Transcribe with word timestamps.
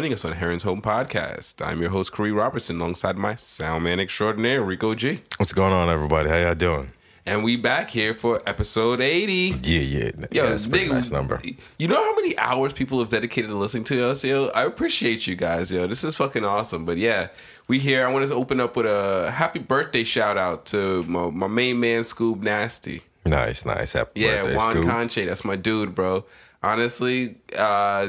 joining 0.00 0.14
us 0.14 0.24
on 0.24 0.32
Heron's 0.32 0.62
Home 0.62 0.80
Podcast. 0.80 1.62
I'm 1.62 1.82
your 1.82 1.90
host, 1.90 2.10
Khary 2.10 2.34
Robertson, 2.34 2.78
alongside 2.80 3.18
my 3.18 3.34
sound 3.34 3.84
man 3.84 4.00
extraordinaire, 4.00 4.62
Rico 4.62 4.94
G. 4.94 5.20
What's 5.36 5.52
going 5.52 5.74
on, 5.74 5.90
everybody? 5.90 6.30
How 6.30 6.36
y'all 6.36 6.54
doing? 6.54 6.92
And 7.26 7.44
we 7.44 7.56
back 7.56 7.90
here 7.90 8.14
for 8.14 8.40
episode 8.46 9.02
80. 9.02 9.32
Yeah, 9.62 9.80
yeah. 9.80 10.10
Yo, 10.32 10.44
yeah, 10.48 10.56
a 10.56 10.68
pretty 10.70 10.88
nice 10.88 11.10
number. 11.10 11.38
You 11.78 11.86
know 11.88 12.02
how 12.02 12.14
many 12.16 12.34
hours 12.38 12.72
people 12.72 12.98
have 13.00 13.10
dedicated 13.10 13.50
to 13.50 13.56
listening 13.56 13.84
to 13.84 14.08
us, 14.08 14.24
yo? 14.24 14.46
I 14.54 14.64
appreciate 14.64 15.26
you 15.26 15.36
guys, 15.36 15.70
yo. 15.70 15.86
This 15.86 16.02
is 16.02 16.16
fucking 16.16 16.46
awesome. 16.46 16.86
But 16.86 16.96
yeah, 16.96 17.28
we 17.68 17.78
here. 17.78 18.06
I 18.06 18.10
want 18.10 18.26
to 18.26 18.34
open 18.34 18.58
up 18.58 18.76
with 18.76 18.86
a 18.86 19.30
happy 19.30 19.58
birthday 19.58 20.04
shout 20.04 20.38
out 20.38 20.64
to 20.66 21.02
my, 21.02 21.28
my 21.28 21.46
main 21.46 21.78
man, 21.78 22.04
Scoob 22.04 22.40
Nasty. 22.40 23.02
Nice, 23.26 23.66
nice. 23.66 23.92
Happy 23.92 24.22
Yeah, 24.22 24.44
birthday, 24.44 24.56
Juan 24.56 24.70
Scoop. 24.70 24.86
Conche, 24.86 25.26
that's 25.26 25.44
my 25.44 25.56
dude, 25.56 25.94
bro. 25.94 26.24
Honestly, 26.62 27.36
uh, 27.54 28.08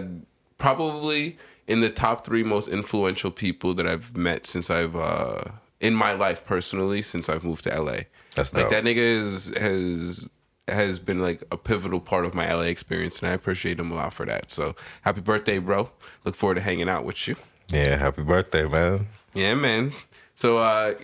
probably 0.57 1.37
in 1.71 1.79
the 1.79 1.89
top 1.89 2.25
three 2.25 2.43
most 2.43 2.67
influential 2.67 3.31
people 3.31 3.73
that 3.75 3.87
I've 3.87 4.15
met 4.15 4.45
since 4.45 4.69
I've 4.69 4.95
uh, 4.95 5.43
in 5.79 5.95
my 5.95 6.11
life 6.11 6.43
personally 6.45 7.01
since 7.01 7.29
I've 7.29 7.45
moved 7.45 7.63
to 7.63 7.81
LA. 7.81 8.01
That's 8.35 8.53
like 8.53 8.63
dope. 8.63 8.71
that 8.71 8.83
nigga 8.83 8.97
is, 8.97 9.47
has 9.57 10.29
has 10.67 10.99
been 10.99 11.19
like 11.19 11.43
a 11.49 11.57
pivotal 11.57 12.01
part 12.01 12.25
of 12.25 12.33
my 12.33 12.53
LA 12.53 12.63
experience, 12.63 13.19
and 13.19 13.29
I 13.29 13.31
appreciate 13.31 13.79
him 13.79 13.89
a 13.89 13.95
lot 13.95 14.13
for 14.13 14.25
that. 14.25 14.51
So 14.51 14.75
happy 15.03 15.21
birthday, 15.21 15.59
bro! 15.59 15.89
Look 16.25 16.35
forward 16.35 16.55
to 16.55 16.61
hanging 16.61 16.89
out 16.89 17.05
with 17.05 17.27
you. 17.27 17.37
Yeah, 17.69 17.95
happy 17.95 18.23
birthday, 18.23 18.67
man. 18.67 19.07
Yeah, 19.33 19.55
man. 19.55 19.93
So 20.35 20.57
uh, 20.57 20.95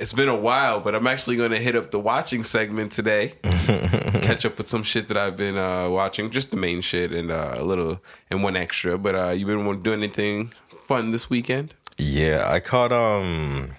it's 0.00 0.12
been 0.12 0.28
a 0.28 0.36
while, 0.36 0.80
but 0.80 0.94
I'm 0.94 1.06
actually 1.06 1.36
going 1.36 1.50
to 1.50 1.58
hit 1.58 1.76
up 1.76 1.90
the 1.90 2.00
watching 2.00 2.44
segment 2.44 2.92
today. 2.92 3.34
Catch 3.42 4.46
up 4.46 4.58
with 4.58 4.68
some 4.68 4.82
shit 4.82 5.08
that 5.08 5.16
I've 5.16 5.36
been 5.36 5.58
uh, 5.58 5.88
watching, 5.90 6.30
just 6.30 6.50
the 6.50 6.56
main 6.56 6.80
shit 6.80 7.12
and 7.12 7.30
uh, 7.30 7.54
a 7.56 7.64
little 7.64 8.00
and 8.30 8.42
one 8.42 8.56
extra. 8.56 8.96
But 8.96 9.14
uh, 9.14 9.28
you 9.30 9.46
been 9.46 9.80
doing 9.82 10.02
anything 10.02 10.52
fun 10.86 11.10
this 11.10 11.28
weekend? 11.28 11.74
Yeah, 11.98 12.44
I 12.50 12.60
caught 12.60 12.92
um, 12.92 13.72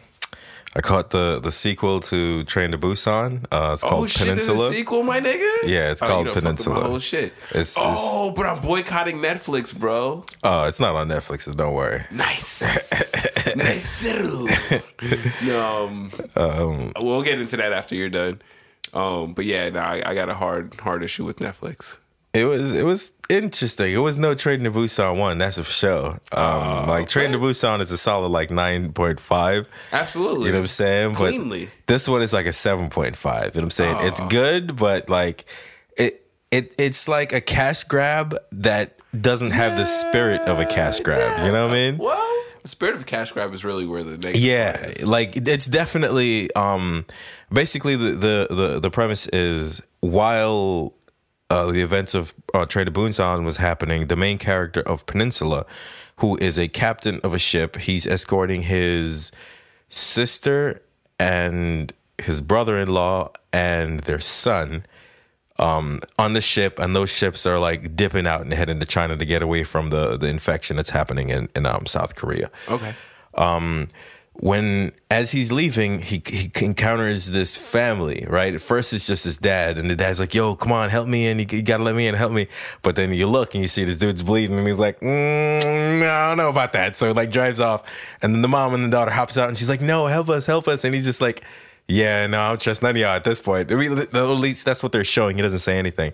I 0.78 0.82
caught 0.82 1.10
the 1.10 1.40
the 1.42 1.52
sequel 1.52 2.00
to 2.02 2.44
Train 2.44 2.70
to 2.72 2.78
Busan. 2.78 3.46
Uh, 3.52 3.72
it's 3.74 3.82
called 3.82 4.04
oh 4.04 4.08
shit, 4.08 4.28
Peninsula. 4.28 4.72
sequel, 4.72 5.02
my 5.04 5.20
nigga. 5.20 5.64
Yeah, 5.64 5.90
it's 5.92 6.04
Oh, 6.04 6.08
called 6.08 6.28
you 6.28 6.34
done 6.34 6.34
fucked 6.34 6.38
up 6.38 6.44
Peninsula. 6.44 6.82
Oh 6.88 7.00
shit. 7.00 7.34
It's- 7.50 7.76
it's- 7.78 7.98
oh, 8.00 8.32
but 8.32 8.46
I'm 8.46 8.62
boycotting 8.62 9.18
Netflix, 9.18 9.76
bro. 9.78 10.24
Oh, 10.44 10.64
it's 10.64 10.80
not 10.80 10.96
on 10.96 11.08
Netflix. 11.08 11.42
So 11.42 11.54
don't 11.54 11.74
worry. 11.74 12.04
Nice, 12.12 12.62
nice. 13.56 14.06
no, 15.44 16.10
um, 16.36 16.92
we'll 17.02 17.24
get 17.24 17.42
into 17.42 17.58
that 17.58 17.74
after 17.74 17.96
you're 17.96 18.10
done. 18.10 18.42
Um, 18.94 19.34
but 19.34 19.46
yeah, 19.46 19.70
no, 19.70 19.80
I, 19.80 20.02
I 20.06 20.14
got 20.14 20.30
a 20.30 20.34
hard, 20.36 20.76
hard 20.80 21.04
issue 21.04 21.26
with 21.26 21.40
Netflix. 21.40 21.98
It 22.38 22.46
was 22.46 22.74
it 22.74 22.84
was 22.84 23.12
interesting. 23.30 23.94
It 23.94 23.98
was 23.98 24.18
no 24.18 24.34
Train 24.34 24.64
to 24.64 24.72
Busan 24.72 25.18
one. 25.18 25.38
That's 25.38 25.58
for 25.58 25.64
sure. 25.64 26.20
Um, 26.32 26.88
like 26.88 27.10
Train 27.10 27.32
to 27.32 27.40
Busan 27.40 27.82
is 27.82 27.92
a 27.92 27.98
solid 27.98 28.30
like 28.30 28.52
nine 28.52 28.94
point 28.94 29.20
five. 29.20 29.68
Absolutely. 29.92 30.46
You 30.48 30.52
know 30.52 30.60
what 30.60 30.64
I'm 30.64 30.68
saying? 30.68 31.16
Cleanly. 31.16 31.66
But 31.66 31.88
this 31.88 32.08
one 32.08 32.22
is 32.22 32.34
like 32.34 32.46
a 32.46 32.50
7.5. 32.50 32.76
You 32.76 33.32
know 33.32 33.46
what 33.48 33.56
I'm 33.64 33.70
saying? 33.72 33.98
It's 34.02 34.22
Oh. 34.22 34.28
good, 34.28 34.76
but 34.76 35.10
like 35.10 35.46
it 35.98 36.26
it 36.52 36.74
it's 36.78 37.08
like 37.08 37.34
a 37.34 37.42
cash 37.42 37.84
grab 37.86 38.38
that 38.52 38.98
doesn't 39.20 39.52
have 39.52 39.78
the 39.78 39.86
spirit 39.86 40.42
of 40.42 40.60
a 40.60 40.66
cash 40.66 41.00
grab. 41.00 41.46
You 41.46 41.52
know 41.52 41.64
what 41.64 41.72
I 41.72 41.74
mean? 41.92 41.98
Well, 41.98 42.44
the 42.62 42.68
spirit 42.68 42.96
of 42.98 43.06
cash 43.06 43.32
grab 43.32 43.54
is 43.54 43.64
really 43.66 43.86
where 43.86 44.04
the 44.04 44.12
negative 44.12 44.36
Yeah, 44.42 44.78
is. 44.86 45.04
like 45.06 45.36
it's 45.38 45.66
definitely 45.66 46.54
um 46.56 47.06
basically 47.52 47.96
the 47.96 48.12
the 48.12 48.48
the, 48.50 48.80
the 48.82 48.90
premise 48.92 49.28
is 49.28 49.82
while 50.02 50.94
uh, 51.50 51.72
the 51.72 51.82
events 51.82 52.14
of 52.14 52.34
uh, 52.54 52.66
Train 52.66 52.86
to 52.86 52.92
Busan 52.92 53.46
was 53.46 53.58
happening, 53.58 54.08
the 54.08 54.16
main 54.16 54.38
character 54.38 54.82
of 54.82 55.06
Peninsula, 55.06 55.66
who 56.18 56.38
is 56.38 56.58
a 56.58 56.68
captain 56.68 57.20
of 57.22 57.34
a 57.34 57.40
ship, 57.40 57.78
he's 57.78 58.06
escorting 58.06 58.64
his 58.64 59.32
sister 59.90 60.82
and 61.20 61.94
his 62.18 62.42
brother-in-law 62.42 63.32
and 63.54 64.02
their 64.02 64.20
son 64.20 64.84
um, 65.60 66.02
on 66.20 66.34
the 66.34 66.42
ship, 66.42 66.80
and 66.80 66.96
those 66.96 67.10
ships 67.10 67.46
are 67.46 67.60
like 67.60 67.96
dipping 67.96 68.28
out 68.28 68.42
and 68.42 68.54
heading 68.54 68.80
to 68.80 68.86
China 68.86 69.16
to 69.18 69.26
get 69.26 69.42
away 69.42 69.64
from 69.64 69.90
the 69.90 70.18
the 70.18 70.28
infection 70.28 70.76
that's 70.76 70.92
happening 70.92 71.30
in 71.30 71.50
in 71.56 71.66
um, 71.66 71.86
South 71.86 72.16
Korea 72.16 72.52
Okay. 72.68 72.94
When 74.40 74.92
as 75.10 75.32
he's 75.32 75.52
leaving, 75.52 76.02
he 76.02 76.22
he 76.26 76.52
encounters 76.64 77.32
this 77.32 77.58
family. 77.58 78.26
Right, 78.30 78.54
at 78.54 78.62
first 78.62 78.94
it's 78.94 79.08
just 79.08 79.24
his 79.24 79.38
dad, 79.38 79.80
and 79.80 79.90
the 79.90 79.96
dad's 79.96 80.20
like, 80.20 80.34
"Yo, 80.36 80.56
come 80.56 80.72
on, 80.72 80.90
help 80.90 81.08
me 81.08 81.28
in. 81.28 81.40
You, 81.40 81.46
you 81.50 81.64
gotta 81.64 81.84
let 81.84 81.96
me 81.96 82.08
in, 82.08 82.14
help 82.16 82.32
me." 82.32 82.48
But 82.84 82.96
then 82.96 83.12
you 83.14 83.28
look 83.28 83.56
and 83.56 83.64
you 83.64 83.68
see 83.68 83.84
this 83.84 83.98
dude's 83.98 84.22
bleeding, 84.22 84.58
and 84.58 84.68
he's 84.68 84.80
like, 84.80 85.00
mm, 85.00 86.04
"I 86.04 86.30
don't 86.30 86.38
know 86.38 86.50
about 86.50 86.74
that." 86.74 86.96
So 86.96 87.12
like 87.14 87.32
drives 87.32 87.60
off, 87.60 87.84
and 88.22 88.34
then 88.34 88.42
the 88.42 88.48
mom 88.48 88.74
and 88.74 88.84
the 88.84 88.90
daughter 88.90 89.12
hops 89.12 89.38
out, 89.38 89.48
and 89.48 89.58
she's 89.58 89.70
like, 89.70 89.82
"No, 89.82 90.06
help 90.06 90.30
us, 90.30 90.46
help 90.46 90.68
us," 90.68 90.84
and 90.84 90.94
he's 90.94 91.06
just 91.06 91.22
like. 91.22 91.44
Yeah, 91.90 92.28
no, 92.28 92.52
I 92.52 92.56
trust 92.58 92.82
none 92.82 92.92
of 92.92 92.98
y'all 92.98 93.16
at 93.16 93.24
this 93.24 93.40
point. 93.40 93.72
I 93.72 93.76
mean, 93.76 93.98
at 93.98 94.14
least 94.14 94.66
that's 94.66 94.84
what 94.84 94.92
they're 94.92 95.06
showing. 95.06 95.38
He 95.38 95.42
doesn't 95.42 95.60
say 95.60 95.80
anything, 95.80 96.12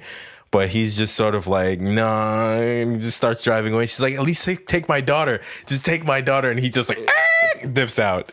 but 0.53 0.69
he's 0.69 0.96
just 0.96 1.16
sort 1.16 1.34
of 1.34 1.47
like, 1.47 1.81
nah, 1.81 2.53
and 2.53 2.94
he 2.94 3.00
just 3.00 3.18
starts 3.18 3.41
driving 3.41 3.74
away. 3.74 3.88
She's 3.88 4.02
like, 4.02 4.14
at 4.14 4.22
least 4.22 4.46
take, 4.46 4.68
take 4.68 4.88
my 4.88 5.02
daughter. 5.02 5.41
Just 5.66 5.84
take 5.84 6.06
my 6.06 6.22
daughter, 6.22 6.52
and 6.52 6.59
he 6.59 6.69
just 6.69 6.88
like 6.90 7.00
"Ah," 7.09 7.66
dips 7.74 7.97
out. 7.97 8.31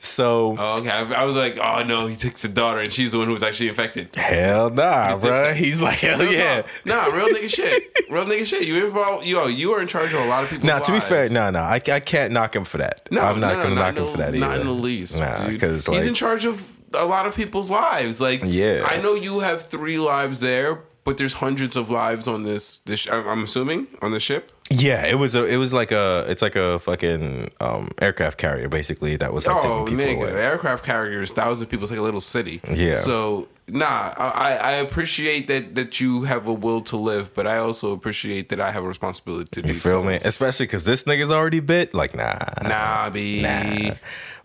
So 0.00 0.56
Oh, 0.58 0.78
okay. 0.78 0.88
I, 0.90 1.22
I 1.22 1.24
was 1.24 1.36
like, 1.36 1.58
oh 1.58 1.82
no, 1.82 2.06
he 2.06 2.16
takes 2.16 2.40
the 2.42 2.48
daughter, 2.48 2.80
and 2.80 2.90
she's 2.92 3.12
the 3.12 3.18
one 3.18 3.26
who 3.26 3.34
was 3.34 3.42
actually 3.42 3.68
infected. 3.68 4.14
hell 4.16 4.70
nah, 4.70 5.10
dips 5.16 5.22
bro. 5.26 5.52
He's 5.54 5.82
like, 5.82 5.98
hell 5.98 6.18
Real 6.18 6.32
yeah. 6.32 6.62
talk. 6.62 6.70
Nah, 6.86 7.04
real 7.06 7.28
nigga 7.28 7.50
shit. 7.54 7.92
Real 8.08 8.24
nigga 8.24 8.46
shit. 8.46 8.66
You 8.66 8.86
involved, 8.86 9.26
yo, 9.26 9.48
you 9.48 9.72
are 9.72 9.82
in 9.82 9.88
charge 9.88 10.14
of 10.14 10.20
a 10.20 10.26
lot 10.26 10.44
of 10.44 10.50
people. 10.50 10.66
Now, 10.66 10.78
to 10.78 10.92
be 10.92 11.00
fair, 11.00 11.28
no, 11.28 11.50
no, 11.50 11.60
I, 11.60 11.82
I 11.92 12.00
can't 12.00 12.32
knock 12.32 12.56
him 12.56 12.64
for 12.64 12.78
that. 12.78 13.08
No, 13.10 13.20
I'm 13.20 13.40
not 13.40 13.56
no, 13.58 13.62
gonna 13.64 13.74
no, 13.74 13.80
knock 13.82 13.94
not 13.96 14.00
him 14.00 14.06
in 14.06 14.10
for 14.12 14.16
that 14.18 14.28
either. 14.28 14.38
Not 14.38 14.60
in 14.60 14.66
the 14.68 14.72
least. 14.72 15.18
Nah, 15.18 15.48
because 15.48 15.86
he's 15.86 16.06
in 16.06 16.14
charge 16.14 16.46
of 16.46 16.66
a 16.94 17.04
lot 17.04 17.26
of 17.26 17.34
people's 17.34 17.68
lives. 17.70 18.20
Like, 18.20 18.40
Yeah. 18.44 18.86
I 18.88 19.02
know 19.02 19.14
you 19.14 19.40
have 19.40 19.66
three 19.66 19.98
lives 19.98 20.40
there, 20.40 20.84
but 21.08 21.16
there's 21.16 21.32
hundreds 21.34 21.74
of 21.74 21.88
lives 21.88 22.28
on 22.28 22.44
this. 22.44 22.80
This, 22.80 23.08
I'm 23.10 23.44
assuming, 23.44 23.86
on 24.02 24.10
the 24.12 24.20
ship. 24.20 24.52
yeah, 24.70 25.06
it 25.06 25.18
was 25.18 25.34
a, 25.34 25.44
it 25.44 25.56
was 25.56 25.72
like 25.72 25.90
a, 25.90 26.26
it's 26.28 26.42
like 26.42 26.54
a 26.54 26.78
fucking 26.78 27.50
um, 27.60 27.90
aircraft 28.00 28.36
carrier, 28.36 28.68
basically. 28.68 29.16
That 29.16 29.32
was 29.32 29.46
like 29.46 29.64
Oh, 29.64 29.86
nigga, 29.86 30.30
the 30.30 30.42
aircraft 30.42 30.84
carriers, 30.84 31.32
thousands 31.32 31.62
of 31.62 31.70
people. 31.70 31.84
It's 31.84 31.90
like 31.90 31.98
a 31.98 32.02
little 32.02 32.20
city. 32.20 32.60
Yeah. 32.70 32.96
So, 32.96 33.48
nah, 33.68 34.12
I, 34.18 34.56
I 34.56 34.72
appreciate 34.72 35.46
that 35.46 35.74
that 35.76 35.98
you 35.98 36.24
have 36.24 36.46
a 36.46 36.52
will 36.52 36.82
to 36.82 36.96
live, 36.98 37.32
but 37.32 37.46
I 37.46 37.56
also 37.56 37.92
appreciate 37.92 38.50
that 38.50 38.60
I 38.60 38.70
have 38.70 38.84
a 38.84 38.88
responsibility 38.88 39.48
to 39.52 39.62
do. 39.62 39.68
You 39.68 39.74
feel 39.74 40.04
me? 40.04 40.18
Especially 40.22 40.66
because 40.66 40.84
this 40.84 41.04
nigga's 41.04 41.30
already 41.30 41.60
bit. 41.60 41.94
Like, 41.94 42.14
nah, 42.14 42.36
Nah, 42.62 43.08
be 43.08 43.40
Nah. 43.40 43.94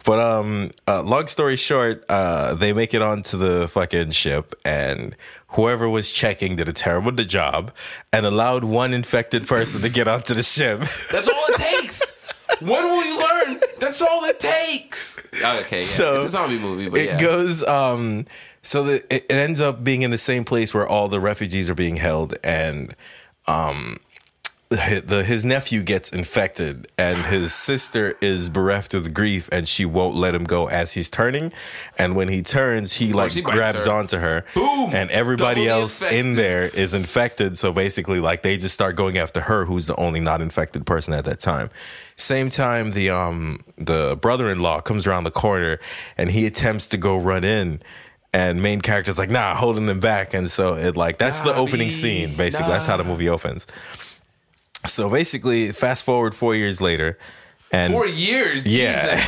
But 0.03 0.19
um, 0.19 0.71
uh, 0.87 1.01
long 1.01 1.27
story 1.27 1.55
short, 1.55 2.03
uh, 2.09 2.55
they 2.55 2.73
make 2.73 2.93
it 2.93 3.01
onto 3.01 3.37
the 3.37 3.67
fucking 3.69 4.11
ship, 4.11 4.53
and 4.65 5.15
whoever 5.49 5.87
was 5.87 6.11
checking 6.11 6.55
did 6.57 6.67
a 6.67 6.73
terrible 6.73 7.11
job 7.11 7.71
and 8.11 8.25
allowed 8.25 8.63
one 8.65 8.93
infected 8.93 9.47
person 9.47 9.81
to 9.81 9.89
get 9.89 10.07
onto 10.07 10.33
the 10.33 10.43
ship. 10.43 10.79
That's 11.11 11.29
all 11.29 11.43
it 11.49 11.55
takes. 11.55 12.11
when 12.59 12.83
will 12.83 13.05
you 13.05 13.19
learn? 13.19 13.61
That's 13.79 14.01
all 14.01 14.25
it 14.25 14.39
takes. 14.39 15.19
Okay, 15.35 15.77
yeah. 15.77 15.83
So, 15.83 16.15
it's 16.17 16.25
a 16.25 16.29
zombie 16.29 16.59
movie, 16.59 16.89
but 16.89 16.99
it 16.99 17.07
yeah. 17.07 17.19
goes 17.19 17.63
um, 17.63 18.25
so 18.61 18.83
that 18.83 19.05
it, 19.13 19.25
it 19.29 19.31
ends 19.31 19.61
up 19.61 19.83
being 19.83 20.01
in 20.01 20.11
the 20.11 20.17
same 20.17 20.43
place 20.43 20.73
where 20.73 20.87
all 20.87 21.07
the 21.07 21.19
refugees 21.19 21.69
are 21.69 21.75
being 21.75 21.95
held, 21.95 22.35
and 22.43 22.95
um, 23.47 23.99
hi- 24.11 24.12
the 24.75 25.23
his 25.23 25.43
nephew 25.43 25.83
gets 25.83 26.11
infected 26.11 26.87
and 26.97 27.17
his 27.25 27.53
sister 27.53 28.17
is 28.21 28.49
bereft 28.49 28.93
of 28.93 29.13
grief 29.13 29.49
and 29.51 29.67
she 29.67 29.85
won't 29.85 30.15
let 30.15 30.33
him 30.33 30.43
go 30.43 30.67
as 30.67 30.93
he's 30.93 31.09
turning. 31.09 31.51
And 31.97 32.15
when 32.15 32.27
he 32.27 32.41
turns 32.41 32.93
he 32.93 33.13
like 33.13 33.31
grabs 33.43 33.85
her. 33.85 33.91
onto 33.91 34.17
her 34.17 34.45
Boom! 34.53 34.91
and 34.93 35.09
everybody 35.11 35.67
else 35.67 36.01
in 36.01 36.35
there 36.35 36.63
is 36.63 36.93
infected. 36.93 37.57
So 37.57 37.71
basically 37.71 38.19
like 38.19 38.41
they 38.41 38.57
just 38.57 38.73
start 38.73 38.95
going 38.95 39.17
after 39.17 39.41
her 39.41 39.65
who's 39.65 39.87
the 39.87 39.95
only 39.95 40.19
not 40.19 40.41
infected 40.41 40.85
person 40.85 41.13
at 41.13 41.25
that 41.25 41.39
time. 41.39 41.69
Same 42.15 42.49
time 42.49 42.91
the 42.91 43.09
um 43.09 43.63
the 43.77 44.17
brother-in-law 44.21 44.81
comes 44.81 45.05
around 45.05 45.23
the 45.23 45.31
corner 45.31 45.79
and 46.17 46.31
he 46.31 46.45
attempts 46.45 46.87
to 46.87 46.97
go 46.97 47.17
run 47.17 47.43
in 47.43 47.81
and 48.33 48.63
main 48.63 48.81
character's 48.81 49.19
like 49.19 49.29
nah 49.29 49.55
holding 49.55 49.87
him 49.87 49.99
back. 49.99 50.33
And 50.33 50.49
so 50.49 50.73
it 50.73 50.97
like 50.97 51.17
that's 51.17 51.41
the 51.41 51.55
opening 51.55 51.87
B. 51.87 51.91
scene 51.91 52.37
basically. 52.37 52.71
That's 52.71 52.85
how 52.85 52.97
the 52.97 53.03
movie 53.03 53.29
opens 53.29 53.67
so 54.85 55.09
basically, 55.09 55.71
fast 55.71 56.03
forward 56.03 56.35
four 56.35 56.55
years 56.55 56.81
later, 56.81 57.17
and 57.71 57.91
Four 57.91 58.07
years. 58.07 58.65
yeah, 58.67 59.15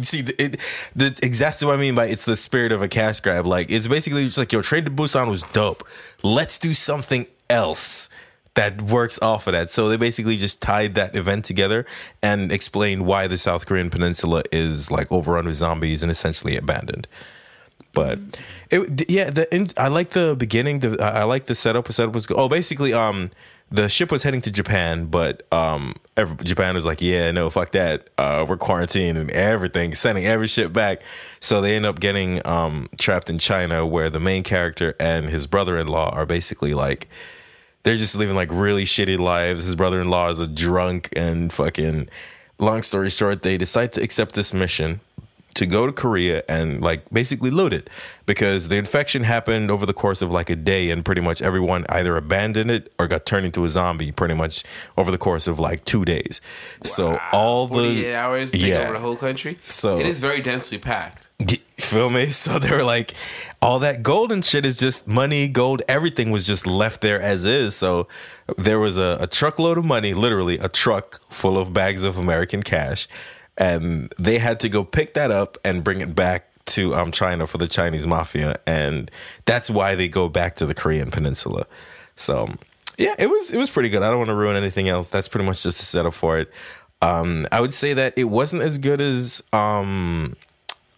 see, 0.00 0.22
the, 0.22 0.34
it, 0.42 0.60
the 0.96 1.16
exactly 1.22 1.66
what 1.68 1.74
I 1.74 1.80
mean 1.80 1.94
by 1.94 2.06
it's 2.06 2.24
the 2.24 2.34
spirit 2.34 2.72
of 2.72 2.82
a 2.82 2.88
cash 2.88 3.20
grab. 3.20 3.46
Like 3.46 3.70
it's 3.70 3.86
basically 3.86 4.24
just 4.24 4.38
like 4.38 4.52
yo, 4.52 4.60
Train 4.60 4.84
to 4.86 4.90
Busan 4.90 5.30
was 5.30 5.44
dope. 5.52 5.84
Let's 6.24 6.58
do 6.58 6.74
something 6.74 7.26
else 7.48 8.08
that 8.54 8.82
works 8.82 9.20
off 9.22 9.46
of 9.46 9.52
that. 9.52 9.70
So 9.70 9.88
they 9.88 9.96
basically 9.96 10.36
just 10.36 10.60
tied 10.60 10.96
that 10.96 11.14
event 11.14 11.44
together 11.44 11.86
and 12.22 12.50
explained 12.50 13.06
why 13.06 13.28
the 13.28 13.38
South 13.38 13.66
Korean 13.66 13.88
peninsula 13.90 14.42
is 14.50 14.90
like 14.90 15.12
overrun 15.12 15.46
with 15.46 15.56
zombies 15.56 16.02
and 16.02 16.10
essentially 16.10 16.56
abandoned. 16.56 17.06
But 17.92 18.18
it, 18.70 19.08
yeah, 19.08 19.30
the 19.30 19.54
in, 19.54 19.70
I 19.76 19.88
like 19.88 20.10
the 20.10 20.34
beginning. 20.36 20.80
The 20.80 21.00
I 21.00 21.20
I 21.20 21.22
like 21.22 21.46
the 21.46 21.54
setup. 21.54 21.86
The 21.86 21.92
setup 21.92 22.14
was 22.14 22.26
good. 22.26 22.36
Oh, 22.36 22.48
basically, 22.48 22.92
um, 22.92 23.30
the 23.70 23.88
ship 23.88 24.12
was 24.12 24.22
heading 24.22 24.40
to 24.42 24.50
Japan, 24.50 25.06
but 25.06 25.42
um, 25.52 25.94
Japan 26.42 26.74
was 26.74 26.86
like, 26.86 27.00
"Yeah, 27.00 27.30
no, 27.32 27.50
fuck 27.50 27.72
that. 27.72 28.08
Uh, 28.16 28.46
we're 28.48 28.56
quarantined 28.56 29.18
and 29.18 29.30
everything, 29.30 29.94
sending 29.94 30.24
every 30.24 30.46
ship 30.46 30.72
back." 30.72 31.02
So 31.40 31.60
they 31.60 31.74
end 31.74 31.84
up 31.84 31.98
getting 31.98 32.46
um, 32.46 32.88
trapped 32.98 33.28
in 33.28 33.38
China, 33.38 33.84
where 33.84 34.08
the 34.08 34.20
main 34.20 34.44
character 34.44 34.94
and 35.00 35.28
his 35.28 35.46
brother-in-law 35.46 36.10
are 36.10 36.26
basically 36.26 36.74
like 36.74 37.08
they're 37.82 37.96
just 37.96 38.16
living 38.16 38.36
like 38.36 38.50
really 38.52 38.84
shitty 38.84 39.18
lives. 39.18 39.64
His 39.64 39.74
brother-in-law 39.74 40.30
is 40.30 40.40
a 40.40 40.46
drunk 40.46 41.08
and 41.16 41.52
fucking. 41.52 42.08
Long 42.58 42.82
story 42.82 43.10
short, 43.10 43.42
they 43.42 43.58
decide 43.58 43.92
to 43.92 44.02
accept 44.02 44.34
this 44.34 44.54
mission 44.54 45.00
to 45.56 45.66
go 45.66 45.86
to 45.86 45.92
Korea 45.92 46.42
and 46.48 46.80
like 46.80 47.08
basically 47.10 47.50
loot 47.50 47.72
it 47.72 47.88
because 48.26 48.68
the 48.68 48.76
infection 48.76 49.24
happened 49.24 49.70
over 49.70 49.86
the 49.86 49.94
course 49.94 50.20
of 50.20 50.30
like 50.30 50.50
a 50.50 50.56
day 50.56 50.90
and 50.90 51.04
pretty 51.04 51.20
much 51.20 51.40
everyone 51.40 51.84
either 51.88 52.16
abandoned 52.16 52.70
it 52.70 52.92
or 52.98 53.08
got 53.08 53.24
turned 53.26 53.46
into 53.46 53.64
a 53.64 53.68
zombie 53.68 54.12
pretty 54.12 54.34
much 54.34 54.62
over 54.96 55.10
the 55.10 55.18
course 55.18 55.46
of 55.46 55.58
like 55.58 55.84
two 55.84 56.04
days. 56.04 56.40
So 56.84 57.18
all 57.32 57.66
the 57.66 57.74
48 57.74 58.14
hours 58.14 58.50
to 58.52 58.58
take 58.58 58.68
yeah. 58.68 58.84
over 58.84 58.92
the 58.92 58.98
whole 58.98 59.16
country. 59.16 59.58
So- 59.66 59.98
it 59.98 60.06
is 60.06 60.20
very 60.20 60.42
densely 60.42 60.78
packed. 60.78 61.28
Feel 61.78 62.10
me? 62.10 62.30
So 62.36 62.58
they 62.58 62.70
were 62.70 62.84
like, 62.84 63.12
all 63.60 63.78
that 63.80 64.02
gold 64.02 64.30
and 64.30 64.44
shit 64.44 64.64
is 64.64 64.78
just 64.78 65.08
money, 65.08 65.48
gold, 65.48 65.82
everything 65.88 66.30
was 66.30 66.46
just 66.46 66.66
left 66.66 67.00
there 67.00 67.20
as 67.20 67.44
is. 67.44 67.74
So 67.74 68.08
there 68.56 68.78
was 68.78 68.98
a, 68.98 69.18
a 69.20 69.26
truckload 69.26 69.78
of 69.78 69.84
money, 69.84 70.14
literally 70.14 70.58
a 70.58 70.68
truck 70.68 71.20
full 71.30 71.58
of 71.58 71.72
bags 71.72 72.04
of 72.04 72.18
American 72.18 72.62
cash. 72.62 73.08
And 73.58 74.12
they 74.18 74.38
had 74.38 74.60
to 74.60 74.68
go 74.68 74.84
pick 74.84 75.14
that 75.14 75.30
up 75.30 75.56
and 75.64 75.82
bring 75.82 76.00
it 76.00 76.14
back 76.14 76.50
to 76.66 76.94
um, 76.94 77.12
China 77.12 77.46
for 77.46 77.58
the 77.58 77.68
Chinese 77.68 78.06
mafia. 78.06 78.58
And 78.66 79.10
that's 79.44 79.70
why 79.70 79.94
they 79.94 80.08
go 80.08 80.28
back 80.28 80.56
to 80.56 80.66
the 80.66 80.74
Korean 80.74 81.10
peninsula. 81.10 81.66
So 82.16 82.48
yeah, 82.98 83.14
it 83.18 83.28
was 83.28 83.52
it 83.52 83.58
was 83.58 83.70
pretty 83.70 83.88
good. 83.88 84.02
I 84.02 84.08
don't 84.08 84.18
want 84.18 84.28
to 84.28 84.34
ruin 84.34 84.56
anything 84.56 84.88
else. 84.88 85.10
That's 85.10 85.28
pretty 85.28 85.46
much 85.46 85.62
just 85.62 85.80
a 85.80 85.84
setup 85.84 86.14
for 86.14 86.38
it. 86.38 86.50
Um, 87.02 87.46
I 87.52 87.60
would 87.60 87.74
say 87.74 87.92
that 87.94 88.14
it 88.16 88.24
wasn't 88.24 88.62
as 88.62 88.78
good 88.78 89.00
as 89.00 89.42
um, 89.52 90.34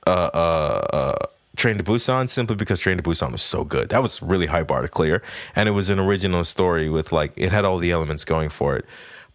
uh, 0.07 0.31
uh, 0.33 0.87
uh, 0.93 1.27
Train 1.57 1.77
to 1.77 1.83
Busan 1.83 2.29
simply 2.29 2.55
because 2.55 2.79
Train 2.79 2.97
to 2.99 3.03
Busan 3.03 3.33
was 3.33 3.43
so 3.43 3.65
good. 3.65 3.89
That 3.89 4.01
was 4.01 4.23
really 4.23 4.47
high 4.47 4.63
bar 4.63 4.83
to 4.83 4.89
clear, 4.89 5.23
and 5.57 5.69
it 5.69 5.73
was 5.73 5.89
an 5.91 5.99
original 5.99 6.45
story 6.45 6.89
with 6.89 7.11
like 7.11 7.33
it 7.37 7.51
had 7.51 7.65
all 7.65 7.79
the 7.79 7.91
elements 7.91 8.25
going 8.25 8.49
for 8.49 8.77
it. 8.77 8.85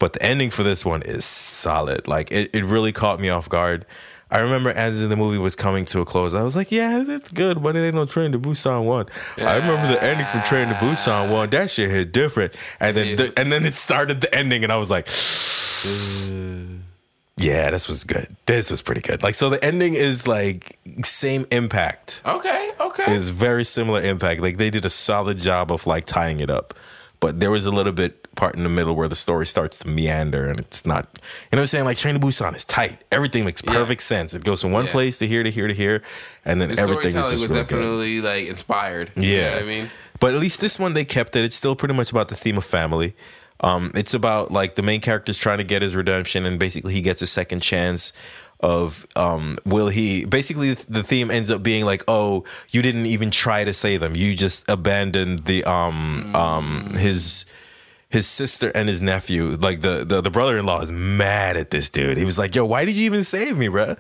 But 0.04 0.12
the 0.12 0.22
ending 0.22 0.50
for 0.50 0.64
this 0.64 0.84
one 0.84 1.02
is 1.02 1.24
solid. 1.24 2.10
Like 2.10 2.30
it, 2.30 2.54
it 2.54 2.66
really 2.66 2.92
caught 2.92 3.22
me 3.22 3.30
off 3.30 3.48
guard. 3.48 3.86
I 4.30 4.40
remember 4.40 4.70
as 4.70 5.00
the 5.00 5.16
movie 5.16 5.38
was 5.38 5.56
coming 5.56 5.86
to 5.86 6.02
a 6.02 6.06
close, 6.06 6.34
I 6.34 6.44
was 6.44 6.58
like, 6.58 6.74
"Yeah, 6.74 7.06
it's 7.08 7.30
good, 7.30 7.64
but 7.64 7.78
it 7.78 7.86
ain't 7.86 7.96
no 7.96 8.06
Train 8.06 8.34
to 8.34 8.38
Busan 8.38 8.84
one." 8.84 9.06
I 9.38 9.56
remember 9.56 9.88
the 9.88 10.04
ending 10.04 10.26
from 10.26 10.42
Train 10.42 10.68
to 10.68 10.74
Busan 10.74 11.32
one. 11.32 11.50
That 11.52 11.70
shit 11.70 11.90
hit 11.90 12.12
different, 12.12 12.54
and 12.82 12.98
then 12.98 13.16
the, 13.16 13.40
and 13.40 13.50
then 13.50 13.66
it 13.66 13.76
started 13.76 14.20
the 14.20 14.36
ending, 14.36 14.66
and 14.66 14.74
I 14.74 14.76
was 14.76 14.92
like, 14.92 15.08
"Yeah, 17.38 17.70
this 17.70 17.88
was 17.88 18.04
good. 18.04 18.36
This 18.46 18.72
was 18.72 18.82
pretty 18.82 19.00
good." 19.00 19.24
Like, 19.24 19.36
so 19.36 19.50
the 19.50 19.64
ending 19.64 19.94
is 19.94 20.28
like 20.28 20.80
same 21.06 21.46
impact 21.50 22.22
Okay, 22.26 22.72
okay. 22.78 23.16
is 23.16 23.30
very 23.30 23.64
similar 23.64 24.02
impact. 24.02 24.42
Like 24.42 24.58
they 24.58 24.70
did 24.70 24.84
a 24.84 24.90
solid 24.90 25.40
job 25.40 25.72
of 25.72 25.88
like 25.88 26.06
tying 26.06 26.42
it 26.42 26.50
up. 26.50 26.74
But 27.22 27.40
there 27.40 27.52
was 27.52 27.66
a 27.66 27.72
little 27.72 27.94
bit 27.94 28.23
part 28.36 28.56
in 28.56 28.64
the 28.64 28.70
middle 28.70 28.96
where 28.96 29.08
the 29.08 29.16
story 29.16 29.46
starts 29.46 29.78
to 29.80 29.88
meander 29.88 30.50
and 30.50 30.60
it's 30.60 30.86
not 30.86 31.08
you 31.14 31.20
know 31.54 31.58
what 31.58 31.60
I'm 31.62 31.68
saying? 31.68 31.86
Like 31.86 31.98
Train 31.98 32.16
to 32.16 32.20
Busan 32.20 32.56
is 32.56 32.66
tight. 32.66 33.02
Everything 33.12 33.46
makes 33.46 33.62
perfect 33.62 34.02
sense. 34.04 34.34
It 34.34 34.44
goes 34.44 34.62
from 34.62 34.72
one 34.72 34.86
Yeah. 34.86 34.92
place 34.92 35.18
to 35.20 35.28
here 35.28 35.44
to 35.44 35.52
here 35.52 35.68
to 35.68 35.74
here 35.74 36.02
and 36.46 36.60
then 36.60 36.70
the 36.74 36.82
everything 36.82 37.16
is 37.16 37.30
just 37.30 37.32
was 37.32 37.42
really 37.44 37.54
good. 37.64 37.70
definitely 37.70 38.22
like 38.22 38.48
inspired. 38.48 39.12
You 39.16 39.24
Yeah. 39.24 39.50
know 39.50 39.56
what 39.56 39.64
I 39.64 39.66
mean? 39.66 39.92
But 40.20 40.34
at 40.36 40.40
least 40.40 40.62
this 40.62 40.80
one 40.80 40.94
they 40.94 41.06
kept 41.06 41.36
it. 41.36 41.44
It's 41.46 41.56
still 41.56 41.76
pretty 41.76 41.94
much 41.94 42.12
about 42.12 42.30
the 42.30 42.36
theme 42.36 42.58
of 42.58 42.66
family. 42.66 43.16
Um, 43.60 43.92
it's 43.96 44.14
about 44.14 44.52
like 44.52 44.76
the 44.76 44.82
main 44.84 45.00
character's 45.00 45.38
trying 45.38 45.60
to 45.60 45.64
get 45.64 45.82
his 45.82 45.96
redemption, 45.96 46.46
and 46.46 46.60
basically 46.60 46.94
he 46.94 47.02
gets 47.02 47.22
a 47.22 47.28
second 47.28 47.62
chance. 47.62 48.12
Of 48.60 49.06
um, 49.18 49.58
will 49.66 49.90
he? 49.90 50.24
Basically, 50.24 50.74
the 50.74 51.04
theme 51.04 51.30
ends 51.30 51.52
up 51.52 51.64
being 51.64 51.84
like, 51.84 52.02
oh, 52.08 52.46
you 52.72 52.82
didn't 52.82 53.06
even 53.08 53.30
try 53.30 53.66
to 53.66 53.74
say 53.74 53.98
them. 53.98 54.16
You 54.16 54.36
just 54.36 54.64
abandoned 54.70 55.46
the 55.46 55.66
um 55.66 56.34
um 56.34 56.94
his 56.96 57.46
his 58.14 58.28
sister 58.28 58.72
and 58.76 58.88
his 58.88 59.02
nephew. 59.02 59.58
Like 59.60 59.82
the 59.82 60.06
the, 60.06 60.22
the 60.22 60.30
brother 60.30 60.58
in 60.60 60.68
law 60.68 60.80
is 60.82 60.92
mad 60.92 61.58
at 61.58 61.72
this 61.72 61.90
dude. 61.90 62.18
He 62.18 62.26
was 62.26 62.38
like, 62.38 62.54
yo, 62.54 62.64
why 62.64 62.86
did 62.86 62.96
you 62.96 63.06
even 63.06 63.24
save 63.24 63.58
me, 63.58 63.68
bro? 63.68 63.96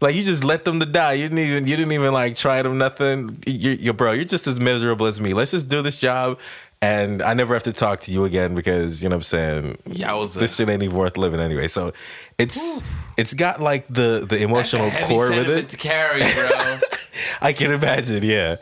Like 0.00 0.14
you 0.14 0.22
just 0.22 0.44
let 0.44 0.64
them 0.64 0.78
to 0.78 0.86
die. 0.86 1.14
You 1.14 1.24
didn't 1.24 1.40
even 1.40 1.66
you 1.66 1.76
didn't 1.76 1.92
even 1.92 2.12
like 2.12 2.36
try 2.36 2.62
them 2.62 2.78
nothing. 2.78 3.36
You, 3.44 3.72
you 3.72 3.92
bro, 3.92 4.12
you're 4.12 4.24
just 4.24 4.46
as 4.46 4.60
miserable 4.60 5.06
as 5.06 5.20
me. 5.20 5.34
Let's 5.34 5.50
just 5.50 5.68
do 5.68 5.82
this 5.82 5.98
job, 5.98 6.38
and 6.80 7.20
I 7.22 7.34
never 7.34 7.54
have 7.54 7.64
to 7.64 7.72
talk 7.72 8.02
to 8.02 8.12
you 8.12 8.24
again 8.24 8.54
because 8.54 9.02
you 9.02 9.08
know 9.08 9.16
what 9.16 9.20
I'm 9.20 9.22
saying. 9.24 9.78
Yowza. 9.88 10.34
This 10.34 10.54
shit 10.54 10.68
ain't 10.68 10.84
even 10.84 10.96
worth 10.96 11.16
living 11.16 11.40
anyway. 11.40 11.66
So 11.66 11.92
it's 12.38 12.82
it's 13.16 13.34
got 13.34 13.60
like 13.60 13.88
the 13.88 14.26
the 14.28 14.40
emotional 14.40 14.92
core 15.06 15.30
with 15.30 15.48
it. 15.48 15.70
to 15.70 15.76
carry, 15.76 16.20
bro. 16.20 16.78
I 17.40 17.52
can 17.52 17.72
imagine, 17.72 18.22
yeah. 18.22 18.56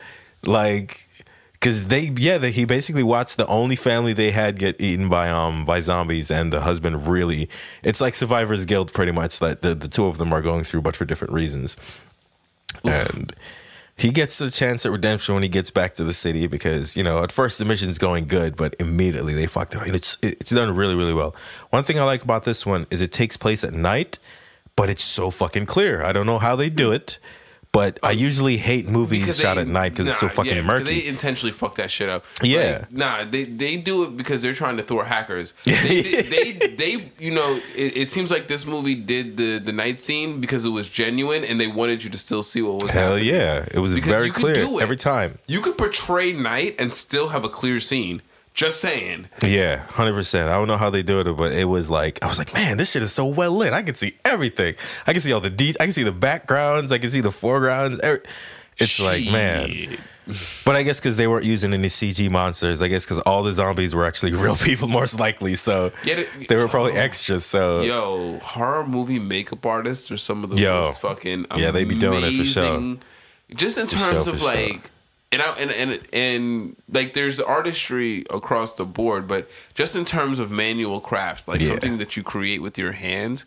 Like 0.44 1.06
because 1.64 1.86
they 1.86 2.10
yeah 2.18 2.36
they, 2.36 2.50
he 2.50 2.66
basically 2.66 3.02
watched 3.02 3.38
the 3.38 3.46
only 3.46 3.74
family 3.74 4.12
they 4.12 4.30
had 4.30 4.58
get 4.58 4.78
eaten 4.78 5.08
by 5.08 5.30
um 5.30 5.64
by 5.64 5.80
zombies 5.80 6.30
and 6.30 6.52
the 6.52 6.60
husband 6.60 7.08
really 7.08 7.48
it's 7.82 8.02
like 8.02 8.14
survivor's 8.14 8.66
guilt 8.66 8.92
pretty 8.92 9.12
much 9.12 9.38
that 9.38 9.62
the, 9.62 9.74
the 9.74 9.88
two 9.88 10.04
of 10.04 10.18
them 10.18 10.30
are 10.34 10.42
going 10.42 10.62
through 10.62 10.82
but 10.82 10.94
for 10.94 11.06
different 11.06 11.32
reasons. 11.32 11.78
And 12.84 13.34
he 13.96 14.10
gets 14.10 14.40
a 14.42 14.50
chance 14.50 14.84
at 14.84 14.92
redemption 14.92 15.32
when 15.32 15.42
he 15.42 15.48
gets 15.48 15.70
back 15.70 15.94
to 15.94 16.04
the 16.04 16.12
city 16.12 16.46
because 16.46 16.98
you 16.98 17.02
know 17.02 17.22
at 17.22 17.32
first 17.32 17.56
the 17.56 17.64
mission's 17.64 17.96
going 17.96 18.26
good 18.26 18.56
but 18.56 18.76
immediately 18.78 19.32
they 19.32 19.46
fucked 19.46 19.72
it 19.72 19.78
up. 19.78 19.86
And 19.86 19.96
it's 19.96 20.18
it's 20.22 20.50
done 20.50 20.76
really 20.76 20.94
really 20.94 21.14
well. 21.14 21.34
One 21.70 21.82
thing 21.82 21.98
i 21.98 22.02
like 22.02 22.22
about 22.22 22.44
this 22.44 22.66
one 22.66 22.86
is 22.90 23.00
it 23.00 23.10
takes 23.10 23.38
place 23.38 23.64
at 23.64 23.72
night 23.72 24.18
but 24.76 24.90
it's 24.90 25.04
so 25.04 25.30
fucking 25.30 25.64
clear. 25.64 26.04
I 26.04 26.12
don't 26.12 26.26
know 26.26 26.38
how 26.38 26.56
they 26.56 26.68
do 26.68 26.92
it 26.92 27.18
but 27.74 27.98
i 28.02 28.10
usually 28.12 28.56
hate 28.56 28.88
movies 28.88 29.36
shot 29.38 29.56
they- 29.56 29.60
at 29.62 29.68
night 29.68 29.90
because 29.92 30.06
it's 30.06 30.18
so 30.18 30.28
fucking 30.30 30.56
yeah, 30.56 30.62
murky 30.62 30.84
They 30.84 31.06
intentionally 31.06 31.52
fuck 31.52 31.74
that 31.80 31.90
shit 31.90 32.08
up. 32.08 32.24
Yeah. 32.42 32.78
Like, 32.88 32.92
nah, 32.92 33.24
they 33.34 33.44
they 33.44 33.76
do 33.76 34.04
it 34.04 34.16
because 34.16 34.40
they're 34.42 34.54
trying 34.62 34.76
to 34.78 34.82
thwart 34.82 35.06
hackers. 35.08 35.52
They, 35.64 36.02
they, 36.02 36.52
they, 36.52 36.52
they, 36.80 37.12
you 37.18 37.32
know, 37.38 37.50
it, 37.76 37.90
it 38.02 38.08
seems 38.10 38.30
like 38.30 38.46
this 38.48 38.64
movie 38.64 38.94
did 38.94 39.36
the 39.36 39.58
the 39.58 39.72
night 39.72 39.98
scene 39.98 40.40
because 40.40 40.64
it 40.64 40.70
was 40.70 40.88
genuine 40.88 41.42
and 41.44 41.60
they 41.60 41.66
wanted 41.80 41.98
you 42.04 42.10
to 42.10 42.18
still 42.26 42.42
see 42.42 42.62
what 42.62 42.82
was 42.82 42.90
happening. 42.92 43.28
Hell 43.28 43.34
happening. 43.34 43.66
yeah. 43.68 43.76
It 43.76 43.80
was 43.80 43.92
Because 43.94 44.08
very 44.16 44.26
you 44.28 44.32
could 44.32 44.42
clear 44.42 44.54
do 44.54 44.78
it. 44.78 44.82
every 44.82 44.96
time. 44.96 45.38
You 45.46 45.60
could 45.60 45.76
portray 45.76 46.32
night 46.32 46.76
and 46.78 46.94
still 46.94 47.28
have 47.34 47.44
a 47.44 47.48
clear 47.60 47.80
scene. 47.80 48.22
Just 48.54 48.80
saying. 48.80 49.26
Yeah, 49.42 49.84
100%. 49.88 50.44
I 50.48 50.56
don't 50.56 50.68
know 50.68 50.76
how 50.76 50.88
they 50.88 51.02
do 51.02 51.18
it, 51.20 51.24
but 51.36 51.50
it 51.52 51.64
was 51.64 51.90
like, 51.90 52.20
I 52.22 52.28
was 52.28 52.38
like, 52.38 52.54
man, 52.54 52.76
this 52.76 52.92
shit 52.92 53.02
is 53.02 53.12
so 53.12 53.26
well 53.26 53.50
lit. 53.50 53.72
I 53.72 53.82
can 53.82 53.96
see 53.96 54.16
everything. 54.24 54.76
I 55.08 55.12
can 55.12 55.20
see 55.20 55.32
all 55.32 55.40
the 55.40 55.50
de- 55.50 55.74
I 55.80 55.84
can 55.86 55.92
see 55.92 56.04
the 56.04 56.12
backgrounds. 56.12 56.92
I 56.92 56.98
can 56.98 57.10
see 57.10 57.20
the 57.20 57.32
foregrounds. 57.32 57.98
Every- 58.00 58.22
it's 58.78 59.00
like, 59.00 59.24
man. 59.26 59.96
But 60.64 60.76
I 60.76 60.84
guess 60.84 61.00
because 61.00 61.16
they 61.16 61.26
weren't 61.26 61.44
using 61.44 61.74
any 61.74 61.88
CG 61.88 62.30
monsters, 62.30 62.80
I 62.80 62.86
guess 62.88 63.04
because 63.04 63.18
all 63.20 63.42
the 63.42 63.52
zombies 63.52 63.92
were 63.94 64.06
actually 64.06 64.32
real 64.44 64.56
people, 64.56 64.86
most 64.86 65.18
likely. 65.18 65.56
So 65.56 65.90
Yeah, 66.04 66.14
they- 66.38 66.46
they 66.46 66.56
were 66.56 66.68
probably 66.68 66.92
oh. 66.92 66.96
extras. 67.02 67.44
So 67.44 67.80
Yo, 67.82 68.38
horror 68.38 68.86
movie 68.86 69.18
makeup 69.18 69.66
artists 69.66 70.12
are 70.12 70.16
some 70.16 70.44
of 70.44 70.50
the 70.50 70.58
Yo. 70.58 70.82
most 70.82 71.00
fucking 71.00 71.46
Yeah, 71.56 71.72
they 71.72 71.84
be 71.84 71.96
doing 71.96 72.22
it 72.22 72.36
for 72.38 72.44
sure. 72.44 72.96
Just 73.54 73.78
in 73.78 73.88
For 73.88 73.96
terms 73.96 74.24
sure, 74.26 74.34
of 74.34 74.42
like. 74.42 74.68
sure. 74.68 74.80
And, 75.34 75.42
I, 75.42 75.50
and 75.58 75.70
and 75.70 76.00
and 76.12 76.76
like, 76.90 77.12
there's 77.14 77.38
artistry 77.40 78.24
across 78.30 78.72
the 78.74 78.84
board, 78.84 79.26
but 79.28 79.48
just 79.74 79.94
in 79.96 80.04
terms 80.04 80.38
of 80.38 80.50
manual 80.50 81.00
craft, 81.00 81.46
like 81.48 81.60
Yeah. 81.60 81.68
something 81.68 81.98
that 81.98 82.16
you 82.16 82.22
create 82.22 82.62
with 82.62 82.78
your 82.78 82.92
hands, 82.92 83.44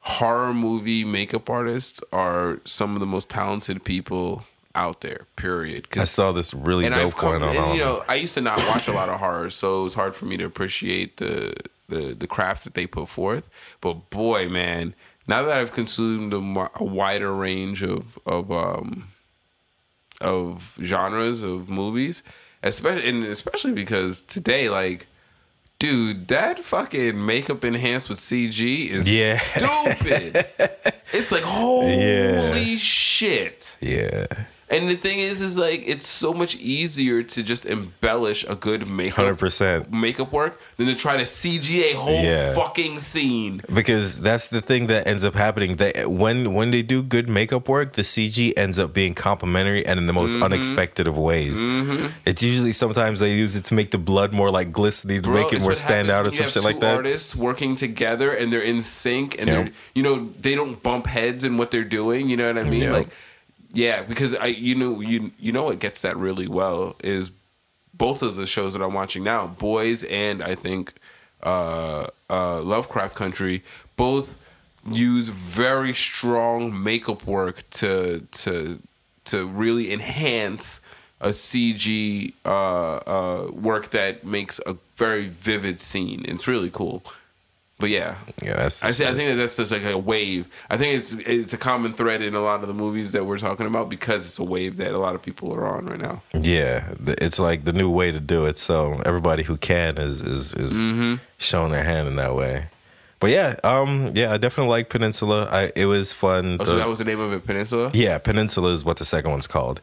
horror 0.00 0.52
movie 0.54 1.04
makeup 1.04 1.48
artists 1.50 2.00
are 2.12 2.60
some 2.64 2.94
of 2.94 3.00
the 3.00 3.06
most 3.06 3.28
talented 3.30 3.84
people 3.84 4.44
out 4.74 5.00
there. 5.02 5.26
Period. 5.36 5.86
I 5.96 6.04
saw 6.04 6.32
this 6.32 6.52
really 6.52 6.86
and 6.86 6.94
dope 6.94 7.14
come, 7.14 7.38
going 7.38 7.42
on. 7.42 7.56
and, 7.56 7.78
you 7.78 7.84
know, 7.84 8.02
I 8.08 8.16
used 8.16 8.34
to 8.34 8.40
not 8.40 8.58
watch 8.68 8.88
a 8.88 8.92
lot 8.92 9.08
of 9.08 9.20
horror, 9.20 9.50
so 9.50 9.80
it 9.80 9.84
was 9.84 9.94
hard 9.94 10.14
for 10.16 10.24
me 10.24 10.36
to 10.38 10.44
appreciate 10.44 11.18
the 11.18 11.54
the 11.88 12.14
the 12.14 12.26
craft 12.26 12.64
that 12.64 12.74
they 12.74 12.86
put 12.86 13.08
forth. 13.08 13.48
But 13.80 14.10
boy, 14.10 14.48
man, 14.48 14.94
now 15.28 15.42
that 15.44 15.56
I've 15.56 15.72
consumed 15.72 16.32
a, 16.34 16.70
a 16.76 16.84
wider 16.84 17.32
range 17.32 17.82
of 17.82 18.18
of 18.26 18.50
um 18.50 19.08
of 20.24 20.76
genres 20.82 21.42
of 21.42 21.68
movies, 21.68 22.22
especially 22.62 23.08
and 23.08 23.24
especially 23.24 23.72
because 23.72 24.22
today, 24.22 24.68
like. 24.68 25.06
Dude, 25.80 26.28
that 26.28 26.60
fucking 26.64 27.26
makeup 27.26 27.64
enhanced 27.64 28.08
with 28.08 28.18
CG 28.18 28.88
is 28.88 29.08
Yeah. 29.12 29.38
stupid. 29.38 30.46
it's 31.12 31.32
like 31.32 31.42
holy 31.42 32.72
Yeah. 32.72 32.76
shit. 32.78 33.76
yeah. 33.80 34.26
And 34.74 34.88
the 34.90 34.96
thing 34.96 35.18
is, 35.20 35.40
is 35.40 35.56
like 35.56 35.84
it's 35.86 36.08
so 36.08 36.32
much 36.34 36.56
easier 36.56 37.22
to 37.22 37.42
just 37.42 37.64
embellish 37.66 38.44
a 38.48 38.56
good 38.56 38.86
makeup 38.88 39.24
100%. 39.38 39.90
makeup 39.90 40.32
work 40.32 40.60
than 40.76 40.86
to 40.86 40.94
try 40.94 41.16
to 41.16 41.24
CG 41.24 41.68
a 41.92 41.92
whole 41.96 42.22
Yeah. 42.22 42.54
fucking 42.54 42.98
scene. 43.00 43.62
because 43.72 44.20
that's 44.20 44.48
the 44.48 44.60
thing 44.60 44.88
that 44.88 45.06
ends 45.06 45.22
up 45.24 45.34
happening. 45.34 45.76
That 45.76 46.10
when 46.10 46.54
when 46.54 46.70
they 46.70 46.82
do 46.82 47.02
good 47.02 47.28
makeup 47.28 47.68
work, 47.68 47.92
the 47.94 48.02
CG 48.02 48.52
ends 48.56 48.78
up 48.78 48.92
being 48.92 49.14
complimentary 49.14 49.84
and 49.86 49.98
in 50.00 50.06
the 50.06 50.12
most 50.12 50.32
Mm-hmm. 50.34 50.42
unexpected 50.42 51.06
of 51.06 51.16
ways. 51.16 51.60
It's 52.26 52.42
usually 52.42 52.72
sometimes 52.72 53.20
they 53.20 53.32
use 53.32 53.54
it 53.56 53.64
to 53.66 53.74
make 53.74 53.90
the 53.92 53.98
blood 53.98 54.32
more 54.32 54.50
like 54.50 54.72
glistening 54.72 55.22
to 55.22 55.28
make 55.30 55.52
it 55.52 55.60
more 55.62 55.74
stand 55.74 56.10
out 56.10 56.26
or 56.26 56.30
some 56.30 56.48
shit 56.48 56.64
like 56.64 56.80
that. 56.80 56.94
Artists 56.96 57.36
working 57.36 57.76
together 57.76 58.30
and 58.32 58.52
they're 58.52 58.68
in 58.72 58.82
sync 58.82 59.38
and 59.38 59.46
Yep. 59.48 59.56
they're 59.56 59.72
you 59.94 60.02
know 60.02 60.28
they 60.40 60.54
don't 60.54 60.82
bump 60.82 61.06
heads 61.06 61.44
in 61.44 61.56
what 61.58 61.70
they're 61.70 61.84
doing. 62.00 62.28
You 62.30 62.36
know 62.36 62.46
what 62.48 62.58
I 62.58 62.64
mean? 62.64 62.82
Yep. 62.82 62.92
Like 62.92 63.08
yeah, 63.74 64.02
because 64.02 64.34
I 64.34 64.46
you 64.46 64.74
know 64.74 65.00
you 65.00 65.32
you 65.38 65.52
know 65.52 65.64
what 65.64 65.78
gets 65.78 66.02
that 66.02 66.16
really 66.16 66.48
well 66.48 66.96
is 67.02 67.30
both 67.92 68.22
of 68.22 68.36
the 68.36 68.46
shows 68.46 68.72
that 68.74 68.82
I'm 68.82 68.94
watching 68.94 69.24
now, 69.24 69.46
Boys 69.46 70.04
and 70.04 70.42
I 70.42 70.54
think 70.54 70.94
uh, 71.42 72.06
uh, 72.30 72.60
Lovecraft 72.62 73.16
Country, 73.16 73.62
both 73.96 74.36
use 74.90 75.28
very 75.28 75.94
strong 75.94 76.82
makeup 76.82 77.26
work 77.26 77.68
to 77.70 78.26
to 78.32 78.80
to 79.26 79.46
really 79.46 79.92
enhance 79.92 80.80
a 81.20 81.28
CG 81.28 82.32
uh, 82.44 82.48
uh, 82.50 83.50
work 83.52 83.90
that 83.90 84.24
makes 84.24 84.60
a 84.66 84.76
very 84.96 85.28
vivid 85.28 85.80
scene. 85.80 86.24
It's 86.26 86.46
really 86.46 86.70
cool. 86.70 87.02
But 87.80 87.90
yeah, 87.90 88.18
Yeah, 88.42 88.54
that's 88.54 88.84
I 88.84 88.92
say 88.92 89.06
I 89.08 89.14
think 89.14 89.30
that 89.30 89.34
that's 89.34 89.56
just 89.56 89.72
like 89.72 89.84
a 89.84 89.98
wave. 89.98 90.46
I 90.70 90.76
think 90.76 90.98
it's 91.00 91.12
it's 91.14 91.52
a 91.52 91.58
common 91.58 91.92
thread 91.92 92.22
in 92.22 92.34
a 92.34 92.40
lot 92.40 92.62
of 92.62 92.68
the 92.68 92.74
movies 92.74 93.10
that 93.12 93.24
we're 93.26 93.38
talking 93.38 93.66
about 93.66 93.88
because 93.90 94.24
it's 94.26 94.38
a 94.38 94.44
wave 94.44 94.76
that 94.76 94.92
a 94.94 94.98
lot 94.98 95.16
of 95.16 95.22
people 95.22 95.52
are 95.52 95.66
on 95.66 95.86
right 95.86 95.98
now. 96.00 96.22
Yeah, 96.32 96.94
it's 97.04 97.38
like 97.40 97.64
the 97.64 97.72
new 97.72 97.90
way 97.90 98.12
to 98.12 98.20
do 98.20 98.44
it. 98.46 98.58
So 98.58 99.02
everybody 99.04 99.42
who 99.42 99.56
can 99.56 99.98
is 99.98 100.20
is 100.20 100.54
is 100.54 100.72
Mm-hmm. 100.74 101.14
showing 101.38 101.72
their 101.72 101.82
hand 101.84 102.06
in 102.06 102.16
that 102.16 102.34
way. 102.36 102.68
But 103.20 103.30
yeah, 103.30 103.56
um, 103.64 104.12
yeah, 104.14 104.32
I 104.32 104.36
definitely 104.36 104.70
like 104.70 104.88
Peninsula. 104.88 105.48
I 105.50 105.72
it 105.74 105.86
was 105.86 106.12
fun. 106.12 106.58
Oh, 106.60 106.64
so 106.64 106.76
that 106.76 106.88
was 106.88 106.98
the 107.00 107.04
name 107.04 107.20
of 107.20 107.32
it, 107.32 107.44
Peninsula. 107.44 107.90
yeah, 107.92 108.18
Peninsula 108.18 108.70
is 108.70 108.84
what 108.84 108.98
the 108.98 109.04
second 109.04 109.30
one's 109.32 109.46
called. 109.48 109.80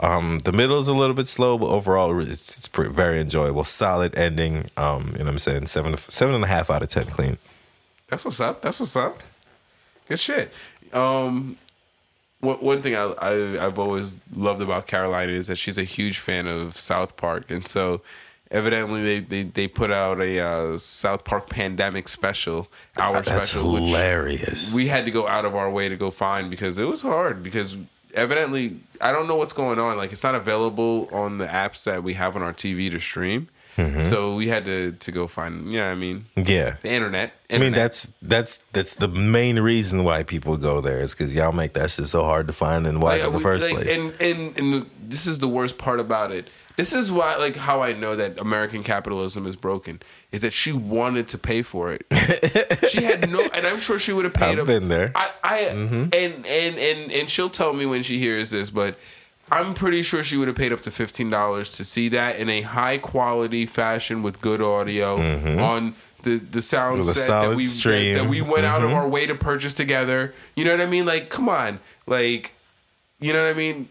Um, 0.00 0.38
the 0.40 0.52
middle 0.52 0.78
is 0.78 0.86
a 0.86 0.94
little 0.94 1.14
bit 1.14 1.26
slow, 1.26 1.58
but 1.58 1.66
overall 1.66 2.18
it's, 2.20 2.56
it's 2.56 2.68
pretty, 2.68 2.92
very 2.92 3.20
enjoyable. 3.20 3.64
Solid 3.64 4.16
ending. 4.16 4.70
Um, 4.76 5.08
you 5.12 5.18
know 5.18 5.24
what 5.24 5.32
I'm 5.32 5.38
saying? 5.38 5.66
Seven 5.66 5.96
seven 5.96 6.34
and 6.34 6.44
a 6.44 6.46
half 6.46 6.70
out 6.70 6.82
of 6.82 6.88
ten 6.88 7.06
clean. 7.06 7.38
That's 8.08 8.24
what's 8.24 8.40
up. 8.40 8.62
That's 8.62 8.78
what's 8.78 8.96
up. 8.96 9.20
Good 10.08 10.20
shit. 10.20 10.52
Um, 10.92 11.58
one 12.40 12.56
one 12.58 12.82
thing 12.82 12.94
I, 12.94 13.02
I 13.20 13.66
I've 13.66 13.78
always 13.78 14.16
loved 14.34 14.62
about 14.62 14.86
Caroline 14.86 15.30
is 15.30 15.48
that 15.48 15.56
she's 15.56 15.78
a 15.78 15.84
huge 15.84 16.18
fan 16.18 16.46
of 16.46 16.78
South 16.78 17.16
Park, 17.16 17.50
and 17.50 17.64
so 17.64 18.00
evidently 18.52 19.02
they 19.02 19.20
they, 19.20 19.42
they 19.42 19.66
put 19.68 19.90
out 19.90 20.20
a 20.20 20.38
uh, 20.38 20.78
South 20.78 21.24
Park 21.24 21.50
pandemic 21.50 22.06
special, 22.08 22.68
hour 22.98 23.14
That's 23.14 23.28
special, 23.28 23.72
which 23.72 23.82
hilarious. 23.82 24.72
we 24.72 24.86
had 24.86 25.04
to 25.06 25.10
go 25.10 25.26
out 25.26 25.44
of 25.44 25.56
our 25.56 25.68
way 25.68 25.88
to 25.88 25.96
go 25.96 26.12
find 26.12 26.48
because 26.48 26.78
it 26.78 26.84
was 26.84 27.02
hard 27.02 27.42
because 27.42 27.76
evidently 28.18 28.80
I 29.00 29.12
don't 29.12 29.26
know 29.28 29.36
what's 29.36 29.52
going 29.52 29.78
on. 29.78 29.96
Like 29.96 30.12
it's 30.12 30.24
not 30.24 30.34
available 30.34 31.08
on 31.12 31.38
the 31.38 31.46
apps 31.46 31.84
that 31.84 32.02
we 32.02 32.14
have 32.14 32.36
on 32.36 32.42
our 32.42 32.52
TV 32.52 32.90
to 32.90 32.98
stream. 32.98 33.48
Mm-hmm. 33.76 34.04
So 34.06 34.34
we 34.34 34.48
had 34.48 34.64
to 34.64 34.92
to 34.92 35.12
go 35.12 35.28
find. 35.28 35.72
Yeah, 35.72 35.88
I 35.90 35.94
mean 35.94 36.26
yeah. 36.34 36.76
the 36.82 36.90
internet. 36.90 37.32
I 37.48 37.58
mean 37.58 37.72
that's 37.72 38.12
that's 38.20 38.58
that's 38.72 38.94
the 38.94 39.08
main 39.08 39.60
reason 39.60 40.02
why 40.02 40.24
people 40.24 40.56
go 40.56 40.80
there 40.80 40.98
is 41.00 41.14
because 41.14 41.34
y'all 41.34 41.52
make 41.52 41.74
that 41.74 41.90
shit 41.92 42.06
so 42.06 42.24
hard 42.24 42.48
to 42.48 42.52
find 42.52 42.86
and 42.86 43.00
watch 43.00 43.18
Like, 43.20 43.26
in 43.26 43.32
the 43.32 43.38
we- 43.38 43.44
first 43.44 43.64
like, 43.64 43.74
place. 43.74 43.96
And 43.96 44.12
and 44.20 44.58
and 44.58 44.72
the, 44.74 44.86
this 45.08 45.26
is 45.26 45.38
the 45.38 45.48
worst 45.48 45.78
part 45.78 46.00
about 46.00 46.32
it. 46.32 46.48
This 46.78 46.92
is 46.92 47.10
why, 47.10 47.34
like, 47.36 47.56
how 47.56 47.82
I 47.82 47.92
know 47.92 48.14
that 48.14 48.38
American 48.38 48.84
capitalism 48.84 49.46
is 49.48 49.56
broken 49.56 50.00
is 50.30 50.42
that 50.42 50.52
she 50.52 50.70
wanted 50.72 51.26
to 51.30 51.36
pay 51.36 51.62
for 51.62 51.92
it. 51.92 52.06
she 52.88 53.02
had 53.02 53.28
no, 53.30 53.40
and 53.52 53.66
I'm 53.66 53.80
sure 53.80 53.98
she 53.98 54.12
would 54.12 54.24
have 54.24 54.32
paid. 54.32 54.52
I've 54.52 54.60
up- 54.60 54.66
been 54.68 54.86
there. 54.86 55.10
I, 55.16 55.30
I 55.42 55.58
and 55.58 56.14
and 56.14 56.44
and 56.46 57.10
and 57.12 57.28
she'll 57.28 57.50
tell 57.50 57.72
me 57.72 57.84
when 57.84 58.04
she 58.04 58.20
hears 58.20 58.50
this, 58.50 58.70
but 58.70 58.96
I'm 59.50 59.74
pretty 59.74 60.02
sure 60.02 60.22
she 60.22 60.36
would 60.36 60.46
have 60.46 60.56
paid 60.56 60.72
up 60.72 60.82
to 60.82 60.92
fifteen 60.92 61.28
dollars 61.30 61.68
to 61.70 61.84
see 61.84 62.08
that 62.10 62.38
in 62.38 62.48
a 62.48 62.60
high 62.60 62.98
quality 62.98 63.66
fashion 63.66 64.22
with 64.22 64.40
good 64.40 64.62
audio 64.62 65.16
on 65.60 65.96
the 66.22 66.36
the 66.38 66.62
sound 66.62 67.00
Mm-hmm. 67.00 67.08
With 67.08 67.18
set 67.18 67.40
that 67.48 67.56
we 67.56 67.64
stream. 67.64 68.14
that 68.14 68.28
we 68.28 68.40
went 68.40 68.66
out 68.66 68.82
of 68.84 68.92
our 68.92 69.08
way 69.08 69.26
to 69.26 69.34
purchase 69.34 69.74
together. 69.74 70.32
You 70.54 70.64
know 70.64 70.70
what 70.76 70.80
I 70.80 70.86
mean? 70.86 71.06
Like, 71.06 71.28
come 71.28 71.48
on, 71.48 71.80
like, 72.06 72.52
you 73.18 73.32
know 73.32 73.42
what 73.42 73.50
I 73.50 73.54
mean? 73.54 73.88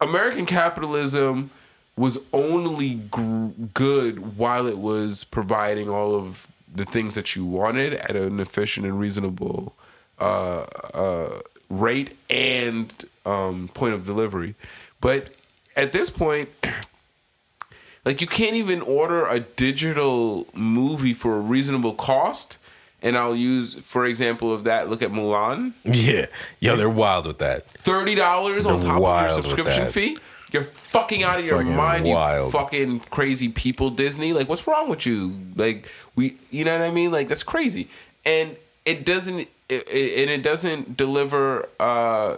American 0.00 0.46
capitalism 0.46 1.50
was 1.96 2.18
only 2.32 2.94
gr- 2.94 3.48
good 3.74 4.36
while 4.36 4.66
it 4.66 4.78
was 4.78 5.24
providing 5.24 5.88
all 5.88 6.14
of 6.14 6.48
the 6.74 6.84
things 6.84 7.14
that 7.14 7.36
you 7.36 7.44
wanted 7.44 7.94
at 7.94 8.16
an 8.16 8.40
efficient 8.40 8.86
and 8.86 8.98
reasonable 8.98 9.74
uh, 10.18 10.62
uh, 10.94 11.40
rate 11.68 12.16
and 12.30 13.06
um, 13.26 13.68
point 13.74 13.92
of 13.94 14.06
delivery. 14.06 14.54
But 15.00 15.30
at 15.76 15.92
this 15.92 16.08
point, 16.08 16.48
like 18.04 18.20
you 18.20 18.26
can't 18.26 18.56
even 18.56 18.80
order 18.80 19.26
a 19.26 19.40
digital 19.40 20.46
movie 20.54 21.14
for 21.14 21.36
a 21.36 21.40
reasonable 21.40 21.94
cost. 21.94 22.58
And 23.04 23.18
I'll 23.18 23.34
use, 23.34 23.74
for 23.74 24.06
example, 24.06 24.54
of 24.54 24.62
that. 24.62 24.88
Look 24.88 25.02
at 25.02 25.10
Mulan. 25.10 25.72
yeah, 25.82 26.26
yo, 26.60 26.76
they're 26.76 26.88
wild 26.88 27.26
with 27.26 27.38
that. 27.38 27.66
thirty 27.68 28.14
dollars 28.14 28.64
on 28.64 28.80
top 28.80 29.02
of 29.02 29.20
your 29.22 29.30
subscription 29.30 29.88
fee. 29.88 30.18
You're 30.52 30.64
fucking 30.64 31.22
out 31.22 31.38
of 31.38 31.44
your 31.46 31.58
Fucking 31.58 31.76
mind, 31.76 32.04
wild. 32.06 32.46
you 32.46 32.58
fucking 32.58 33.00
crazy 33.10 33.48
people, 33.48 33.90
Disney. 33.90 34.32
Like, 34.32 34.48
what's 34.48 34.66
wrong 34.66 34.88
with 34.88 35.06
you? 35.06 35.36
Like, 35.56 35.88
we, 36.14 36.36
you 36.50 36.64
know 36.64 36.78
what 36.78 36.86
I 36.86 36.90
mean? 36.90 37.10
Like, 37.10 37.28
that's 37.28 37.42
crazy, 37.44 37.88
and 38.26 38.56
it 38.84 39.04
doesn't, 39.06 39.38
it, 39.68 39.88
it, 39.88 40.20
and 40.22 40.30
it 40.30 40.42
doesn't 40.42 40.96
deliver. 40.96 41.68
uh 41.80 42.36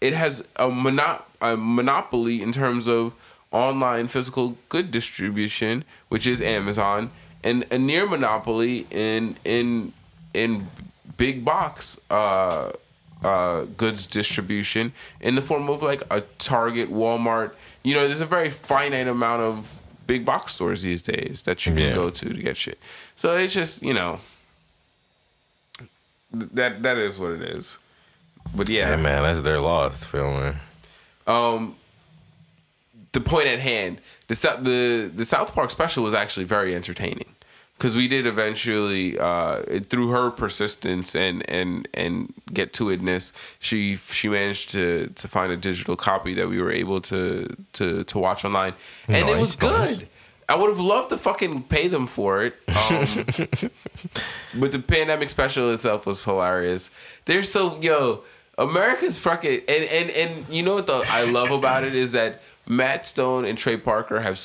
It 0.00 0.12
has 0.14 0.44
a, 0.56 0.68
mono- 0.68 1.24
a 1.40 1.56
monopoly 1.56 2.40
in 2.40 2.52
terms 2.52 2.86
of 2.86 3.12
online 3.50 4.06
physical 4.06 4.56
good 4.68 4.90
distribution, 4.92 5.82
which 6.08 6.24
is 6.26 6.40
Amazon, 6.40 7.10
and 7.42 7.64
a 7.72 7.78
near 7.78 8.06
monopoly 8.06 8.86
in 8.92 9.36
in 9.44 9.92
in 10.34 10.68
big 11.16 11.44
box 11.44 11.98
uh, 12.10 12.70
uh, 13.24 13.62
goods 13.76 14.06
distribution 14.06 14.92
in 15.20 15.34
the 15.34 15.42
form 15.42 15.68
of 15.68 15.82
like 15.82 16.02
a 16.10 16.20
Target, 16.38 16.90
Walmart. 16.92 17.52
You 17.82 17.94
know, 17.94 18.06
there's 18.08 18.20
a 18.20 18.26
very 18.26 18.50
finite 18.50 19.08
amount 19.08 19.42
of 19.42 19.80
big 20.06 20.24
box 20.24 20.54
stores 20.54 20.82
these 20.82 21.02
days 21.02 21.42
that 21.42 21.64
you 21.66 21.72
can 21.72 21.82
Yeah. 21.82 21.94
go 21.94 22.10
to 22.10 22.28
to 22.32 22.42
get 22.42 22.56
shit. 22.56 22.78
So 23.16 23.36
it's 23.36 23.52
just 23.54 23.82
you 23.82 23.92
know 23.94 24.20
that 26.32 26.82
that 26.82 26.96
is 26.96 27.18
what 27.18 27.32
it 27.32 27.42
is. 27.42 27.78
But 28.54 28.68
yeah, 28.68 28.94
Hey 28.96 29.02
man, 29.02 29.22
that's 29.22 29.42
their 29.42 29.60
loss. 29.60 30.04
Feel 30.04 30.30
me? 30.40 30.52
um, 31.26 31.76
the 33.12 33.20
point 33.20 33.46
at 33.48 33.58
hand, 33.60 34.00
the 34.28 34.34
the 34.62 35.10
the 35.14 35.24
South 35.24 35.54
Park 35.54 35.70
special 35.70 36.04
was 36.04 36.14
actually 36.14 36.44
very 36.44 36.74
entertaining 36.74 37.34
because 37.78 37.94
we 37.94 38.08
did 38.08 38.26
eventually 38.26 39.16
uh, 39.18 39.62
through 39.86 40.10
her 40.10 40.30
persistence 40.32 41.14
and 41.14 41.48
and 41.48 41.86
and 41.94 42.34
get 42.52 42.72
to 42.74 42.86
itness, 42.86 43.30
she 43.60 43.96
she 43.96 44.28
managed 44.28 44.70
to 44.72 45.08
to 45.14 45.28
find 45.28 45.52
a 45.52 45.56
digital 45.56 45.94
copy 45.96 46.34
that 46.34 46.48
we 46.48 46.60
were 46.60 46.72
able 46.72 47.00
to 47.02 47.46
to 47.74 48.02
to 48.04 48.18
watch 48.18 48.44
online, 48.44 48.74
and 49.06 49.28
it 49.28 49.38
was 49.38 49.60
Nice, 49.62 49.70
nice. 49.72 49.98
good. 50.00 50.08
I 50.50 50.54
would 50.56 50.70
have 50.70 50.80
loved 50.80 51.10
to 51.10 51.18
fucking 51.18 51.64
pay 51.64 51.88
them 51.88 52.06
for 52.06 52.42
it. 52.42 52.54
Um, 52.68 53.04
but 54.54 54.72
the 54.72 54.78
pandemic 54.78 55.30
special 55.30 55.70
itself 55.72 56.06
was 56.06 56.24
hilarious. 56.24 56.90
They're 57.26 57.42
so 57.42 57.78
yo, 57.80 58.24
America's 58.56 59.18
fucking 59.18 59.60
and 59.68 59.84
and 59.84 60.10
and 60.10 60.46
you 60.48 60.62
know 60.62 60.74
what 60.74 60.86
the 60.86 61.04
I 61.08 61.24
love 61.30 61.50
about 61.50 61.84
it 61.84 61.94
is 61.94 62.12
that 62.12 62.40
Matt 62.68 63.06
Stone 63.06 63.46
and 63.46 63.56
Trey 63.56 63.78
Parker 63.78 64.20
have 64.20 64.38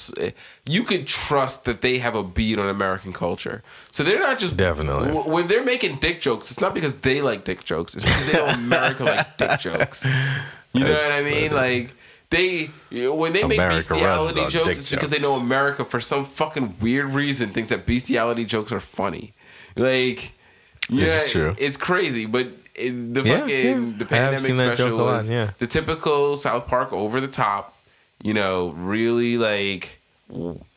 you 0.66 0.84
could 0.84 1.08
trust 1.08 1.66
that 1.66 1.82
they 1.82 1.98
have 1.98 2.16
a 2.16 2.24
beat 2.24 2.58
on 2.58 2.70
American 2.70 3.12
culture. 3.12 3.64
So 3.92 4.04
they're 4.04 4.20
not 4.20 4.40
just 4.40 4.56
Definitely. 4.56 5.08
w- 5.10 5.30
when 5.30 5.48
they're 5.48 5.66
making 5.66 5.98
dick 5.98 6.22
jokes. 6.22 6.50
It's 6.50 6.62
not 6.62 6.74
because 6.74 6.96
they 6.96 7.22
like 7.22 7.44
dick 7.44 7.64
jokes. 7.66 7.96
It's 7.96 8.06
because 8.06 8.32
they 8.32 8.38
know 8.38 8.46
America 8.48 9.04
likes 9.06 9.28
dick 9.36 9.60
jokes. 9.60 10.06
You 10.74 10.86
know 10.86 10.94
what 10.94 11.12
I 11.12 11.24
mean? 11.24 11.52
uh, 11.52 11.56
Like 11.56 11.94
they 12.30 12.66
when 12.92 13.34
they 13.34 13.44
make 13.44 13.58
America 13.58 13.74
runs 13.74 13.88
bestiality 13.88 14.50
jokes, 14.50 14.80
it's 14.80 14.90
because 14.90 15.10
jokes. 15.10 15.22
they 15.22 15.28
know 15.28 15.36
America 15.36 15.84
for 15.84 16.00
some 16.00 16.26
fucking 16.26 16.76
weird 16.82 17.10
reason 17.12 17.50
thinks 17.50 17.70
that 17.70 17.86
bestiality 17.86 18.46
jokes 18.46 18.72
are 18.72 18.80
funny. 18.80 19.34
Like, 19.76 20.32
yeah, 20.90 21.08
is 21.08 21.32
true. 21.32 21.56
it's 21.58 21.78
crazy. 21.78 22.26
But 22.26 22.48
the 22.76 23.24
fucking 23.26 23.92
yeah. 23.92 23.98
the 23.98 24.06
pandemic 24.06 24.56
special 24.56 24.98
was 24.98 25.30
yeah. 25.30 25.52
the 25.60 25.68
typical 25.68 26.38
South 26.38 26.68
Park 26.68 26.92
over 26.94 27.20
the 27.22 27.28
top. 27.28 27.73
You 28.24 28.34
know, 28.34 28.70
really 28.70 29.38
like 29.38 30.00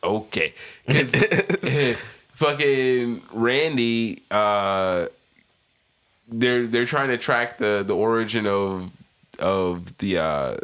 okay. 0.03 0.53
fucking 2.33 3.23
Randy. 3.33 4.21
uh 4.29 5.07
they're 6.29 6.67
they're 6.67 6.85
trying 6.85 7.07
to 7.07 7.17
track 7.17 7.57
the 7.57 7.83
the 7.87 7.95
origin 7.95 8.45
of 8.45 8.91
of 9.39 9.97
the 9.99 10.17
uh 10.17 10.57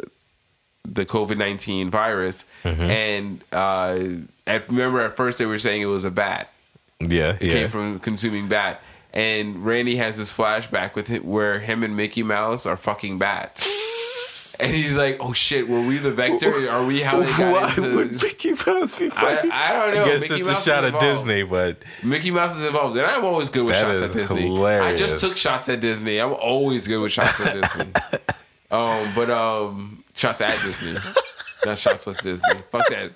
the 0.86 1.06
COVID 1.06 1.38
nineteen 1.38 1.90
virus, 1.90 2.44
and 2.62 3.42
uh, 3.52 3.98
at, 4.46 4.68
remember 4.68 5.00
at 5.00 5.16
first 5.16 5.38
they 5.38 5.46
were 5.46 5.58
saying 5.58 5.80
it 5.80 5.86
was 5.86 6.04
a 6.04 6.10
bat. 6.10 6.50
Yeah, 7.00 7.38
It 7.40 7.44
yeah. 7.44 7.52
came 7.52 7.68
from 7.70 7.98
consuming 8.00 8.48
bat. 8.48 8.82
And 9.14 9.64
Randy 9.64 9.96
has 9.96 10.18
this 10.18 10.36
flashback 10.36 10.94
with 10.94 11.08
it 11.08 11.24
where 11.24 11.60
him 11.60 11.82
and 11.82 11.96
Mickey 11.96 12.22
Mouse 12.22 12.66
are 12.66 12.76
fucking 12.76 13.18
bats. 13.18 13.64
And 14.60 14.72
he's 14.72 14.96
like, 14.96 15.16
"Oh 15.20 15.32
shit, 15.32 15.68
were 15.68 15.80
we 15.80 15.98
the 15.98 16.10
vector? 16.12 16.68
Are 16.70 16.84
we 16.84 17.00
how 17.02 17.20
they 17.20 17.26
got 17.26 17.52
Why 17.62 17.68
into?" 17.70 17.96
would 17.96 18.22
Mickey 18.22 18.52
Mouse 18.52 18.98
be 18.98 19.06
I, 19.06 19.10
fucking? 19.10 19.50
I 19.50 19.72
don't 19.72 19.94
know. 19.94 20.02
I 20.02 20.06
guess 20.06 20.20
Mickey 20.22 20.40
it's 20.40 20.48
Mouse 20.48 20.56
a 20.56 20.60
is 20.60 20.64
shot 20.64 20.84
of 20.84 20.94
involved. 20.94 21.04
Disney, 21.26 21.42
but 21.42 21.78
Mickey 22.02 22.30
Mouse 22.30 22.56
is 22.56 22.64
involved, 22.64 22.96
and 22.96 23.06
I'm 23.06 23.24
always 23.24 23.50
good 23.50 23.64
with 23.66 23.74
That 23.74 23.98
shots 23.98 24.02
is 24.02 24.14
at 24.16 24.20
Disney. 24.20 24.42
I 24.42 24.46
hilarious. 24.46 25.00
just 25.00 25.18
took 25.18 25.36
shots 25.36 25.68
at 25.68 25.80
Disney. 25.80 26.18
I'm 26.18 26.32
always 26.34 26.86
good 26.86 26.98
with 27.00 27.12
shots 27.12 27.40
at 27.40 27.52
Disney. 27.54 27.92
um, 28.70 29.08
but 29.14 29.30
um, 29.30 30.04
shots 30.14 30.40
at 30.40 30.54
Disney, 30.62 30.98
not 31.66 31.76
shots 31.78 32.06
with 32.06 32.20
Disney. 32.22 32.60
Fuck 32.70 32.88
that 32.90 33.12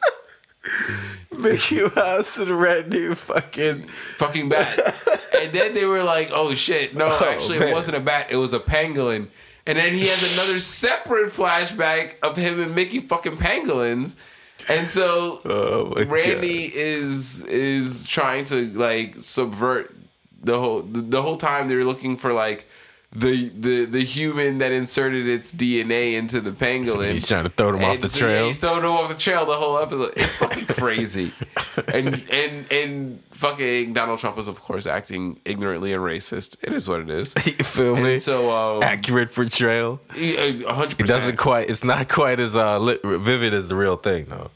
Mickey 1.36 1.80
Mouse 1.94 2.36
and 2.38 2.50
Randy 2.50 3.14
fucking. 3.14 3.82
fucking 4.16 4.48
bat. 4.48 4.78
and 5.40 5.52
then 5.52 5.74
they 5.74 5.84
were 5.84 6.02
like, 6.02 6.30
"Oh 6.32 6.54
shit, 6.54 6.94
no, 6.96 7.06
actually, 7.22 7.58
man. 7.60 7.68
it 7.68 7.72
wasn't 7.72 7.96
a 7.96 8.00
bat. 8.00 8.26
It 8.30 8.36
was 8.36 8.52
a 8.52 8.60
pangolin." 8.60 9.28
And 9.68 9.76
then 9.76 9.92
he 9.92 10.06
has 10.06 10.32
another 10.34 10.58
separate 10.60 11.30
flashback 11.30 12.14
of 12.22 12.38
him 12.38 12.58
and 12.58 12.74
Mickey 12.74 13.00
fucking 13.00 13.36
pangolins. 13.36 14.14
And 14.66 14.88
so 14.88 15.40
Oh 15.44 15.92
Randy 16.06 16.74
is 16.74 17.44
is 17.44 18.06
trying 18.06 18.46
to 18.46 18.72
like 18.72 19.16
subvert 19.20 19.94
the 20.42 20.58
whole 20.58 20.80
the, 20.80 21.02
the 21.02 21.22
whole 21.22 21.36
time 21.36 21.68
they're 21.68 21.84
looking 21.84 22.16
for 22.16 22.32
like 22.32 22.66
the 23.10 23.48
the 23.48 23.86
the 23.86 24.04
human 24.04 24.58
that 24.58 24.70
inserted 24.70 25.26
its 25.26 25.50
DNA 25.50 26.14
into 26.14 26.40
the 26.42 26.50
pangolin. 26.50 27.12
He's 27.12 27.26
trying 27.26 27.44
to 27.44 27.50
throw 27.50 27.72
them 27.72 27.82
off 27.82 28.00
the 28.00 28.08
so, 28.08 28.26
yeah, 28.26 28.32
trail. 28.32 28.46
he's 28.48 28.58
throwing 28.58 28.82
them 28.82 28.90
off 28.90 29.08
the 29.08 29.14
trail 29.14 29.46
the 29.46 29.54
whole 29.54 29.78
episode. 29.78 30.12
It's 30.16 30.36
fucking 30.36 30.66
crazy. 30.76 31.32
and 31.94 32.22
and 32.30 32.70
and 32.70 33.22
fucking 33.30 33.94
Donald 33.94 34.18
Trump 34.18 34.36
is 34.36 34.46
of 34.46 34.60
course 34.60 34.86
acting 34.86 35.40
ignorantly 35.46 35.94
and 35.94 36.02
racist. 36.02 36.56
It 36.62 36.74
is 36.74 36.86
what 36.88 37.00
it 37.00 37.08
is. 37.10 37.34
You 37.46 37.64
feel 37.64 37.96
me? 37.96 38.18
So 38.18 38.50
um, 38.54 38.82
Accurate 38.82 39.32
portrayal. 39.34 40.00
a 40.14 40.72
hundred 40.74 41.00
It 41.00 41.06
doesn't 41.06 41.36
quite. 41.38 41.70
It's 41.70 41.82
not 41.82 42.08
quite 42.10 42.38
as 42.40 42.56
uh, 42.56 42.78
lit, 42.78 43.00
vivid 43.02 43.54
as 43.54 43.70
the 43.70 43.74
real 43.76 43.96
thing, 43.96 44.26
though. 44.26 44.50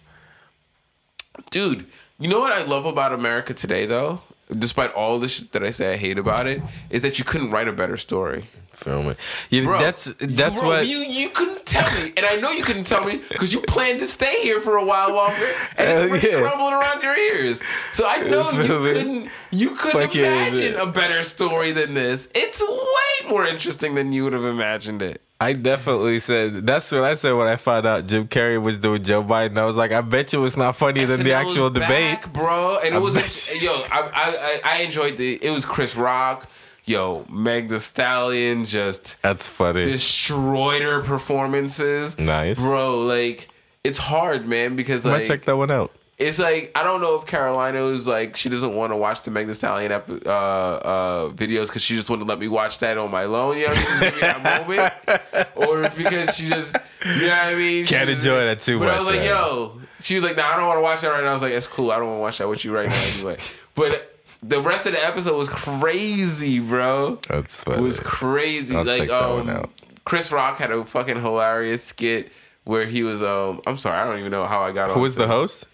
Dude, 1.51 1.87
you 2.19 2.29
know 2.29 2.39
what 2.41 2.53
I 2.53 2.63
love 2.65 2.85
about 2.85 3.13
America 3.15 3.55
today 3.55 3.87
though? 3.87 4.21
Despite 4.59 4.93
all 4.95 5.19
the 5.19 5.29
shit 5.29 5.53
that 5.53 5.63
I 5.63 5.71
say 5.71 5.93
I 5.93 5.97
hate 5.97 6.19
about 6.19 6.47
it, 6.47 6.63
is 6.91 7.03
that 7.03 7.19
you 7.19 7.25
couldn't 7.25 7.51
write 7.51 7.69
a 7.69 7.73
better 7.73 7.97
story. 7.97 8.45
Me? 8.87 9.15
Yeah, 9.51 9.65
Bro, 9.65 9.79
that's 9.79 10.13
that's 10.15 10.59
bro, 10.59 10.71
what. 10.71 10.89
you 10.89 10.99
you 10.99 11.29
couldn't 11.29 11.65
tell 11.67 11.89
me, 12.03 12.13
and 12.17 12.27
I 12.27 12.37
know 12.37 12.51
you 12.51 12.65
couldn't 12.65 12.85
tell 12.85 13.05
me 13.05 13.21
because 13.29 13.53
you 13.53 13.61
planned 13.61 14.01
to 14.01 14.07
stay 14.07 14.43
here 14.43 14.61
for 14.61 14.77
a 14.77 14.85
while 14.85 15.15
longer, 15.15 15.47
and 15.79 16.13
it's 16.13 16.25
yeah. 16.25 16.41
crumbling 16.41 16.73
around 16.73 17.01
your 17.01 17.17
ears. 17.17 17.63
So 17.93 18.05
I 18.09 18.19
know 18.29 18.51
you 18.51 18.67
couldn't 18.67 19.31
you 19.53 19.71
couldn't 19.77 20.01
Fuck 20.03 20.17
imagine 20.17 20.75
man. 20.75 20.89
a 20.89 20.91
better 20.91 21.23
story 21.23 21.71
than 21.71 21.95
this. 21.95 22.29
It's 22.35 22.61
way 22.61 23.29
more 23.29 23.47
interesting 23.47 23.95
than 23.95 24.13
you 24.13 24.25
would 24.25 24.33
have 24.33 24.45
imagined 24.45 25.01
it. 25.01 25.23
I 25.43 25.53
definitely 25.55 26.21
said 26.21 26.67
that's 26.67 26.91
what 26.93 27.05
I 27.05 27.15
said 27.15 27.33
when 27.33 27.47
I 27.49 27.57
found 27.57 27.87
out 27.87 28.07
Jim 28.07 28.29
Carrey 28.29 28.61
was 28.61 28.79
doing 28.79 29.03
Joe 29.03 29.23
Biden. 29.23 29.59
I 29.59 29.65
was 29.65 29.77
like, 29.77 29.93
I 29.93 30.01
bet 30.01 30.33
you 30.33 30.45
it's 30.45 30.57
not 30.57 30.77
funnier 30.77 31.07
than 31.07 31.23
the 31.25 31.33
actual 31.33 31.71
debate. 31.71 31.89
back, 32.23 32.33
bro. 32.33 32.79
And 32.85 32.95
it 32.95 32.99
was 33.01 33.15
bet 33.15 33.63
yo, 33.63 33.73
I, 33.73 34.01
I 34.15 34.61
I 34.65 34.77
I 34.79 34.83
enjoyed 34.83 35.17
the. 35.17 35.39
It 35.43 35.51
was 35.51 35.65
Chris 35.65 35.97
Rock, 35.97 36.49
yo, 36.85 37.25
Meg 37.31 37.69
Thee 37.69 37.79
Stallion, 37.79 38.65
just 38.67 39.21
That's 39.23 39.49
funny. 39.49 39.85
destroyed 39.85 40.83
her 40.83 41.03
performances. 41.03 42.19
Nice. 42.19 42.59
bro. 42.59 43.01
Like 43.01 43.49
it's 43.85 43.99
hard, 43.99 44.47
man, 44.49 44.77
because 44.77 45.05
I 45.07 45.11
might 45.11 45.19
like 45.19 45.27
check 45.27 45.43
that 45.47 45.57
one 45.57 45.71
out. 45.71 45.93
It's 46.23 46.39
like 46.39 46.71
I 46.75 46.83
don't 46.85 47.01
know 47.01 47.17
if 47.19 47.27
Carolina 47.27 47.81
was 47.83 48.07
like 48.07 48.37
she 48.37 48.49
doesn't 48.49 48.75
want 48.75 48.93
to 48.93 48.97
watch 48.97 49.23
the 49.23 49.31
Meg 49.31 49.47
Thee 49.47 49.55
Stallion 49.55 49.93
ep- 49.93 50.09
uh, 50.27 50.31
uh, 50.31 51.29
videos 51.31 51.67
because 51.67 51.83
she 51.83 51.95
just 51.97 52.09
wouldn't 52.11 52.29
let 52.29 52.39
me 52.39 52.49
watch 52.49 52.79
that 52.79 52.99
on 52.99 53.11
my 53.11 53.25
own. 53.25 53.59
You 53.59 53.69
know, 53.69 53.75
what 53.75 53.79
I 53.79 53.81
mean? 53.81 53.85
just 53.85 54.01
give 54.03 54.15
me 54.15 54.21
that 54.21 54.43
moment, 55.47 55.57
or 55.57 55.83
if 55.83 55.97
because 55.97 56.37
she 56.37 56.49
just 56.49 56.77
you 57.05 57.21
know 57.23 57.29
what 57.29 57.39
I 57.39 57.55
mean. 57.55 57.85
She 57.85 57.95
Can't 57.95 58.09
just- 58.09 58.21
enjoy 58.27 58.45
that 58.47 58.63
too 58.63 58.79
But 58.79 58.89
I 58.89 58.99
was 58.99 59.07
like, 59.07 59.17
man. 59.21 59.27
yo, 59.27 59.81
she 60.01 60.15
was 60.15 60.25
like, 60.25 60.37
nah, 60.37 60.49
I 60.53 60.57
don't 60.57 60.67
want 60.67 60.79
to 60.79 60.83
watch 60.83 61.01
that 61.03 61.09
right 61.09 61.23
now. 61.23 61.31
I 61.31 61.35
was 61.35 61.43
like, 61.43 61.53
it's 61.53 61.69
cool. 61.69 61.91
I 61.91 61.97
don't 61.99 62.07
want 62.07 62.19
to 62.19 62.23
watch 62.23 62.39
that 62.39 62.49
with 62.49 62.65
you 62.65 62.75
right 62.75 62.89
now 62.89 63.03
anyway. 63.17 63.37
But 63.75 64.09
the 64.43 64.61
rest 64.61 64.87
of 64.87 64.93
the 64.93 65.05
episode 65.05 65.37
was 65.39 65.49
crazy, 65.49 66.59
bro. 66.59 67.19
That's 67.29 67.63
funny. 67.63 67.79
It 67.79 67.83
was 67.83 68.01
crazy. 68.01 68.75
I'll 68.77 68.85
like 68.85 69.11
um. 69.11 69.71
Chris 70.05 70.33
Rock 70.33 70.59
had 70.59 70.73
a 70.73 70.85
fucking 70.85 71.21
hilarious 71.21 71.85
skit 71.85 72.33
where 72.65 72.87
he 72.87 73.03
was 73.05 73.23
um 73.23 73.61
I'm 73.67 73.77
sorry, 73.77 73.99
I 73.99 74.05
don't 74.05 74.19
even 74.19 74.31
know 74.33 74.47
how 74.47 74.63
I 74.63 74.73
got 74.73 74.91
on. 74.91 74.97
Who 74.97 75.03
was 75.03 75.15
the 75.15 75.27
host? 75.29 75.67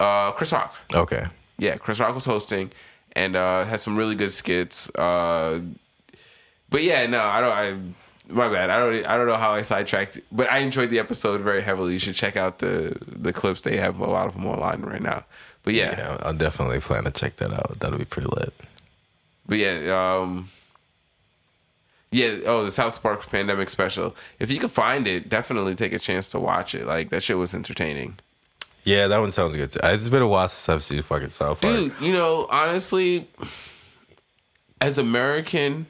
Uh 0.00 0.32
Chris 0.32 0.52
Rock. 0.52 0.74
Okay. 0.92 1.24
Yeah, 1.58 1.76
Chris 1.76 2.00
Rock 2.00 2.14
was 2.14 2.24
hosting 2.24 2.70
and 3.12 3.36
uh 3.36 3.64
had 3.64 3.80
some 3.80 3.96
really 3.96 4.14
good 4.14 4.32
skits. 4.32 4.90
Uh 4.96 5.60
but 6.70 6.82
yeah, 6.82 7.06
no, 7.06 7.22
I 7.22 7.40
don't 7.40 7.52
I 7.52 8.32
my 8.32 8.48
bad. 8.48 8.70
I 8.70 8.78
don't 8.78 9.06
I 9.06 9.16
don't 9.16 9.26
know 9.26 9.36
how 9.36 9.52
I 9.52 9.62
sidetracked, 9.62 10.20
but 10.32 10.50
I 10.50 10.58
enjoyed 10.58 10.90
the 10.90 10.98
episode 10.98 11.40
very 11.42 11.62
heavily. 11.62 11.92
You 11.92 11.98
should 11.98 12.16
check 12.16 12.36
out 12.36 12.58
the 12.58 12.96
the 13.06 13.32
clips. 13.32 13.60
They 13.62 13.76
have 13.76 14.00
a 14.00 14.06
lot 14.06 14.26
of 14.26 14.34
them 14.34 14.46
online 14.46 14.82
right 14.82 15.02
now. 15.02 15.24
But 15.62 15.74
yeah, 15.74 15.96
Yeah, 15.96 16.16
I'll 16.22 16.34
definitely 16.34 16.80
plan 16.80 17.04
to 17.04 17.10
check 17.10 17.36
that 17.36 17.52
out. 17.52 17.78
That'll 17.80 17.98
be 17.98 18.04
pretty 18.04 18.28
lit. 18.28 18.52
But 19.46 19.58
yeah, 19.58 20.16
um 20.18 20.50
yeah, 22.10 22.38
oh, 22.46 22.64
the 22.64 22.70
South 22.70 23.02
Park 23.02 23.28
pandemic 23.28 23.68
special. 23.70 24.14
If 24.38 24.48
you 24.50 24.60
can 24.60 24.68
find 24.68 25.08
it, 25.08 25.28
definitely 25.28 25.74
take 25.74 25.92
a 25.92 25.98
chance 25.98 26.28
to 26.28 26.38
watch 26.38 26.72
it. 26.74 26.86
Like 26.86 27.10
that 27.10 27.22
shit 27.24 27.38
was 27.38 27.52
entertaining. 27.54 28.18
Yeah, 28.84 29.08
that 29.08 29.18
one 29.18 29.30
sounds 29.30 29.54
good 29.54 29.70
too. 29.70 29.80
It's 29.82 30.08
been 30.08 30.22
a 30.22 30.26
while 30.26 30.46
since 30.48 30.68
I've 30.68 30.84
seen 30.84 31.02
fucking 31.02 31.30
South 31.30 31.60
Park. 31.60 31.74
Dude, 31.74 31.92
you 32.00 32.12
know, 32.12 32.46
honestly, 32.50 33.28
as 34.80 34.98
American 34.98 35.86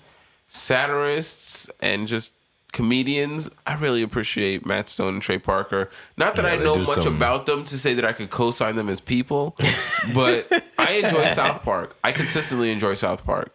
satirists 0.46 1.68
and 1.80 2.07
just 2.07 2.35
comedians, 2.72 3.48
I 3.66 3.74
really 3.76 4.02
appreciate 4.02 4.66
Matt 4.66 4.88
Stone 4.88 5.14
and 5.14 5.22
Trey 5.22 5.38
Parker. 5.38 5.90
Not 6.16 6.35
that 6.37 6.44
Yeah, 6.44 6.52
I 6.52 6.57
know 6.64 6.76
much 6.76 7.02
some- 7.04 7.16
about 7.16 7.46
them 7.46 7.64
to 7.64 7.78
say 7.78 7.94
that 7.94 8.04
I 8.04 8.12
could 8.12 8.30
co-sign 8.30 8.74
them 8.76 8.88
as 8.88 8.98
people, 9.00 9.57
but 10.14 10.48
I 10.78 10.94
enjoy 11.04 11.28
South 11.28 11.62
Park. 11.62 11.96
I 12.02 12.11
consistently 12.12 12.72
enjoy 12.72 12.94
South 12.94 13.24
Park. 13.24 13.54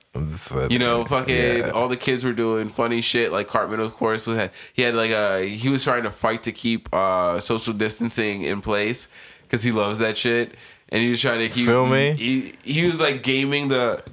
You 0.70 0.80
know, 0.80 1.06
fucking 1.06 1.36
Yeah. 1.36 1.70
all 1.72 1.88
the 1.90 1.98
kids 1.98 2.24
were 2.24 2.34
doing 2.34 2.70
funny 2.70 3.02
shit. 3.02 3.32
Like 3.32 3.48
Cartman, 3.48 3.80
of 3.82 3.94
course, 3.94 4.26
had, 4.26 4.52
he 4.74 4.82
had 4.84 4.96
like 4.96 5.12
a 5.12 5.46
he 5.46 5.70
was 5.70 5.84
trying 5.84 6.04
to 6.04 6.12
fight 6.12 6.44
to 6.44 6.52
keep 6.52 6.94
uh, 6.94 7.40
social 7.40 7.74
distancing 7.74 8.44
in 8.44 8.62
place 8.62 9.08
because 9.50 9.64
he 9.64 9.72
loves 9.72 9.98
that 10.00 10.16
shit, 10.18 10.54
and 10.90 11.02
he 11.02 11.10
was 11.12 11.20
trying 11.22 11.40
to 11.40 11.50
keep. 11.50 11.68
Me? 11.68 12.14
He, 12.14 12.54
he 12.64 12.86
was 12.86 13.02
like 13.02 13.24
gaming 13.24 13.70
the, 13.70 14.04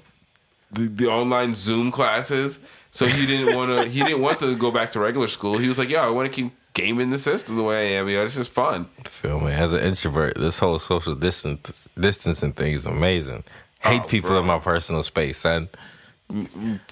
the 0.73 0.83
the 0.89 1.07
online 1.09 1.55
Zoom 1.55 1.91
classes, 1.91 2.59
so 2.91 3.07
he 3.07 3.27
didn't 3.27 3.55
want 3.55 3.71
to. 3.85 3.89
He 3.97 4.01
didn't 4.01 4.23
want 4.23 4.39
to 4.41 4.57
go 4.57 4.71
back 4.71 4.91
to 4.93 5.01
regular 5.01 5.27
school. 5.29 5.59
He 5.59 5.69
was 5.69 5.79
like, 5.79 5.91
"Yo, 5.91 6.01
I 6.01 6.09
want 6.11 6.33
to 6.33 6.35
keep 6.43 6.53
gaming 6.75 7.11
the 7.11 7.19
system 7.19 7.57
the 7.57 7.63
way 7.63 7.97
I 7.97 8.01
am. 8.01 8.09
Yo, 8.09 8.25
this 8.25 8.37
is 8.37 8.49
fun." 8.49 8.87
Feel 9.05 9.41
me? 9.41 9.53
As 9.53 9.73
an 9.73 9.81
introvert, 9.81 10.37
this 10.37 10.59
whole 10.59 10.79
social 10.79 11.15
distance 11.15 11.89
distancing 11.99 12.53
thing 12.53 12.73
is 12.73 12.87
amazing. 12.87 13.45
Hate 13.81 14.03
Oh, 14.05 14.09
people 14.09 14.31
bro. 14.31 14.41
in 14.41 14.47
my 14.47 14.59
personal 14.59 15.03
space, 15.03 15.39
son. 15.39 15.69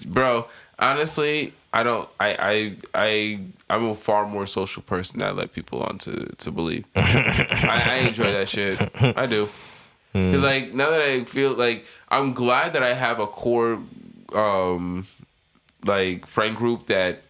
bro 0.07 0.47
honestly 0.79 1.53
i 1.73 1.83
don't 1.83 2.09
i 2.21 2.37
i 2.39 2.77
i 2.95 3.41
i'm 3.75 3.85
a 3.85 3.95
far 3.95 4.27
more 4.27 4.47
social 4.47 4.83
person 4.83 5.19
that 5.19 5.29
i 5.29 5.33
let 5.33 5.53
people 5.53 5.83
on 5.83 5.99
to 5.99 6.27
to 6.37 6.51
believe. 6.51 6.85
I, 6.97 7.83
I 7.87 8.09
enjoy 8.09 8.33
that 8.33 8.49
shit. 8.49 8.79
I 9.17 9.27
do. 9.27 9.49
Because 10.13 10.43
like 10.43 10.73
now 10.75 10.91
that 10.91 11.01
i 11.01 11.25
feel 11.25 11.53
like 11.55 11.85
i'm 12.09 12.33
glad 12.35 12.73
that 12.75 12.83
i 12.83 12.95
have 12.95 13.19
a 13.21 13.27
core 13.27 13.81
um 14.33 15.07
like 15.85 16.27
friend 16.27 16.57
group 16.57 16.87
that 16.87 17.23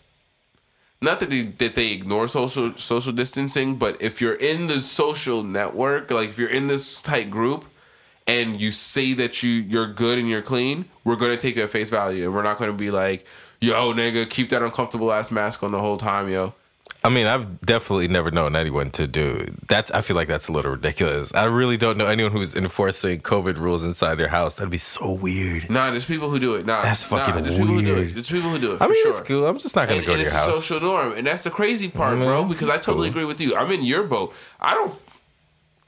not 1.04 1.20
that 1.20 1.30
they 1.30 1.42
that 1.42 1.74
they 1.74 1.92
ignore 1.92 2.26
social 2.26 2.76
social 2.76 3.12
distancing, 3.12 3.76
but 3.76 4.00
if 4.00 4.20
you're 4.20 4.34
in 4.34 4.66
the 4.66 4.80
social 4.80 5.42
network, 5.42 6.10
like 6.10 6.30
if 6.30 6.38
you're 6.38 6.48
in 6.48 6.66
this 6.66 7.02
tight 7.02 7.30
group 7.30 7.66
and 8.26 8.60
you 8.60 8.72
say 8.72 9.12
that 9.12 9.42
you 9.42 9.50
you're 9.50 9.92
good 9.92 10.18
and 10.18 10.28
you're 10.28 10.42
clean, 10.42 10.86
we're 11.04 11.16
gonna 11.16 11.36
take 11.36 11.56
you 11.56 11.62
at 11.62 11.70
face 11.70 11.90
value, 11.90 12.24
and 12.24 12.34
we're 12.34 12.42
not 12.42 12.58
gonna 12.58 12.72
be 12.72 12.90
like, 12.90 13.26
yo, 13.64 13.92
nigga, 13.92 14.28
keep 14.28 14.50
that 14.50 14.62
uncomfortable 14.62 15.12
ass 15.12 15.30
mask 15.30 15.62
on 15.62 15.72
the 15.72 15.78
whole 15.80 15.96
time, 15.98 16.28
yo. 16.28 16.54
I 17.02 17.10
mean, 17.10 17.26
I've 17.26 17.60
definitely 17.60 18.08
never 18.08 18.30
known 18.30 18.56
anyone 18.56 18.90
to 18.92 19.06
do 19.06 19.46
that's. 19.68 19.90
I 19.90 20.00
feel 20.00 20.16
like 20.16 20.26
that's 20.26 20.48
a 20.48 20.52
little 20.52 20.70
ridiculous. 20.70 21.34
I 21.34 21.44
really 21.44 21.76
don't 21.76 21.98
know 21.98 22.06
anyone 22.06 22.32
who's 22.32 22.54
enforcing 22.54 23.20
COVID 23.20 23.58
rules 23.58 23.84
inside 23.84 24.14
their 24.14 24.28
house. 24.28 24.54
That'd 24.54 24.70
be 24.70 24.78
so 24.78 25.12
weird. 25.12 25.68
Nah, 25.68 25.90
there's 25.90 26.06
people 26.06 26.30
who 26.30 26.38
do 26.38 26.54
it. 26.54 26.64
Nah, 26.64 26.80
That's 26.80 27.10
nah, 27.10 27.18
fucking 27.18 27.44
there's 27.44 27.58
People 27.58 27.74
who 27.74 27.82
do 27.82 27.92
it. 27.92 27.94
weird. 27.96 28.14
There's 28.14 28.30
people 28.30 28.48
who 28.48 28.58
do 28.58 28.72
it. 28.72 28.80
I 28.80 28.86
mean, 28.88 29.02
sure. 29.02 29.10
it's 29.10 29.20
cool. 29.20 29.46
I'm 29.46 29.58
just 29.58 29.76
not 29.76 29.86
gonna 29.88 29.98
and, 29.98 30.06
go 30.06 30.12
and 30.14 30.20
to 30.24 30.30
your 30.30 30.34
it's 30.34 30.48
a 30.48 30.50
social 30.62 30.80
norm, 30.80 31.12
and 31.12 31.26
that's 31.26 31.42
the 31.44 31.50
crazy 31.50 31.88
part, 31.90 32.18
Yeah, 32.18 32.24
bro. 32.24 32.44
Because 32.46 32.70
I 32.70 32.78
totally 32.78 33.08
cool. 33.10 33.18
agree 33.18 33.24
with 33.26 33.38
you. 33.40 33.54
I'm 33.54 33.70
in 33.70 33.82
your 33.84 34.04
boat. 34.04 34.32
I 34.58 34.72
don't. 34.72 34.94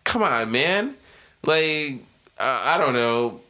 Come 0.05 0.23
on, 0.23 0.51
man. 0.51 0.97
Like 1.45 2.01
uh, 2.39 2.61
I 2.63 2.77
don't 2.77 2.93
know. 2.93 3.41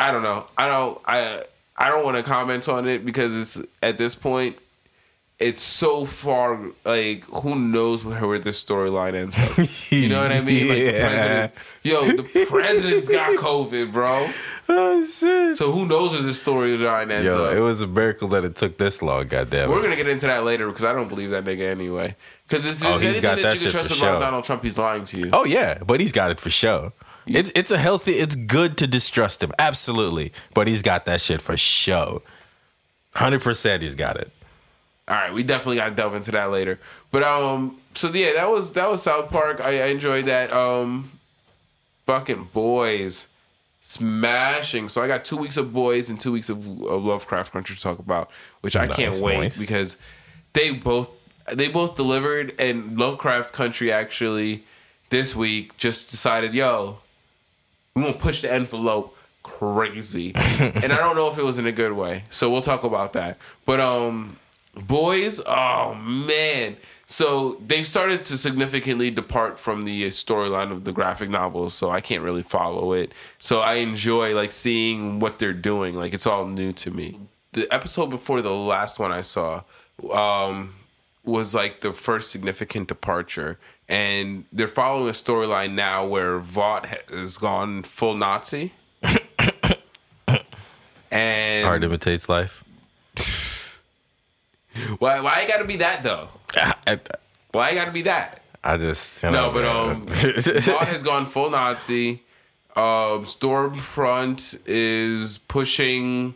I 0.00 0.10
don't 0.10 0.24
know. 0.24 0.46
I 0.58 0.66
don't. 0.66 1.00
I 1.06 1.44
I 1.76 1.88
don't 1.88 2.04
want 2.04 2.16
to 2.16 2.22
comment 2.22 2.68
on 2.68 2.86
it 2.88 3.04
because 3.04 3.36
it's 3.36 3.68
at 3.82 3.98
this 3.98 4.14
point. 4.14 4.56
it's 5.40 5.62
so 5.62 6.04
far 6.04 6.60
like 6.84 7.24
who 7.24 7.56
knows 7.56 8.04
where, 8.04 8.24
where 8.26 8.38
this 8.38 8.62
storyline 8.62 9.14
ends 9.14 9.36
up. 9.36 9.66
You 9.90 10.08
know 10.08 10.20
what 10.22 10.30
I 10.32 10.40
mean? 10.40 10.68
Like 10.68 10.78
the 10.78 10.84
Yeah. 10.92 11.06
president, 11.06 11.52
yo, 11.82 12.04
the 12.22 12.46
president's 12.46 13.08
got 13.08 13.36
COVID, 13.46 13.92
bro. 13.92 14.28
Oh 14.68 15.04
shit. 15.04 15.56
So 15.56 15.72
who 15.72 15.86
knows 15.86 16.12
where 16.12 16.22
this 16.22 16.42
storyline 16.42 17.10
ends 17.10 17.26
Yo, 17.26 17.44
up? 17.46 17.54
it 17.54 17.60
was 17.60 17.80
a 17.82 17.86
miracle 17.88 18.28
that 18.28 18.44
it 18.44 18.54
took 18.56 18.78
this 18.78 19.02
long. 19.02 19.26
Goddamn. 19.26 19.70
We're 19.70 19.82
gonna 19.82 19.96
get 19.96 20.08
into 20.08 20.26
that 20.28 20.44
later 20.44 20.68
because 20.68 20.84
I 20.84 20.92
don't 20.92 21.08
believe 21.08 21.30
that 21.30 21.44
nigga 21.44 21.68
anyway. 21.70 22.14
Because 22.48 22.64
if 22.66 22.84
Oh, 22.84 22.90
there's 22.90 23.02
he's 23.02 23.04
anything 23.04 23.22
got 23.22 23.36
that, 23.36 23.42
that 23.42 23.54
you 23.56 23.60
can 23.62 23.70
trust 23.72 23.90
about 23.90 23.98
sure. 23.98 24.20
Donald 24.20 24.44
Trump, 24.44 24.62
he's 24.62 24.78
lying 24.78 25.04
to 25.06 25.18
you. 25.18 25.30
Oh 25.32 25.44
yeah, 25.44 25.78
but 25.84 25.98
he's 26.00 26.12
got 26.12 26.30
it 26.30 26.40
for 26.40 26.50
sure. 26.50 26.92
It's 27.26 27.52
it's 27.54 27.70
a 27.70 27.78
healthy. 27.78 28.12
It's 28.12 28.36
good 28.36 28.76
to 28.78 28.86
distrust 28.86 29.42
him, 29.42 29.52
absolutely. 29.58 30.32
But 30.52 30.68
he's 30.68 30.82
got 30.82 31.06
that 31.06 31.20
shit 31.20 31.40
for 31.40 31.56
sure. 31.56 32.22
Hundred 33.14 33.42
percent, 33.42 33.82
he's 33.82 33.94
got 33.94 34.16
it. 34.16 34.30
All 35.06 35.14
right, 35.14 35.32
we 35.32 35.42
definitely 35.42 35.76
got 35.76 35.90
to 35.90 35.94
delve 35.94 36.14
into 36.14 36.30
that 36.32 36.50
later. 36.50 36.78
But 37.10 37.22
um, 37.22 37.78
so 37.94 38.10
yeah, 38.10 38.32
that 38.34 38.50
was 38.50 38.72
that 38.72 38.90
was 38.90 39.02
South 39.02 39.30
Park. 39.30 39.60
I, 39.60 39.82
I 39.82 39.86
enjoyed 39.86 40.26
that. 40.26 40.52
Um, 40.52 41.12
fucking 42.06 42.48
boys, 42.52 43.28
smashing. 43.80 44.88
So 44.88 45.02
I 45.02 45.06
got 45.06 45.24
two 45.24 45.36
weeks 45.36 45.56
of 45.56 45.72
boys 45.72 46.10
and 46.10 46.20
two 46.20 46.32
weeks 46.32 46.48
of, 46.48 46.66
of 46.84 47.04
Lovecraft 47.04 47.52
Country 47.52 47.76
to 47.76 47.82
talk 47.82 47.98
about, 47.98 48.30
which 48.60 48.76
I 48.76 48.86
can't 48.86 49.20
wait 49.20 49.40
nice. 49.40 49.58
because 49.58 49.96
they 50.54 50.70
both 50.70 51.10
they 51.52 51.68
both 51.68 51.96
delivered, 51.96 52.54
and 52.58 52.98
Lovecraft 52.98 53.52
Country 53.52 53.92
actually 53.92 54.64
this 55.10 55.36
week 55.36 55.76
just 55.76 56.10
decided, 56.10 56.54
yo, 56.54 56.98
we 57.94 58.02
gonna 58.02 58.14
push 58.14 58.42
the 58.42 58.52
envelope 58.52 59.16
crazy. 59.42 60.32
And 60.34 60.92
i 60.92 60.96
don't 60.96 61.16
know 61.16 61.28
if 61.30 61.38
it 61.38 61.44
was 61.44 61.58
in 61.58 61.66
a 61.66 61.72
good 61.72 61.92
way 61.92 62.24
so 62.30 62.50
we'll 62.50 62.62
talk 62.62 62.84
about 62.84 63.12
that. 63.12 63.38
But 63.66 63.80
um 63.80 64.36
boys 64.74 65.40
oh 65.46 65.94
man. 65.94 66.76
So 67.06 67.60
they've 67.64 67.86
started 67.86 68.24
to 68.26 68.38
significantly 68.38 69.10
depart 69.10 69.58
from 69.58 69.84
the 69.84 70.06
storyline 70.06 70.70
of 70.72 70.84
the 70.84 70.92
graphic 70.92 71.28
novels 71.28 71.74
so 71.74 71.90
i 71.90 72.00
can't 72.00 72.22
really 72.22 72.42
follow 72.42 72.92
it. 72.92 73.12
So 73.38 73.60
i 73.60 73.74
enjoy 73.74 74.34
like 74.34 74.52
seeing 74.52 75.20
what 75.20 75.38
they're 75.38 75.52
doing. 75.52 75.94
Like 75.94 76.14
it's 76.14 76.26
all 76.26 76.46
new 76.46 76.72
to 76.72 76.90
me. 76.90 77.20
The 77.52 77.72
episode 77.72 78.06
before 78.10 78.40
the 78.42 78.50
last 78.52 78.98
one 78.98 79.12
i 79.12 79.20
saw 79.20 79.62
um 80.12 80.74
was 81.24 81.54
like 81.54 81.80
the 81.80 81.92
first 81.92 82.30
significant 82.30 82.88
departure. 82.88 83.58
And 83.88 84.44
they're 84.52 84.66
following 84.68 85.08
a 85.08 85.12
storyline 85.12 85.72
now 85.74 86.06
where 86.06 86.38
Vought 86.38 86.86
has 87.10 87.36
gone 87.38 87.82
full 87.82 88.14
Nazi. 88.16 88.72
and 91.10 91.66
Art 91.66 91.84
imitates 91.84 92.28
life. 92.28 92.64
why 94.98 95.20
why 95.20 95.42
you 95.42 95.48
gotta 95.48 95.64
be 95.64 95.76
that 95.76 96.02
though? 96.02 96.28
Why 97.52 97.70
you 97.70 97.76
gotta 97.76 97.92
be 97.92 98.02
that? 98.02 98.42
I 98.62 98.76
just 98.78 99.22
you 99.22 99.30
No, 99.30 99.48
know, 99.48 99.52
but 99.52 99.64
man. 99.64 99.96
um 99.96 100.02
Vought 100.62 100.88
has 100.88 101.02
gone 101.02 101.26
full 101.26 101.50
Nazi. 101.50 102.22
Um 102.76 103.24
Stormfront 103.26 104.58
is 104.66 105.38
pushing 105.38 106.34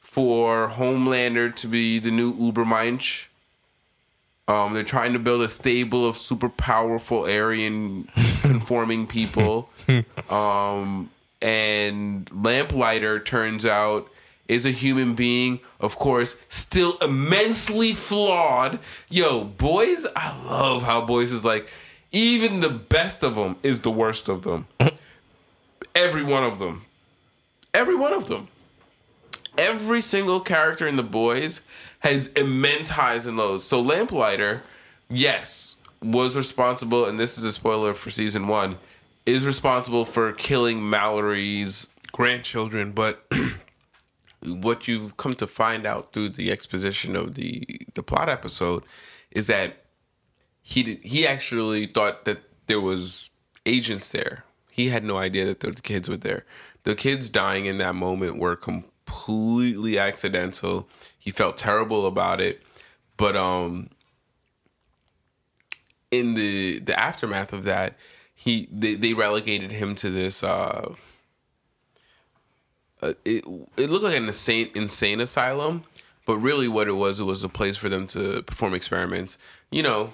for 0.00 0.68
Homelander 0.68 1.54
to 1.56 1.66
be 1.66 1.98
the 1.98 2.10
new 2.10 2.32
Ubermensch. 2.32 3.26
Um, 4.46 4.74
they're 4.74 4.82
trying 4.82 5.14
to 5.14 5.18
build 5.18 5.42
a 5.42 5.48
stable 5.48 6.06
of 6.06 6.18
super 6.18 6.48
powerful 6.48 7.24
Aryan 7.24 8.08
conforming 8.42 9.06
people. 9.18 9.70
Um, 10.28 11.10
and 11.40 12.28
Lamplighter 12.30 13.20
turns 13.20 13.64
out 13.64 14.10
is 14.46 14.66
a 14.66 14.70
human 14.70 15.14
being, 15.14 15.60
of 15.80 15.96
course, 15.96 16.36
still 16.50 16.98
immensely 16.98 17.94
flawed. 17.94 18.78
Yo, 19.08 19.44
boys, 19.44 20.06
I 20.14 20.38
love 20.44 20.82
how 20.82 21.00
boys 21.00 21.32
is 21.32 21.44
like, 21.44 21.70
even 22.12 22.60
the 22.60 22.68
best 22.68 23.22
of 23.22 23.36
them 23.36 23.56
is 23.62 23.80
the 23.80 23.90
worst 23.90 24.28
of 24.28 24.42
them. 24.42 24.66
Every 25.94 26.22
one 26.22 26.44
of 26.44 26.58
them. 26.58 26.82
Every 27.72 27.96
one 27.96 28.12
of 28.12 28.28
them 28.28 28.48
every 29.58 30.00
single 30.00 30.40
character 30.40 30.86
in 30.86 30.96
the 30.96 31.02
boys 31.02 31.62
has 32.00 32.28
immense 32.28 32.90
highs 32.90 33.26
and 33.26 33.36
lows. 33.36 33.64
So 33.64 33.80
Lamplighter, 33.80 34.62
yes, 35.08 35.76
was 36.02 36.36
responsible, 36.36 37.06
and 37.06 37.18
this 37.18 37.38
is 37.38 37.44
a 37.44 37.52
spoiler 37.52 37.94
for 37.94 38.10
season 38.10 38.46
one, 38.48 38.78
is 39.26 39.46
responsible 39.46 40.04
for 40.04 40.32
killing 40.32 40.88
Mallory's 40.88 41.88
grandchildren, 42.12 42.92
but 42.92 43.26
what 44.44 44.86
you've 44.86 45.16
come 45.16 45.34
to 45.34 45.46
find 45.46 45.86
out 45.86 46.12
through 46.12 46.28
the 46.28 46.50
exposition 46.50 47.16
of 47.16 47.34
the 47.34 47.80
the 47.94 48.02
plot 48.02 48.28
episode 48.28 48.84
is 49.30 49.46
that 49.46 49.84
he 50.60 50.82
did, 50.82 51.04
he 51.04 51.26
actually 51.26 51.86
thought 51.86 52.24
that 52.26 52.38
there 52.66 52.80
was 52.80 53.30
agents 53.66 54.12
there. 54.12 54.44
He 54.70 54.88
had 54.88 55.04
no 55.04 55.16
idea 55.16 55.46
that 55.46 55.60
the 55.60 55.72
kids 55.82 56.08
were 56.08 56.16
there. 56.16 56.44
The 56.84 56.94
kids 56.94 57.28
dying 57.28 57.66
in 57.66 57.78
that 57.78 57.94
moment 57.94 58.38
were 58.38 58.56
completely 59.06 59.98
accidental. 59.98 60.88
He 61.18 61.30
felt 61.30 61.56
terrible 61.56 62.06
about 62.06 62.40
it, 62.40 62.62
but 63.16 63.36
um 63.36 63.90
in 66.10 66.34
the 66.34 66.80
the 66.80 66.98
aftermath 66.98 67.52
of 67.52 67.64
that, 67.64 67.96
he 68.34 68.68
they, 68.70 68.94
they 68.94 69.14
relegated 69.14 69.72
him 69.72 69.94
to 69.96 70.10
this 70.10 70.42
uh 70.42 70.94
uh, 73.02 73.12
it 73.24 73.44
it 73.76 73.90
looked 73.90 74.04
like 74.04 74.16
an 74.16 74.26
insane 74.26 74.70
insane 74.74 75.20
asylum, 75.20 75.84
but 76.26 76.38
really 76.38 76.68
what 76.68 76.88
it 76.88 76.92
was 76.92 77.20
it 77.20 77.24
was 77.24 77.44
a 77.44 77.48
place 77.48 77.76
for 77.76 77.88
them 77.88 78.06
to 78.08 78.42
perform 78.42 78.74
experiments. 78.74 79.36
You 79.70 79.82
know, 79.82 80.12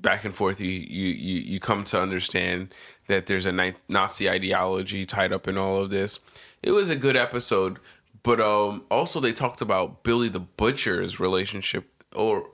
back 0.00 0.24
and 0.24 0.34
forth, 0.34 0.60
you 0.60 0.70
you 0.70 1.08
you, 1.08 1.40
you 1.40 1.60
come 1.60 1.84
to 1.84 2.00
understand 2.00 2.74
that 3.06 3.26
there's 3.26 3.46
a 3.46 3.74
Nazi 3.88 4.28
ideology 4.28 5.06
tied 5.06 5.32
up 5.32 5.48
in 5.48 5.58
all 5.58 5.82
of 5.82 5.90
this. 5.90 6.18
It 6.62 6.72
was 6.72 6.90
a 6.90 6.96
good 6.96 7.16
episode, 7.16 7.78
but 8.22 8.40
um, 8.40 8.84
also 8.90 9.20
they 9.20 9.32
talked 9.32 9.60
about 9.60 10.02
Billy 10.02 10.28
the 10.28 10.40
Butcher's 10.40 11.18
relationship, 11.18 11.88
or 12.14 12.50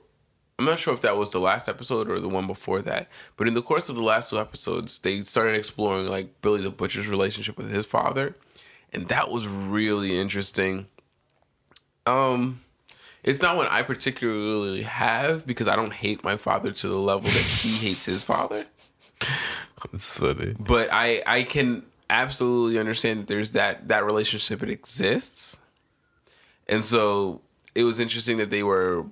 I'm 0.57 0.65
not 0.65 0.79
sure 0.79 0.93
if 0.93 1.01
that 1.01 1.17
was 1.17 1.31
the 1.31 1.39
last 1.39 1.67
episode 1.67 2.09
or 2.09 2.19
the 2.19 2.29
one 2.29 2.47
before 2.47 2.81
that. 2.83 3.09
But 3.35 3.47
in 3.47 3.53
the 3.53 3.61
course 3.61 3.89
of 3.89 3.95
the 3.95 4.03
last 4.03 4.29
two 4.29 4.39
episodes, 4.39 4.99
they 4.99 5.21
started 5.21 5.55
exploring 5.55 6.07
like 6.07 6.41
Billy 6.41 6.61
the 6.61 6.69
Butcher's 6.69 7.07
relationship 7.07 7.57
with 7.57 7.69
his 7.69 7.85
father, 7.85 8.35
and 8.93 9.07
that 9.09 9.29
was 9.29 9.47
really 9.47 10.17
interesting. 10.17 10.87
Um, 12.05 12.61
it's 13.25 13.41
not 13.41 13.57
one 13.57 13.67
I 13.67 13.81
particularly 13.81 14.83
have 14.83 15.45
because 15.45 15.67
I 15.67 15.75
don't 15.75 15.91
hate 15.93 16.23
my 16.23 16.37
father 16.37 16.71
to 16.71 16.87
the 16.87 16.95
level 16.95 17.29
that 17.29 17.43
he 17.43 17.69
hates 17.87 18.05
his 18.05 18.23
father. 18.23 18.65
it's 19.93 20.17
funny. 20.17 20.55
But 20.59 20.89
I 20.91 21.23
I 21.25 21.43
can 21.43 21.83
absolutely 22.09 22.79
understand 22.79 23.21
that 23.21 23.27
there's 23.27 23.51
that 23.51 23.87
that 23.87 24.05
relationship 24.05 24.61
it 24.61 24.69
exists, 24.69 25.57
and 26.69 26.85
so 26.85 27.41
it 27.73 27.83
was 27.83 27.99
interesting 27.99 28.37
that 28.37 28.51
they 28.51 28.61
were 28.61 29.05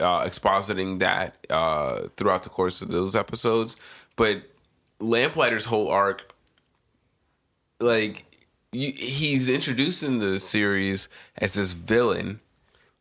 uh, 0.00 0.24
expositing 0.24 0.98
that 0.98 1.36
uh, 1.48 2.08
throughout 2.16 2.42
the 2.42 2.48
course 2.48 2.82
of 2.82 2.88
those 2.88 3.14
episodes. 3.14 3.76
But 4.16 4.42
Lamplighter's 4.98 5.66
whole 5.66 5.88
arc, 5.88 6.34
like 7.78 8.24
you, 8.72 8.92
he's 8.92 9.48
introduced 9.48 10.02
in 10.02 10.18
the 10.18 10.40
series 10.40 11.08
as 11.38 11.54
this 11.54 11.72
villain. 11.72 12.40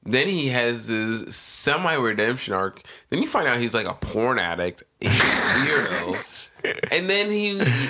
Then 0.04 0.28
he 0.28 0.48
has 0.48 0.88
this 0.88 1.36
semi 1.36 1.94
redemption 1.96 2.54
arc. 2.54 2.82
Then 3.10 3.22
you 3.22 3.28
find 3.28 3.48
out 3.48 3.58
he's 3.60 3.74
like 3.74 3.86
a 3.88 3.94
porn 3.96 4.40
addict, 4.40 4.84
he's 5.00 5.12
a 5.12 5.24
weirdo, 5.24 6.50
and 6.92 7.10
then 7.10 7.30
he, 7.30 7.50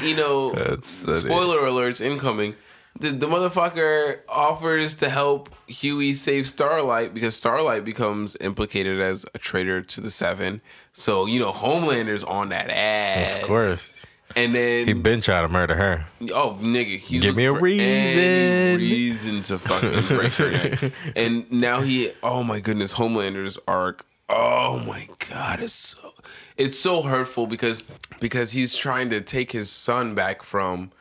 you 0.09 0.15
know, 0.15 0.51
spoiler 0.81 1.61
alerts 1.61 2.01
incoming. 2.01 2.55
The, 2.99 3.11
the 3.11 3.27
motherfucker 3.27 4.21
offers 4.27 4.95
to 4.95 5.09
help 5.09 5.49
Huey 5.69 6.13
save 6.15 6.47
Starlight 6.47 7.13
because 7.13 7.35
Starlight 7.35 7.85
becomes 7.85 8.35
implicated 8.41 8.99
as 8.99 9.25
a 9.33 9.37
traitor 9.37 9.81
to 9.81 10.01
the 10.01 10.11
Seven. 10.11 10.61
So 10.91 11.25
you 11.25 11.39
know, 11.39 11.51
Homelander's 11.51 12.23
on 12.23 12.49
that 12.49 12.69
ass, 12.69 13.37
Of 13.41 13.47
course. 13.47 13.98
And 14.35 14.53
then 14.53 14.87
He 14.87 14.93
been 14.93 15.21
trying 15.21 15.47
to 15.47 15.51
murder 15.51 15.75
her. 15.75 16.05
Oh, 16.33 16.57
nigga, 16.61 16.97
he's 16.97 17.21
Give 17.21 17.35
me 17.35 17.45
a 17.45 17.53
reason. 17.53 18.77
reason 18.77 19.41
to 19.41 19.57
fucking 19.57 20.15
break 20.15 20.31
her 20.33 20.51
neck. 20.51 20.91
And 21.15 21.51
now 21.51 21.81
he, 21.81 22.11
oh 22.21 22.43
my 22.43 22.59
goodness, 22.59 22.93
Homelander's 22.93 23.57
arc. 23.67 24.05
Oh 24.29 24.79
my 24.79 25.07
god, 25.29 25.59
it's 25.59 25.73
so, 25.73 26.13
it's 26.57 26.79
so 26.79 27.01
hurtful 27.01 27.47
because 27.47 27.81
because 28.19 28.51
he's 28.51 28.75
trying 28.75 29.09
to 29.09 29.21
take 29.21 29.51
his 29.51 29.71
son 29.71 30.13
back 30.13 30.43
from, 30.43 30.91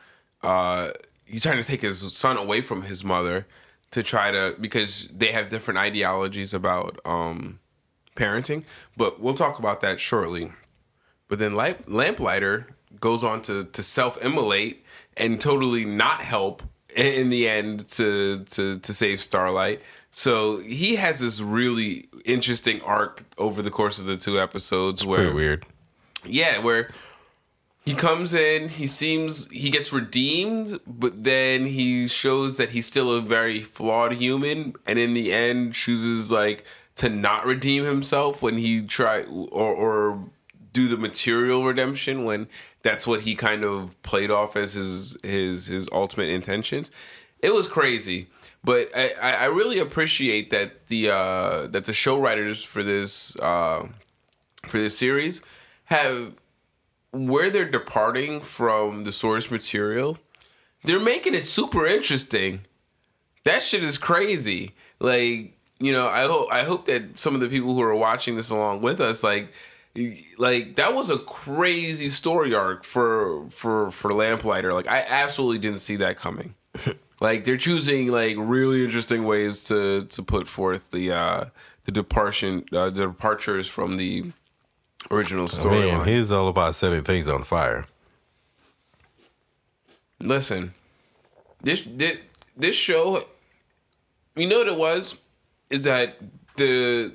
uh, 0.41 0.89
he's 1.27 1.43
trying 1.43 1.57
to 1.57 1.63
take 1.63 1.83
his 1.83 2.11
son 2.11 2.37
away 2.37 2.61
from 2.61 2.81
his 2.83 3.03
mother 3.03 3.45
to 3.91 4.01
try 4.01 4.31
to 4.31 4.55
because 4.59 5.07
they 5.15 5.27
have 5.27 5.51
different 5.51 5.79
ideologies 5.79 6.53
about 6.55 6.99
um 7.05 7.59
parenting. 8.15 8.63
But 8.97 9.19
we'll 9.19 9.35
talk 9.35 9.59
about 9.59 9.81
that 9.81 9.99
shortly. 9.99 10.51
But 11.27 11.37
then 11.37 11.55
Lamp- 11.55 11.83
Lamplighter 11.87 12.75
goes 12.99 13.23
on 13.23 13.41
to 13.43 13.65
to 13.65 13.83
self 13.83 14.23
immolate 14.23 14.85
and 15.17 15.39
totally 15.39 15.85
not 15.85 16.21
help 16.21 16.63
in 16.95 17.29
the 17.29 17.47
end 17.47 17.87
to 17.91 18.45
to 18.51 18.79
to 18.79 18.93
save 18.93 19.21
Starlight. 19.21 19.81
So 20.11 20.57
he 20.59 20.95
has 20.95 21.19
this 21.19 21.39
really 21.39 22.09
interesting 22.25 22.81
arc 22.81 23.23
over 23.37 23.61
the 23.61 23.69
course 23.71 23.99
of 23.99 24.05
the 24.07 24.17
two 24.17 24.39
episodes 24.39 25.05
where 25.05 25.19
Pretty 25.19 25.35
weird. 25.35 25.65
yeah, 26.25 26.59
where 26.59 26.89
he 27.85 27.93
comes 27.93 28.33
in, 28.33 28.69
he 28.69 28.85
seems 28.87 29.49
he 29.51 29.69
gets 29.69 29.93
redeemed, 29.93 30.79
but 30.85 31.23
then 31.23 31.65
he 31.67 32.07
shows 32.07 32.57
that 32.57 32.69
he's 32.69 32.85
still 32.85 33.11
a 33.13 33.21
very 33.21 33.61
flawed 33.61 34.13
human, 34.13 34.75
and 34.85 34.99
in 34.99 35.13
the 35.13 35.31
end 35.31 35.73
chooses 35.73 36.31
like 36.31 36.65
to 36.95 37.09
not 37.09 37.45
redeem 37.45 37.85
himself 37.85 38.41
when 38.41 38.57
he 38.57 38.81
try 38.81 39.23
or 39.23 39.73
or 39.73 40.29
do 40.73 40.87
the 40.87 40.97
material 40.97 41.63
redemption 41.65 42.25
when 42.25 42.47
that's 42.81 43.05
what 43.05 43.21
he 43.21 43.35
kind 43.35 43.63
of 43.63 44.01
played 44.03 44.31
off 44.31 44.55
as 44.55 44.73
his 44.73 45.17
his 45.23 45.67
his 45.67 45.87
ultimate 45.91 46.29
intentions. 46.29 46.91
It 47.39 47.53
was 47.53 47.67
crazy. 47.67 48.27
But 48.63 48.91
I, 48.95 49.13
I 49.21 49.45
really 49.45 49.79
appreciate 49.79 50.49
that 50.49 50.87
the 50.87 51.11
uh, 51.11 51.67
that 51.67 51.85
the 51.85 51.93
show 51.93 52.19
writers 52.19 52.63
for 52.63 52.83
this 52.83 53.35
uh, 53.37 53.87
for 54.63 54.77
this 54.77 54.97
series 54.97 55.41
have 55.85 56.33
where 57.11 57.49
they're 57.49 57.69
departing 57.69 58.41
from 58.41 59.05
the 59.05 59.11
source 59.11 59.49
material, 59.49 60.17
they're 60.83 60.99
making 60.99 61.33
it 61.33 61.45
super 61.45 61.87
interesting. 61.87 62.61
That 63.45 63.61
shit 63.61 63.83
is 63.83 63.97
crazy. 63.97 64.73
Like, 64.99 65.57
you 65.79 65.93
know, 65.93 66.07
I 66.07 66.25
hope 66.25 66.51
I 66.51 66.63
hope 66.63 66.85
that 66.87 67.17
some 67.17 67.35
of 67.35 67.41
the 67.41 67.47
people 67.47 67.73
who 67.73 67.81
are 67.81 67.95
watching 67.95 68.35
this 68.35 68.49
along 68.49 68.81
with 68.81 68.99
us, 68.99 69.23
like, 69.23 69.53
like 70.37 70.75
that 70.75 70.93
was 70.93 71.09
a 71.09 71.17
crazy 71.17 72.09
story 72.09 72.53
arc 72.53 72.83
for 72.83 73.49
for 73.49 73.91
for 73.91 74.13
Lamplighter. 74.13 74.73
Like, 74.73 74.87
I 74.87 75.05
absolutely 75.07 75.59
didn't 75.59 75.79
see 75.79 75.95
that 75.97 76.15
coming. 76.17 76.55
like, 77.21 77.43
they're 77.43 77.57
choosing 77.57 78.11
like 78.11 78.35
really 78.37 78.83
interesting 78.83 79.25
ways 79.25 79.63
to 79.65 80.05
to 80.05 80.23
put 80.23 80.47
forth 80.47 80.91
the 80.91 81.11
uh 81.11 81.45
the 81.85 81.91
departure 81.91 82.61
uh, 82.71 82.89
the 82.89 83.07
departures 83.07 83.67
from 83.67 83.97
the 83.97 84.31
original 85.11 85.43
Man, 85.43 85.49
storyline. 85.49 86.07
he's 86.07 86.31
all 86.31 86.47
about 86.47 86.75
setting 86.75 87.03
things 87.03 87.27
on 87.27 87.43
fire. 87.43 87.85
Listen, 90.19 90.73
this 91.61 91.83
this 91.85 92.17
this 92.55 92.75
show, 92.75 93.23
you 94.35 94.47
know 94.47 94.59
what 94.59 94.67
it 94.67 94.77
was, 94.77 95.17
is 95.69 95.85
that 95.85 96.17
the 96.57 97.11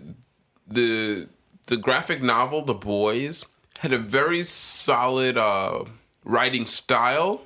the 0.67 1.29
the 1.67 1.77
graphic 1.77 2.23
novel, 2.23 2.63
The 2.63 2.75
Boys, 2.75 3.45
had 3.79 3.93
a 3.93 3.99
very 3.99 4.43
solid 4.43 5.37
uh, 5.37 5.85
writing 6.25 6.67
style, 6.67 7.43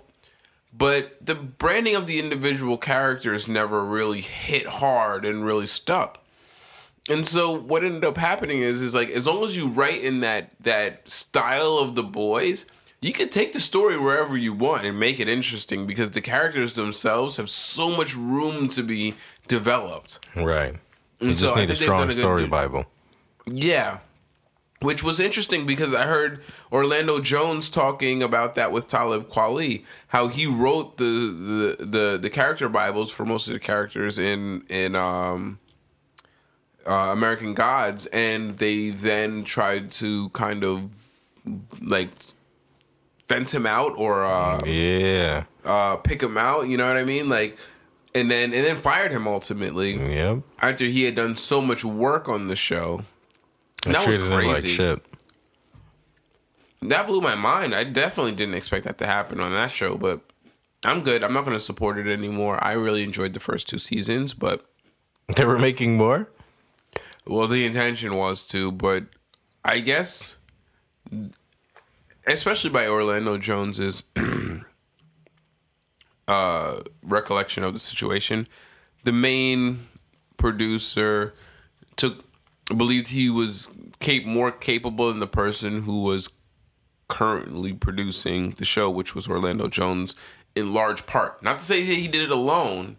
but 0.76 1.16
the 1.24 1.34
branding 1.34 1.94
of 1.96 2.06
the 2.06 2.18
individual 2.18 2.76
characters 2.76 3.48
never 3.48 3.84
really 3.84 4.20
hit 4.20 4.66
hard 4.66 5.24
and 5.24 5.44
really 5.44 5.66
stuck. 5.66 6.22
And 7.08 7.26
so 7.26 7.50
what 7.56 7.82
ended 7.84 8.04
up 8.04 8.18
happening 8.18 8.60
is 8.60 8.82
is 8.82 8.94
like 8.94 9.08
as 9.10 9.26
long 9.26 9.42
as 9.42 9.56
you 9.56 9.68
write 9.68 10.02
in 10.02 10.20
that 10.20 10.50
that 10.60 11.08
style 11.08 11.78
of 11.78 11.94
the 11.94 12.02
boys, 12.02 12.66
you 13.00 13.14
can 13.14 13.30
take 13.30 13.54
the 13.54 13.60
story 13.60 13.96
wherever 13.98 14.36
you 14.36 14.52
want 14.52 14.84
and 14.84 15.00
make 15.00 15.18
it 15.18 15.26
interesting 15.28 15.86
because 15.86 16.10
the 16.10 16.20
characters 16.20 16.74
themselves 16.74 17.38
have 17.38 17.48
so 17.48 17.96
much 17.96 18.14
room 18.14 18.68
to 18.70 18.82
be 18.82 19.14
developed. 19.46 20.18
Right. 20.36 20.74
You 21.20 21.28
And 21.28 21.36
just 21.36 21.54
so 21.54 21.54
need 21.54 21.70
a 21.70 21.74
think 21.74 21.78
they've 21.78 21.88
done 21.88 21.96
strong 21.96 22.08
a 22.10 22.12
story 22.12 22.42
do- 22.44 22.48
bible. 22.50 22.84
Yeah. 23.46 24.00
Which 24.80 25.02
was 25.02 25.18
interesting 25.18 25.66
because 25.66 25.92
I 25.92 26.06
heard 26.06 26.40
Orlando 26.70 27.18
Jones 27.20 27.68
talking 27.68 28.22
about 28.22 28.54
that 28.54 28.70
with 28.70 28.86
Talib 28.86 29.28
Kweli, 29.28 29.84
how 30.08 30.28
he 30.28 30.46
wrote 30.46 30.98
the 30.98 31.74
the 31.78 31.84
the, 31.84 32.18
the 32.22 32.30
character 32.30 32.68
bibles 32.68 33.10
for 33.10 33.26
most 33.26 33.48
of 33.48 33.54
the 33.54 33.58
characters 33.60 34.20
in 34.20 34.64
in 34.68 34.94
um 34.94 35.58
uh, 36.86 37.10
American 37.12 37.54
Gods, 37.54 38.06
and 38.06 38.52
they 38.58 38.90
then 38.90 39.42
tried 39.42 39.90
to 39.92 40.28
kind 40.30 40.62
of 40.62 40.90
like 41.82 42.10
fence 43.28 43.52
him 43.52 43.66
out 43.66 43.92
or 43.98 44.24
uh, 44.24 44.60
Yeah. 44.64 45.44
uh, 45.64 45.96
pick 45.96 46.22
him 46.22 46.38
out. 46.38 46.68
You 46.68 46.76
know 46.76 46.86
what 46.86 46.96
I 46.96 47.04
mean? 47.04 47.28
Like, 47.28 47.58
and 48.14 48.30
then 48.30 48.54
and 48.54 48.64
then 48.64 48.76
fired 48.76 49.10
him 49.10 49.26
ultimately 49.26 49.96
Yep. 49.96 50.38
after 50.62 50.84
he 50.84 51.02
had 51.02 51.16
done 51.16 51.36
so 51.36 51.60
much 51.60 51.84
work 51.84 52.28
on 52.28 52.46
the 52.46 52.56
show. 52.56 53.02
And 53.86 53.94
that 53.94 54.06
was 54.06 54.18
crazy. 54.18 54.48
like 54.48 54.64
shit. 54.64 55.06
That 56.82 57.06
blew 57.06 57.20
my 57.20 57.34
mind. 57.34 57.74
I 57.74 57.84
definitely 57.84 58.32
didn't 58.32 58.54
expect 58.54 58.84
that 58.84 58.98
to 58.98 59.06
happen 59.06 59.40
on 59.40 59.50
that 59.52 59.70
show, 59.70 59.96
but 59.96 60.20
I'm 60.84 61.02
good. 61.02 61.24
I'm 61.24 61.32
not 61.32 61.44
going 61.44 61.56
to 61.56 61.60
support 61.60 61.98
it 61.98 62.06
anymore. 62.06 62.62
I 62.62 62.72
really 62.72 63.02
enjoyed 63.02 63.34
the 63.34 63.40
first 63.40 63.68
two 63.68 63.78
seasons, 63.78 64.32
but 64.34 64.64
They 65.34 65.44
were 65.44 65.58
making 65.58 65.96
more? 65.96 66.28
well, 67.26 67.46
the 67.46 67.66
intention 67.66 68.14
was 68.14 68.46
to, 68.48 68.70
but 68.72 69.04
I 69.64 69.80
guess 69.80 70.36
especially 72.26 72.70
by 72.70 72.86
Orlando 72.86 73.38
Jones's 73.38 74.02
uh 76.28 76.80
recollection 77.02 77.64
of 77.64 77.72
the 77.72 77.80
situation, 77.80 78.46
the 79.04 79.12
main 79.12 79.88
producer 80.36 81.34
took 81.96 82.24
believed 82.76 83.08
he 83.08 83.30
was 83.30 83.68
cap- 84.00 84.24
more 84.24 84.52
capable 84.52 85.08
than 85.08 85.20
the 85.20 85.26
person 85.26 85.82
who 85.82 86.02
was 86.02 86.28
currently 87.08 87.72
producing 87.72 88.50
the 88.52 88.64
show, 88.64 88.90
which 88.90 89.14
was 89.14 89.28
Orlando 89.28 89.68
Jones, 89.68 90.14
in 90.54 90.74
large 90.74 91.06
part. 91.06 91.42
Not 91.42 91.60
to 91.60 91.64
say 91.64 91.84
that 91.84 91.94
he 91.94 92.08
did 92.08 92.22
it 92.22 92.30
alone, 92.30 92.96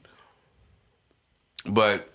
but 1.65 2.10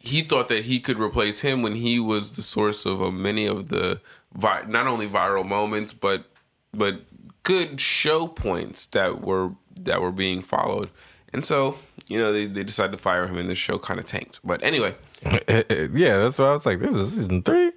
he 0.00 0.22
thought 0.22 0.48
that 0.48 0.64
he 0.64 0.80
could 0.80 0.98
replace 0.98 1.40
him 1.40 1.62
when 1.62 1.74
he 1.74 1.98
was 1.98 2.36
the 2.36 2.42
source 2.42 2.84
of 2.84 3.02
uh, 3.02 3.10
many 3.10 3.46
of 3.46 3.68
the 3.68 4.00
vi- 4.34 4.64
not 4.68 4.86
only 4.86 5.08
viral 5.08 5.46
moments, 5.46 5.92
but 5.92 6.26
but 6.72 7.02
good 7.42 7.80
show 7.80 8.26
points 8.26 8.86
that 8.86 9.20
were 9.20 9.52
that 9.80 10.00
were 10.00 10.12
being 10.12 10.42
followed. 10.42 10.90
And 11.32 11.44
so, 11.44 11.76
you 12.06 12.18
know, 12.18 12.32
they, 12.32 12.46
they 12.46 12.62
decided 12.62 12.92
to 12.92 13.02
fire 13.02 13.26
him, 13.26 13.38
and 13.38 13.48
the 13.48 13.54
show 13.54 13.78
kind 13.78 13.98
of 13.98 14.06
tanked. 14.06 14.40
But 14.44 14.62
anyway, 14.62 14.94
yeah, 15.48 16.18
that's 16.18 16.38
why 16.38 16.46
I 16.46 16.52
was 16.52 16.66
like, 16.66 16.80
this 16.80 16.94
is 16.94 17.14
season 17.14 17.42
three. 17.42 17.72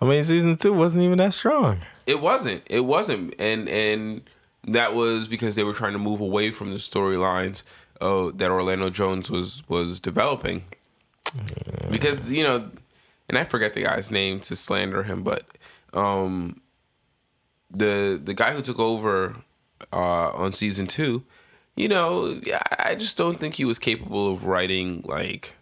I 0.00 0.04
mean, 0.04 0.22
season 0.24 0.56
two 0.56 0.72
wasn't 0.72 1.04
even 1.04 1.18
that 1.18 1.34
strong. 1.34 1.80
It 2.06 2.20
wasn't. 2.20 2.62
It 2.68 2.84
wasn't, 2.84 3.34
and 3.38 3.68
and 3.68 4.22
that 4.64 4.94
was 4.94 5.26
because 5.26 5.54
they 5.54 5.64
were 5.64 5.72
trying 5.72 5.92
to 5.92 5.98
move 5.98 6.20
away 6.20 6.50
from 6.50 6.70
the 6.70 6.76
storylines 6.76 7.62
uh, 8.00 8.30
that 8.34 8.50
Orlando 8.50 8.90
Jones 8.90 9.30
was 9.30 9.62
was 9.68 9.98
developing. 9.98 10.64
Because 11.90 12.32
you 12.32 12.44
know, 12.44 12.70
and 13.28 13.38
I 13.38 13.44
forget 13.44 13.74
the 13.74 13.82
guy's 13.82 14.10
name 14.10 14.40
to 14.40 14.54
slander 14.54 15.02
him, 15.02 15.22
but 15.22 15.44
um, 15.92 16.60
the 17.70 18.20
the 18.22 18.34
guy 18.34 18.52
who 18.52 18.62
took 18.62 18.78
over 18.78 19.36
uh, 19.92 20.30
on 20.30 20.52
season 20.52 20.86
two, 20.86 21.24
you 21.74 21.88
know, 21.88 22.40
I 22.78 22.94
just 22.94 23.16
don't 23.16 23.40
think 23.40 23.54
he 23.54 23.64
was 23.64 23.78
capable 23.78 24.32
of 24.32 24.46
writing 24.46 25.02
like 25.04 25.55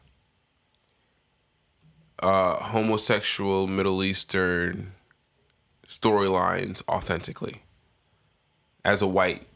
uh, 2.21 2.57
homosexual 2.57 3.67
Middle 3.67 4.03
Eastern 4.03 4.93
storylines 5.89 6.83
authentically 6.89 7.63
as 8.85 9.03
a 9.03 9.07
white 9.07 9.47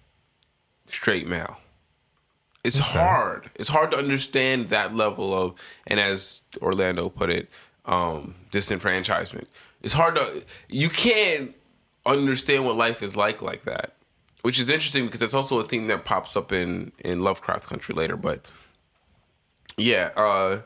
straight 0.88 1.27
male. 1.27 1.59
It's 2.64 2.79
hard. 2.79 3.51
It's 3.55 3.68
hard 3.68 3.92
to 3.92 3.97
understand 3.97 4.68
that 4.68 4.94
level 4.94 5.33
of, 5.35 5.55
and 5.87 6.01
as 6.01 6.42
Orlando 6.61 7.09
put 7.09 7.31
it, 7.31 7.49
um, 7.87 8.35
disenfranchisement. 8.51 9.47
It's 9.83 9.94
hard 9.94 10.16
to, 10.16 10.44
you 10.68 10.90
can't 10.90 11.55
understand 12.05 12.64
what 12.64 12.77
life 12.77 13.03
is 13.03 13.16
like 13.16 13.40
like 13.40 13.62
that, 13.62 13.94
which 14.42 14.59
is 14.59 14.68
interesting 14.68 15.07
because 15.07 15.23
it's 15.23 15.35
also 15.35 15.59
a 15.61 15.64
theme 15.64 15.87
that 15.87 16.05
pops 16.05 16.37
up 16.37 16.53
in 16.53 16.92
in 17.05 17.23
Lovecraft 17.23 17.66
Country 17.66 17.94
later. 17.94 18.16
But 18.16 18.44
yeah, 19.77 20.11
uh, 20.16 20.62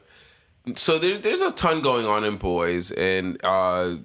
so 0.76 0.98
there, 0.98 1.18
there's 1.18 1.42
a 1.42 1.50
ton 1.50 1.80
going 1.80 2.06
on 2.06 2.24
in 2.24 2.36
Boys, 2.36 2.90
and 2.92 3.42
uh, 3.44 3.96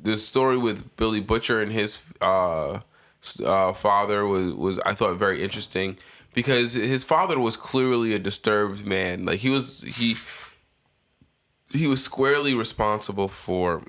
the 0.00 0.16
story 0.16 0.58
with 0.58 0.96
Billy 0.96 1.20
Butcher 1.20 1.60
and 1.62 1.72
his 1.72 2.02
uh, 2.20 2.80
uh, 3.44 3.72
father 3.72 4.26
was 4.26 4.54
was 4.54 4.78
I 4.80 4.94
thought 4.94 5.16
very 5.16 5.42
interesting 5.42 5.96
because 6.34 6.74
his 6.74 7.04
father 7.04 7.38
was 7.38 7.56
clearly 7.56 8.14
a 8.14 8.18
disturbed 8.18 8.86
man. 8.86 9.24
Like 9.24 9.40
he 9.40 9.50
was 9.50 9.82
he 9.82 10.16
he 11.72 11.86
was 11.86 12.02
squarely 12.04 12.54
responsible 12.54 13.28
for 13.28 13.82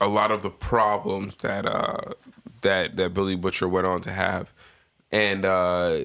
a 0.00 0.08
lot 0.08 0.30
of 0.30 0.42
the 0.42 0.50
problems 0.50 1.38
that 1.38 1.66
uh, 1.66 2.12
that 2.62 2.96
that 2.96 3.14
Billy 3.14 3.36
Butcher 3.36 3.68
went 3.68 3.86
on 3.86 4.02
to 4.02 4.12
have, 4.12 4.52
and 5.10 5.44
uh, 5.44 6.00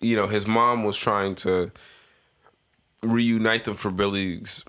you 0.00 0.14
know 0.14 0.28
his 0.28 0.46
mom 0.46 0.84
was 0.84 0.96
trying 0.96 1.34
to 1.36 1.72
reunite 3.02 3.64
them 3.64 3.74
for 3.74 3.90
Billy's 3.90 4.64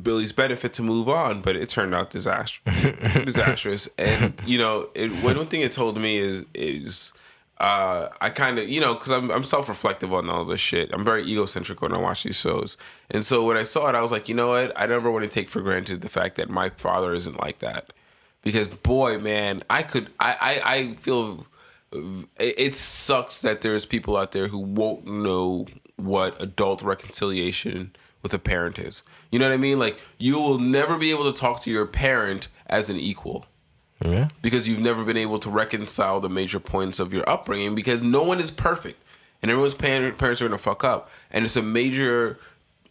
Billy's 0.00 0.32
benefit 0.32 0.72
to 0.74 0.82
move 0.82 1.08
on, 1.08 1.42
but 1.42 1.56
it 1.56 1.68
turned 1.68 1.94
out 1.94 2.10
disastrous. 2.10 2.82
disastrous. 3.24 3.88
And 3.98 4.34
you 4.46 4.58
know, 4.58 4.88
it, 4.94 5.10
one 5.22 5.46
thing 5.46 5.60
it 5.60 5.72
told 5.72 5.98
me 5.98 6.18
is 6.18 6.46
is 6.54 7.12
uh, 7.60 8.08
I 8.22 8.30
kind 8.30 8.58
of, 8.58 8.68
you 8.68 8.80
know, 8.80 8.94
because 8.94 9.12
I'm, 9.12 9.30
I'm 9.30 9.44
self 9.44 9.68
reflective 9.68 10.14
on 10.14 10.30
all 10.30 10.46
this 10.46 10.60
shit. 10.60 10.90
I'm 10.94 11.04
very 11.04 11.22
egocentric 11.24 11.82
when 11.82 11.92
I 11.92 11.98
watch 11.98 12.22
these 12.22 12.40
shows. 12.40 12.78
And 13.10 13.22
so 13.22 13.44
when 13.44 13.58
I 13.58 13.64
saw 13.64 13.88
it, 13.90 13.94
I 13.94 14.00
was 14.00 14.10
like, 14.10 14.30
you 14.30 14.34
know 14.34 14.50
what? 14.50 14.72
I 14.76 14.86
never 14.86 15.10
want 15.10 15.24
to 15.24 15.30
take 15.30 15.50
for 15.50 15.60
granted 15.60 16.00
the 16.00 16.08
fact 16.08 16.36
that 16.36 16.48
my 16.48 16.70
father 16.70 17.12
isn't 17.12 17.38
like 17.38 17.58
that. 17.58 17.92
Because, 18.42 18.68
boy, 18.68 19.18
man, 19.18 19.60
I 19.68 19.82
could, 19.82 20.08
I, 20.18 20.36
I, 20.40 20.74
I 20.74 20.94
feel 20.94 21.46
it 21.92 22.54
it 22.58 22.76
sucks 22.76 23.40
that 23.42 23.60
there's 23.60 23.84
people 23.84 24.16
out 24.16 24.32
there 24.32 24.48
who 24.48 24.58
won't 24.58 25.06
know 25.06 25.66
what 26.04 26.40
adult 26.42 26.82
reconciliation 26.82 27.94
with 28.22 28.34
a 28.34 28.38
parent 28.38 28.78
is. 28.78 29.02
You 29.30 29.38
know 29.38 29.48
what 29.48 29.54
I 29.54 29.58
mean? 29.58 29.78
Like, 29.78 29.98
you 30.18 30.38
will 30.38 30.58
never 30.58 30.98
be 30.98 31.10
able 31.10 31.32
to 31.32 31.38
talk 31.38 31.62
to 31.62 31.70
your 31.70 31.86
parent 31.86 32.48
as 32.66 32.90
an 32.90 32.96
equal 32.96 33.46
Yeah. 34.04 34.28
because 34.42 34.68
you've 34.68 34.80
never 34.80 35.04
been 35.04 35.16
able 35.16 35.38
to 35.38 35.50
reconcile 35.50 36.20
the 36.20 36.28
major 36.28 36.60
points 36.60 36.98
of 36.98 37.12
your 37.12 37.28
upbringing 37.28 37.74
because 37.74 38.02
no 38.02 38.22
one 38.22 38.40
is 38.40 38.50
perfect 38.50 39.02
and 39.42 39.50
everyone's 39.50 39.74
parents 39.74 40.18
are 40.42 40.48
going 40.48 40.50
to 40.50 40.58
fuck 40.58 40.84
up 40.84 41.10
and 41.30 41.44
it's 41.44 41.56
a 41.56 41.62
major 41.62 42.38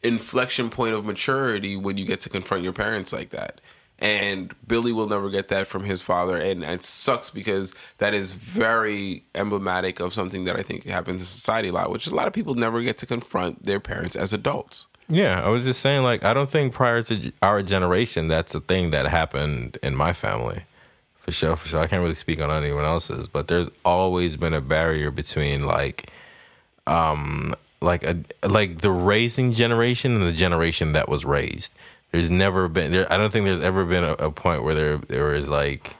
inflection 0.04 0.70
point 0.70 0.94
of 0.94 1.06
maturity 1.06 1.76
when 1.76 1.98
you 1.98 2.06
get 2.06 2.22
to 2.22 2.30
confront 2.30 2.64
your 2.64 2.74
parents 2.74 3.12
like 3.12 3.30
that 3.32 3.60
and 4.00 4.54
billy 4.68 4.92
will 4.92 5.08
never 5.08 5.30
get 5.30 5.50
that 5.50 5.68
from 5.68 5.84
his 5.84 6.02
father 6.02 6.38
and 6.38 6.64
it 6.64 6.84
sucks 6.84 7.30
because 7.30 7.74
that 8.00 8.14
is 8.14 8.32
very 8.32 9.24
emblematic 9.36 10.00
of 10.00 10.14
something 10.14 10.46
that 10.46 10.56
i 10.56 10.64
think 10.64 10.86
happens 10.86 11.22
in 11.22 11.26
society 11.26 11.68
a 11.68 11.72
lot 11.74 11.92
which 11.92 12.08
a 12.08 12.16
lot 12.16 12.28
of 12.28 12.34
people 12.34 12.56
never 12.56 12.82
get 12.82 12.98
to 12.98 13.06
confront 13.06 13.64
their 13.66 13.80
parents 13.80 14.16
as 14.16 14.34
adults 14.34 14.88
Yeah, 15.12 15.42
I 15.44 15.50
was 15.50 15.66
just 15.66 15.82
saying, 15.82 16.04
like, 16.04 16.24
I 16.24 16.36
don't 16.36 16.52
think 16.52 16.72
prior 16.72 17.02
to 17.10 17.32
our 17.42 17.64
generation, 17.64 18.28
that's 18.28 18.54
a 18.54 18.60
thing 18.62 18.92
that 18.92 19.08
happened 19.08 19.80
in 19.82 19.96
my 19.96 20.14
family. 20.14 20.66
For 21.18 21.32
sure, 21.32 21.56
for 21.56 21.68
sure. 21.68 21.82
I 21.82 21.88
can't 21.88 22.04
really 22.04 22.14
speak 22.14 22.40
on 22.40 22.52
anyone 22.52 22.86
else's, 22.86 23.28
but 23.28 23.48
there's 23.48 23.70
always 23.84 24.38
been 24.38 24.54
a 24.54 24.62
barrier 24.62 25.10
between, 25.10 25.66
like, 25.66 26.12
um, 26.86 27.56
like 27.82 28.04
a 28.04 28.18
like 28.48 28.82
the 28.82 28.92
raising 28.92 29.54
generation 29.54 30.14
and 30.16 30.22
the 30.28 30.38
generation 30.46 30.92
that 30.94 31.10
was 31.10 31.26
raised. 31.26 31.72
There's 32.12 32.32
never 32.32 32.68
been 32.68 32.92
there. 32.92 33.12
I 33.12 33.18
don't 33.18 33.32
think 33.32 33.46
there's 33.46 33.62
ever 33.62 33.86
been 33.86 34.04
a, 34.04 34.14
a 34.14 34.32
point 34.32 34.64
where 34.64 34.74
there 34.76 34.98
there 34.98 35.34
is 35.34 35.48
like. 35.48 35.96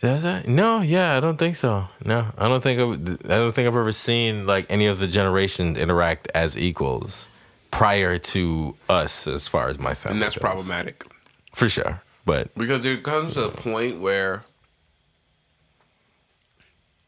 Is 0.00 0.22
that- 0.22 0.46
No, 0.46 0.80
yeah, 0.80 1.16
I 1.16 1.20
don't 1.20 1.38
think 1.38 1.56
so. 1.56 1.88
No, 2.04 2.28
I 2.38 2.46
don't 2.48 2.62
think 2.62 2.80
I've, 2.80 3.30
I 3.30 3.36
don't 3.36 3.52
think 3.52 3.66
I've 3.66 3.74
ever 3.76 3.92
seen 3.92 4.46
like 4.46 4.66
any 4.70 4.86
of 4.86 5.00
the 5.00 5.08
generations 5.08 5.76
interact 5.76 6.28
as 6.34 6.56
equals 6.56 7.28
prior 7.72 8.16
to 8.18 8.76
us, 8.88 9.26
as 9.26 9.48
far 9.48 9.68
as 9.68 9.78
my 9.78 9.94
family. 9.94 10.14
and 10.14 10.22
that's 10.22 10.36
goes. 10.36 10.40
problematic 10.42 11.04
for 11.52 11.68
sure. 11.68 12.00
But 12.24 12.54
because 12.56 12.82
there 12.84 12.96
comes 12.98 13.34
to 13.34 13.46
a 13.46 13.50
point 13.50 14.00
where 14.00 14.44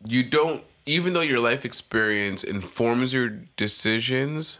you 0.07 0.23
don't 0.23 0.65
even 0.87 1.13
though 1.13 1.21
your 1.21 1.39
life 1.41 1.65
experience 1.65 2.43
informs 2.43 3.13
your 3.13 3.29
decisions 3.57 4.59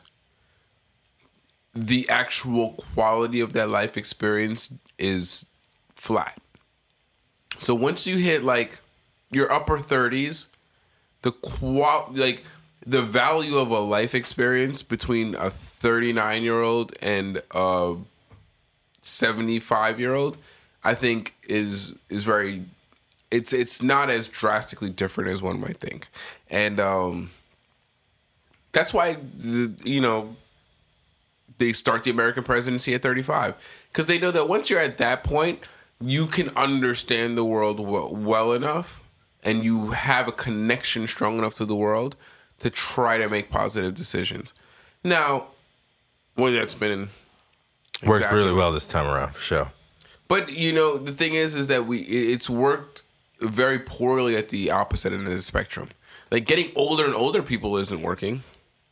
the 1.75 2.09
actual 2.09 2.73
quality 2.73 3.41
of 3.41 3.53
that 3.53 3.69
life 3.69 3.97
experience 3.97 4.73
is 4.99 5.47
flat. 5.95 6.39
So 7.59 7.75
once 7.75 8.07
you 8.07 8.17
hit 8.17 8.43
like 8.43 8.81
your 9.31 9.51
upper 9.53 9.79
30s 9.79 10.47
the 11.23 11.31
qual 11.31 12.11
like 12.15 12.43
the 12.85 13.03
value 13.03 13.59
of 13.59 13.71
a 13.71 13.79
life 13.79 14.15
experience 14.15 14.83
between 14.83 15.35
a 15.35 15.51
39 15.51 16.43
year 16.43 16.63
old 16.63 16.97
and 17.03 17.43
a 17.55 17.95
75 19.03 20.01
year 20.01 20.15
old 20.15 20.39
i 20.83 20.95
think 20.95 21.35
is 21.47 21.95
is 22.09 22.25
very 22.25 22.65
it's 23.31 23.53
it's 23.53 23.83
not 23.83 24.11
as 24.11 24.29
drastically 24.29 24.91
different 24.91 25.31
as 25.31 25.41
one 25.41 25.61
might 25.61 25.77
think. 25.77 26.09
And 26.51 26.81
um 26.81 27.31
that's 28.73 28.93
why 28.93 29.17
you 29.85 30.01
know 30.01 30.37
they 31.61 31.73
start 31.73 32.03
the 32.03 32.11
american 32.11 32.43
presidency 32.43 32.93
at 32.95 33.03
35 33.03 33.55
because 33.93 34.07
they 34.07 34.19
know 34.19 34.31
that 34.33 34.49
once 34.49 34.69
you're 34.69 34.81
at 34.81 34.99
that 34.99 35.23
point 35.23 35.69
you 36.03 36.27
can 36.27 36.49
understand 36.57 37.37
the 37.37 37.45
world 37.45 37.79
well, 37.79 38.13
well 38.15 38.53
enough 38.53 39.03
and 39.43 39.63
you 39.63 39.89
have 39.93 40.27
a 40.27 40.33
connection 40.33 41.07
strong 41.07 41.39
enough 41.39 41.55
to 41.55 41.65
the 41.65 41.77
world 41.77 42.17
to 42.59 42.69
try 42.69 43.19
to 43.19 43.29
make 43.29 43.51
positive 43.51 43.95
decisions 43.95 44.53
now 45.05 45.47
whether 46.35 46.57
that's 46.57 46.75
been 46.75 47.09
worked 48.05 48.33
really 48.33 48.53
well 48.53 48.73
this 48.73 48.87
time 48.87 49.07
around 49.07 49.35
for 49.35 49.41
sure. 49.41 49.73
But 50.29 50.53
you 50.53 50.73
know, 50.73 50.97
the 50.97 51.13
thing 51.13 51.35
is, 51.35 51.57
is 51.57 51.67
that 51.69 51.87
we 51.87 52.01
it's 52.01 52.49
worked 52.49 53.03
very 53.41 53.79
poorly 53.79 54.37
at 54.37 54.49
the 54.51 54.71
opposite 54.71 55.13
end 55.13 55.27
of 55.27 55.35
the 55.35 55.43
spectrum. 55.43 55.89
Like 56.31 56.47
getting 56.47 56.71
older 56.77 57.05
and 57.05 57.15
older 57.15 57.43
people 57.43 57.77
isn't 57.77 58.03
working. 58.03 58.43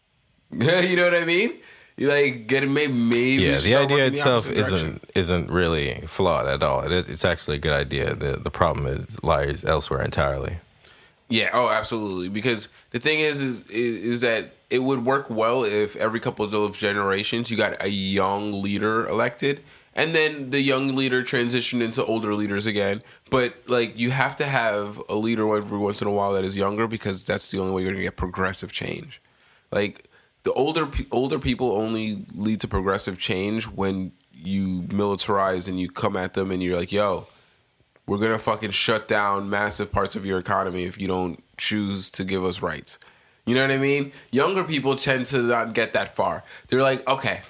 you 0.50 0.96
know 0.96 1.04
what 1.04 1.14
I 1.14 1.24
mean? 1.24 1.58
Like 1.98 2.46
getting 2.46 2.72
maybe 2.72 2.92
maybe 2.92 3.42
Yeah, 3.42 3.58
the 3.58 3.74
idea 3.74 4.06
itself 4.06 4.44
direction. 4.44 4.74
isn't 4.74 5.10
isn't 5.16 5.50
really 5.50 6.04
flawed 6.06 6.46
at 6.46 6.62
all. 6.62 6.82
It 6.82 6.92
is, 6.92 7.08
it's 7.08 7.24
actually 7.24 7.56
a 7.56 7.60
good 7.60 7.72
idea. 7.72 8.14
The 8.14 8.36
the 8.36 8.50
problem 8.50 8.86
is 8.86 9.22
lies 9.22 9.64
elsewhere 9.64 10.02
entirely. 10.02 10.58
Yeah. 11.28 11.50
Oh, 11.52 11.68
absolutely. 11.68 12.28
Because 12.28 12.68
the 12.90 12.98
thing 13.00 13.20
is, 13.20 13.42
is, 13.42 13.62
is, 13.64 14.02
is 14.04 14.20
that 14.22 14.52
it 14.70 14.78
would 14.78 15.04
work 15.04 15.28
well 15.28 15.64
if 15.64 15.94
every 15.96 16.20
couple 16.20 16.44
of 16.54 16.76
generations 16.76 17.50
you 17.50 17.56
got 17.56 17.82
a 17.82 17.90
young 17.90 18.62
leader 18.62 19.06
elected, 19.06 19.60
and 19.94 20.14
then 20.14 20.50
the 20.50 20.60
young 20.60 20.94
leader 20.96 21.22
transitioned 21.22 21.82
into 21.82 22.02
older 22.04 22.32
leaders 22.34 22.64
again. 22.66 23.02
But 23.28 23.54
like, 23.66 23.98
you 23.98 24.10
have 24.10 24.36
to 24.38 24.46
have 24.46 25.02
a 25.08 25.16
leader 25.16 25.54
every 25.54 25.78
once 25.78 26.00
in 26.00 26.08
a 26.08 26.12
while 26.12 26.32
that 26.32 26.44
is 26.44 26.56
younger 26.56 26.86
because 26.86 27.24
that's 27.24 27.48
the 27.50 27.58
only 27.58 27.72
way 27.72 27.82
you're 27.82 27.92
gonna 27.92 28.02
get 28.04 28.16
progressive 28.16 28.72
change. 28.72 29.20
Like 29.70 30.04
the 30.48 30.54
older 30.54 30.88
older 31.10 31.38
people 31.38 31.72
only 31.72 32.24
lead 32.32 32.58
to 32.62 32.68
progressive 32.68 33.18
change 33.18 33.64
when 33.64 34.12
you 34.32 34.80
militarize 34.84 35.68
and 35.68 35.78
you 35.78 35.90
come 35.90 36.16
at 36.16 36.32
them 36.32 36.50
and 36.50 36.62
you're 36.62 36.74
like, 36.74 36.90
yo, 36.90 37.26
we're 38.06 38.16
gonna 38.16 38.38
fucking 38.38 38.70
shut 38.70 39.06
down 39.06 39.50
massive 39.50 39.92
parts 39.92 40.16
of 40.16 40.24
your 40.24 40.38
economy 40.38 40.84
if 40.84 40.96
you 40.96 41.06
don't 41.06 41.44
choose 41.58 42.10
to 42.12 42.24
give 42.24 42.42
us 42.42 42.62
rights. 42.62 42.98
You 43.44 43.54
know 43.54 43.60
what 43.60 43.70
I 43.70 43.76
mean? 43.76 44.12
Younger 44.30 44.64
people 44.64 44.96
tend 44.96 45.26
to 45.26 45.42
not 45.42 45.74
get 45.74 45.92
that 45.92 46.16
far. 46.16 46.44
They're 46.68 46.80
like, 46.80 47.06
okay, 47.06 47.42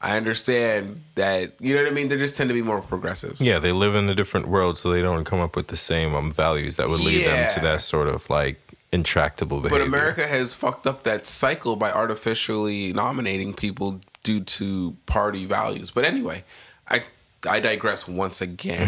I 0.00 0.16
understand 0.16 1.02
that. 1.16 1.54
You 1.60 1.74
know 1.74 1.82
what 1.82 1.90
I 1.90 1.94
mean? 1.94 2.06
They 2.06 2.18
just 2.18 2.36
tend 2.36 2.50
to 2.50 2.54
be 2.54 2.62
more 2.62 2.82
progressive. 2.82 3.40
Yeah, 3.40 3.58
they 3.58 3.72
live 3.72 3.96
in 3.96 4.08
a 4.08 4.14
different 4.14 4.46
world, 4.46 4.78
so 4.78 4.90
they 4.90 5.02
don't 5.02 5.24
come 5.24 5.40
up 5.40 5.56
with 5.56 5.66
the 5.68 5.76
same 5.76 6.14
um, 6.14 6.30
values 6.30 6.76
that 6.76 6.88
would 6.88 7.00
lead 7.00 7.26
them 7.26 7.52
to 7.54 7.60
that 7.60 7.80
sort 7.80 8.06
of 8.06 8.30
like 8.30 8.69
intractable 8.92 9.60
behavior. 9.60 9.78
But 9.78 9.86
America 9.86 10.26
has 10.26 10.54
fucked 10.54 10.86
up 10.86 11.02
that 11.04 11.26
cycle 11.26 11.76
by 11.76 11.90
artificially 11.90 12.92
nominating 12.92 13.54
people 13.54 14.00
due 14.22 14.40
to 14.40 14.96
party 15.06 15.46
values. 15.46 15.90
But 15.90 16.04
anyway, 16.04 16.44
I 16.88 17.04
I 17.48 17.60
digress 17.60 18.06
once 18.06 18.40
again. 18.40 18.86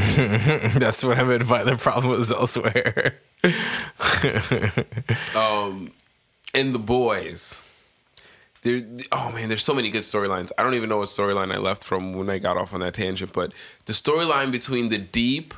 That's 0.79 1.03
what 1.03 1.19
I 1.19 1.25
meant 1.25 1.49
by 1.49 1.65
the 1.65 1.77
problem 1.77 2.19
was 2.19 2.31
elsewhere. 2.31 3.19
Um, 5.35 5.91
and 6.55 6.75
the 6.75 6.79
boys. 6.79 7.59
There, 8.63 8.83
oh 9.11 9.33
man, 9.33 9.49
there's 9.49 9.65
so 9.65 9.75
many 9.75 9.91
good 9.91 10.03
storylines. 10.03 10.53
I 10.57 10.63
don't 10.63 10.75
even 10.75 10.89
know 10.89 10.99
what 10.99 11.09
storyline 11.09 11.53
I 11.53 11.59
left 11.59 11.83
from 11.83 12.13
when 12.13 12.31
I 12.31 12.39
got 12.39 12.57
off 12.57 12.73
on 12.73 12.81
that 12.81 12.95
tangent, 12.95 13.33
but 13.33 13.53
the 13.87 13.93
storyline 13.93 14.53
between 14.53 14.91
the 14.91 14.99
deep 14.99 15.55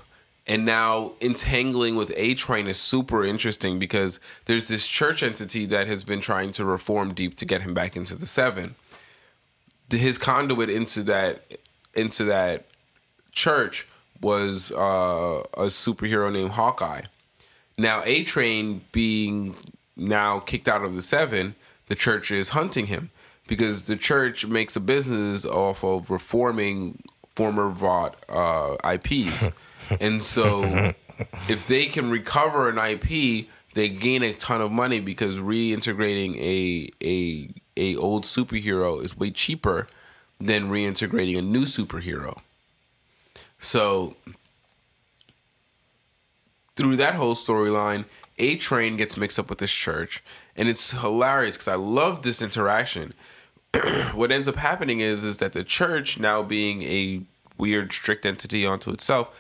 and 0.47 0.67
now 0.67 1.13
entangling 1.21 1.97
with 1.97 2.13
A 2.17 2.35
Train 2.35 2.67
is 2.67 2.79
super 2.79 3.25
interesting 3.25 3.79
because 3.79 4.21
there's 4.45 4.69
this 4.69 4.87
church 4.87 5.23
entity 5.23 5.65
that 5.67 5.87
has 5.87 6.05
been 6.05 6.21
trying 6.21 6.53
to 6.53 6.65
reform 6.65 7.15
Deep 7.15 7.37
to 7.37 7.45
get 7.45 7.63
him 7.63 7.73
back 7.73 7.97
into 7.97 8.15
the 8.15 8.27
seven. 8.27 8.75
His 9.91 10.19
conduit 10.19 10.71
into 10.71 11.03
that 11.05 11.59
into 11.95 12.25
that 12.25 12.67
church 13.33 13.87
was 14.21 14.73
uh, 14.73 15.43
a 15.55 15.67
superhero 15.67 16.33
named 16.33 16.51
Hawkeye. 16.51 17.03
Now, 17.79 18.03
A 18.05 18.25
Train 18.25 18.83
being 18.93 19.57
now 19.97 20.41
kicked 20.41 20.69
out 20.69 20.85
of 20.85 20.95
the 20.95 21.03
seven, 21.03 21.55
the 21.89 21.95
church 21.95 22.31
is 22.31 22.51
hunting 22.51 22.87
him 22.87 23.11
because 23.47 23.87
the 23.87 23.97
church 23.97 24.47
makes 24.47 24.77
a 24.77 24.81
business 24.81 25.45
off 25.45 25.85
of 25.85 26.11
reforming 26.11 26.99
former 27.35 27.71
Vought 27.71 28.17
uh, 28.29 28.77
IPs. 28.85 29.51
and 30.01 30.23
so, 30.23 30.63
if 31.49 31.67
they 31.67 31.87
can 31.87 32.11
recover 32.11 32.69
an 32.69 32.79
IP, 32.79 33.47
they 33.75 33.89
gain 33.89 34.23
a 34.23 34.33
ton 34.33 34.61
of 34.61 34.73
money 34.73 35.01
because 35.01 35.39
reintegrating 35.39 36.37
a 36.37 36.91
a 37.05 37.51
a 37.77 37.97
old 37.97 38.25
superhero 38.25 39.03
is 39.03 39.17
way 39.17 39.31
cheaper 39.31 39.87
than 40.41 40.71
reintegrating 40.71 41.39
a 41.39 41.43
new 41.43 41.65
superhero. 41.65 42.39
So 43.59 44.17
through 46.77 46.97
that 46.97 47.15
whole 47.15 47.35
storyline, 47.35 48.05
A 48.39 48.57
Train 48.57 48.97
gets 48.97 49.17
mixed 49.17 49.39
up 49.39 49.49
with 49.49 49.59
this 49.59 49.73
church, 49.73 50.23
and 50.57 50.69
it's 50.69 50.91
hilarious 50.91 51.57
because 51.57 51.69
I 51.69 51.77
love 51.77 52.23
this 52.23 52.43
interaction. 52.43 53.15
what 54.15 54.31
ends 54.31 54.49
up 54.49 54.57
happening 54.57 55.01
is 55.01 55.25
is 55.25 55.39
that 55.39 55.53
the 55.53 55.65
church, 55.65 56.19
now 56.19 56.43
being 56.43 56.83
a 56.83 57.23
weird 57.57 57.93
strict 57.93 58.27
entity 58.27 58.67
onto 58.67 58.91
itself, 58.91 59.35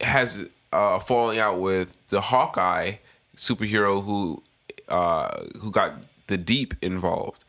has 0.00 0.48
uh, 0.72 0.98
falling 1.00 1.38
out 1.38 1.60
with 1.60 1.96
the 2.08 2.20
Hawkeye 2.20 2.94
superhero 3.36 4.04
who 4.04 4.42
uh, 4.88 5.44
who 5.58 5.70
got 5.70 5.94
the 6.26 6.36
Deep 6.36 6.74
involved. 6.82 7.44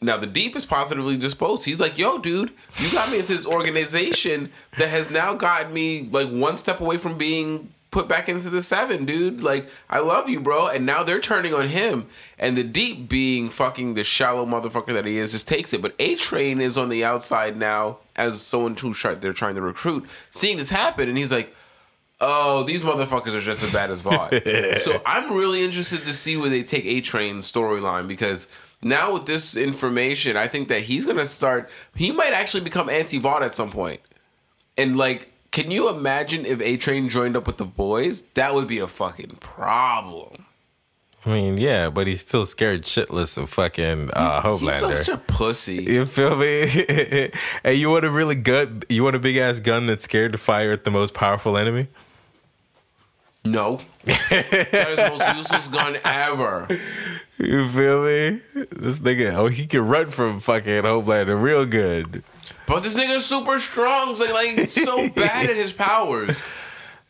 Now 0.00 0.16
the 0.16 0.26
Deep 0.26 0.54
is 0.56 0.66
positively 0.66 1.16
disposed. 1.16 1.64
He's 1.64 1.80
like, 1.80 1.98
"Yo, 1.98 2.18
dude, 2.18 2.52
you 2.78 2.92
got 2.92 3.10
me 3.10 3.18
into 3.18 3.36
this 3.36 3.46
organization 3.46 4.50
that 4.78 4.88
has 4.88 5.10
now 5.10 5.34
gotten 5.34 5.72
me 5.72 6.08
like 6.10 6.28
one 6.28 6.58
step 6.58 6.80
away 6.80 6.98
from 6.98 7.18
being 7.18 7.73
put 7.94 8.08
back 8.08 8.28
into 8.28 8.50
the 8.50 8.60
seven, 8.60 9.04
dude. 9.06 9.42
Like, 9.42 9.68
I 9.88 10.00
love 10.00 10.28
you, 10.28 10.40
bro." 10.40 10.66
And 10.66 10.84
now 10.84 11.02
they're 11.02 11.20
turning 11.20 11.54
on 11.54 11.68
him, 11.68 12.06
and 12.38 12.56
the 12.56 12.64
Deep, 12.64 13.08
being 13.08 13.48
fucking 13.48 13.94
the 13.94 14.04
shallow 14.04 14.44
motherfucker 14.44 14.92
that 14.92 15.06
he 15.06 15.16
is, 15.16 15.32
just 15.32 15.48
takes 15.48 15.72
it. 15.72 15.80
But 15.80 15.94
A 15.98 16.16
Train 16.16 16.60
is 16.60 16.76
on 16.76 16.88
the 16.88 17.04
outside 17.04 17.56
now 17.56 17.98
as 18.16 18.42
someone 18.42 18.76
who 18.76 18.92
they're 18.92 19.32
trying 19.32 19.54
to 19.54 19.62
recruit, 19.62 20.06
seeing 20.32 20.58
this 20.58 20.70
happen, 20.70 21.08
and 21.08 21.16
he's 21.16 21.32
like 21.32 21.54
oh, 22.20 22.62
these 22.62 22.82
motherfuckers 22.82 23.34
are 23.34 23.40
just 23.40 23.62
as 23.62 23.72
bad 23.72 23.90
as 23.90 24.00
Vought. 24.02 24.32
so 24.78 25.02
I'm 25.04 25.32
really 25.32 25.62
interested 25.62 26.04
to 26.04 26.12
see 26.12 26.36
where 26.36 26.48
they 26.48 26.62
take 26.62 26.84
A 26.86 27.00
Train's 27.00 27.50
storyline 27.50 28.08
because 28.08 28.48
now 28.80 29.12
with 29.12 29.26
this 29.26 29.56
information, 29.56 30.36
I 30.36 30.46
think 30.46 30.68
that 30.68 30.82
he's 30.82 31.06
gonna 31.06 31.26
start. 31.26 31.70
He 31.94 32.12
might 32.12 32.32
actually 32.32 32.62
become 32.62 32.88
anti 32.88 33.18
Vought 33.18 33.42
at 33.42 33.54
some. 33.54 33.72
And 34.78 34.96
like, 34.96 35.33
can 35.54 35.70
you 35.70 35.88
imagine 35.88 36.44
if 36.44 36.60
A 36.60 36.76
Train 36.76 37.08
joined 37.08 37.36
up 37.36 37.46
with 37.46 37.58
the 37.58 37.64
boys? 37.64 38.22
That 38.34 38.54
would 38.54 38.66
be 38.66 38.78
a 38.78 38.88
fucking 38.88 39.36
problem. 39.38 40.46
I 41.24 41.30
mean, 41.30 41.58
yeah, 41.58 41.90
but 41.90 42.08
he's 42.08 42.22
still 42.22 42.44
scared 42.44 42.82
shitless 42.82 43.38
of 43.38 43.50
fucking 43.50 44.10
uh, 44.12 44.42
Homelander. 44.42 44.90
He's 44.90 45.06
such 45.06 45.08
a 45.08 45.16
pussy. 45.16 45.84
You 45.84 46.06
feel 46.06 46.36
me? 46.36 46.66
hey, 47.62 47.74
you 47.74 47.88
want 47.88 48.04
a 48.04 48.10
really 48.10 48.34
good, 48.34 48.84
you 48.88 49.04
want 49.04 49.14
a 49.14 49.20
big 49.20 49.36
ass 49.36 49.60
gun 49.60 49.86
that's 49.86 50.04
scared 50.04 50.32
to 50.32 50.38
fire 50.38 50.72
at 50.72 50.82
the 50.82 50.90
most 50.90 51.14
powerful 51.14 51.56
enemy? 51.56 51.86
No. 53.44 53.80
that 54.04 54.88
is 54.90 54.96
the 54.96 55.14
most 55.16 55.36
useless 55.36 55.68
gun 55.68 55.98
ever. 56.04 56.66
You 57.38 57.68
feel 57.68 58.04
me? 58.04 58.40
This 58.70 59.00
nigga, 59.00 59.34
oh, 59.34 59.48
he 59.48 59.66
can 59.66 59.86
run 59.86 60.08
from 60.08 60.40
fucking 60.40 60.82
Homelander 60.82 61.40
real 61.40 61.66
good. 61.66 62.22
But 62.66 62.82
this 62.82 62.94
nigga's 62.94 63.26
super 63.26 63.58
strong. 63.58 64.12
It's 64.12 64.20
like, 64.20 64.32
like 64.56 64.70
so 64.70 65.08
bad 65.14 65.50
at 65.50 65.56
his 65.56 65.72
powers. 65.72 66.38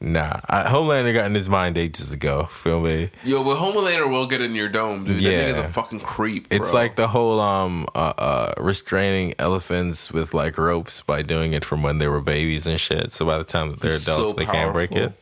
Nah, 0.01 0.41
I, 0.49 0.64
Homelander 0.64 1.14
got 1.14 1.27
in 1.27 1.35
his 1.35 1.49
mind 1.49 1.79
ages 1.79 2.12
ago. 2.12 2.45
Feel 2.45 2.81
me? 2.81 3.11
Yo, 3.22 3.45
but 3.45 3.57
Homelander 3.57 4.11
will 4.11 4.27
get 4.27 4.41
in 4.41 4.55
your 4.55 4.68
dome, 4.68 5.05
dude. 5.05 5.20
Yeah. 5.20 5.53
That 5.53 5.55
nigga's 5.55 5.70
a 5.70 5.72
fucking 5.72 6.01
creep. 6.01 6.49
Bro. 6.49 6.59
It's 6.59 6.72
like 6.72 6.97
the 6.97 7.09
whole 7.09 7.41
um 7.41 7.87
uh, 7.95 8.12
uh, 8.18 8.55
restraining 8.59 9.35
elephants 9.39 10.11
with 10.12 10.35
like 10.35 10.59
ropes 10.59 11.01
by 11.01 11.22
doing 11.22 11.53
it 11.53 11.64
from 11.64 11.83
when 11.83 11.99
they 11.99 12.09
were 12.09 12.20
babies 12.20 12.66
and 12.66 12.79
shit. 12.79 13.12
So 13.12 13.25
by 13.25 13.39
the 13.39 13.45
time 13.45 13.70
that 13.70 13.81
they're 13.81 13.91
adults, 13.93 14.05
so 14.05 14.33
they 14.33 14.47
can't 14.47 14.72
break 14.72 14.93
it. 14.93 15.12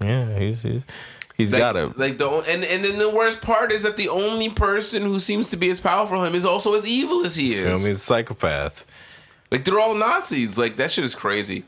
Yeah, 0.00 0.38
he's 0.38 0.62
he's 0.62 0.84
he's 1.36 1.52
like, 1.52 1.60
got 1.60 1.76
him. 1.76 1.94
Like 1.96 2.18
the 2.18 2.28
and 2.28 2.64
and 2.64 2.84
then 2.84 2.98
the 2.98 3.10
worst 3.10 3.40
part 3.40 3.72
is 3.72 3.82
that 3.82 3.96
the 3.96 4.08
only 4.08 4.50
person 4.50 5.02
who 5.02 5.20
seems 5.20 5.48
to 5.50 5.56
be 5.56 5.70
as 5.70 5.80
powerful 5.80 6.22
as 6.22 6.28
him 6.28 6.34
is 6.34 6.44
also 6.44 6.74
as 6.74 6.86
evil 6.86 7.24
as 7.24 7.36
he 7.36 7.54
is. 7.54 7.64
Feel 7.64 7.78
me? 7.78 7.88
He's 7.88 7.96
a 7.96 8.00
psychopath. 8.00 8.84
Like 9.50 9.64
they're 9.64 9.78
all 9.78 9.94
Nazis. 9.94 10.58
Like 10.58 10.76
that 10.76 10.90
shit 10.90 11.04
is 11.04 11.14
crazy. 11.14 11.64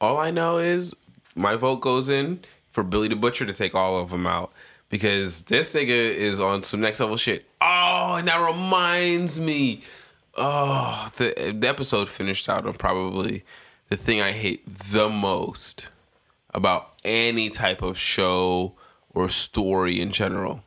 All 0.00 0.16
I 0.16 0.30
know 0.30 0.58
is 0.58 0.94
my 1.34 1.56
vote 1.56 1.80
goes 1.80 2.08
in 2.08 2.40
for 2.70 2.82
Billy 2.82 3.08
the 3.08 3.16
Butcher 3.16 3.46
to 3.46 3.52
take 3.52 3.74
all 3.74 3.98
of 3.98 4.10
them 4.10 4.26
out 4.26 4.52
because 4.88 5.42
this 5.42 5.72
nigga 5.72 5.88
is 5.88 6.38
on 6.38 6.62
some 6.62 6.80
next 6.80 7.00
level 7.00 7.16
shit. 7.16 7.44
Oh, 7.60 8.16
and 8.18 8.28
that 8.28 8.44
reminds 8.44 9.40
me. 9.40 9.82
Oh, 10.36 11.10
the, 11.16 11.54
the 11.58 11.68
episode 11.68 12.08
finished 12.08 12.48
out 12.48 12.66
on 12.66 12.74
probably 12.74 13.44
the 13.88 13.96
thing 13.96 14.20
I 14.20 14.32
hate 14.32 14.62
the 14.66 15.08
most 15.08 15.88
about 16.54 16.92
any 17.04 17.50
type 17.50 17.82
of 17.82 17.98
show 17.98 18.74
or 19.14 19.28
story 19.28 20.00
in 20.00 20.10
general. 20.10 20.62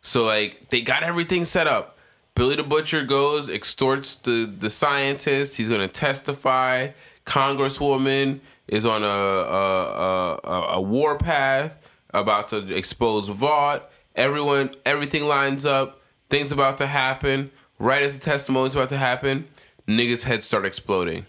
So 0.00 0.24
like 0.24 0.70
they 0.70 0.80
got 0.80 1.02
everything 1.02 1.44
set 1.44 1.66
up. 1.66 1.98
Billy 2.34 2.56
the 2.56 2.62
Butcher 2.62 3.04
goes, 3.04 3.48
extorts 3.48 4.16
the 4.16 4.46
the 4.46 4.70
scientist. 4.70 5.56
He's 5.56 5.68
gonna 5.68 5.88
testify. 5.88 6.88
Congresswoman 7.26 8.40
is 8.66 8.84
on 8.84 9.02
a 9.02 9.06
a, 9.06 10.40
a, 10.44 10.60
a 10.74 10.80
war 10.80 11.16
path, 11.16 11.76
about 12.10 12.48
to 12.48 12.74
expose 12.74 13.28
Vought. 13.28 13.88
Everyone, 14.14 14.70
everything 14.84 15.24
lines 15.24 15.64
up. 15.64 16.00
Things 16.30 16.52
about 16.52 16.78
to 16.78 16.86
happen. 16.86 17.50
Right 17.78 18.02
as 18.02 18.18
the 18.18 18.24
testimony's 18.24 18.74
about 18.74 18.90
to 18.90 18.96
happen, 18.96 19.48
niggas' 19.88 20.22
heads 20.22 20.46
start 20.46 20.64
exploding 20.64 21.26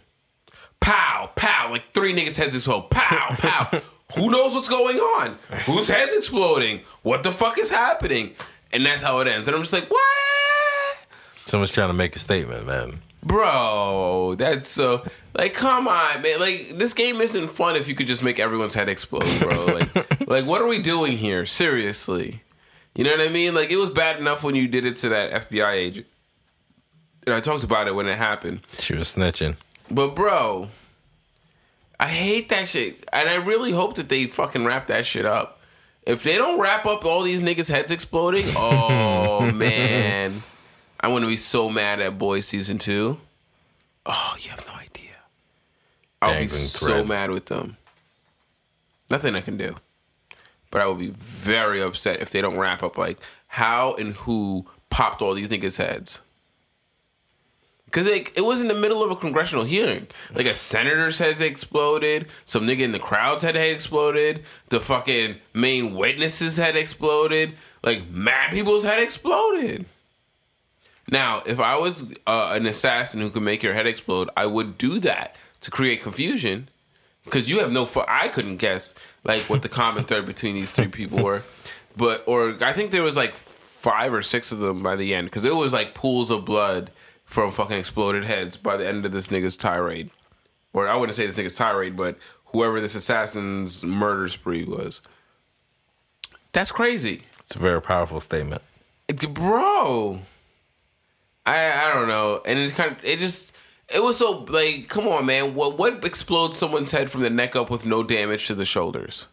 pow, 0.84 1.32
pow, 1.36 1.72
like 1.72 1.94
three 1.94 2.14
niggas' 2.14 2.38
heads 2.38 2.56
explode, 2.56 2.90
pow, 2.90 3.30
pow. 3.32 3.82
Who 4.16 4.30
knows 4.30 4.54
what's 4.54 4.70
going 4.70 4.98
on? 4.98 5.38
Whose 5.66 5.88
head's 5.88 6.14
exploding? 6.14 6.82
What 7.02 7.24
the 7.24 7.32
fuck 7.32 7.58
is 7.58 7.70
happening? 7.70 8.36
And 8.72 8.86
that's 8.86 9.02
how 9.02 9.20
it 9.20 9.28
ends. 9.28 9.48
And 9.48 9.56
I'm 9.56 9.64
just 9.64 9.74
like, 9.74 9.90
what? 9.90 10.98
Someone's 11.46 11.72
trying 11.72 11.90
to 11.90 11.94
make 11.94 12.16
a 12.16 12.20
statement, 12.20 12.66
man. 12.66 13.00
Bro, 13.24 14.36
that's 14.38 14.70
so 14.70 15.06
like 15.34 15.54
come 15.54 15.88
on, 15.88 16.22
man. 16.22 16.40
Like 16.40 16.74
this 16.76 16.94
game 16.94 17.22
isn't 17.22 17.48
fun 17.50 17.76
if 17.76 17.88
you 17.88 17.96
could 17.96 18.08
just 18.08 18.22
make 18.22 18.38
everyone's 18.40 18.74
head 18.74 18.90
explode, 18.90 19.26
bro. 19.40 19.66
Like 19.66 19.96
like 20.28 20.46
what 20.46 20.62
are 20.62 20.68
we 20.68 20.82
doing 20.82 21.14
here? 21.18 21.46
Seriously. 21.46 22.42
You 22.96 23.04
know 23.04 23.12
what 23.12 23.22
I 23.22 23.30
mean? 23.30 23.54
Like 23.54 23.72
it 23.72 23.78
was 23.78 23.90
bad 23.90 24.20
enough 24.20 24.44
when 24.44 24.56
you 24.56 24.68
did 24.68 24.86
it 24.86 24.98
to 24.98 25.10
that 25.10 25.50
FBI 25.50 25.72
agent. 25.74 26.08
And 27.26 27.34
I 27.34 27.40
talked 27.40 27.64
about 27.64 27.88
it 27.88 27.96
when 27.96 28.08
it 28.08 28.18
happened. 28.18 28.62
She 28.80 28.94
was 28.96 29.16
snitching. 29.16 29.56
But 29.90 30.16
bro, 30.16 30.70
I 32.04 32.08
hate 32.08 32.50
that 32.50 32.68
shit. 32.68 33.08
And 33.14 33.30
I 33.30 33.38
really 33.38 33.72
hope 33.72 33.96
that 33.96 34.10
they 34.10 34.28
fucking 34.28 34.66
wrap 34.66 34.88
that 34.88 35.06
shit 35.06 35.26
up. 35.26 35.62
If 36.06 36.22
they 36.22 36.36
don't 36.36 36.60
wrap 36.60 36.86
up 36.86 37.06
all 37.06 37.24
these 37.24 37.40
niggas' 37.40 37.70
heads 37.70 37.94
exploding, 37.94 38.46
oh 38.58 39.50
man. 39.56 40.44
I 41.00 41.08
want 41.08 41.24
to 41.24 41.30
be 41.30 41.38
so 41.38 41.70
mad 41.70 42.02
at 42.02 42.18
Boy 42.18 42.42
season 42.42 42.78
two. 42.78 43.22
Oh, 44.06 44.36
you 44.38 44.50
have 44.50 44.68
no 44.68 44.74
idea. 44.74 45.16
I'll 46.22 46.38
be 46.38 46.50
so 46.50 46.88
thread. 46.88 47.08
mad 47.08 47.32
with 47.32 47.46
them. 47.46 47.78
Nothing 49.10 49.34
I 49.34 49.40
can 49.40 49.56
do. 49.56 49.74
But 50.72 50.82
I 50.82 50.88
will 50.88 50.96
be 50.96 51.12
very 51.16 51.82
upset 51.82 52.22
if 52.22 52.32
they 52.32 52.42
don't 52.42 52.58
wrap 52.58 52.84
up 52.84 52.98
like 52.98 53.18
how 53.48 53.94
and 53.94 54.14
who 54.14 54.66
popped 54.90 55.22
all 55.22 55.36
these 55.36 55.48
niggas' 55.48 55.78
heads 55.78 56.20
because 57.94 58.08
it, 58.08 58.36
it 58.36 58.42
was 58.42 58.60
in 58.60 58.70
the 58.70 58.74
middle 58.74 59.04
of 59.04 59.12
a 59.12 59.16
congressional 59.16 59.66
hearing. 59.66 60.08
Like 60.34 60.48
a 60.48 60.56
senator's 60.56 61.20
head 61.20 61.40
exploded. 61.40 62.26
Some 62.44 62.66
nigga 62.66 62.80
in 62.80 62.92
the 62.92 62.98
crowd's 62.98 63.44
head 63.44 63.54
had 63.54 63.70
exploded. 63.70 64.44
The 64.70 64.82
fucking 64.82 65.36
main 65.54 65.94
witnesses 65.94 66.58
had 66.58 66.76
exploded. 66.76 67.54
Like 67.84 68.10
mad 68.10 68.52
people's 68.52 68.84
head 68.84 69.00
exploded. 69.00 69.86
Now, 71.08 71.44
if 71.46 71.60
I 71.60 71.78
was 71.78 72.12
uh, 72.26 72.54
an 72.56 72.66
assassin 72.66 73.22
who 73.22 73.30
could 73.30 73.44
make 73.44 73.62
your 73.62 73.76
head 73.76 73.86
explode, 73.86 74.28
I 74.36 74.48
would 74.48 74.80
do 74.80 75.00
that 75.02 75.36
to 75.62 75.70
create 75.70 76.02
confusion. 76.02 76.70
Because 77.26 77.48
you 77.48 77.60
have 77.60 77.72
no, 77.72 77.86
fu- 77.86 78.02
I 78.08 78.28
couldn't 78.28 78.58
guess 78.58 78.96
like 79.24 79.44
what 79.44 79.62
the 79.62 79.70
common 79.70 80.06
thread 80.06 80.26
between 80.26 80.56
these 80.56 80.72
three 80.72 80.88
people 80.88 81.24
were, 81.24 81.44
but 81.96 82.24
or 82.26 82.58
I 82.60 82.74
think 82.74 82.92
there 82.92 83.04
was 83.04 83.16
like 83.16 83.36
five 83.36 84.14
or 84.14 84.22
six 84.22 84.52
of 84.52 84.58
them 84.60 84.82
by 84.82 84.96
the 84.96 85.14
end 85.14 85.28
because 85.28 85.46
it 85.46 85.56
was 85.56 85.72
like 85.72 85.94
pools 85.94 86.32
of 86.32 86.44
blood 86.44 86.90
from 87.34 87.52
fucking 87.52 87.78
exploded 87.78 88.24
heads 88.24 88.58
by 88.58 88.78
the 88.78 88.88
end 88.88 89.08
of 89.08 89.12
this 89.12 89.30
nigga's 89.30 89.58
tirade. 89.58 90.12
Or 90.72 90.88
I 90.88 90.96
wouldn't 90.96 91.16
say 91.16 91.26
this 91.26 91.36
nigga's 91.36 91.56
tirade, 91.56 91.98
but 91.98 92.16
whoever 92.46 92.80
this 92.80 92.94
assassin's 92.94 93.84
murder 93.84 94.28
spree 94.28 94.66
was. 94.66 95.02
That's 96.52 96.72
crazy. 96.72 97.24
It's 97.40 97.56
a 97.56 97.60
very 97.60 97.82
powerful 97.82 98.20
statement. 98.20 98.62
Bro. 99.32 100.20
I 101.48 101.90
I 101.90 101.94
don't 101.94 102.08
know. 102.08 102.40
And 102.46 102.60
it 102.60 102.74
kind 102.76 102.92
of 102.92 103.04
it 103.04 103.18
just 103.18 103.52
it 103.90 104.04
was 104.04 104.20
so 104.20 104.46
like 104.48 104.88
come 104.88 105.08
on 105.08 105.26
man. 105.26 105.56
What 105.56 105.80
what 105.80 106.06
explodes 106.06 106.60
someone's 106.60 106.92
head 106.92 107.10
from 107.10 107.22
the 107.22 107.32
neck 107.32 107.56
up 107.56 107.72
with 107.72 107.84
no 107.84 108.04
damage 108.04 108.46
to 108.46 108.54
the 108.54 108.66
shoulders? 108.66 109.26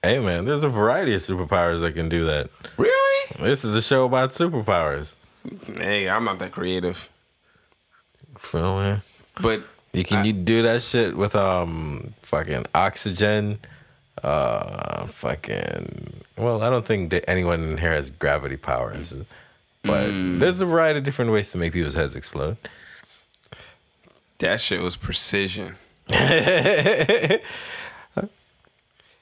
Hey 0.00 0.20
man, 0.20 0.44
there's 0.44 0.62
a 0.62 0.68
variety 0.68 1.12
of 1.12 1.22
superpowers 1.22 1.80
that 1.80 1.94
can 1.94 2.08
do 2.08 2.24
that. 2.26 2.50
Really? 2.76 3.26
This 3.40 3.64
is 3.64 3.74
a 3.74 3.82
show 3.82 4.04
about 4.04 4.30
superpowers. 4.30 5.16
Hey, 5.66 6.08
I'm 6.08 6.24
not 6.24 6.38
that 6.38 6.52
creative. 6.52 7.08
Feel 8.38 8.78
me? 8.78 9.00
But 9.40 9.62
you 9.92 10.04
can 10.04 10.18
I, 10.18 10.24
you 10.24 10.32
do 10.32 10.62
that 10.62 10.82
shit 10.82 11.16
with 11.16 11.34
um 11.34 12.14
fucking 12.22 12.66
oxygen, 12.74 13.58
uh 14.22 15.06
fucking. 15.06 16.22
Well, 16.36 16.62
I 16.62 16.70
don't 16.70 16.84
think 16.84 17.10
that 17.10 17.28
anyone 17.28 17.62
in 17.62 17.78
here 17.78 17.92
has 17.92 18.10
gravity 18.10 18.56
powers, 18.56 19.14
but 19.82 20.10
mm. 20.10 20.38
there's 20.38 20.60
a 20.60 20.66
variety 20.66 20.98
of 20.98 21.04
different 21.04 21.30
ways 21.30 21.50
to 21.52 21.58
make 21.58 21.72
people's 21.72 21.94
heads 21.94 22.14
explode. 22.14 22.56
That 24.38 24.60
shit 24.60 24.82
was 24.82 24.96
precision. 24.96 25.76
and 26.08 27.40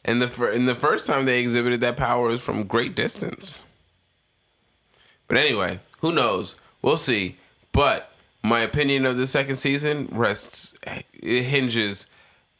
the 0.04 0.50
and 0.52 0.68
the 0.68 0.74
first 0.74 1.06
time 1.06 1.24
they 1.24 1.40
exhibited 1.40 1.80
that 1.80 1.96
power 1.96 2.28
was 2.28 2.42
from 2.42 2.64
great 2.64 2.94
distance. 2.94 3.60
But 5.28 5.38
anyway, 5.38 5.80
who 6.00 6.12
knows? 6.12 6.56
We'll 6.82 6.98
see. 6.98 7.36
But 7.72 8.13
my 8.44 8.60
opinion 8.60 9.06
of 9.06 9.16
the 9.16 9.26
second 9.26 9.56
season 9.56 10.06
rests 10.12 10.74
it 11.20 11.42
hinges 11.44 12.06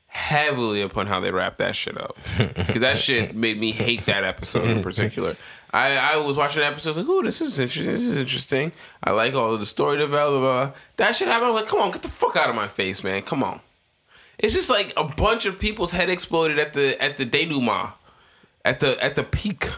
heavily 0.07 0.81
upon 0.81 1.07
how 1.07 1.21
they 1.21 1.31
wrap 1.31 1.59
that 1.59 1.77
shit 1.77 2.01
up 2.01 2.17
because 2.39 2.81
that 2.81 2.99
shit 2.99 3.37
made 3.37 3.61
me 3.61 3.71
hate 3.71 4.07
that 4.07 4.25
episode 4.25 4.65
in 4.65 4.83
particular. 4.83 5.37
I, 5.73 5.97
I 5.97 6.17
was 6.19 6.37
watching 6.37 6.61
the 6.61 6.67
episode 6.67 6.97
like, 6.97 7.07
"Ooh, 7.07 7.23
this 7.23 7.41
is 7.41 7.59
interesting. 7.59 7.93
This 7.93 8.07
is 8.07 8.17
interesting. 8.17 8.73
I 9.03 9.11
like 9.11 9.35
all 9.35 9.53
of 9.53 9.61
the 9.61 9.67
story 9.67 9.99
development. 9.99 10.75
That 10.97 11.17
shit 11.17 11.27
happened. 11.29 11.49
I'm 11.49 11.55
like, 11.55 11.67
come 11.67 11.81
on, 11.81 11.91
get 11.91 12.03
the 12.03 12.09
fuck 12.09 12.37
out 12.37 12.49
of 12.49 12.55
my 12.55 12.69
face, 12.69 13.03
man. 13.03 13.23
Come 13.23 13.43
on. 13.43 13.61
It's 14.39 14.55
just 14.55 14.71
like 14.71 14.93
a 14.97 15.05
bunch 15.05 15.47
of 15.47 15.59
people's 15.59 15.93
head 15.93 16.09
exploded 16.09 16.59
at 16.59 16.73
the 16.73 17.01
at 17.03 17.17
the 17.19 17.27
denouement, 17.27 17.91
at 18.65 18.81
the 18.81 19.03
at 19.05 19.17
the 19.17 19.25
peak, 19.25 19.69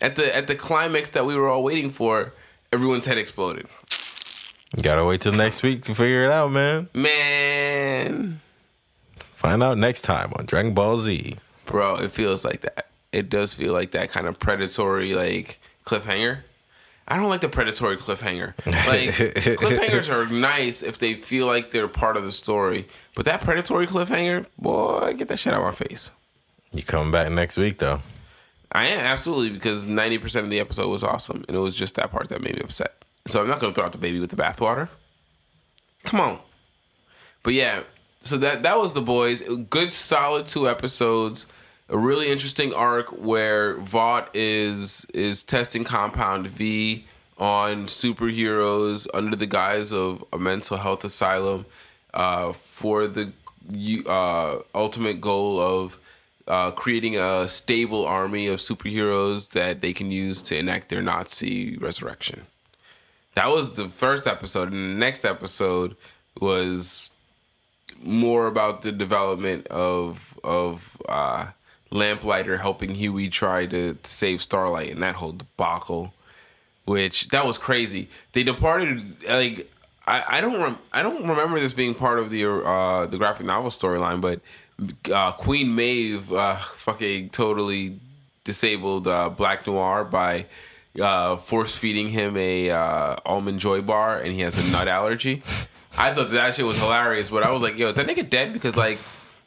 at 0.00 0.16
the 0.16 0.34
at 0.34 0.46
the 0.46 0.54
climax 0.54 1.10
that 1.10 1.26
we 1.26 1.34
were 1.34 1.48
all 1.48 1.62
waiting 1.62 1.90
for. 1.90 2.32
Everyone's 2.72 3.06
head 3.06 3.18
exploded. 3.18 3.66
You 4.76 4.82
gotta 4.82 5.04
wait 5.04 5.20
till 5.20 5.32
next 5.32 5.62
week 5.62 5.82
to 5.84 5.94
figure 5.94 6.24
it 6.24 6.30
out, 6.30 6.50
man. 6.50 6.88
Man, 6.94 8.40
Find 9.16 9.62
out 9.62 9.76
next 9.78 10.02
time 10.02 10.32
on 10.36 10.46
Dragon 10.46 10.74
Ball 10.74 10.96
Z. 10.96 11.36
bro, 11.66 11.96
it 11.96 12.10
feels 12.12 12.44
like 12.44 12.62
that. 12.62 12.88
It 13.12 13.28
does 13.28 13.54
feel 13.54 13.72
like 13.72 13.92
that 13.92 14.10
kind 14.10 14.26
of 14.26 14.38
predatory 14.40 15.14
like 15.14 15.60
cliffhanger. 15.84 16.38
I 17.06 17.16
don't 17.16 17.28
like 17.28 17.42
the 17.42 17.50
predatory 17.50 17.98
cliffhanger. 17.98 18.54
Like 18.66 19.10
cliffhangers 19.60 20.08
are 20.12 20.26
nice 20.26 20.82
if 20.82 20.98
they 20.98 21.14
feel 21.14 21.46
like 21.46 21.70
they're 21.70 21.86
part 21.86 22.16
of 22.16 22.24
the 22.24 22.32
story, 22.32 22.88
but 23.14 23.26
that 23.26 23.42
predatory 23.42 23.86
cliffhanger, 23.86 24.46
boy, 24.58 25.14
get 25.16 25.28
that 25.28 25.38
shit 25.38 25.52
out 25.52 25.60
of 25.60 25.66
my 25.66 25.86
face. 25.86 26.10
You 26.72 26.82
coming 26.82 27.12
back 27.12 27.30
next 27.30 27.56
week 27.58 27.78
though? 27.78 28.00
I 28.72 28.88
am 28.88 28.98
absolutely 29.00 29.50
because 29.50 29.84
ninety 29.86 30.18
percent 30.18 30.44
of 30.44 30.50
the 30.50 30.58
episode 30.58 30.88
was 30.88 31.04
awesome, 31.04 31.44
and 31.46 31.56
it 31.56 31.60
was 31.60 31.74
just 31.76 31.94
that 31.96 32.10
part 32.10 32.30
that 32.30 32.40
made 32.40 32.54
me 32.56 32.62
upset. 32.64 33.03
So 33.26 33.40
I'm 33.40 33.48
not 33.48 33.60
going 33.60 33.72
to 33.72 33.74
throw 33.74 33.86
out 33.86 33.92
the 33.92 33.98
baby 33.98 34.20
with 34.20 34.30
the 34.30 34.36
bathwater. 34.36 34.88
Come 36.04 36.20
on, 36.20 36.38
but 37.42 37.54
yeah. 37.54 37.82
So 38.20 38.36
that 38.38 38.62
that 38.62 38.78
was 38.78 38.92
the 38.92 39.02
boys. 39.02 39.42
Good, 39.70 39.92
solid 39.92 40.46
two 40.46 40.68
episodes. 40.68 41.46
A 41.88 41.98
really 41.98 42.28
interesting 42.28 42.72
arc 42.72 43.10
where 43.10 43.76
Vought 43.78 44.30
is 44.34 45.06
is 45.14 45.42
testing 45.42 45.84
Compound 45.84 46.46
V 46.46 47.06
on 47.38 47.86
superheroes 47.86 49.06
under 49.12 49.36
the 49.36 49.46
guise 49.46 49.92
of 49.92 50.24
a 50.32 50.38
mental 50.38 50.76
health 50.78 51.04
asylum 51.04 51.66
uh, 52.12 52.52
for 52.52 53.06
the 53.06 53.32
uh, 54.06 54.58
ultimate 54.74 55.20
goal 55.20 55.60
of 55.60 55.98
uh, 56.46 56.70
creating 56.70 57.16
a 57.16 57.48
stable 57.48 58.06
army 58.06 58.46
of 58.46 58.60
superheroes 58.60 59.50
that 59.50 59.80
they 59.80 59.92
can 59.92 60.10
use 60.10 60.42
to 60.42 60.56
enact 60.56 60.90
their 60.90 61.02
Nazi 61.02 61.76
resurrection. 61.78 62.46
That 63.34 63.48
was 63.48 63.72
the 63.72 63.88
first 63.88 64.26
episode, 64.26 64.72
and 64.72 64.94
the 64.94 64.98
next 64.98 65.24
episode 65.24 65.96
was 66.40 67.10
more 68.02 68.46
about 68.46 68.82
the 68.82 68.92
development 68.92 69.66
of 69.68 70.38
of 70.44 70.96
uh, 71.08 71.48
Lamplighter 71.90 72.58
helping 72.58 72.94
Huey 72.94 73.28
try 73.28 73.66
to, 73.66 73.94
to 73.94 74.10
save 74.10 74.42
Starlight 74.42 74.90
and 74.90 75.02
that 75.02 75.16
whole 75.16 75.32
debacle, 75.32 76.12
which 76.84 77.28
that 77.28 77.46
was 77.46 77.58
crazy. 77.58 78.08
They 78.32 78.42
departed 78.42 79.00
like 79.28 79.70
I, 80.06 80.24
I 80.28 80.40
don't 80.40 80.60
rem- 80.60 80.78
I 80.92 81.02
don't 81.02 81.26
remember 81.26 81.58
this 81.58 81.72
being 81.72 81.94
part 81.94 82.18
of 82.18 82.30
the 82.30 82.46
uh, 82.46 83.06
the 83.06 83.18
graphic 83.18 83.46
novel 83.46 83.70
storyline, 83.70 84.20
but 84.20 84.40
uh, 85.12 85.32
Queen 85.32 85.74
Maeve 85.74 86.32
uh, 86.32 86.56
fucking 86.56 87.30
totally 87.30 87.98
disabled 88.44 89.08
uh, 89.08 89.28
Black 89.30 89.66
Noir 89.66 90.04
by 90.04 90.46
uh, 91.00 91.36
force 91.36 91.76
feeding 91.76 92.08
him 92.08 92.36
a 92.36 92.70
uh, 92.70 93.16
almond 93.26 93.60
joy 93.60 93.82
bar, 93.82 94.18
and 94.18 94.32
he 94.32 94.40
has 94.40 94.56
a 94.58 94.72
nut 94.72 94.88
allergy. 94.88 95.42
I 95.96 96.12
thought 96.12 96.30
that 96.30 96.54
shit 96.54 96.64
was 96.64 96.78
hilarious, 96.78 97.30
but 97.30 97.42
I 97.42 97.50
was 97.50 97.62
like, 97.62 97.78
yo, 97.78 97.88
is 97.88 97.94
that 97.94 98.06
nigga 98.06 98.28
dead? 98.28 98.52
Because 98.52 98.76
like 98.76 98.98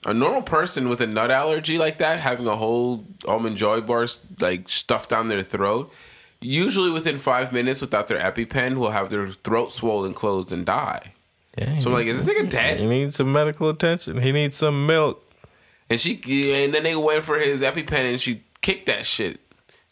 a 0.06 0.14
normal 0.14 0.42
person 0.42 0.88
with 0.90 1.02
a 1.02 1.08
nut 1.08 1.32
allergy 1.32 1.78
like 1.78 1.98
that, 1.98 2.20
having 2.20 2.48
a 2.48 2.56
whole 2.56 3.06
almond 3.28 3.58
joy 3.58 3.82
bar 3.82 4.08
like 4.40 4.70
stuffed 4.70 5.10
down 5.10 5.28
their 5.28 5.42
throat, 5.42 5.92
usually 6.40 6.90
within 6.90 7.18
five 7.18 7.52
minutes 7.52 7.82
without 7.82 8.08
their 8.08 8.20
EpiPen, 8.20 8.78
will 8.78 8.92
have 8.92 9.10
their 9.10 9.30
throat 9.32 9.72
swollen, 9.72 10.14
closed, 10.14 10.52
and 10.52 10.66
die. 10.66 11.14
Yeah. 11.58 11.80
So 11.80 11.90
I'm 11.90 11.96
like, 11.96 12.06
is 12.06 12.24
this 12.24 12.36
nigga 12.36 12.50
dead? 12.50 12.80
He 12.80 12.86
needs 12.86 13.16
some 13.16 13.34
medical 13.34 13.70
attention. 13.70 14.22
He 14.22 14.32
needs 14.32 14.58
some 14.58 14.86
milk. 14.86 15.24
And 15.90 16.00
she 16.00 16.54
and 16.54 16.74
then 16.74 16.84
they 16.84 16.96
went 16.96 17.24
for 17.24 17.40
his 17.40 17.62
EpiPen 17.62 18.12
and 18.12 18.22
she 18.22 18.44
kicked 18.62 18.86
that 18.88 19.06
shit. 19.06 19.40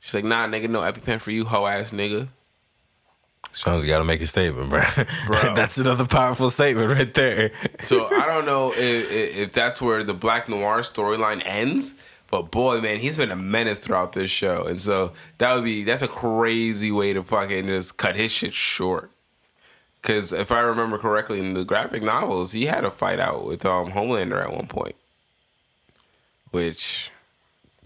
She's 0.06 0.14
like, 0.14 0.24
nah, 0.24 0.46
nigga, 0.46 0.70
no 0.70 0.82
EpiPen 0.82 1.20
for 1.20 1.32
you, 1.32 1.46
hoe 1.46 1.66
ass 1.66 1.90
nigga. 1.90 2.28
Sounds 3.52 3.84
got 3.86 3.98
to 3.98 4.06
make 4.06 4.22
a 4.22 4.28
statement, 4.28 4.70
bro. 4.70 4.84
Bro. 5.26 5.40
that's 5.56 5.80
another 5.80 6.06
powerful 6.06 6.52
statement 6.52 6.92
right 6.92 7.12
there. 7.12 7.52
So 7.86 8.06
I 8.06 8.26
don't 8.28 8.46
know 8.46 8.72
if, 8.72 9.12
if 9.12 9.52
that's 9.52 9.82
where 9.82 10.04
the 10.04 10.14
Black 10.14 10.48
Noir 10.48 10.82
storyline 10.82 11.42
ends, 11.44 11.96
but 12.30 12.52
boy, 12.52 12.82
man, 12.82 13.00
he's 13.00 13.18
been 13.18 13.32
a 13.32 13.36
menace 13.36 13.80
throughout 13.80 14.14
this 14.14 14.30
show, 14.30 14.68
and 14.68 14.80
so 14.80 15.14
that 15.40 15.56
would 15.56 15.64
be 15.64 15.84
that's 15.84 16.04
a 16.04 16.08
crazy 16.08 16.92
way 16.92 17.14
to 17.14 17.24
fucking 17.24 17.66
just 17.66 17.98
cut 17.98 18.16
his 18.16 18.30
shit 18.30 18.54
short. 18.54 19.10
Because 20.04 20.32
if 20.32 20.52
I 20.52 20.60
remember 20.60 21.00
correctly, 21.00 21.40
in 21.40 21.56
the 21.56 21.66
graphic 21.66 22.04
novels, 22.04 22.52
he 22.52 22.68
had 22.68 22.86
a 22.86 22.92
fight 22.92 23.20
out 23.20 23.44
with 23.44 23.66
um, 23.66 23.94
Homelander 23.94 24.40
at 24.40 24.54
one 24.54 24.68
point, 24.68 24.96
which 26.52 27.10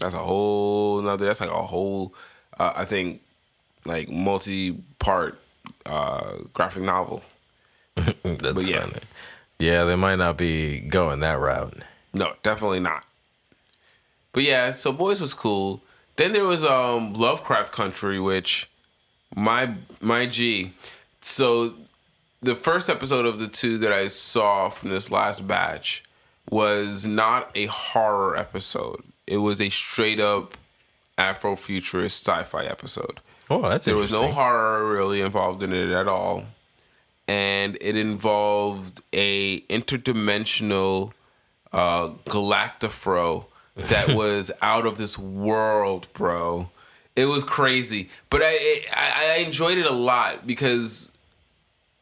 that's 0.00 0.14
a 0.14 0.18
whole 0.18 0.98
another. 0.98 1.26
That's 1.26 1.40
like 1.40 1.50
a 1.50 1.62
whole, 1.62 2.14
uh, 2.58 2.72
I 2.74 2.84
think, 2.84 3.22
like 3.84 4.10
multi-part 4.10 5.38
uh, 5.86 6.38
graphic 6.52 6.82
novel. 6.82 7.22
That's 7.96 8.52
But 8.52 8.66
yeah. 8.66 8.80
funny. 8.80 8.98
Yeah, 9.58 9.84
they 9.84 9.96
might 9.96 10.16
not 10.16 10.36
be 10.36 10.80
going 10.80 11.20
that 11.20 11.38
route. 11.38 11.74
No, 12.14 12.32
definitely 12.42 12.80
not. 12.80 13.04
But 14.32 14.42
yeah, 14.44 14.72
so 14.72 14.90
Boys 14.92 15.20
was 15.20 15.34
cool. 15.34 15.82
Then 16.16 16.32
there 16.32 16.44
was 16.44 16.64
um 16.64 17.12
Lovecraft 17.14 17.72
Country, 17.72 18.18
which 18.20 18.68
my 19.34 19.74
my 20.00 20.26
G. 20.26 20.72
So 21.20 21.74
the 22.42 22.54
first 22.54 22.88
episode 22.88 23.26
of 23.26 23.38
the 23.38 23.48
two 23.48 23.76
that 23.78 23.92
I 23.92 24.08
saw 24.08 24.70
from 24.70 24.90
this 24.90 25.10
last 25.10 25.46
batch 25.46 26.02
was 26.50 27.04
not 27.06 27.50
a 27.54 27.66
horror 27.66 28.36
episode. 28.36 29.02
It 29.30 29.38
was 29.38 29.60
a 29.60 29.70
straight 29.70 30.18
up 30.18 30.56
Afrofuturist 31.16 32.26
sci-fi 32.26 32.64
episode. 32.64 33.20
Oh, 33.48 33.62
that's 33.62 33.84
There 33.84 33.96
was 33.96 34.10
no 34.10 34.28
horror 34.28 34.90
really 34.92 35.20
involved 35.20 35.62
in 35.62 35.72
it 35.72 35.90
at 35.90 36.08
all. 36.08 36.46
And 37.28 37.78
it 37.80 37.96
involved 37.96 39.02
a 39.12 39.60
interdimensional 39.62 41.12
uh 41.72 42.08
galactifro 42.26 43.46
that 43.76 44.08
was 44.16 44.50
out 44.60 44.84
of 44.84 44.98
this 44.98 45.16
world, 45.16 46.08
bro. 46.12 46.68
It 47.14 47.26
was 47.26 47.44
crazy. 47.44 48.10
But 48.30 48.42
I, 48.42 48.50
it, 48.50 48.86
I 48.92 49.36
I 49.36 49.44
enjoyed 49.44 49.78
it 49.78 49.86
a 49.86 49.92
lot 49.92 50.44
because 50.44 51.12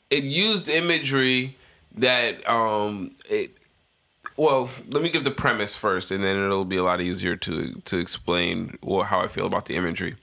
it 0.09 0.25
used 0.25 0.71
imagery 0.71 1.57
that 1.95 2.49
um 2.49 3.11
it 3.29 3.58
well, 4.39 4.71
let 4.89 5.03
me 5.03 5.11
give 5.11 5.25
the 5.25 5.33
premise 5.33 5.75
first, 5.75 6.13
and 6.13 6.23
then 6.23 6.37
it'll 6.37 6.65
be 6.65 6.77
a 6.77 6.85
lot 6.85 7.01
easier 7.01 7.37
to 7.37 7.73
to 7.85 7.99
explain 7.99 8.79
how 8.87 9.21
I 9.21 9.27
feel 9.27 9.47
about 9.47 9.67
the 9.67 9.75
imagery. 9.75 10.15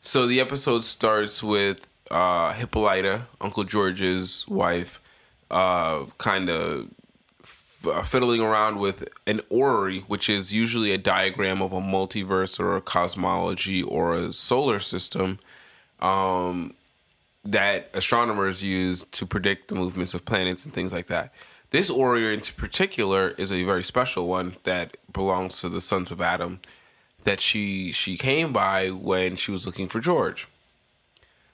So 0.00 0.26
the 0.26 0.40
episode 0.40 0.84
starts 0.84 1.42
with 1.42 1.88
uh, 2.10 2.52
Hippolyta, 2.52 3.26
Uncle 3.40 3.64
George's 3.64 4.46
wife, 4.46 5.00
uh, 5.50 6.04
kind 6.18 6.48
of 6.48 6.88
f- 7.42 8.08
fiddling 8.08 8.40
around 8.40 8.78
with 8.78 9.08
an 9.26 9.40
orrery, 9.50 10.00
which 10.06 10.30
is 10.30 10.52
usually 10.52 10.92
a 10.92 10.98
diagram 10.98 11.60
of 11.60 11.72
a 11.72 11.80
multiverse 11.80 12.60
or 12.60 12.76
a 12.76 12.80
cosmology 12.80 13.82
or 13.82 14.14
a 14.14 14.32
solar 14.32 14.78
system 14.78 15.40
um, 16.00 16.74
that 17.44 17.90
astronomers 17.92 18.62
use 18.62 19.04
to 19.10 19.26
predict 19.26 19.66
the 19.66 19.74
movements 19.74 20.14
of 20.14 20.24
planets 20.24 20.64
and 20.64 20.72
things 20.72 20.92
like 20.92 21.08
that. 21.08 21.32
This 21.70 21.90
orrery 21.90 22.32
in 22.32 22.40
particular 22.40 23.30
is 23.36 23.52
a 23.52 23.64
very 23.64 23.82
special 23.82 24.26
one 24.26 24.56
that 24.64 24.96
belongs 25.12 25.60
to 25.60 25.68
the 25.68 25.80
sons 25.80 26.10
of 26.10 26.20
Adam 26.20 26.60
that 27.24 27.40
she 27.40 27.92
she 27.92 28.16
came 28.16 28.52
by 28.52 28.90
when 28.90 29.36
she 29.36 29.50
was 29.50 29.66
looking 29.66 29.88
for 29.88 30.00
George. 30.00 30.48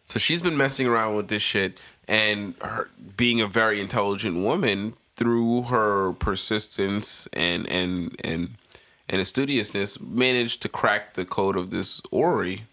So 0.07 0.19
she's 0.19 0.43
been 0.43 0.57
messing 0.57 0.87
around 0.87 1.17
with 1.17 1.29
this 1.29 1.43
shit 1.43 1.79
and 2.07 2.55
her 2.61 2.91
being 3.17 3.41
a 3.41 3.47
very 3.47 3.81
intelligent 3.81 4.37
woman 4.37 4.95
through 5.17 5.65
her 5.65 6.13
persistence 6.13 7.27
and 7.33 7.69
and 7.69 8.15
and 8.23 8.55
and 9.09 9.27
studiousness 9.27 10.01
managed 10.01 10.63
to 10.63 10.69
crack 10.69 11.15
the 11.15 11.25
code 11.25 11.57
of 11.57 11.71
this 11.71 12.01
orrery 12.11 12.67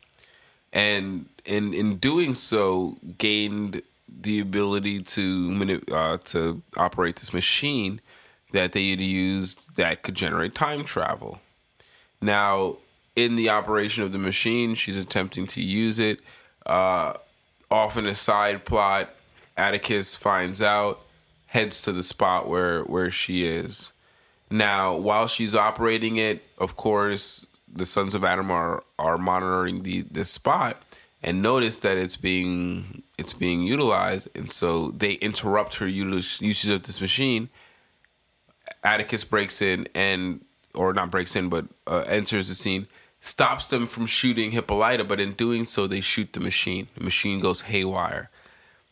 and 0.72 1.26
in 1.46 1.74
in 1.74 1.98
doing 1.98 2.36
so 2.36 2.98
gained 3.18 3.82
the 4.24 4.40
ability 4.40 5.02
to 5.02 5.82
uh, 5.92 6.18
to 6.18 6.62
operate 6.78 7.16
this 7.18 7.34
machine 7.34 8.02
that 8.52 8.74
they 8.74 8.90
had 8.90 9.02
used 9.02 9.76
that 9.78 10.04
could 10.04 10.16
generate 10.16 10.54
time 10.54 10.84
travel. 10.84 11.40
Now, 12.22 12.78
in 13.16 13.36
the 13.36 13.50
operation 13.50 14.04
of 14.04 14.12
the 14.12 14.18
machine, 14.18 14.76
she's 14.76 14.98
attempting 14.98 15.48
to 15.48 15.62
use 15.62 16.00
it. 16.00 16.20
Uh, 16.66 17.14
off 17.70 17.98
in 17.98 18.06
a 18.06 18.16
side 18.16 18.66
plot, 18.66 19.10
Atticus 19.58 20.16
finds 20.16 20.62
out, 20.62 21.02
heads 21.48 21.82
to 21.84 21.92
the 21.92 22.04
spot 22.04 22.48
where 22.48 22.84
where 22.84 23.12
she 23.12 23.46
is. 23.46 23.92
Now, 24.50 24.98
while 24.98 25.28
she's 25.28 25.56
operating 25.56 26.18
it, 26.18 26.44
of 26.58 26.76
course, 26.76 27.48
the 27.74 27.86
Sons 27.86 28.14
of 28.14 28.24
Adam 28.24 28.52
are 28.52 28.84
are 29.00 29.18
monitoring 29.18 29.84
the 29.84 30.02
this 30.02 30.30
spot 30.30 30.84
and 31.24 31.42
notice 31.42 31.78
that 31.78 31.98
it's 31.98 32.16
being 32.16 33.04
it's 33.22 33.34
being 33.34 33.62
utilized, 33.62 34.28
and 34.36 34.52
so 34.52 34.92
they 34.92 35.14
interrupt 35.14 35.76
her 35.76 35.88
usage 35.88 36.70
of 36.70 36.84
this 36.84 37.00
machine. 37.00 37.50
Atticus 38.84 39.24
breaks 39.24 39.62
in 39.62 39.88
and, 39.96 40.44
or 40.74 40.94
not 40.94 41.12
breaks 41.12 41.36
in, 41.36 41.48
but 41.48 41.66
uh, 41.88 42.04
enters 42.08 42.50
the 42.50 42.56
scene, 42.56 42.88
stops 43.22 43.68
them 43.68 43.88
from 43.88 44.08
shooting 44.08 44.52
Hippolyta, 44.52 45.04
but 45.04 45.20
in 45.20 45.34
doing 45.34 45.64
so, 45.64 45.88
they 45.88 46.02
shoot 46.02 46.34
the 46.34 46.40
machine. 46.40 46.88
The 46.96 47.04
machine 47.04 47.40
goes 47.40 47.62
haywire. 47.62 48.30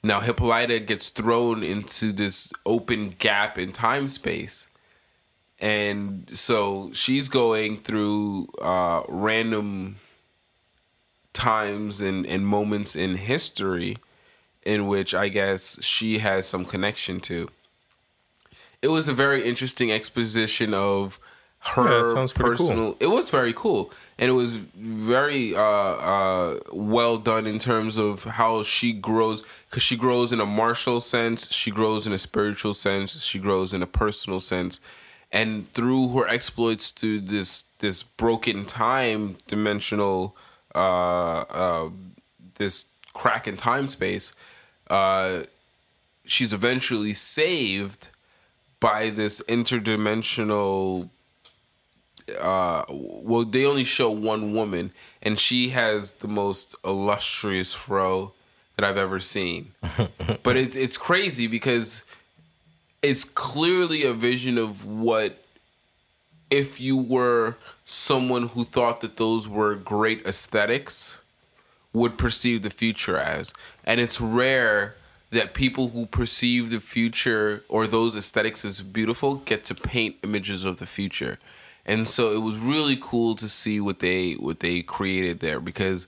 Now 0.03 0.21
Hippolyta 0.21 0.79
gets 0.79 1.09
thrown 1.09 1.63
into 1.63 2.13
this 2.13 2.53
open 2.65 3.09
gap 3.09 3.57
in 3.57 3.73
time 3.73 4.07
space. 4.07 4.67
And 5.59 6.29
so 6.31 6.91
she's 6.93 7.27
going 7.27 7.79
through 7.79 8.47
uh, 8.61 9.01
random 9.09 9.97
times 11.33 11.99
and, 11.99 12.25
and 12.25 12.47
moments 12.47 12.95
in 12.95 13.15
history 13.15 13.97
in 14.63 14.87
which 14.87 15.13
I 15.13 15.29
guess 15.29 15.81
she 15.83 16.19
has 16.19 16.47
some 16.47 16.65
connection 16.65 17.19
to. 17.21 17.49
It 18.81 18.89
was 18.89 19.07
a 19.07 19.13
very 19.13 19.43
interesting 19.43 19.91
exposition 19.91 20.73
of 20.73 21.19
her 21.59 22.15
yeah, 22.15 22.27
personal. 22.33 22.93
Cool. 22.93 22.97
It 22.99 23.07
was 23.07 23.29
very 23.29 23.51
cool, 23.53 23.91
and 24.17 24.29
it 24.29 24.33
was 24.33 24.55
very 24.55 25.55
uh, 25.55 25.61
uh, 25.61 26.59
well 26.71 27.17
done 27.17 27.45
in 27.45 27.59
terms 27.59 27.97
of 27.97 28.23
how 28.23 28.63
she 28.63 28.93
grows. 28.93 29.43
Because 29.69 29.83
she 29.83 29.97
grows 29.97 30.31
in 30.31 30.39
a 30.39 30.45
martial 30.45 30.99
sense, 30.99 31.51
she 31.51 31.69
grows 31.69 32.07
in 32.07 32.13
a 32.13 32.17
spiritual 32.17 32.73
sense, 32.73 33.21
she 33.21 33.39
grows 33.39 33.73
in 33.73 33.83
a 33.83 33.87
personal 33.87 34.39
sense, 34.39 34.79
and 35.31 35.71
through 35.73 36.09
her 36.09 36.27
exploits 36.27 36.91
to 36.93 37.19
this 37.19 37.65
this 37.79 38.03
broken 38.03 38.65
time 38.65 39.35
dimensional, 39.47 40.35
uh, 40.73 41.41
uh 41.49 41.89
this 42.55 42.85
crack 43.19 43.47
in 43.47 43.57
time 43.57 43.89
space, 43.89 44.31
uh, 44.89 45.43
she's 46.25 46.53
eventually 46.53 47.13
saved 47.13 48.07
by 48.79 49.09
this 49.09 49.41
interdimensional 49.49 51.09
uh 52.39 52.83
well 52.87 53.43
they 53.43 53.65
only 53.65 53.83
show 53.83 54.11
one 54.11 54.53
woman 54.53 54.91
and 55.19 55.39
she 55.39 55.69
has 55.69 56.13
the 56.17 56.27
most 56.27 56.75
illustrious 56.85 57.73
fro 57.73 58.31
that 58.75 58.87
I've 58.87 58.97
ever 58.97 59.19
seen. 59.19 59.73
but 60.43 60.55
it's 60.55 60.75
it's 60.75 60.95
crazy 60.95 61.47
because 61.47 62.03
it's 63.01 63.25
clearly 63.25 64.05
a 64.05 64.13
vision 64.13 64.57
of 64.57 64.85
what 64.85 65.43
if 66.49 66.79
you 66.79 66.97
were 66.97 67.57
someone 67.83 68.47
who 68.49 68.63
thought 68.63 69.01
that 69.01 69.17
those 69.17 69.47
were 69.47 69.75
great 69.75 70.25
aesthetics 70.25 71.18
would 71.93 72.17
perceive 72.17 72.61
the 72.61 72.69
future 72.69 73.17
as. 73.17 73.53
And 73.83 73.99
it's 73.99 74.21
rare 74.21 74.95
that 75.31 75.53
people 75.53 75.89
who 75.89 76.05
perceive 76.05 76.69
the 76.69 76.79
future 76.79 77.63
or 77.69 77.87
those 77.87 78.15
aesthetics 78.15 78.65
as 78.65 78.81
beautiful 78.81 79.35
get 79.35 79.65
to 79.65 79.75
paint 79.75 80.15
images 80.23 80.63
of 80.63 80.77
the 80.77 80.85
future 80.85 81.39
and 81.89 82.07
so 82.07 82.31
it 82.31 82.39
was 82.39 82.57
really 82.57 82.97
cool 83.01 83.35
to 83.35 83.49
see 83.49 83.79
what 83.79 83.99
they 83.99 84.33
what 84.33 84.59
they 84.59 84.81
created 84.81 85.39
there 85.39 85.59
because 85.59 86.07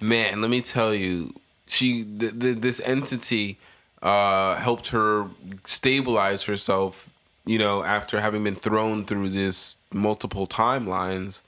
man 0.00 0.40
let 0.40 0.50
me 0.50 0.60
tell 0.60 0.94
you 0.94 1.34
she 1.66 2.02
the, 2.02 2.28
the, 2.28 2.52
this 2.54 2.80
entity 2.80 3.58
uh, 4.02 4.54
helped 4.56 4.88
her 4.88 5.28
stabilize 5.64 6.44
herself 6.44 7.12
you 7.44 7.58
know 7.58 7.82
after 7.84 8.20
having 8.20 8.42
been 8.42 8.54
thrown 8.54 9.04
through 9.04 9.28
this 9.28 9.76
multiple 9.92 10.46
timelines 10.46 11.40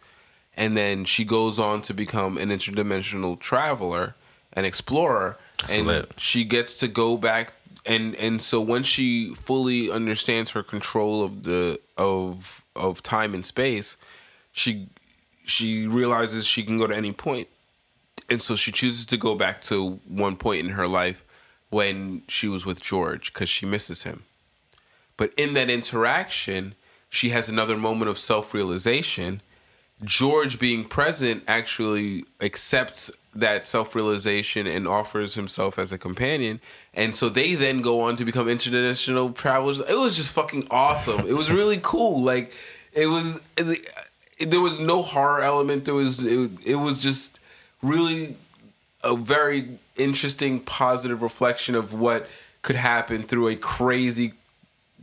and 0.57 0.77
then 0.77 1.05
she 1.05 1.25
goes 1.25 1.59
on 1.59 1.83
to 1.83 1.95
become 1.95 2.37
an 2.39 2.51
interdimensional 2.51 3.39
traveler 3.39 4.15
an 4.53 4.65
explorer 4.65 5.39
That's 5.61 5.75
and 5.75 5.87
lit. 5.87 6.13
she 6.17 6.45
gets 6.45 6.75
to 6.79 6.89
go 6.89 7.17
back 7.17 7.53
and 7.87 8.15
and 8.17 8.43
so 8.43 8.61
once 8.61 8.87
she 8.87 9.35
fully 9.35 9.91
understands 9.91 10.51
her 10.51 10.63
control 10.63 11.25
of 11.25 11.45
the 11.45 11.81
of 11.97 12.63
of 12.77 13.03
time 13.03 13.35
and 13.35 13.45
space, 13.45 13.97
she 14.53 14.89
she 15.45 15.87
realizes 15.87 16.47
she 16.47 16.63
can 16.63 16.79
go 16.79 16.87
to 16.87 16.95
any 16.95 17.13
point, 17.13 17.49
and 18.29 18.43
so 18.43 18.55
she 18.55 18.71
chooses 18.71 19.07
to 19.07 19.17
go 19.17 19.35
back 19.35 19.61
to 19.63 20.01
one 20.07 20.37
point 20.37 20.61
in 20.61 20.71
her 20.71 20.87
life 20.87 21.25
when 21.71 22.23
she 22.29 22.49
was 22.49 22.67
with 22.67 22.81
George 22.83 23.33
because 23.33 23.49
she 23.49 23.65
misses 23.65 24.03
him. 24.03 24.25
But 25.17 25.33
in 25.37 25.55
that 25.55 25.71
interaction, 25.71 26.75
she 27.09 27.31
has 27.31 27.49
another 27.49 27.77
moment 27.77 28.11
of 28.11 28.19
self 28.19 28.53
realization. 28.53 29.41
George 30.05 30.59
being 30.59 30.85
present 30.85 31.43
actually 31.47 32.25
accepts 32.41 33.11
that 33.35 33.65
self 33.65 33.95
realization 33.95 34.67
and 34.67 34.89
offers 34.89 35.35
himself 35.35 35.79
as 35.79 35.93
a 35.93 35.99
companion. 35.99 36.61
And 36.95 37.15
so 37.15 37.29
they 37.29 37.55
then 37.55 37.83
go 37.83 38.01
on 38.03 38.17
to 38.17 38.25
become 38.25 38.49
international 38.49 39.33
travelers. 39.33 39.81
It 39.81 39.99
was 39.99 40.17
just 40.17 40.33
fucking 40.33 40.67
awesome. 40.71 41.27
it 41.27 41.37
was 41.37 41.51
really 41.51 41.79
cool. 41.83 42.23
Like 42.23 42.53
it 42.93 43.07
was, 43.07 43.41
it, 43.57 43.89
there 44.41 44.61
was 44.61 44.79
no 44.79 45.03
horror 45.03 45.43
element. 45.43 45.85
There 45.85 45.95
was, 45.95 46.25
it, 46.25 46.51
it 46.65 46.77
was 46.77 47.03
just 47.03 47.39
really 47.83 48.37
a 49.05 49.17
very 49.17 49.79
interesting, 49.97 50.61
positive 50.61 51.23
reflection 51.23 51.75
of 51.75 51.93
what 51.93 52.29
could 52.63 52.77
happen 52.77 53.23
through 53.23 53.49
a 53.49 53.57
crazy, 53.57 54.35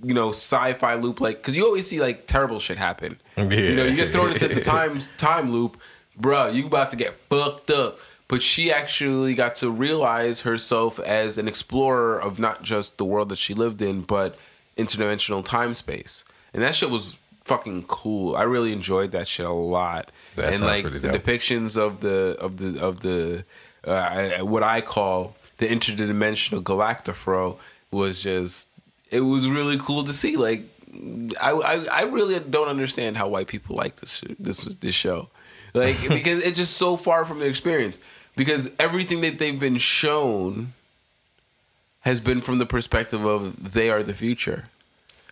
you 0.03 0.13
know, 0.13 0.29
sci-fi 0.29 0.95
loop. 0.95 1.21
Like, 1.21 1.37
because 1.37 1.55
you 1.55 1.65
always 1.65 1.87
see 1.87 1.99
like 1.99 2.27
terrible 2.27 2.59
shit 2.59 2.77
happen. 2.77 3.19
Yeah. 3.35 3.43
You 3.43 3.75
know, 3.75 3.85
you 3.85 3.95
get 3.95 4.11
thrown 4.11 4.31
into 4.31 4.47
the 4.47 4.61
time 4.61 5.01
time 5.17 5.51
loop, 5.51 5.77
bruh. 6.19 6.53
You 6.53 6.67
about 6.67 6.89
to 6.91 6.95
get 6.95 7.15
fucked 7.29 7.69
up 7.69 7.99
but 8.27 8.43
she 8.43 8.71
actually 8.71 9.35
got 9.35 9.55
to 9.57 9.71
realize 9.71 10.41
herself 10.41 10.99
as 10.99 11.37
an 11.37 11.47
explorer 11.47 12.21
of 12.21 12.39
not 12.39 12.61
just 12.61 12.97
the 12.97 13.05
world 13.05 13.29
that 13.29 13.37
she 13.37 13.53
lived 13.53 13.81
in, 13.81 14.01
but 14.01 14.37
interdimensional 14.77 15.43
time 15.43 15.73
space. 15.73 16.25
And 16.53 16.61
that 16.61 16.75
shit 16.75 16.89
was 16.89 17.17
fucking 17.45 17.83
cool. 17.83 18.35
I 18.35 18.43
really 18.43 18.73
enjoyed 18.73 19.11
that 19.11 19.27
shit 19.27 19.45
a 19.45 19.51
lot. 19.51 20.11
That 20.35 20.53
and 20.53 20.61
like 20.61 20.83
the 20.83 20.99
dope. 20.99 21.15
depictions 21.15 21.77
of 21.77 22.01
the 22.01 22.35
of 22.39 22.57
the 22.57 22.81
of 22.83 22.99
the 22.99 23.45
uh, 23.85 24.39
what 24.39 24.63
I 24.63 24.81
call 24.81 25.35
the 25.57 25.67
interdimensional 25.67 26.61
galactifro 26.61 27.57
was 27.91 28.21
just 28.21 28.69
it 29.11 29.21
was 29.21 29.47
really 29.47 29.77
cool 29.77 30.03
to 30.03 30.13
see. 30.13 30.37
Like 30.37 30.63
I, 31.41 31.51
I, 31.51 31.85
I 31.85 32.01
really 32.03 32.39
don't 32.39 32.67
understand 32.67 33.17
how 33.17 33.27
white 33.27 33.47
people 33.47 33.75
like 33.75 33.97
this 33.97 34.21
this 34.39 34.63
this 34.63 34.95
show, 34.95 35.29
like 35.73 35.97
because 36.09 36.41
it's 36.43 36.57
just 36.57 36.77
so 36.77 36.97
far 36.97 37.25
from 37.25 37.39
the 37.39 37.45
experience 37.47 37.99
because 38.35 38.71
everything 38.79 39.21
that 39.21 39.39
they've 39.39 39.59
been 39.59 39.77
shown 39.77 40.73
has 42.01 42.21
been 42.21 42.39
from 42.39 42.57
the 42.57 42.65
perspective 42.65 43.25
of 43.25 43.73
they 43.73 43.89
are 43.89 44.01
the 44.01 44.13
future. 44.13 44.65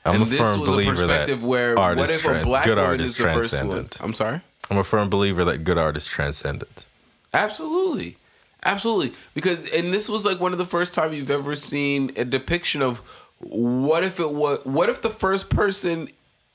I'm 0.03 0.21
and 0.21 0.33
a 0.33 0.35
firm 0.35 0.59
believer 0.59 1.07
that 1.07 1.39
where 1.39 1.75
what 1.75 2.09
if 2.09 2.25
a 2.25 2.43
black 2.43 2.65
good 2.65 2.77
art 2.77 3.01
is, 3.01 3.11
is 3.11 3.17
the 3.17 3.23
first 3.23 3.63
one? 3.63 3.89
I'm 4.01 4.13
sorry. 4.13 4.41
I'm 4.69 4.77
a 4.77 4.83
firm 4.83 5.09
believer 5.09 5.45
that 5.45 5.63
good 5.63 5.77
art 5.77 5.95
is 5.95 6.05
transcendent. 6.05 6.85
Absolutely, 7.33 8.17
absolutely. 8.63 9.13
Because 9.33 9.67
and 9.69 9.93
this 9.93 10.09
was 10.09 10.25
like 10.25 10.39
one 10.39 10.51
of 10.51 10.57
the 10.57 10.65
first 10.65 10.93
time 10.93 11.13
you've 11.13 11.31
ever 11.31 11.55
seen 11.55 12.11
a 12.15 12.25
depiction 12.25 12.81
of 12.81 13.01
what 13.49 14.03
if 14.03 14.19
it 14.19 14.31
was 14.31 14.59
what 14.65 14.89
if 14.89 15.01
the 15.01 15.09
first 15.09 15.49
person 15.49 16.09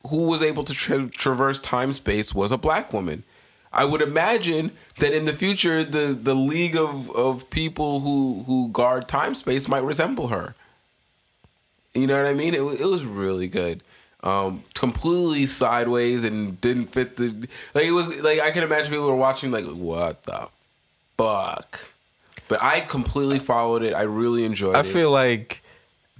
who 0.09 0.29
was 0.29 0.43
able 0.43 0.65
to 0.65 0.73
tra- 0.73 1.09
traverse 1.09 1.61
time 1.61 1.93
space 1.93 2.35
was 2.35 2.51
a 2.51 2.59
black 2.59 2.93
woman 2.93 3.23
I 3.73 3.85
would 3.85 4.03
imagine 4.03 4.73
that 4.99 5.13
in 5.13 5.27
the 5.27 5.33
future, 5.33 5.85
the 5.85 6.09
the 6.09 6.35
league 6.35 6.77
of 6.77 7.11
of 7.13 7.49
people 7.51 8.01
who 8.01 8.43
who 8.47 8.69
guard 8.69 9.09
time 9.09 9.35
space 9.35 9.69
might 9.69 9.85
resemble 9.85 10.29
her. 10.29 10.55
You 11.95 12.07
know 12.07 12.17
what 12.17 12.27
I 12.27 12.35
mean? 12.35 12.55
It 12.55 12.61
it 12.61 12.87
was 12.87 13.05
really 13.05 13.49
good. 13.49 13.83
Um, 14.23 14.65
completely 14.75 15.47
sideways 15.47 16.25
and 16.25 16.61
didn't 16.61 16.89
fit 16.89 17.17
the 17.17 17.49
like 17.73 17.85
it 17.85 17.93
was 17.93 18.09
like 18.21 18.41
I 18.41 18.51
can 18.51 18.65
imagine 18.65 18.91
people 18.91 19.07
were 19.07 19.15
watching 19.15 19.51
like 19.53 19.65
what 19.65 20.25
the 20.25 20.49
fuck. 21.17 21.89
But 22.49 22.61
I 22.63 22.81
completely 22.81 23.39
followed 23.39 23.85
it. 23.85 23.95
I 23.95 24.03
really 24.03 24.45
enjoyed 24.45 24.75
I 24.75 24.81
it. 24.81 24.87
I 24.87 24.89
feel 24.89 25.13
like 25.13 25.63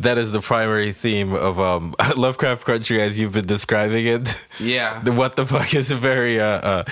that 0.01 0.19
is 0.19 0.33
the 0.33 0.41
primary 0.41 0.93
theme 0.93 1.35
of 1.35 1.61
um, 1.61 1.95
Lovecraft 2.17 2.65
Country 2.65 3.01
as 3.01 3.19
you've 3.19 3.33
been 3.33 3.47
describing 3.47 4.07
it. 4.07 4.49
Yeah. 4.59 5.01
the 5.03 5.13
what 5.13 5.37
the 5.37 5.47
fuck 5.47 5.75
is 5.75 5.91
a 5.91 5.97
very 5.97 6.41
uh, 6.41 6.47
uh, 6.47 6.85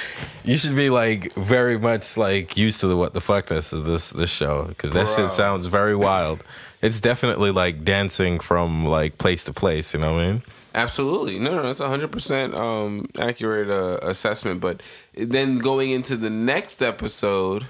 you 0.45 0.57
should 0.57 0.77
be 0.77 0.91
like 0.91 1.33
very 1.35 1.79
much 1.79 2.17
like 2.17 2.57
used 2.57 2.81
to 2.81 2.87
the 2.87 2.97
what 2.97 3.15
the 3.15 3.21
fuckness 3.21 3.73
of 3.73 3.85
this 3.85 4.11
this 4.11 4.31
show 4.31 4.65
because 4.65 4.93
that 4.93 5.09
shit 5.09 5.29
sounds 5.29 5.67
very 5.67 5.97
wild. 5.97 6.43
It's 6.81 7.01
definitely 7.01 7.51
like 7.51 7.85
dancing 7.85 8.39
from 8.41 8.87
like 8.87 9.19
place 9.19 9.43
to 9.45 9.53
place. 9.53 9.93
You 9.95 10.01
know 10.01 10.13
what 10.13 10.23
I 10.23 10.33
mean? 10.33 10.43
Absolutely. 10.75 11.39
No, 11.39 11.57
no, 11.57 11.63
that's 11.63 11.81
a 11.81 11.89
hundred 11.89 12.13
percent 12.13 12.55
um, 12.55 13.07
accurate 13.19 13.69
uh, 13.69 13.99
assessment. 14.07 14.61
But 14.61 14.83
then 15.15 15.57
going 15.59 15.91
into 15.91 16.17
the 16.17 16.31
next 16.31 16.83
episode 16.83 17.67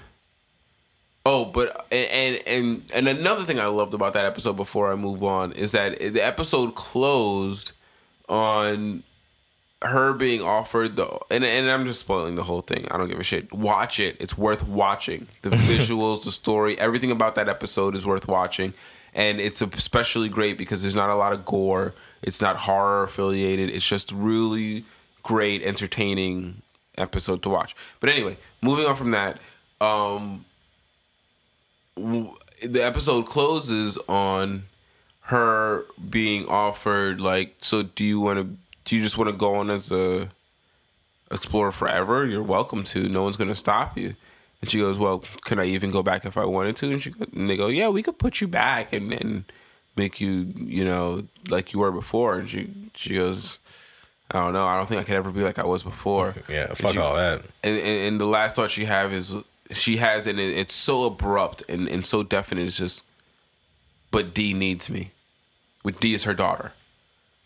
Oh, 1.30 1.44
but 1.44 1.86
and 1.92 2.40
and 2.46 2.82
and 2.94 3.06
another 3.06 3.44
thing 3.44 3.60
I 3.60 3.66
loved 3.66 3.92
about 3.92 4.14
that 4.14 4.24
episode 4.24 4.54
before 4.54 4.90
I 4.90 4.94
move 4.94 5.22
on 5.22 5.52
is 5.52 5.72
that 5.72 5.98
the 5.98 6.24
episode 6.24 6.74
closed 6.74 7.72
on 8.30 9.02
her 9.82 10.14
being 10.14 10.40
offered 10.40 10.96
the 10.96 11.06
and 11.30 11.44
and 11.44 11.68
I'm 11.68 11.84
just 11.84 12.00
spoiling 12.00 12.36
the 12.36 12.44
whole 12.44 12.62
thing. 12.62 12.88
I 12.90 12.96
don't 12.96 13.08
give 13.08 13.20
a 13.20 13.24
shit. 13.24 13.52
Watch 13.52 14.00
it. 14.00 14.16
It's 14.20 14.38
worth 14.38 14.66
watching. 14.66 15.26
The 15.42 15.50
visuals, 15.70 16.24
the 16.24 16.32
story, 16.32 16.78
everything 16.78 17.10
about 17.10 17.34
that 17.34 17.46
episode 17.46 17.94
is 17.94 18.06
worth 18.06 18.26
watching. 18.26 18.72
And 19.12 19.38
it's 19.38 19.60
especially 19.60 20.30
great 20.30 20.56
because 20.56 20.80
there's 20.80 20.94
not 20.94 21.10
a 21.10 21.14
lot 21.14 21.34
of 21.34 21.44
gore. 21.44 21.92
It's 22.22 22.40
not 22.40 22.56
horror 22.56 23.02
affiliated. 23.02 23.68
It's 23.68 23.86
just 23.86 24.12
really 24.12 24.86
great, 25.22 25.62
entertaining 25.62 26.62
episode 26.96 27.42
to 27.42 27.50
watch. 27.50 27.76
But 28.00 28.08
anyway, 28.08 28.38
moving 28.62 28.86
on 28.86 28.96
from 28.96 29.10
that, 29.10 29.40
um, 29.82 30.46
the 32.62 32.80
episode 32.80 33.26
closes 33.26 33.98
on 34.08 34.64
her 35.22 35.84
being 36.08 36.46
offered 36.48 37.20
like, 37.20 37.56
so 37.60 37.82
do 37.82 38.04
you 38.04 38.20
want 38.20 38.38
to? 38.38 38.56
Do 38.84 38.96
you 38.96 39.02
just 39.02 39.18
want 39.18 39.28
to 39.30 39.36
go 39.36 39.56
on 39.56 39.68
as 39.70 39.90
a 39.90 40.28
explorer 41.30 41.72
forever? 41.72 42.26
You're 42.26 42.42
welcome 42.42 42.84
to. 42.84 43.08
No 43.08 43.22
one's 43.22 43.36
gonna 43.36 43.54
stop 43.54 43.96
you. 43.98 44.14
And 44.60 44.70
she 44.70 44.78
goes, 44.78 44.98
well, 44.98 45.22
can 45.44 45.60
I 45.60 45.66
even 45.66 45.90
go 45.90 46.02
back 46.02 46.24
if 46.24 46.36
I 46.36 46.44
wanted 46.44 46.76
to? 46.76 46.90
And 46.90 47.02
she 47.02 47.12
and 47.34 47.48
they 47.48 47.56
go, 47.56 47.68
yeah, 47.68 47.88
we 47.88 48.02
could 48.02 48.18
put 48.18 48.40
you 48.40 48.48
back 48.48 48.92
and 48.92 49.12
and 49.12 49.44
make 49.96 50.20
you, 50.20 50.52
you 50.56 50.84
know, 50.84 51.24
like 51.48 51.72
you 51.72 51.80
were 51.80 51.92
before. 51.92 52.38
And 52.38 52.48
she 52.48 52.70
she 52.94 53.14
goes. 53.14 53.58
I 54.30 54.40
don't 54.40 54.52
know. 54.52 54.66
I 54.66 54.76
don't 54.76 54.86
think 54.86 55.00
I 55.00 55.04
could 55.04 55.14
ever 55.14 55.30
be 55.30 55.40
like 55.40 55.58
I 55.58 55.64
was 55.64 55.82
before. 55.82 56.34
Yeah, 56.50 56.66
fuck 56.74 56.92
she- 56.92 56.98
all 56.98 57.16
that. 57.16 57.40
and, 57.62 57.78
and, 57.78 58.06
and 58.08 58.20
the 58.20 58.26
last 58.26 58.56
thought 58.56 58.70
she 58.70 58.84
have 58.84 59.10
is 59.10 59.32
she 59.70 59.96
has 59.96 60.26
and 60.26 60.38
it, 60.40 60.56
it's 60.56 60.74
so 60.74 61.04
abrupt 61.04 61.62
and, 61.68 61.88
and 61.88 62.04
so 62.06 62.22
definite 62.22 62.62
it's 62.66 62.78
just 62.78 63.02
but 64.10 64.32
d 64.34 64.52
needs 64.54 64.88
me 64.88 65.10
with 65.84 66.00
d 66.00 66.14
is 66.14 66.24
her 66.24 66.34
daughter 66.34 66.72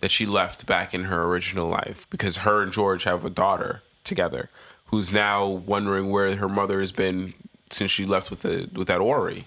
that 0.00 0.10
she 0.10 0.24
left 0.26 0.66
back 0.66 0.92
in 0.94 1.04
her 1.04 1.24
original 1.24 1.68
life 1.68 2.06
because 2.10 2.38
her 2.38 2.62
and 2.62 2.72
george 2.72 3.04
have 3.04 3.24
a 3.24 3.30
daughter 3.30 3.82
together 4.04 4.48
who's 4.86 5.12
now 5.12 5.44
wondering 5.46 6.10
where 6.10 6.36
her 6.36 6.48
mother 6.48 6.78
has 6.80 6.92
been 6.92 7.34
since 7.70 7.90
she 7.90 8.04
left 8.04 8.30
with 8.30 8.40
the 8.40 8.68
with 8.74 8.86
that 8.88 9.00
ori 9.00 9.46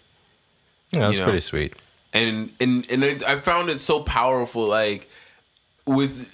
Yeah, 0.91 0.99
that's 1.01 1.13
you 1.13 1.19
know. 1.19 1.25
pretty 1.25 1.39
sweet. 1.41 1.73
and 2.13 2.51
and 2.59 2.85
and 2.91 3.03
I 3.05 3.33
I 3.33 3.39
found 3.39 3.69
it 3.69 3.79
so 3.81 4.01
powerful 4.03 4.65
like 4.67 5.09
with 5.85 6.29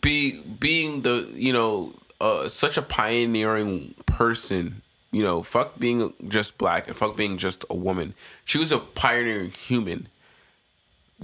be 0.00 0.40
being 0.40 1.02
the 1.02 1.28
you 1.34 1.52
know 1.52 1.92
uh, 2.20 2.48
such 2.48 2.76
a 2.76 2.82
pioneering 2.82 3.94
person 4.06 4.80
you 5.12 5.22
know 5.22 5.42
fuck 5.42 5.78
being 5.78 6.12
just 6.28 6.58
black 6.58 6.88
and 6.88 6.96
fuck 6.96 7.16
being 7.16 7.38
just 7.38 7.64
a 7.70 7.76
woman. 7.76 8.14
She 8.44 8.58
was 8.58 8.72
a 8.72 8.78
pioneering 8.78 9.52
human 9.52 10.08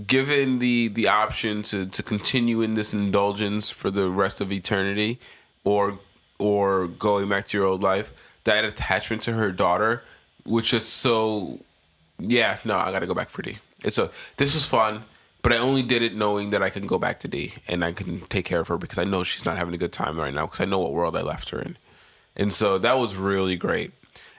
given 0.07 0.61
the 0.61 0.89
the 0.89 1.09
option 1.09 1.63
to 1.65 1.87
to 1.87 2.03
continue 2.03 2.63
in 2.63 2.75
this 2.75 2.95
indulgence 2.95 3.71
for 3.71 3.91
the 3.91 4.09
rest 4.09 4.41
of 4.41 4.53
eternity 4.53 5.19
or 5.65 5.99
or 6.39 6.87
going 6.87 7.29
back 7.29 7.49
to 7.49 7.59
your 7.59 7.67
old 7.67 7.83
life. 7.83 8.13
That 8.45 8.65
attachment 8.65 9.23
to 9.23 9.33
her 9.33 9.51
daughter 9.51 10.03
which 10.45 10.73
is 10.73 10.87
so 10.87 11.59
yeah, 12.19 12.59
no, 12.65 12.77
I 12.77 12.91
got 12.91 13.01
to 13.01 13.07
go 13.07 13.15
back 13.15 13.31
for 13.31 13.43
D. 13.43 13.59
It's 13.85 13.99
a 13.99 14.11
this 14.39 14.55
was 14.55 14.67
fun, 14.67 15.05
but 15.43 15.53
I 15.53 15.59
only 15.59 15.83
did 15.83 16.03
it 16.03 16.17
knowing 16.17 16.51
that 16.51 16.63
I 16.63 16.71
can 16.71 16.87
go 16.87 16.99
back 16.99 17.21
to 17.21 17.29
D 17.29 17.55
and 17.69 17.85
I 17.85 17.93
can 17.93 18.23
take 18.23 18.45
care 18.45 18.61
of 18.61 18.69
her 18.69 18.79
because 18.79 18.99
I 18.99 19.05
know 19.05 19.23
she's 19.23 19.45
not 19.45 19.59
having 19.59 19.75
a 19.75 19.79
good 19.79 19.93
time 19.93 20.19
right 20.19 20.35
now 20.35 20.47
because 20.47 20.61
I 20.61 20.65
know 20.65 20.81
what 20.81 20.93
world 20.93 21.17
I 21.17 21.23
left 21.23 21.51
her 21.51 21.61
in, 21.61 21.77
and 22.39 22.53
so 22.53 22.79
that 22.79 22.99
was 22.99 23.17
really 23.17 23.57
great. 23.57 23.93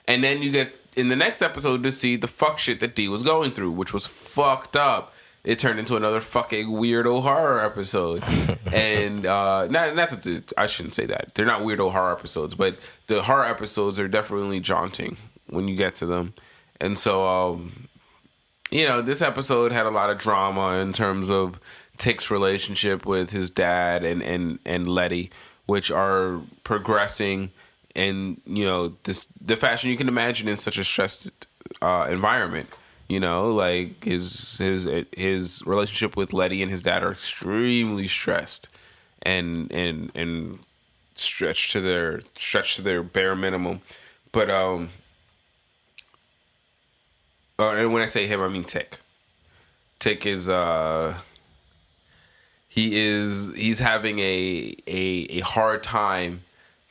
And 0.06 0.24
then 0.24 0.42
you 0.42 0.50
get 0.50 0.74
in 0.96 1.08
the 1.08 1.16
next 1.16 1.42
episode 1.42 1.82
to 1.82 1.92
see 1.92 2.16
the 2.16 2.26
fuck 2.26 2.58
shit 2.58 2.80
that 2.80 2.94
D 2.94 3.08
was 3.08 3.22
going 3.22 3.52
through, 3.52 3.72
which 3.72 3.92
was 3.92 4.06
fucked 4.06 4.76
up. 4.76 5.12
It 5.42 5.58
turned 5.58 5.78
into 5.78 5.96
another 5.96 6.20
fucking 6.20 6.68
weirdo 6.68 7.22
horror 7.22 7.64
episode, 7.64 8.22
and 8.72 9.24
uh, 9.24 9.68
not 9.68 9.94
not 9.94 10.10
that 10.10 10.22
the, 10.22 10.42
I 10.58 10.66
shouldn't 10.66 10.94
say 10.94 11.06
that 11.06 11.34
they're 11.34 11.46
not 11.46 11.62
weirdo 11.62 11.92
horror 11.92 12.12
episodes, 12.12 12.54
but 12.54 12.76
the 13.06 13.22
horror 13.22 13.46
episodes 13.46 13.98
are 13.98 14.08
definitely 14.08 14.60
jaunting 14.60 15.16
when 15.46 15.66
you 15.66 15.76
get 15.76 15.94
to 15.96 16.06
them. 16.06 16.34
And 16.80 16.98
so, 16.98 17.26
um, 17.26 17.88
you 18.70 18.86
know, 18.86 19.00
this 19.00 19.22
episode 19.22 19.72
had 19.72 19.86
a 19.86 19.90
lot 19.90 20.10
of 20.10 20.18
drama 20.18 20.74
in 20.74 20.92
terms 20.92 21.30
of 21.30 21.58
Tick's 21.96 22.30
relationship 22.30 23.06
with 23.06 23.30
his 23.30 23.48
dad 23.48 24.04
and 24.04 24.22
and 24.22 24.58
and 24.66 24.88
Letty, 24.88 25.30
which 25.64 25.90
are 25.90 26.40
progressing 26.64 27.50
in 27.94 28.40
you 28.46 28.64
know 28.64 28.94
this 29.04 29.28
the 29.40 29.56
fashion 29.56 29.90
you 29.90 29.96
can 29.96 30.08
imagine 30.08 30.48
in 30.48 30.56
such 30.56 30.78
a 30.78 30.84
stressed 30.84 31.46
uh, 31.82 32.06
environment. 32.10 32.68
You 33.08 33.18
know, 33.18 33.52
like 33.52 34.04
his 34.04 34.58
his 34.58 34.88
his 35.12 35.62
relationship 35.66 36.16
with 36.16 36.32
Letty 36.32 36.62
and 36.62 36.70
his 36.70 36.82
dad 36.82 37.02
are 37.02 37.10
extremely 37.12 38.06
stressed 38.06 38.68
and 39.22 39.70
and 39.72 40.12
and 40.14 40.60
stretched 41.16 41.72
to 41.72 41.80
their 41.80 42.22
stretched 42.36 42.76
to 42.76 42.82
their 42.82 43.02
bare 43.02 43.34
minimum. 43.34 43.80
But 44.32 44.48
um 44.48 44.90
uh, 47.58 47.70
and 47.70 47.92
when 47.92 48.02
I 48.02 48.06
say 48.06 48.26
him, 48.26 48.40
I 48.40 48.48
mean 48.48 48.64
Tick. 48.64 48.98
Tick 49.98 50.24
is 50.24 50.48
uh 50.48 51.18
he 52.68 52.96
is 52.96 53.52
he's 53.56 53.80
having 53.80 54.20
a 54.20 54.74
a 54.86 55.26
a 55.30 55.40
hard 55.40 55.82
time 55.82 56.44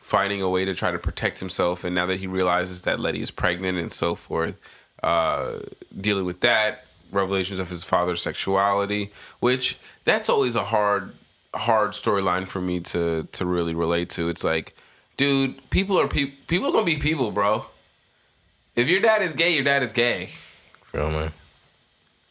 finding 0.10 0.42
a 0.42 0.50
way 0.50 0.66
to 0.66 0.74
try 0.74 0.92
to 0.92 0.98
protect 1.00 1.40
himself 1.40 1.84
and 1.84 1.94
now 1.94 2.06
that 2.06 2.20
he 2.20 2.28
realizes 2.28 2.82
that 2.82 3.00
Letty 3.00 3.22
is 3.22 3.32
pregnant 3.32 3.78
and 3.78 3.92
so 3.94 4.16
forth 4.16 4.56
uh 5.04 5.60
dealing 6.02 6.26
with 6.26 6.40
that 6.42 6.86
revelations 7.12 7.60
of 7.60 7.70
his 7.70 7.84
father's 7.84 8.22
sexuality 8.22 9.12
which 9.40 9.78
that's 10.06 10.28
always 10.30 10.56
a 10.56 10.64
hard 10.66 11.14
hard 11.54 11.92
storyline 11.92 12.48
for 12.48 12.60
me 12.62 12.80
to 12.80 13.28
to 13.32 13.46
really 13.46 13.74
relate 13.76 14.10
to 14.10 14.30
it's 14.30 14.44
like 14.44 14.76
dude 15.18 15.52
people 15.70 16.00
are 16.00 16.08
people 16.08 16.36
people 16.48 16.70
are 16.76 16.80
to 16.82 16.86
be 16.86 16.98
people 16.98 17.32
bro 17.32 17.66
if 18.76 18.90
your 18.90 19.00
dad 19.02 19.22
is 19.22 19.34
gay 19.34 19.54
your 19.54 19.64
dad 19.64 19.84
is 19.84 19.94
gay 19.94 20.30
me? 20.94 21.30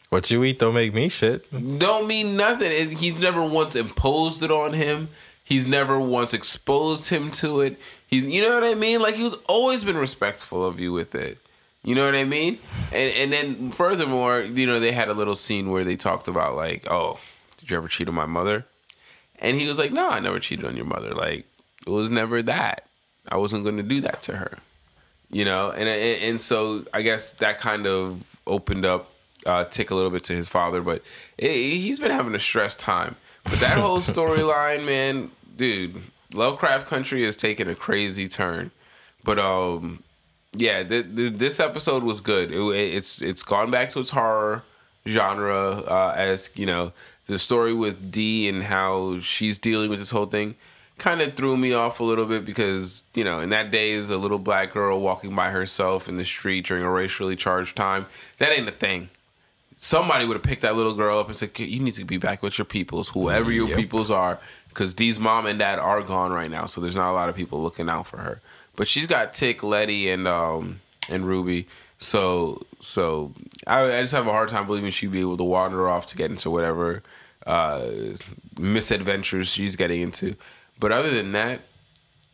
What 0.09 0.29
you 0.31 0.43
eat 0.43 0.59
don't 0.59 0.73
make 0.73 0.93
me 0.93 1.07
shit. 1.07 1.45
don't 1.79 2.07
mean 2.07 2.35
nothing. 2.35 2.71
It- 2.71 2.97
He's 2.97 3.19
never 3.19 3.43
once 3.43 3.75
imposed 3.75 4.41
it 4.43 4.51
on 4.51 4.73
him. 4.73 5.09
He's 5.49 5.67
never 5.67 5.99
once 5.99 6.33
exposed 6.33 7.09
him 7.09 7.31
to 7.31 7.59
it. 7.61 7.77
He's, 8.07 8.23
you 8.23 8.41
know 8.41 8.53
what 8.53 8.63
I 8.63 8.75
mean? 8.75 9.01
Like 9.01 9.15
he 9.15 9.23
was 9.23 9.35
always 9.47 9.83
been 9.83 9.97
respectful 9.97 10.63
of 10.63 10.79
you 10.79 10.93
with 10.93 11.13
it. 11.15 11.39
You 11.83 11.95
know 11.95 12.05
what 12.05 12.15
I 12.15 12.23
mean? 12.23 12.59
And 12.93 13.11
and 13.15 13.33
then 13.33 13.71
furthermore, 13.71 14.41
you 14.41 14.67
know, 14.67 14.79
they 14.79 14.91
had 14.91 15.09
a 15.09 15.13
little 15.13 15.35
scene 15.35 15.71
where 15.71 15.83
they 15.83 15.95
talked 15.95 16.27
about 16.27 16.55
like, 16.55 16.85
oh, 16.89 17.19
did 17.57 17.69
you 17.69 17.77
ever 17.77 17.87
cheat 17.87 18.07
on 18.07 18.15
my 18.15 18.25
mother? 18.25 18.65
And 19.39 19.59
he 19.59 19.67
was 19.67 19.77
like, 19.77 19.91
no, 19.91 20.07
I 20.07 20.19
never 20.19 20.39
cheated 20.39 20.65
on 20.65 20.75
your 20.75 20.85
mother. 20.85 21.13
Like 21.13 21.45
it 21.85 21.89
was 21.89 22.09
never 22.09 22.41
that. 22.43 22.85
I 23.27 23.37
wasn't 23.37 23.63
going 23.63 23.77
to 23.77 23.83
do 23.83 24.01
that 24.01 24.21
to 24.23 24.37
her 24.37 24.59
you 25.29 25.45
know 25.45 25.71
and, 25.71 25.87
and 25.87 26.21
and 26.21 26.41
so 26.41 26.83
i 26.93 27.01
guess 27.01 27.33
that 27.33 27.59
kind 27.59 27.85
of 27.85 28.23
opened 28.47 28.85
up 28.85 29.11
uh 29.45 29.63
tick 29.65 29.91
a 29.91 29.95
little 29.95 30.11
bit 30.11 30.23
to 30.23 30.33
his 30.33 30.47
father 30.47 30.81
but 30.81 31.01
it, 31.37 31.51
he's 31.51 31.99
been 31.99 32.11
having 32.11 32.35
a 32.35 32.39
stressed 32.39 32.79
time 32.79 33.15
but 33.43 33.59
that 33.59 33.77
whole 33.77 33.99
storyline 33.99 34.85
man 34.85 35.31
dude 35.59 36.01
lovecraft 36.33 36.87
country 36.87 37.23
is 37.23 37.35
taking 37.35 37.67
a 37.67 37.75
crazy 37.75 38.27
turn. 38.27 38.71
But 39.23 39.37
um 39.39 40.03
yeah 40.53 40.83
th- 40.83 41.15
th- 41.15 41.33
this 41.33 41.59
episode 41.59 42.03
was 42.03 42.21
good. 42.21 42.51
It, 42.51 42.95
it's 42.97 43.21
it's 43.21 43.43
gone 43.43 43.69
back 43.69 43.89
to 43.91 43.99
its 43.99 44.09
horror 44.11 44.63
genre 45.07 45.83
uh 45.87 46.13
as 46.17 46.49
you 46.55 46.65
know 46.65 46.91
the 47.27 47.37
story 47.39 47.73
with 47.73 48.11
d 48.11 48.47
and 48.49 48.63
how 48.63 49.19
she's 49.21 49.57
dealing 49.57 49.89
with 49.89 49.99
this 49.99 50.11
whole 50.11 50.25
thing 50.25 50.55
kind 50.97 51.21
of 51.21 51.33
threw 51.33 51.55
me 51.55 51.71
off 51.73 51.99
a 52.01 52.03
little 52.03 52.25
bit 52.25 52.43
because 52.45 53.03
you 53.13 53.23
know 53.23 53.39
in 53.39 53.49
that 53.49 53.71
day 53.71 53.91
is 53.91 54.09
a 54.09 54.17
little 54.17 54.37
black 54.39 54.73
girl 54.73 54.99
walking 54.99 55.33
by 55.33 55.49
herself 55.51 56.09
in 56.09 56.17
the 56.17 56.25
street 56.25 56.65
during 56.65 56.83
a 56.83 56.91
racially 56.91 57.35
charged 57.37 57.75
time. 57.77 58.05
That 58.39 58.51
ain't 58.51 58.67
a 58.67 58.71
thing. 58.71 59.09
Somebody 59.77 60.25
would 60.25 60.33
have 60.35 60.43
picked 60.43 60.63
that 60.63 60.75
little 60.75 60.93
girl 60.93 61.19
up 61.19 61.27
and 61.27 61.35
said 61.37 61.57
you 61.57 61.79
need 61.79 61.93
to 61.93 62.03
be 62.03 62.17
back 62.17 62.43
with 62.43 62.57
your 62.57 62.65
peoples 62.65 63.09
whoever 63.09 63.49
your 63.49 63.69
Yep. 63.69 63.77
peoples 63.77 64.11
are 64.11 64.39
because 64.69 64.93
Dee's 64.93 65.19
mom 65.19 65.45
and 65.45 65.59
dad 65.59 65.79
are 65.79 66.01
gone 66.01 66.31
right 66.31 66.49
now 66.49 66.65
so 66.65 66.79
there's 66.79 66.95
not 66.95 67.11
a 67.11 67.13
lot 67.13 67.29
of 67.29 67.35
people 67.35 67.61
looking 67.61 67.89
out 67.89 68.07
for 68.07 68.17
her 68.17 68.41
but 68.75 68.87
she's 68.87 69.07
got 69.07 69.33
tick 69.33 69.63
letty 69.63 70.09
and 70.09 70.27
um 70.27 70.79
and 71.09 71.25
ruby 71.27 71.67
so 71.97 72.65
so 72.79 73.33
I, 73.67 73.97
I 73.97 74.01
just 74.01 74.13
have 74.13 74.27
a 74.27 74.31
hard 74.31 74.49
time 74.49 74.65
believing 74.65 74.91
she'd 74.91 75.11
be 75.11 75.21
able 75.21 75.37
to 75.37 75.43
wander 75.43 75.89
off 75.89 76.05
to 76.07 76.17
get 76.17 76.31
into 76.31 76.49
whatever 76.49 77.03
uh 77.45 77.89
misadventures 78.57 79.49
she's 79.49 79.75
getting 79.75 80.01
into 80.01 80.35
but 80.79 80.91
other 80.91 81.11
than 81.11 81.33
that 81.33 81.61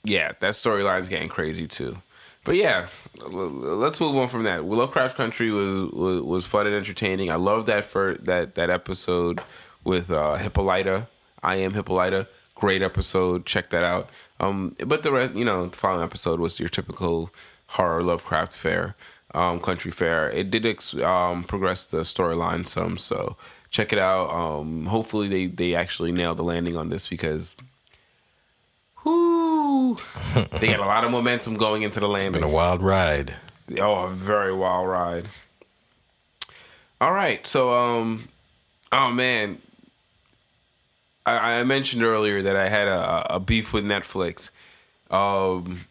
yeah, 0.06 0.34
that 0.40 0.54
storyline's 0.54 1.10
getting 1.10 1.28
crazy 1.30 1.68
too. 1.68 1.98
But 2.44 2.56
yeah, 2.56 2.88
let's 3.22 4.00
move 4.00 4.16
on 4.16 4.30
from 4.30 4.44
that. 4.44 4.64
Lovecraft 4.64 5.18
Country 5.18 5.52
was, 5.52 5.92
was 5.92 6.22
was 6.22 6.46
fun 6.46 6.68
and 6.68 6.76
entertaining. 6.76 7.32
I 7.32 7.36
love 7.36 7.66
that 7.66 7.86
for 7.86 8.16
that 8.22 8.56
that 8.56 8.70
episode 8.70 9.42
with 9.84 10.12
uh, 10.12 10.36
Hippolyta. 10.36 11.08
I 11.46 11.58
am 11.58 11.74
Hippolyta. 11.74 12.28
Great 12.56 12.82
episode. 12.82 13.46
Check 13.46 13.70
that 13.70 13.84
out. 13.84 14.10
Um, 14.40 14.76
but 14.86 15.04
the 15.04 15.12
rest, 15.12 15.36
you 15.36 15.46
know, 15.46 15.68
the 15.68 15.78
following 15.78 16.04
episode 16.04 16.40
was 16.40 16.60
your 16.60 16.70
typical 16.70 17.30
horror 17.68 18.02
Lovecraft 18.02 18.56
fare, 18.56 18.96
um, 19.34 19.60
country 19.60 19.92
fare. 19.92 20.30
It 20.30 20.50
did 20.50 20.66
ex- 20.66 20.96
um, 20.96 21.44
progress 21.44 21.86
the 21.86 22.00
storyline 22.00 22.66
some, 22.66 22.98
so 22.98 23.38
check 23.70 23.94
it 23.94 24.00
out. 24.00 24.30
Um, 24.32 24.88
hopefully 24.88 25.28
they 25.28 25.46
they 25.46 25.76
actually 25.76 26.12
nailed 26.12 26.38
the 26.38 26.44
landing 26.44 26.76
on 26.76 26.90
this 26.90 27.08
because 27.08 27.56
whew, 29.04 29.98
they 30.60 30.68
got 30.68 30.80
a 30.80 30.86
lot 30.86 31.04
of 31.04 31.12
momentum 31.12 31.56
going 31.56 31.84
into 31.84 32.00
the 32.00 32.08
landing. 32.10 32.30
It's 32.36 32.42
Been 32.42 32.44
a 32.44 32.54
wild 32.54 32.82
ride. 32.82 33.36
Oh, 33.80 34.06
a 34.06 34.10
very 34.10 34.54
wild 34.54 34.88
ride. 34.88 35.26
All 37.02 37.14
right, 37.14 37.46
so 37.46 37.72
um, 37.72 38.30
oh 38.92 39.12
man, 39.12 39.62
I, 41.26 41.60
I 41.60 41.64
mentioned 41.64 42.04
earlier 42.04 42.42
that 42.42 42.56
I 42.56 42.70
had 42.70 42.88
a, 42.88 43.36
a 43.36 43.40
beef 43.40 43.74
with 43.74 43.84
Netflix. 43.84 44.52
Um, 45.10 45.86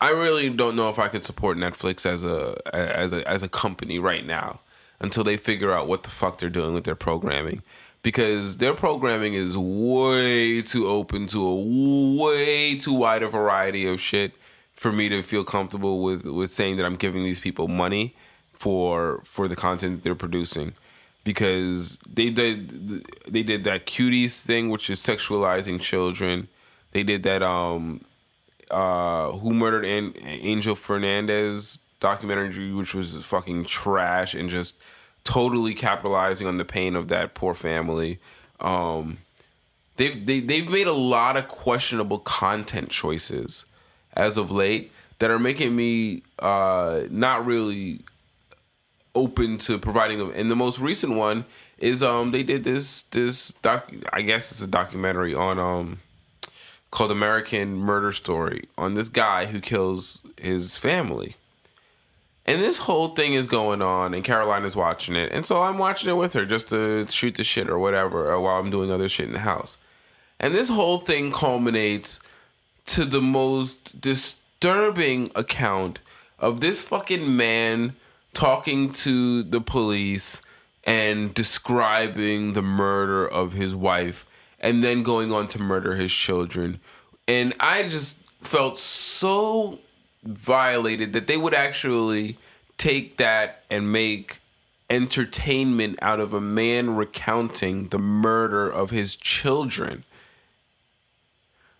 I 0.00 0.10
really 0.10 0.50
don't 0.50 0.74
know 0.74 0.90
if 0.90 0.98
I 0.98 1.08
could 1.08 1.24
support 1.24 1.56
Netflix 1.56 2.04
as 2.04 2.24
a 2.24 2.56
as 2.74 3.12
a 3.12 3.28
as 3.28 3.42
a 3.42 3.48
company 3.48 3.98
right 3.98 4.26
now 4.26 4.60
until 5.00 5.24
they 5.24 5.36
figure 5.36 5.72
out 5.72 5.86
what 5.86 6.02
the 6.02 6.10
fuck 6.10 6.38
they're 6.38 6.50
doing 6.50 6.74
with 6.74 6.84
their 6.84 6.94
programming 6.94 7.62
because 8.02 8.56
their 8.56 8.74
programming 8.74 9.34
is 9.34 9.56
way 9.56 10.60
too 10.62 10.88
open 10.88 11.26
to 11.28 11.46
a 11.46 11.54
way 12.20 12.76
too 12.76 12.92
wide 12.92 13.22
a 13.22 13.28
variety 13.28 13.86
of 13.86 14.00
shit 14.00 14.32
for 14.72 14.90
me 14.90 15.08
to 15.08 15.22
feel 15.22 15.44
comfortable 15.44 16.02
with 16.02 16.24
with 16.24 16.50
saying 16.50 16.76
that 16.76 16.86
I'm 16.86 16.96
giving 16.96 17.22
these 17.22 17.40
people 17.40 17.68
money 17.68 18.14
for 18.54 19.20
for 19.24 19.46
the 19.46 19.56
content 19.56 20.02
they're 20.02 20.14
producing 20.14 20.74
because 21.24 21.98
they 22.08 22.30
did 22.30 23.04
they 23.28 23.42
did 23.42 23.64
that 23.64 23.86
cuties 23.86 24.42
thing 24.44 24.68
which 24.70 24.90
is 24.90 25.00
sexualizing 25.00 25.80
children. 25.80 26.48
They 26.92 27.02
did 27.02 27.22
that 27.24 27.42
um 27.42 28.04
uh 28.70 29.30
who 29.32 29.52
murdered 29.52 29.84
An- 29.84 30.14
angel 30.24 30.74
fernandez 30.74 31.80
documentary 32.00 32.72
which 32.72 32.94
was 32.94 33.16
fucking 33.16 33.64
trash 33.64 34.34
and 34.34 34.50
just 34.50 34.76
totally 35.24 35.74
capitalizing 35.74 36.46
on 36.46 36.56
the 36.58 36.64
pain 36.64 36.96
of 36.96 37.08
that 37.08 37.34
poor 37.34 37.54
family. 37.54 38.18
Um 38.60 39.18
they've 39.96 40.24
they, 40.26 40.40
they've 40.40 40.68
made 40.68 40.86
a 40.86 40.92
lot 40.92 41.36
of 41.36 41.48
questionable 41.48 42.18
content 42.18 42.90
choices 42.90 43.64
as 44.14 44.36
of 44.36 44.50
late 44.50 44.90
that 45.20 45.30
are 45.30 45.38
making 45.38 45.76
me 45.76 46.22
uh 46.40 47.02
not 47.10 47.46
really 47.46 48.00
open 49.14 49.58
to 49.58 49.78
providing 49.78 50.18
them. 50.18 50.32
And 50.34 50.50
the 50.50 50.56
most 50.56 50.78
recent 50.78 51.16
one 51.16 51.44
is 51.78 52.02
um 52.02 52.30
they 52.30 52.42
did 52.42 52.64
this 52.64 53.02
this 53.02 53.52
doc 53.54 53.90
I 54.12 54.22
guess 54.22 54.50
it's 54.50 54.62
a 54.62 54.68
documentary 54.68 55.34
on 55.34 55.58
um 55.58 56.00
called 56.90 57.10
American 57.10 57.74
Murder 57.74 58.12
Story 58.12 58.68
on 58.76 58.94
this 58.94 59.08
guy 59.08 59.46
who 59.46 59.60
kills 59.60 60.20
his 60.38 60.76
family. 60.76 61.36
And 62.44 62.60
this 62.60 62.78
whole 62.78 63.08
thing 63.08 63.34
is 63.34 63.46
going 63.46 63.82
on, 63.82 64.14
and 64.14 64.24
Caroline 64.24 64.64
is 64.64 64.74
watching 64.74 65.14
it, 65.14 65.30
and 65.32 65.46
so 65.46 65.62
I'm 65.62 65.78
watching 65.78 66.10
it 66.10 66.16
with 66.16 66.34
her 66.34 66.44
just 66.44 66.68
to 66.70 67.06
shoot 67.06 67.36
the 67.36 67.44
shit 67.44 67.70
or 67.70 67.78
whatever, 67.78 68.30
or 68.30 68.40
while 68.40 68.58
I'm 68.58 68.70
doing 68.70 68.90
other 68.90 69.08
shit 69.08 69.26
in 69.26 69.32
the 69.32 69.38
house. 69.38 69.78
And 70.40 70.52
this 70.52 70.68
whole 70.68 70.98
thing 70.98 71.30
culminates 71.30 72.18
to 72.86 73.04
the 73.04 73.22
most 73.22 74.00
disturbing 74.00 75.30
account 75.36 76.00
of 76.38 76.60
this 76.60 76.82
fucking 76.82 77.36
man 77.36 77.94
talking 78.34 78.92
to 78.92 79.42
the 79.42 79.60
police 79.60 80.42
and 80.84 81.32
describing 81.34 82.54
the 82.54 82.62
murder 82.62 83.26
of 83.26 83.52
his 83.52 83.74
wife 83.74 84.26
and 84.60 84.82
then 84.82 85.02
going 85.02 85.32
on 85.32 85.48
to 85.48 85.58
murder 85.58 85.96
his 85.96 86.12
children. 86.12 86.80
And 87.28 87.54
I 87.60 87.84
just 87.84 88.18
felt 88.40 88.78
so 88.78 89.78
violated 90.24 91.12
that 91.12 91.26
they 91.26 91.36
would 91.36 91.54
actually 91.54 92.36
take 92.78 93.16
that 93.16 93.64
and 93.70 93.92
make 93.92 94.40
entertainment 94.88 95.98
out 96.02 96.20
of 96.20 96.32
a 96.32 96.40
man 96.40 96.96
recounting 96.96 97.88
the 97.88 97.98
murder 97.98 98.68
of 98.68 98.90
his 98.90 99.16
children. 99.16 100.04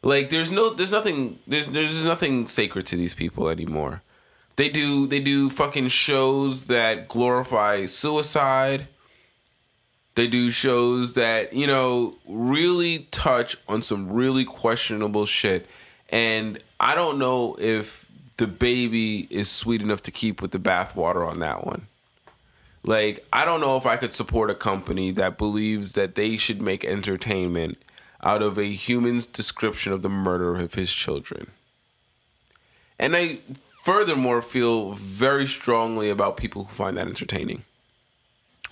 Like 0.02 0.30
there's 0.30 0.50
no 0.50 0.70
there's 0.70 0.90
nothing 0.90 1.38
there's 1.46 1.68
there's 1.68 2.04
nothing 2.04 2.46
sacred 2.46 2.86
to 2.86 2.96
these 2.96 3.14
people 3.14 3.48
anymore. 3.48 4.02
They 4.56 4.68
do 4.68 5.06
they 5.06 5.20
do 5.20 5.50
fucking 5.50 5.88
shows 5.88 6.64
that 6.64 7.08
glorify 7.08 7.86
suicide. 7.86 8.88
They 10.14 10.26
do 10.26 10.50
shows 10.50 11.14
that, 11.14 11.54
you 11.54 11.66
know, 11.66 12.16
really 12.28 13.08
touch 13.10 13.56
on 13.66 13.80
some 13.80 14.12
really 14.12 14.44
questionable 14.44 15.24
shit. 15.24 15.66
And 16.10 16.58
I 16.78 16.94
don't 16.94 17.18
know 17.18 17.56
if 17.58 18.06
the 18.36 18.46
baby 18.46 19.26
is 19.30 19.50
sweet 19.50 19.80
enough 19.80 20.02
to 20.02 20.10
keep 20.10 20.42
with 20.42 20.50
the 20.50 20.58
bathwater 20.58 21.26
on 21.26 21.38
that 21.38 21.64
one. 21.64 21.86
Like, 22.84 23.24
I 23.32 23.44
don't 23.44 23.60
know 23.60 23.76
if 23.76 23.86
I 23.86 23.96
could 23.96 24.14
support 24.14 24.50
a 24.50 24.54
company 24.54 25.12
that 25.12 25.38
believes 25.38 25.92
that 25.92 26.14
they 26.14 26.36
should 26.36 26.60
make 26.60 26.84
entertainment 26.84 27.78
out 28.22 28.42
of 28.42 28.58
a 28.58 28.72
human's 28.72 29.24
description 29.24 29.92
of 29.92 30.02
the 30.02 30.08
murder 30.08 30.56
of 30.56 30.74
his 30.74 30.92
children. 30.92 31.50
And 32.98 33.16
I 33.16 33.38
furthermore 33.82 34.40
feel 34.42 34.92
very 34.92 35.46
strongly 35.46 36.08
about 36.08 36.36
people 36.36 36.64
who 36.64 36.74
find 36.74 36.96
that 36.96 37.08
entertaining. 37.08 37.64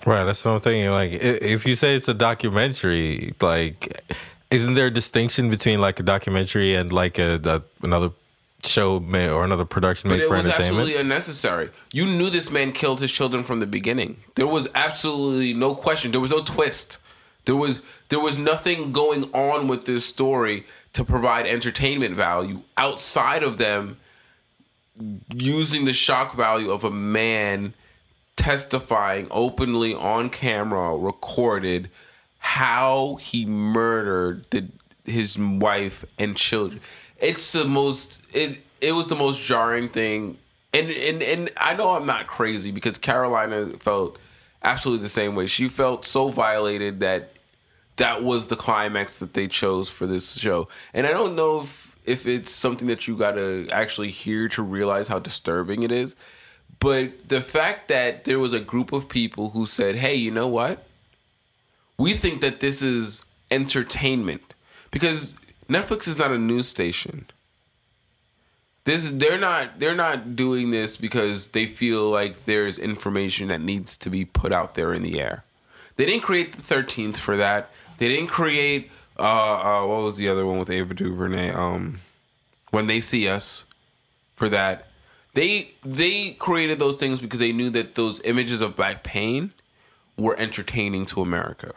Right, 0.05 0.23
that's 0.23 0.43
what 0.43 0.53
I'm 0.53 0.59
thinking. 0.59 0.89
Like, 0.89 1.11
if 1.11 1.65
you 1.65 1.75
say 1.75 1.95
it's 1.95 2.07
a 2.07 2.13
documentary, 2.13 3.35
like, 3.39 4.01
isn't 4.49 4.73
there 4.73 4.87
a 4.87 4.91
distinction 4.91 5.49
between 5.49 5.79
like 5.79 5.99
a 5.99 6.03
documentary 6.03 6.73
and 6.73 6.91
like 6.91 7.19
a, 7.19 7.39
a 7.43 7.85
another 7.85 8.09
show 8.63 8.99
made 8.99 9.29
or 9.29 9.43
another 9.43 9.65
production 9.65 10.09
made 10.09 10.17
but 10.17 10.23
it 10.23 10.27
for 10.27 10.37
was 10.37 10.45
entertainment? 10.45 10.79
absolutely 10.79 11.01
unnecessary. 11.01 11.69
You 11.93 12.05
knew 12.05 12.29
this 12.29 12.49
man 12.49 12.71
killed 12.71 12.99
his 12.99 13.11
children 13.11 13.43
from 13.43 13.59
the 13.59 13.67
beginning. 13.67 14.17
There 14.35 14.47
was 14.47 14.67
absolutely 14.73 15.53
no 15.53 15.75
question. 15.75 16.11
There 16.11 16.21
was 16.21 16.31
no 16.31 16.43
twist. 16.43 16.97
There 17.45 17.55
was 17.55 17.81
there 18.09 18.19
was 18.19 18.37
nothing 18.37 18.91
going 18.91 19.25
on 19.33 19.67
with 19.67 19.85
this 19.85 20.05
story 20.05 20.65
to 20.93 21.03
provide 21.03 21.45
entertainment 21.47 22.15
value 22.15 22.63
outside 22.75 23.43
of 23.43 23.57
them 23.57 23.97
using 25.33 25.85
the 25.85 25.93
shock 25.93 26.35
value 26.35 26.71
of 26.71 26.83
a 26.83 26.91
man 26.91 27.73
testifying 28.35 29.27
openly 29.31 29.93
on 29.93 30.29
camera, 30.29 30.97
recorded 30.97 31.89
how 32.39 33.17
he 33.21 33.45
murdered 33.45 34.45
the, 34.49 34.67
his 35.05 35.37
wife 35.37 36.03
and 36.17 36.35
children. 36.35 36.81
It's 37.19 37.51
the 37.51 37.65
most 37.65 38.17
it 38.33 38.59
it 38.81 38.93
was 38.93 39.07
the 39.07 39.15
most 39.15 39.41
jarring 39.41 39.89
thing. 39.89 40.37
And 40.73 40.89
and 40.89 41.21
and 41.21 41.51
I 41.57 41.75
know 41.75 41.89
I'm 41.89 42.07
not 42.07 42.27
crazy 42.27 42.71
because 42.71 42.97
Carolina 42.97 43.67
felt 43.79 44.17
absolutely 44.63 45.03
the 45.03 45.09
same 45.09 45.35
way. 45.35 45.45
She 45.45 45.67
felt 45.67 46.05
so 46.05 46.29
violated 46.29 46.99
that 47.01 47.33
that 47.97 48.23
was 48.23 48.47
the 48.47 48.55
climax 48.55 49.19
that 49.19 49.35
they 49.35 49.47
chose 49.47 49.89
for 49.89 50.07
this 50.07 50.35
show. 50.35 50.67
And 50.93 51.05
I 51.05 51.11
don't 51.11 51.35
know 51.35 51.61
if 51.61 51.90
if 52.05 52.25
it's 52.25 52.51
something 52.51 52.87
that 52.87 53.07
you 53.07 53.15
got 53.15 53.33
to 53.33 53.67
actually 53.71 54.09
hear 54.09 54.47
to 54.49 54.61
realize 54.61 55.07
how 55.07 55.19
disturbing 55.19 55.83
it 55.83 55.91
is. 55.91 56.15
But 56.79 57.29
the 57.29 57.41
fact 57.41 57.87
that 57.89 58.23
there 58.25 58.39
was 58.39 58.53
a 58.53 58.59
group 58.59 58.91
of 58.91 59.07
people 59.07 59.51
who 59.51 59.65
said, 59.65 59.95
"Hey, 59.95 60.15
you 60.15 60.31
know 60.31 60.47
what? 60.47 60.87
We 61.97 62.13
think 62.13 62.41
that 62.41 62.59
this 62.59 62.81
is 62.81 63.23
entertainment." 63.51 64.55
Because 64.89 65.35
Netflix 65.69 66.07
is 66.07 66.17
not 66.17 66.31
a 66.31 66.37
news 66.37 66.67
station. 66.67 67.27
This 68.83 69.11
they're 69.11 69.37
not 69.37 69.79
they're 69.79 69.95
not 69.95 70.35
doing 70.35 70.71
this 70.71 70.97
because 70.97 71.49
they 71.49 71.67
feel 71.67 72.09
like 72.09 72.45
there's 72.45 72.79
information 72.79 73.47
that 73.49 73.61
needs 73.61 73.95
to 73.97 74.09
be 74.09 74.25
put 74.25 74.51
out 74.51 74.73
there 74.73 74.91
in 74.91 75.03
the 75.03 75.21
air. 75.21 75.43
They 75.97 76.05
didn't 76.05 76.23
create 76.23 76.53
the 76.53 76.61
13th 76.61 77.17
for 77.17 77.37
that. 77.37 77.69
They 77.99 78.07
didn't 78.07 78.29
create 78.29 78.89
uh, 79.21 79.83
uh 79.83 79.87
what 79.87 80.03
was 80.03 80.17
the 80.17 80.27
other 80.27 80.45
one 80.45 80.59
with 80.59 80.69
Ava 80.69 80.93
DuVernay 80.93 81.51
um 81.51 81.99
when 82.71 82.87
they 82.87 82.99
see 82.99 83.27
us 83.27 83.65
for 84.35 84.49
that. 84.49 84.87
They 85.33 85.71
they 85.85 86.31
created 86.31 86.79
those 86.79 86.97
things 86.97 87.19
because 87.21 87.39
they 87.39 87.53
knew 87.53 87.69
that 87.69 87.95
those 87.95 88.21
images 88.23 88.59
of 88.61 88.75
black 88.75 89.03
pain 89.03 89.53
were 90.17 90.35
entertaining 90.37 91.05
to 91.07 91.21
America. 91.21 91.73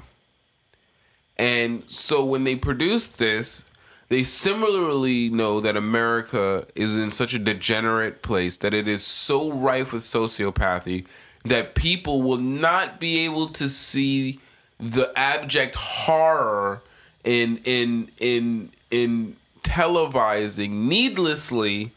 And 1.36 1.84
so 1.88 2.24
when 2.24 2.44
they 2.44 2.56
produced 2.56 3.18
this, 3.18 3.64
they 4.08 4.24
similarly 4.24 5.28
know 5.28 5.60
that 5.60 5.76
America 5.76 6.66
is 6.74 6.96
in 6.96 7.10
such 7.10 7.34
a 7.34 7.38
degenerate 7.38 8.22
place 8.22 8.56
that 8.58 8.74
it 8.74 8.88
is 8.88 9.04
so 9.04 9.52
rife 9.52 9.92
with 9.92 10.02
sociopathy 10.02 11.06
that 11.44 11.74
people 11.74 12.22
will 12.22 12.38
not 12.38 12.98
be 13.00 13.18
able 13.18 13.48
to 13.48 13.68
see 13.68 14.40
the 14.78 15.12
abject 15.16 15.74
horror 15.74 16.82
in 17.24 17.60
in 17.64 18.10
in 18.18 18.70
in 18.90 19.36
televising 19.62 20.70
needlessly 20.70 21.92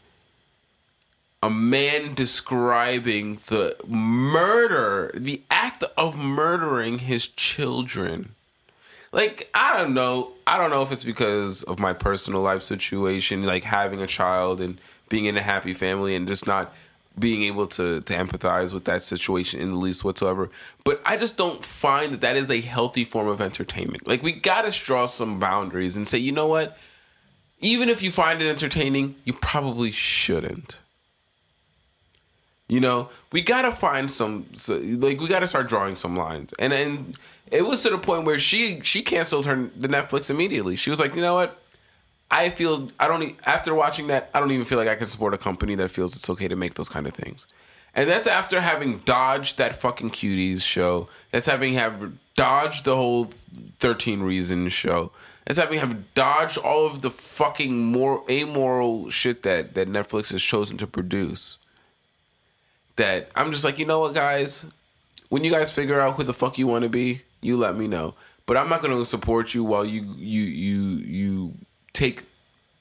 a 1.42 1.50
man 1.50 2.14
describing 2.14 3.38
the 3.46 3.76
murder, 3.86 5.12
the 5.14 5.40
act 5.50 5.84
of 5.96 6.18
murdering 6.18 6.98
his 6.98 7.28
children. 7.28 8.30
Like, 9.12 9.48
I 9.54 9.76
don't 9.78 9.94
know. 9.94 10.32
I 10.46 10.58
don't 10.58 10.70
know 10.70 10.82
if 10.82 10.90
it's 10.90 11.04
because 11.04 11.62
of 11.62 11.78
my 11.78 11.92
personal 11.92 12.40
life 12.40 12.62
situation, 12.62 13.44
like 13.44 13.64
having 13.64 14.02
a 14.02 14.06
child 14.06 14.60
and 14.60 14.80
being 15.08 15.26
in 15.26 15.36
a 15.36 15.42
happy 15.42 15.72
family 15.72 16.14
and 16.14 16.26
just 16.26 16.46
not 16.46 16.74
being 17.18 17.42
able 17.42 17.66
to 17.66 18.00
to 18.00 18.14
empathize 18.14 18.72
with 18.72 18.84
that 18.84 19.02
situation 19.02 19.60
in 19.60 19.70
the 19.72 19.78
least 19.78 20.04
whatsoever. 20.04 20.50
But 20.84 21.00
I 21.04 21.16
just 21.16 21.36
don't 21.36 21.64
find 21.64 22.12
that 22.12 22.20
that 22.20 22.36
is 22.36 22.50
a 22.50 22.60
healthy 22.60 23.04
form 23.04 23.28
of 23.28 23.40
entertainment. 23.40 24.06
Like 24.06 24.22
we 24.22 24.32
got 24.32 24.70
to 24.70 24.84
draw 24.84 25.06
some 25.06 25.38
boundaries 25.38 25.96
and 25.96 26.06
say, 26.06 26.18
you 26.18 26.32
know 26.32 26.46
what? 26.46 26.78
even 27.60 27.88
if 27.88 28.02
you 28.02 28.10
find 28.10 28.40
it 28.40 28.48
entertaining, 28.48 29.16
you 29.24 29.32
probably 29.32 29.90
shouldn't. 29.90 30.78
You 32.68 32.80
know, 32.80 33.08
we 33.32 33.40
gotta 33.40 33.72
find 33.72 34.10
some 34.10 34.46
so, 34.54 34.76
like 34.76 35.20
we 35.20 35.26
gotta 35.26 35.48
start 35.48 35.68
drawing 35.68 35.94
some 35.94 36.14
lines, 36.14 36.52
and 36.58 36.72
and 36.72 37.16
it 37.50 37.62
was 37.62 37.82
to 37.84 37.90
the 37.90 37.98
point 37.98 38.24
where 38.24 38.38
she 38.38 38.80
she 38.82 39.02
canceled 39.02 39.46
her 39.46 39.70
the 39.74 39.88
Netflix 39.88 40.28
immediately. 40.28 40.76
She 40.76 40.90
was 40.90 41.00
like, 41.00 41.14
you 41.14 41.22
know 41.22 41.34
what, 41.34 41.58
I 42.30 42.50
feel 42.50 42.88
I 42.98 43.08
don't 43.08 43.36
after 43.46 43.74
watching 43.74 44.08
that 44.08 44.30
I 44.34 44.40
don't 44.40 44.50
even 44.50 44.66
feel 44.66 44.78
like 44.78 44.88
I 44.88 44.96
can 44.96 45.06
support 45.06 45.34
a 45.34 45.38
company 45.38 45.74
that 45.76 45.90
feels 45.90 46.14
it's 46.14 46.28
okay 46.30 46.48
to 46.48 46.56
make 46.56 46.74
those 46.74 46.88
kind 46.88 47.06
of 47.06 47.14
things, 47.14 47.46
and 47.94 48.08
that's 48.08 48.26
after 48.26 48.60
having 48.60 48.98
dodged 48.98 49.58
that 49.58 49.80
fucking 49.80 50.10
cuties 50.10 50.62
show. 50.62 51.08
That's 51.30 51.46
having 51.46 51.74
have 51.74 52.12
dodged 52.36 52.84
the 52.84 52.96
whole 52.96 53.30
Thirteen 53.78 54.22
Reasons 54.22 54.72
show. 54.72 55.12
That's 55.46 55.58
having 55.58 55.78
have 55.78 56.14
dodged 56.14 56.58
all 56.58 56.86
of 56.86 57.00
the 57.00 57.10
fucking 57.10 57.86
more 57.86 58.22
amoral 58.28 59.08
shit 59.08 59.42
that 59.44 59.74
that 59.74 59.88
Netflix 59.88 60.30
has 60.32 60.42
chosen 60.42 60.76
to 60.78 60.86
produce 60.86 61.58
that 62.98 63.30
I'm 63.34 63.50
just 63.50 63.64
like, 63.64 63.78
you 63.78 63.86
know 63.86 64.00
what, 64.00 64.14
guys? 64.14 64.66
When 65.30 65.42
you 65.42 65.50
guys 65.50 65.72
figure 65.72 65.98
out 65.98 66.16
who 66.16 66.24
the 66.24 66.34
fuck 66.34 66.58
you 66.58 66.66
want 66.66 66.82
to 66.84 66.90
be, 66.90 67.22
you 67.40 67.56
let 67.56 67.76
me 67.76 67.86
know. 67.86 68.14
But 68.44 68.56
I'm 68.56 68.68
not 68.68 68.82
to 68.82 69.06
support 69.06 69.54
you 69.54 69.64
while 69.64 69.84
you 69.84 70.02
you 70.16 70.42
you 70.42 70.82
you 70.98 71.54
take 71.98 72.24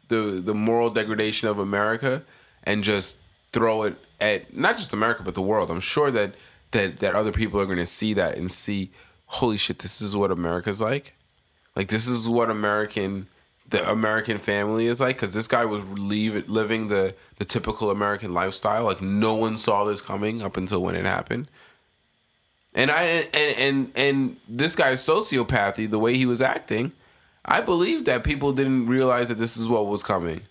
the 0.09 0.41
the 0.43 0.53
moral 0.53 0.89
degradation 0.89 1.47
of 1.47 1.57
America 1.57 2.23
and 2.63 2.83
just 2.83 3.17
throw 3.51 3.83
it 3.83 3.95
at 4.21 4.55
not 4.55 4.77
just 4.77 4.93
America 4.93 5.23
but 5.23 5.33
the 5.33 5.41
world. 5.41 5.71
I'm 5.71 5.81
sure 5.81 6.11
that 6.11 6.35
that 6.71 6.99
that 6.99 7.15
other 7.15 7.31
people 7.31 7.59
are 7.59 7.65
going 7.65 7.77
to 7.79 7.85
see 7.85 8.13
that 8.13 8.37
and 8.37 8.51
see, 8.51 8.91
holy 9.25 9.57
shit, 9.57 9.79
this 9.79 10.01
is 10.01 10.15
what 10.15 10.31
America's 10.31 10.79
like. 10.79 11.13
Like 11.75 11.87
this 11.87 12.07
is 12.07 12.27
what 12.27 12.49
American 12.49 13.27
the 13.69 13.89
American 13.89 14.37
family 14.37 14.85
is 14.85 15.01
like 15.01 15.17
because 15.17 15.33
this 15.33 15.47
guy 15.47 15.65
was 15.65 15.85
leave, 15.89 16.47
living 16.49 16.87
the 16.87 17.15
the 17.37 17.45
typical 17.45 17.89
American 17.89 18.33
lifestyle. 18.33 18.83
Like 18.83 19.01
no 19.01 19.33
one 19.33 19.57
saw 19.57 19.83
this 19.83 20.01
coming 20.01 20.41
up 20.41 20.57
until 20.57 20.81
when 20.81 20.95
it 20.95 21.05
happened. 21.05 21.47
And 22.73 22.91
I 22.91 23.03
and 23.33 23.57
and 23.57 23.91
and 23.95 24.37
this 24.47 24.75
guy's 24.75 25.01
sociopathy, 25.01 25.89
the 25.89 25.99
way 25.99 26.15
he 26.15 26.25
was 26.25 26.41
acting, 26.41 26.91
I 27.47 27.61
believe 27.61 28.05
that 28.05 28.23
people 28.23 28.51
didn't 28.51 28.87
realize 28.87 29.29
that 29.29 29.37
this 29.37 29.55
is 29.55 29.67
what 29.67 29.87
was 29.87 30.03
coming. 30.03 30.41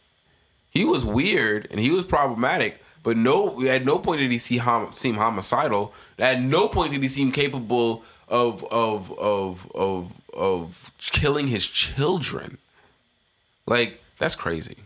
He 0.70 0.84
was 0.84 1.04
weird 1.04 1.68
and 1.70 1.78
he 1.78 1.90
was 1.90 2.04
problematic, 2.04 2.82
but 3.02 3.16
no, 3.16 3.62
at 3.66 3.84
no 3.84 3.98
point 3.98 4.20
did 4.20 4.30
he 4.30 4.38
see 4.38 4.58
hom- 4.58 4.92
seem 4.92 5.16
homicidal. 5.16 5.92
At 6.18 6.40
no 6.40 6.68
point 6.68 6.92
did 6.92 7.02
he 7.02 7.08
seem 7.08 7.32
capable 7.32 8.02
of 8.28 8.64
of 8.64 9.16
of 9.18 9.70
of 9.74 10.12
of 10.32 10.90
killing 10.98 11.48
his 11.48 11.66
children. 11.66 12.58
Like 13.66 14.00
that's 14.18 14.34
crazy. 14.34 14.78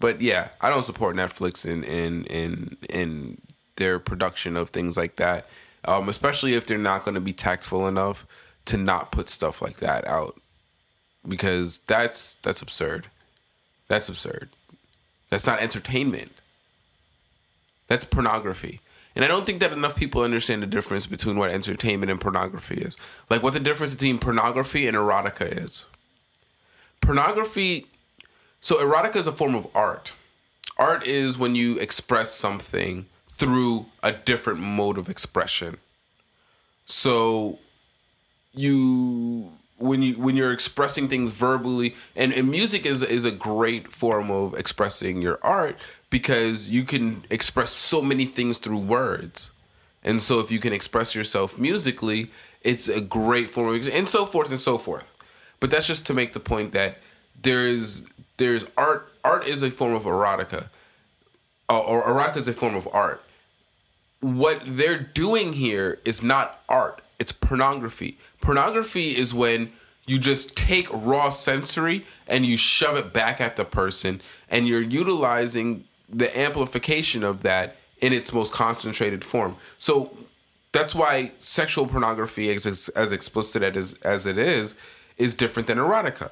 But 0.00 0.20
yeah, 0.20 0.48
I 0.60 0.68
don't 0.68 0.82
support 0.84 1.14
Netflix 1.14 1.64
in 1.64 1.84
in 1.84 2.24
in 2.26 2.76
in 2.90 3.38
their 3.76 3.98
production 3.98 4.56
of 4.56 4.70
things 4.70 4.96
like 4.96 5.16
that. 5.16 5.46
Um, 5.84 6.08
especially 6.08 6.54
if 6.54 6.66
they're 6.66 6.78
not 6.78 7.04
going 7.04 7.16
to 7.16 7.20
be 7.20 7.32
tactful 7.32 7.88
enough 7.88 8.26
to 8.66 8.76
not 8.76 9.10
put 9.10 9.28
stuff 9.28 9.60
like 9.60 9.78
that 9.78 10.06
out 10.06 10.40
because 11.26 11.78
that's 11.80 12.34
that's 12.36 12.62
absurd. 12.62 13.08
That's 13.88 14.08
absurd. 14.08 14.50
That's 15.30 15.46
not 15.46 15.60
entertainment. 15.60 16.32
That's 17.88 18.04
pornography. 18.04 18.80
And 19.14 19.24
I 19.24 19.28
don't 19.28 19.44
think 19.44 19.60
that 19.60 19.72
enough 19.72 19.94
people 19.94 20.22
understand 20.22 20.62
the 20.62 20.66
difference 20.66 21.06
between 21.06 21.36
what 21.36 21.50
entertainment 21.50 22.10
and 22.10 22.20
pornography 22.20 22.76
is. 22.76 22.96
Like 23.28 23.42
what 23.42 23.52
the 23.52 23.60
difference 23.60 23.94
between 23.94 24.18
pornography 24.18 24.86
and 24.86 24.96
erotica 24.96 25.64
is. 25.64 25.84
Pornography 27.00 27.86
so 28.62 28.76
erotica 28.76 29.16
is 29.16 29.26
a 29.26 29.32
form 29.32 29.56
of 29.56 29.66
art. 29.74 30.14
Art 30.78 31.06
is 31.06 31.36
when 31.36 31.56
you 31.56 31.78
express 31.78 32.32
something 32.32 33.06
through 33.28 33.86
a 34.04 34.12
different 34.12 34.60
mode 34.60 34.96
of 34.96 35.08
expression. 35.10 35.78
So 36.86 37.58
you 38.54 39.52
when 39.82 40.02
you 40.02 40.14
when 40.14 40.36
you're 40.36 40.52
expressing 40.52 41.08
things 41.08 41.32
verbally 41.32 41.94
and, 42.14 42.32
and 42.32 42.50
music 42.50 42.86
is 42.86 43.02
is 43.02 43.24
a 43.24 43.30
great 43.30 43.92
form 43.92 44.30
of 44.30 44.54
expressing 44.54 45.20
your 45.20 45.38
art 45.42 45.76
because 46.08 46.68
you 46.68 46.84
can 46.84 47.24
express 47.30 47.70
so 47.70 48.00
many 48.00 48.24
things 48.24 48.58
through 48.58 48.78
words. 48.78 49.50
And 50.04 50.20
so 50.20 50.40
if 50.40 50.50
you 50.50 50.58
can 50.58 50.72
express 50.72 51.14
yourself 51.14 51.58
musically, 51.58 52.30
it's 52.62 52.88
a 52.88 53.00
great 53.00 53.50
form 53.50 53.74
of 53.74 53.88
and 53.88 54.08
so 54.08 54.24
forth 54.24 54.50
and 54.50 54.58
so 54.58 54.78
forth. 54.78 55.04
But 55.60 55.70
that's 55.70 55.86
just 55.86 56.06
to 56.06 56.14
make 56.14 56.32
the 56.32 56.40
point 56.40 56.72
that 56.72 56.98
there's 57.40 58.04
there's 58.36 58.64
art 58.76 59.12
art 59.24 59.46
is 59.46 59.62
a 59.62 59.70
form 59.70 59.94
of 59.94 60.04
erotica. 60.04 60.68
Uh, 61.68 61.80
or 61.80 62.02
erotica 62.02 62.36
is 62.38 62.48
a 62.48 62.52
form 62.52 62.74
of 62.74 62.88
art. 62.92 63.22
What 64.20 64.62
they're 64.64 64.98
doing 64.98 65.54
here 65.54 65.98
is 66.04 66.22
not 66.22 66.62
art. 66.68 67.01
It's 67.22 67.30
pornography. 67.30 68.18
Pornography 68.40 69.16
is 69.16 69.32
when 69.32 69.70
you 70.06 70.18
just 70.18 70.56
take 70.56 70.88
raw 70.92 71.30
sensory 71.30 72.04
and 72.26 72.44
you 72.44 72.56
shove 72.56 72.96
it 72.96 73.12
back 73.12 73.40
at 73.40 73.54
the 73.54 73.64
person 73.64 74.20
and 74.48 74.66
you're 74.66 74.82
utilizing 74.82 75.84
the 76.08 76.36
amplification 76.36 77.22
of 77.22 77.44
that 77.44 77.76
in 78.00 78.12
its 78.12 78.32
most 78.32 78.52
concentrated 78.52 79.22
form. 79.22 79.54
So 79.78 80.16
that's 80.72 80.96
why 80.96 81.30
sexual 81.38 81.86
pornography 81.86 82.50
as, 82.52 82.88
as 82.88 83.12
explicit 83.12 83.62
as, 83.62 83.94
as 84.02 84.26
it 84.26 84.36
is 84.36 84.74
is 85.16 85.32
different 85.32 85.68
than 85.68 85.78
erotica 85.78 86.30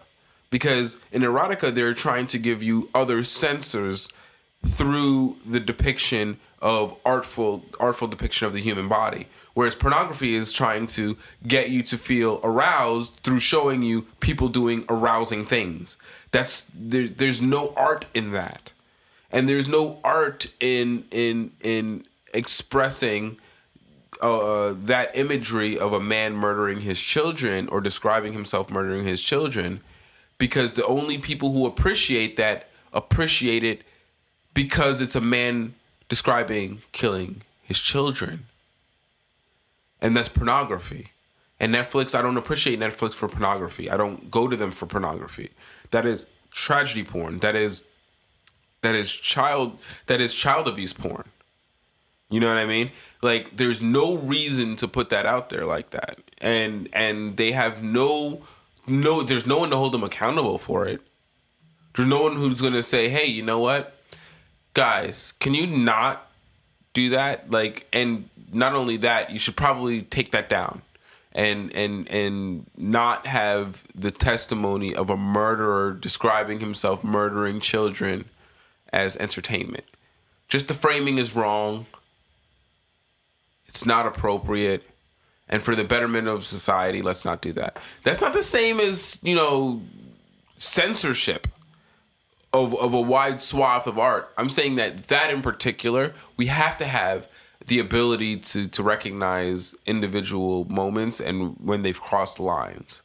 because 0.51 0.97
in 1.13 1.23
erotica 1.23 1.73
they're 1.73 1.95
trying 1.95 2.27
to 2.27 2.39
give 2.39 2.65
you 2.65 2.91
other 2.93 3.21
sensors 3.21 4.11
through 4.67 5.37
the 5.45 5.61
depiction 5.61 6.39
of 6.63 6.95
artful 7.07 7.65
artful 7.79 8.07
depiction 8.07 8.47
of 8.47 8.53
the 8.53 8.61
human 8.61 8.89
body. 8.89 9.27
Whereas 9.55 9.75
pornography 9.75 10.35
is 10.35 10.53
trying 10.53 10.87
to 10.89 11.17
get 11.47 11.71
you 11.71 11.83
to 11.85 11.97
feel 11.97 12.41
aroused 12.45 13.15
through 13.23 13.39
showing 13.39 13.83
you 13.83 14.03
people 14.21 14.49
doing 14.49 14.85
arousing 14.89 15.47
things. 15.47 15.97
That's 16.31 16.71
there, 16.75 17.09
there's 17.09 17.41
no 17.41 17.73
art 17.77 18.07
in 18.13 18.33
that. 18.33 18.73
And 19.33 19.49
there's 19.49 19.69
no 19.69 20.01
art 20.05 20.49
in 20.61 21.05
in 21.11 21.53
in 21.63 22.05
expressing 22.35 23.39
uh, 24.21 24.75
that 24.77 25.17
imagery 25.17 25.79
of 25.79 25.95
a 25.95 26.01
man 26.01 26.35
murdering 26.35 26.83
his 26.83 27.01
children 27.01 27.69
or 27.69 27.81
describing 27.81 28.35
himself 28.35 28.71
murdering 28.71 29.05
his 29.05 29.23
children 29.23 29.81
because 30.37 30.75
the 30.75 30.85
only 30.85 31.17
people 31.17 31.53
who 31.53 31.65
appreciate 31.67 32.37
that 32.37 32.69
appreciate 32.93 33.65
it 33.65 33.83
because 34.55 35.01
it's 35.01 35.15
a 35.15 35.21
man 35.21 35.75
describing 36.09 36.83
killing 36.93 37.43
his 37.63 37.79
children. 37.79 38.47
And 40.03 40.17
that's 40.17 40.29
pornography. 40.29 41.13
And 41.59 41.75
Netflix, 41.75 42.19
I 42.19 42.23
don't 42.23 42.39
appreciate 42.39 42.81
Netflix 42.81 43.13
for 43.13 43.29
pornography. 43.29 43.91
I 43.91 43.97
don't 43.97 44.31
go 44.31 44.49
to 44.49 44.57
them 44.57 44.71
for 44.71 44.87
pornography. 44.87 45.51
That 45.91 46.07
is 46.07 46.27
tragedy 46.51 47.05
porn. 47.05 47.39
That 47.39 47.55
is 47.55 47.85
that 48.83 48.95
is 48.95 49.13
child 49.13 49.79
that 50.07 50.21
is 50.21 50.33
child 50.33 50.67
abuse 50.67 50.95
porn. 50.95 51.29
You 52.31 52.41
know 52.41 52.49
what 52.49 52.57
I 52.57 52.65
mean? 52.65 52.91
Like 53.21 53.57
there's 53.57 53.83
no 53.83 54.17
reason 54.17 54.77
to 54.77 54.89
put 54.89 55.11
that 55.11 55.27
out 55.27 55.51
there 55.51 55.67
like 55.67 55.91
that. 55.91 56.19
And 56.39 56.89
and 56.93 57.37
they 57.37 57.53
have 57.53 57.85
no 57.85 58.43
no 58.87 59.23
there's 59.23 59.47
no 59.47 59.59
one 59.59 59.71
to 59.71 59.77
hold 59.77 59.93
them 59.93 60.03
accountable 60.03 60.59
for 60.59 60.87
it. 60.87 61.03
There's 61.95 62.09
no 62.09 62.23
one 62.23 62.37
who's 62.37 62.61
going 62.61 62.73
to 62.73 62.85
say, 62.85 63.09
"Hey, 63.09 63.27
you 63.27 63.43
know 63.43 63.59
what? 63.59 64.00
Guys, 64.75 65.33
can 65.41 65.55
you 65.55 65.67
not 65.67 66.31
do 66.93 67.09
that?" 67.11 67.51
Like 67.51 67.87
and 67.93 68.29
not 68.53 68.75
only 68.75 68.97
that, 68.99 69.31
you 69.31 69.39
should 69.39 69.57
probably 69.57 70.03
take 70.03 70.31
that 70.33 70.49
down 70.49 70.83
and 71.33 71.75
and 71.75 72.09
and 72.09 72.67
not 72.77 73.27
have 73.27 73.85
the 73.95 74.11
testimony 74.11 74.95
of 74.95 75.11
a 75.11 75.17
murderer 75.17 75.93
describing 75.93 76.61
himself 76.61 77.05
murdering 77.05 77.61
children 77.61 78.25
as 78.93 79.17
entertainment. 79.17 79.85
Just 80.49 80.69
the 80.69 80.75
framing 80.75 81.19
is 81.19 81.37
wrong. 81.37 81.87
It's 83.67 83.87
not 83.87 84.07
appropriate. 84.07 84.83
And 85.49 85.63
for 85.63 85.75
the 85.75 85.85
betterment 85.85 86.29
of 86.29 86.45
society, 86.45 87.03
let's 87.03 87.25
not 87.25 87.41
do 87.41 87.53
that. 87.53 87.77
That's 88.05 88.21
not 88.21 88.33
the 88.33 88.43
same 88.43 88.79
as, 88.79 89.19
you 89.23 89.35
know, 89.35 89.83
censorship 90.59 91.49
of, 92.53 92.75
of 92.79 92.93
a 92.93 93.01
wide 93.01 93.41
swath 93.41 93.87
of 93.87 93.99
art. 93.99 94.33
I'm 94.37 94.51
saying 94.51 94.77
that 94.77 95.09
that 95.09 95.31
in 95.33 95.43
particular, 95.43 96.15
we 96.37 96.47
have 96.47 96.77
to 96.79 96.87
have 96.87 97.29
the 97.67 97.79
ability 97.79 98.39
to 98.39 98.67
to 98.69 98.83
recognize 98.83 99.75
individual 99.87 100.65
moments 100.65 101.21
and 101.21 101.57
when 101.59 101.83
they've 101.83 102.01
crossed 102.01 102.41
lines. 102.41 103.03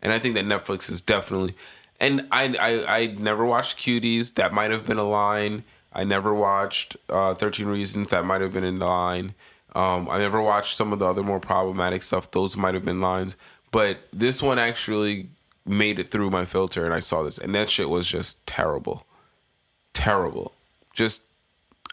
And 0.00 0.12
I 0.12 0.18
think 0.18 0.34
that 0.34 0.44
Netflix 0.44 0.90
is 0.90 1.00
definitely 1.00 1.54
and 2.00 2.26
I 2.30 2.54
I, 2.56 2.98
I 2.98 3.06
never 3.06 3.44
watched 3.44 3.78
Cuties. 3.78 4.34
That 4.34 4.52
might 4.52 4.70
have 4.70 4.86
been 4.86 4.98
a 4.98 5.08
line. 5.08 5.64
I 5.92 6.04
never 6.04 6.34
watched 6.34 6.96
uh, 7.08 7.34
Thirteen 7.34 7.66
Reasons. 7.66 8.10
That 8.10 8.24
might 8.24 8.40
have 8.40 8.52
been 8.52 8.64
in 8.64 8.78
line. 8.78 9.34
Um, 9.74 10.08
I 10.08 10.18
never 10.18 10.40
watched 10.40 10.76
some 10.76 10.92
of 10.92 10.98
the 10.98 11.06
other 11.06 11.22
more 11.22 11.40
problematic 11.40 12.02
stuff. 12.02 12.30
Those 12.30 12.56
might 12.56 12.74
have 12.74 12.84
been 12.84 13.00
lines. 13.00 13.36
But 13.70 13.98
this 14.12 14.42
one 14.42 14.58
actually 14.58 15.28
made 15.68 15.98
it 15.98 16.10
through 16.10 16.30
my 16.30 16.44
filter 16.44 16.84
and 16.84 16.94
I 16.94 17.00
saw 17.00 17.22
this, 17.22 17.38
and 17.38 17.54
that 17.54 17.70
shit 17.70 17.88
was 17.88 18.06
just 18.06 18.46
terrible, 18.46 19.06
terrible. 19.92 20.54
Just 20.94 21.22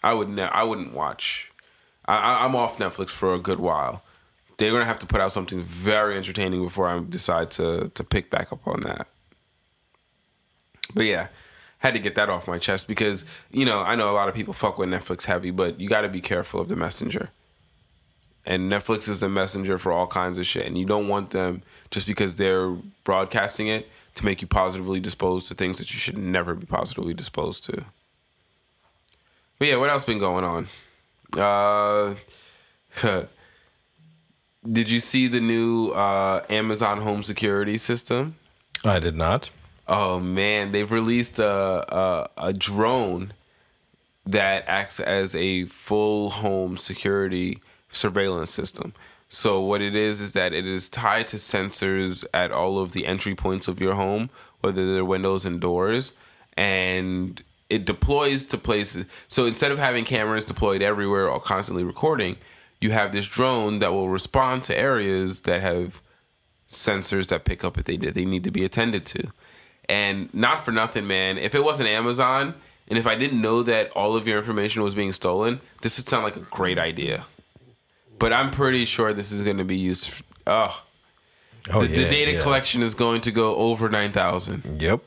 I 0.03 0.13
would 0.13 0.30
ne- 0.30 0.43
I 0.43 0.63
wouldn't 0.63 0.93
watch. 0.93 1.51
I, 2.07 2.45
I'm 2.45 2.55
off 2.55 2.78
Netflix 2.78 3.09
for 3.09 3.34
a 3.34 3.39
good 3.39 3.59
while. 3.59 4.03
They're 4.57 4.71
gonna 4.71 4.86
have 4.86 4.99
to 4.99 5.05
put 5.05 5.21
out 5.21 5.32
something 5.32 5.61
very 5.61 6.17
entertaining 6.17 6.63
before 6.63 6.88
I 6.88 6.99
decide 7.07 7.51
to 7.51 7.91
to 7.93 8.03
pick 8.03 8.30
back 8.30 8.51
up 8.51 8.67
on 8.67 8.82
that. 8.82 9.07
But 10.93 11.05
yeah, 11.05 11.28
had 11.80 11.93
to 11.93 11.99
get 11.99 12.15
that 12.15 12.30
off 12.30 12.47
my 12.47 12.57
chest 12.57 12.88
because 12.88 13.26
you 13.51 13.65
know 13.65 13.82
I 13.82 13.95
know 13.95 14.09
a 14.09 14.13
lot 14.13 14.30
of 14.30 14.36
people 14.36 14.53
fuck 14.53 14.78
with 14.78 14.89
Netflix 14.89 15.26
heavy, 15.26 15.51
but 15.51 15.80
you 15.80 15.89
got 15.89 16.01
to 16.01 16.09
be 16.09 16.21
careful 16.21 16.61
of 16.61 16.67
the 16.67 16.76
messenger. 16.76 17.32
And 18.46 18.72
Netflix 18.72 19.10
is 19.10 19.24
a 19.24 19.30
messenger 19.30 19.78
for 19.80 19.91
all 19.91 20.08
kinds 20.08 20.38
of 20.38 20.46
shit, 20.46 20.68
and 20.68 20.78
you 20.78 20.86
don't 20.86 21.08
want 21.08 21.32
them 21.32 21.64
just 21.89 22.06
because 22.06 22.36
they're 22.36 22.72
broadcasting 23.04 23.68
it 23.68 23.89
to 24.16 24.26
make 24.26 24.41
you 24.41 24.48
positively 24.48 25.00
disposed 25.00 25.48
to 25.48 25.56
things 25.56 25.80
that 25.80 25.93
you 25.93 26.00
should 26.00 26.18
never 26.18 26.54
be 26.54 26.66
positively 26.66 27.14
disposed 27.14 27.64
to. 27.66 27.86
But 29.58 29.68
yeah, 29.68 29.78
what 29.78 29.89
else 29.89 30.04
been 30.04 30.20
going 30.20 30.43
on? 30.43 30.68
Uh, 31.38 32.16
did 34.72 34.89
you 34.89 35.00
see 35.00 35.28
the 35.28 35.41
new 35.41 35.89
uh, 35.89 36.43
Amazon 36.50 37.02
home 37.02 37.24
security 37.24 37.78
system? 37.78 38.36
I 38.86 39.00
did 39.00 39.16
not. 39.16 39.50
Oh 39.88 40.20
man, 40.20 40.72
they've 40.72 40.91
released 40.91 41.39
a, 41.39 41.48
a 41.48 42.30
a 42.38 42.54
drone 42.54 43.34
that 44.26 44.64
acts 44.68 45.00
as 45.00 45.36
a 45.36 45.66
full 45.66 46.32
home 46.32 46.78
security 46.78 47.60
surveillance 47.96 48.52
system. 48.52 48.93
So 49.30 49.60
what 49.60 49.82
it 49.82 49.96
is 49.96 50.22
is 50.22 50.34
that 50.34 50.54
it 50.54 50.68
is 50.68 50.88
tied 50.88 51.28
to 51.30 51.38
sensors 51.38 52.26
at 52.34 52.52
all 52.52 52.80
of 52.80 52.91
the 52.91 53.06
entry 53.06 53.36
points 53.36 53.68
of 53.68 53.82
your 53.82 53.96
home, 53.96 54.30
whether 54.62 54.93
they're 54.93 55.06
windows 55.06 55.46
and 55.46 55.60
doors, 55.60 56.14
and 56.56 57.41
it 57.70 57.86
deploys 57.86 58.46
to 58.46 58.58
places. 58.58 59.06
So 59.28 59.46
instead 59.46 59.72
of 59.72 59.80
having 59.80 60.06
cameras 60.06 60.46
deployed 60.46 60.82
everywhere 60.82 61.30
or 61.30 61.39
constantly 61.39 61.84
recording, 61.84 62.38
you 62.80 62.91
have 62.91 63.12
this 63.12 63.28
drone 63.28 63.80
that 63.80 63.93
will 63.93 64.10
respond 64.10 64.64
to 64.66 64.78
areas 64.78 65.41
that 65.41 65.62
have 65.62 66.02
sensors 66.70 67.28
that 67.28 67.46
pick 67.46 67.64
up 67.64 67.78
if 67.78 67.86
they 67.86 67.98
did 67.98 68.14
they 68.16 68.26
need 68.26 68.43
to 68.43 68.52
be 68.52 68.64
attended 68.64 69.06
to. 69.06 69.28
And 69.88 70.34
not 70.34 70.66
for 70.66 70.72
nothing, 70.72 71.08
man. 71.08 71.38
If 71.38 71.54
it 71.54 71.64
wasn't 71.64 71.89
Amazon, 71.89 72.56
and 72.88 72.98
if 73.00 73.08
I 73.08 73.16
didn't 73.16 73.41
know 73.41 73.64
that 73.64 73.91
all 73.91 74.16
of 74.16 74.28
your 74.28 74.38
information 74.38 74.84
was 74.84 74.96
being 74.96 75.12
stolen, 75.12 75.62
this 75.82 75.98
would 75.98 76.08
sound 76.08 76.24
like 76.24 76.36
a 76.36 76.41
great 76.41 76.78
idea. 76.78 77.26
But 78.20 78.34
I'm 78.34 78.51
pretty 78.51 78.86
sure 78.86 79.13
this 79.13 79.32
is 79.32 79.43
going 79.43 79.57
to 79.57 79.66
be 79.66 79.78
used. 79.78 80.07
f 80.07 80.24
oh, 80.47 80.84
Oh, 81.74 81.82
the, 81.82 81.88
the 81.88 82.09
data 82.09 82.34
yeah. 82.34 82.41
collection 82.41 82.84
is 82.84 82.93
going 82.93 83.22
to 83.22 83.32
go 83.32 83.55
over 83.55 83.89
nine 83.89 84.11
thousand. 84.11 84.80
Yep. 84.82 85.01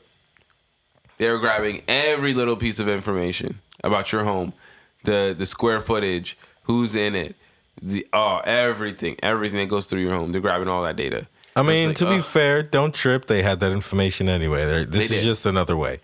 They're 1.17 1.37
grabbing 1.39 1.83
every 1.87 2.33
little 2.33 2.55
piece 2.57 2.79
of 2.79 2.87
information 2.89 3.59
about 3.83 4.11
your 4.11 4.23
home, 4.25 4.53
the 5.05 5.33
the 5.37 5.45
square 5.45 5.79
footage, 5.81 6.37
who's 6.63 6.95
in 6.95 7.15
it, 7.15 7.35
the 7.81 8.05
oh 8.13 8.41
everything, 8.43 9.15
everything 9.23 9.59
that 9.59 9.67
goes 9.69 9.85
through 9.85 10.01
your 10.01 10.13
home. 10.13 10.31
They're 10.33 10.41
grabbing 10.41 10.67
all 10.67 10.83
that 10.83 10.95
data. 10.97 11.27
I 11.55 11.61
mean, 11.63 11.89
like, 11.89 11.97
to 11.97 12.09
be 12.09 12.19
fair, 12.21 12.61
don't 12.63 12.93
trip. 12.93 13.25
They 13.27 13.41
had 13.41 13.59
that 13.61 13.71
information 13.71 14.29
anyway. 14.29 14.65
They're- 14.65 14.85
This 14.85 15.09
They 15.09 15.17
is 15.17 15.23
just 15.25 15.45
another 15.45 15.75
way. 15.75 15.99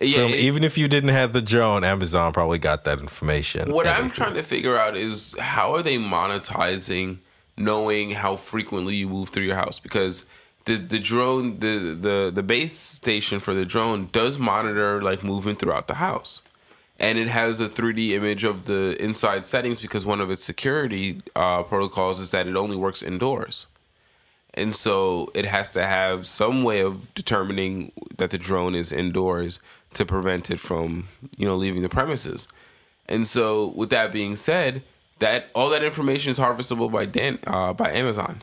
Yeah, 0.00 0.16
Film- 0.18 0.32
it- 0.32 0.40
even 0.40 0.64
if 0.64 0.76
you 0.76 0.88
didn't 0.88 1.10
have 1.10 1.32
the 1.32 1.42
drone, 1.42 1.84
Amazon 1.84 2.32
probably 2.32 2.58
got 2.58 2.84
that 2.84 2.98
information. 3.00 3.72
What 3.72 3.86
I'm 3.86 4.10
trying 4.10 4.34
to 4.34 4.42
figure 4.42 4.76
out 4.76 4.96
is 4.96 5.34
how 5.38 5.74
are 5.74 5.82
they 5.82 5.96
monetizing 5.96 7.18
knowing 7.56 8.10
how 8.12 8.36
frequently 8.36 8.96
you 8.96 9.08
move 9.08 9.28
through 9.28 9.44
your 9.44 9.54
house 9.56 9.78
because 9.78 10.24
the 10.64 10.74
the 10.74 10.98
drone 10.98 11.60
the 11.60 11.96
the 12.00 12.32
the 12.34 12.42
base 12.42 12.72
station 12.76 13.38
for 13.38 13.54
the 13.54 13.64
drone 13.64 14.08
does 14.10 14.38
monitor 14.38 15.00
like 15.02 15.22
movement 15.22 15.58
throughout 15.60 15.86
the 15.86 15.94
house. 15.94 16.42
And 16.98 17.18
it 17.18 17.26
has 17.26 17.60
a 17.60 17.68
3D 17.68 18.10
image 18.12 18.44
of 18.44 18.66
the 18.66 18.96
inside 19.02 19.48
settings 19.48 19.80
because 19.80 20.06
one 20.06 20.20
of 20.20 20.30
its 20.30 20.44
security 20.44 21.20
uh, 21.34 21.64
protocols 21.64 22.20
is 22.20 22.30
that 22.30 22.46
it 22.46 22.56
only 22.56 22.76
works 22.76 23.02
indoors. 23.02 23.66
And 24.54 24.72
so 24.72 25.28
it 25.34 25.44
has 25.46 25.72
to 25.72 25.84
have 25.84 26.24
some 26.28 26.62
way 26.62 26.80
of 26.80 27.12
determining 27.14 27.90
that 28.16 28.30
the 28.30 28.38
drone 28.38 28.76
is 28.76 28.92
indoors 28.92 29.58
to 29.94 30.06
prevent 30.06 30.50
it 30.50 30.60
from, 30.60 31.08
you 31.36 31.46
know, 31.46 31.56
leaving 31.56 31.82
the 31.82 31.88
premises. 31.88 32.48
And 33.06 33.26
so 33.28 33.68
with 33.76 33.90
that 33.90 34.12
being 34.12 34.36
said, 34.36 34.82
that 35.18 35.46
all 35.54 35.70
that 35.70 35.82
information 35.84 36.32
is 36.32 36.38
harvestable 36.38 36.90
by 36.90 37.04
Dan, 37.06 37.38
uh, 37.46 37.72
by 37.72 37.90
Amazon. 37.90 38.42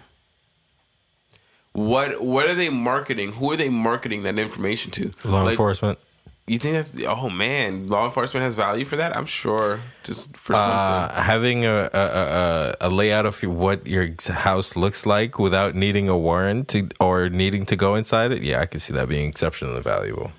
What 1.74 2.22
what 2.22 2.50
are 2.50 2.56
they 2.56 2.70
marketing? 2.70 3.34
Who 3.34 3.52
are 3.52 3.56
they 3.56 3.70
marketing 3.70 4.24
that 4.24 4.38
information 4.38 4.92
to? 4.92 5.12
Law 5.24 5.44
Like, 5.44 5.52
enforcement. 5.52 6.00
You 6.48 6.58
think 6.58 6.74
that's 6.74 6.92
oh 7.08 7.30
man, 7.30 7.88
law 7.88 8.06
enforcement 8.06 8.44
has 8.44 8.56
value 8.56 8.84
for 8.84 8.98
that? 8.98 9.16
I'm 9.16 9.26
sure, 9.26 9.80
just 10.04 10.36
for 10.36 10.54
something. 10.54 10.72
Uh, 10.72 11.22
having 11.22 11.66
a, 11.66 11.90
a, 11.94 12.02
a, 12.02 12.76
a 12.82 12.90
layout 12.90 13.26
of 13.26 13.42
what 13.44 13.88
your 13.88 14.10
house 14.28 14.76
looks 14.76 15.06
like 15.06 15.40
without 15.40 15.76
needing 15.76 16.10
a 16.10 16.18
warrant 16.18 16.68
to, 16.70 16.90
or 17.00 17.30
needing 17.30 17.66
to 17.68 17.78
go 17.78 17.96
inside 17.96 18.34
it, 18.34 18.42
yeah, 18.42 18.60
I 18.60 18.66
can 18.66 18.82
see 18.82 18.92
that 18.92 19.08
being 19.08 19.30
exceptionally 19.30 19.82
valuable. 19.82 20.32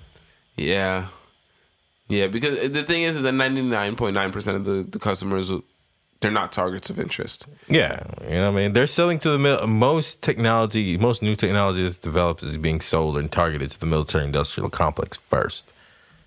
Yeah. 0.55 1.07
Yeah, 2.07 2.27
because 2.27 2.71
the 2.71 2.83
thing 2.83 3.03
is, 3.03 3.17
is 3.17 3.23
that 3.23 3.33
99.9% 3.33 4.55
of 4.55 4.65
the, 4.65 4.83
the 4.83 4.99
customers, 4.99 5.51
they're 6.19 6.31
not 6.31 6.51
targets 6.51 6.89
of 6.89 6.99
interest. 6.99 7.47
Yeah, 7.67 8.03
you 8.21 8.35
know 8.35 8.51
what 8.51 8.59
I 8.59 8.63
mean? 8.63 8.73
They're 8.73 8.87
selling 8.87 9.19
to 9.19 9.29
the 9.29 9.39
mil- 9.39 9.67
most 9.67 10.21
technology, 10.21 10.97
most 10.97 11.21
new 11.21 11.35
technology 11.35 11.83
that's 11.83 11.97
developed 11.97 12.43
is 12.43 12.57
being 12.57 12.81
sold 12.81 13.17
and 13.17 13.31
targeted 13.31 13.71
to 13.71 13.79
the 13.79 13.85
military 13.85 14.25
industrial 14.25 14.69
complex 14.69 15.17
first. 15.17 15.73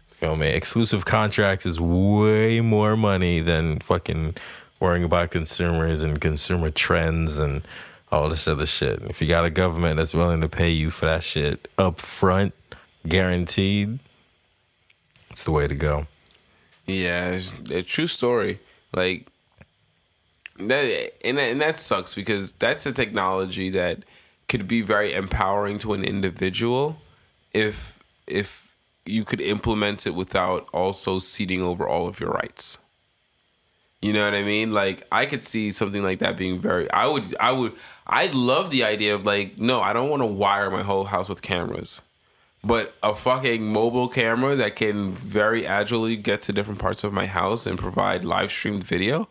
Feel 0.08 0.36
me? 0.36 0.48
Exclusive 0.48 1.04
contracts 1.04 1.66
is 1.66 1.78
way 1.78 2.60
more 2.60 2.96
money 2.96 3.40
than 3.40 3.78
fucking 3.80 4.34
worrying 4.80 5.04
about 5.04 5.30
consumers 5.30 6.00
and 6.00 6.20
consumer 6.20 6.70
trends 6.70 7.38
and 7.38 7.62
all 8.10 8.28
this 8.28 8.48
other 8.48 8.66
shit. 8.66 9.02
If 9.02 9.20
you 9.20 9.28
got 9.28 9.44
a 9.44 9.50
government 9.50 9.98
that's 9.98 10.14
willing 10.14 10.40
to 10.40 10.48
pay 10.48 10.70
you 10.70 10.90
for 10.90 11.06
that 11.06 11.22
shit 11.22 11.68
up 11.76 12.00
front, 12.00 12.54
guaranteed, 13.06 13.98
it's 15.36 15.44
the 15.44 15.52
way 15.52 15.68
to 15.68 15.74
go. 15.74 16.06
Yeah, 16.86 17.38
a 17.70 17.82
true 17.82 18.06
story. 18.06 18.58
Like 18.94 19.26
that, 20.58 21.12
and 21.22 21.36
that, 21.36 21.50
and 21.50 21.60
that 21.60 21.78
sucks 21.78 22.14
because 22.14 22.52
that's 22.52 22.86
a 22.86 22.92
technology 22.92 23.68
that 23.68 23.98
could 24.48 24.66
be 24.66 24.80
very 24.80 25.12
empowering 25.12 25.78
to 25.80 25.92
an 25.92 26.04
individual 26.04 26.96
if 27.52 27.98
if 28.26 28.74
you 29.04 29.26
could 29.26 29.42
implement 29.42 30.06
it 30.06 30.14
without 30.14 30.70
also 30.72 31.18
ceding 31.18 31.60
over 31.60 31.86
all 31.86 32.08
of 32.08 32.18
your 32.18 32.30
rights. 32.30 32.78
You 34.00 34.14
know 34.14 34.24
what 34.24 34.34
I 34.34 34.42
mean? 34.42 34.72
Like 34.72 35.06
I 35.12 35.26
could 35.26 35.44
see 35.44 35.70
something 35.70 36.02
like 36.02 36.20
that 36.20 36.38
being 36.38 36.60
very 36.60 36.90
I 36.90 37.08
would 37.08 37.36
I 37.38 37.52
would 37.52 37.74
I'd 38.06 38.34
love 38.34 38.70
the 38.70 38.84
idea 38.84 39.14
of 39.14 39.26
like 39.26 39.58
no, 39.58 39.82
I 39.82 39.92
don't 39.92 40.08
want 40.08 40.22
to 40.22 40.26
wire 40.26 40.70
my 40.70 40.82
whole 40.82 41.04
house 41.04 41.28
with 41.28 41.42
cameras. 41.42 42.00
But 42.66 42.94
a 43.02 43.14
fucking 43.14 43.64
mobile 43.64 44.08
camera 44.08 44.56
that 44.56 44.76
can 44.76 45.12
very 45.12 45.66
agilely 45.66 46.16
get 46.16 46.42
to 46.42 46.52
different 46.52 46.80
parts 46.80 47.04
of 47.04 47.12
my 47.12 47.26
house 47.26 47.66
and 47.66 47.78
provide 47.78 48.24
live 48.24 48.50
streamed 48.50 48.82
video 48.84 49.28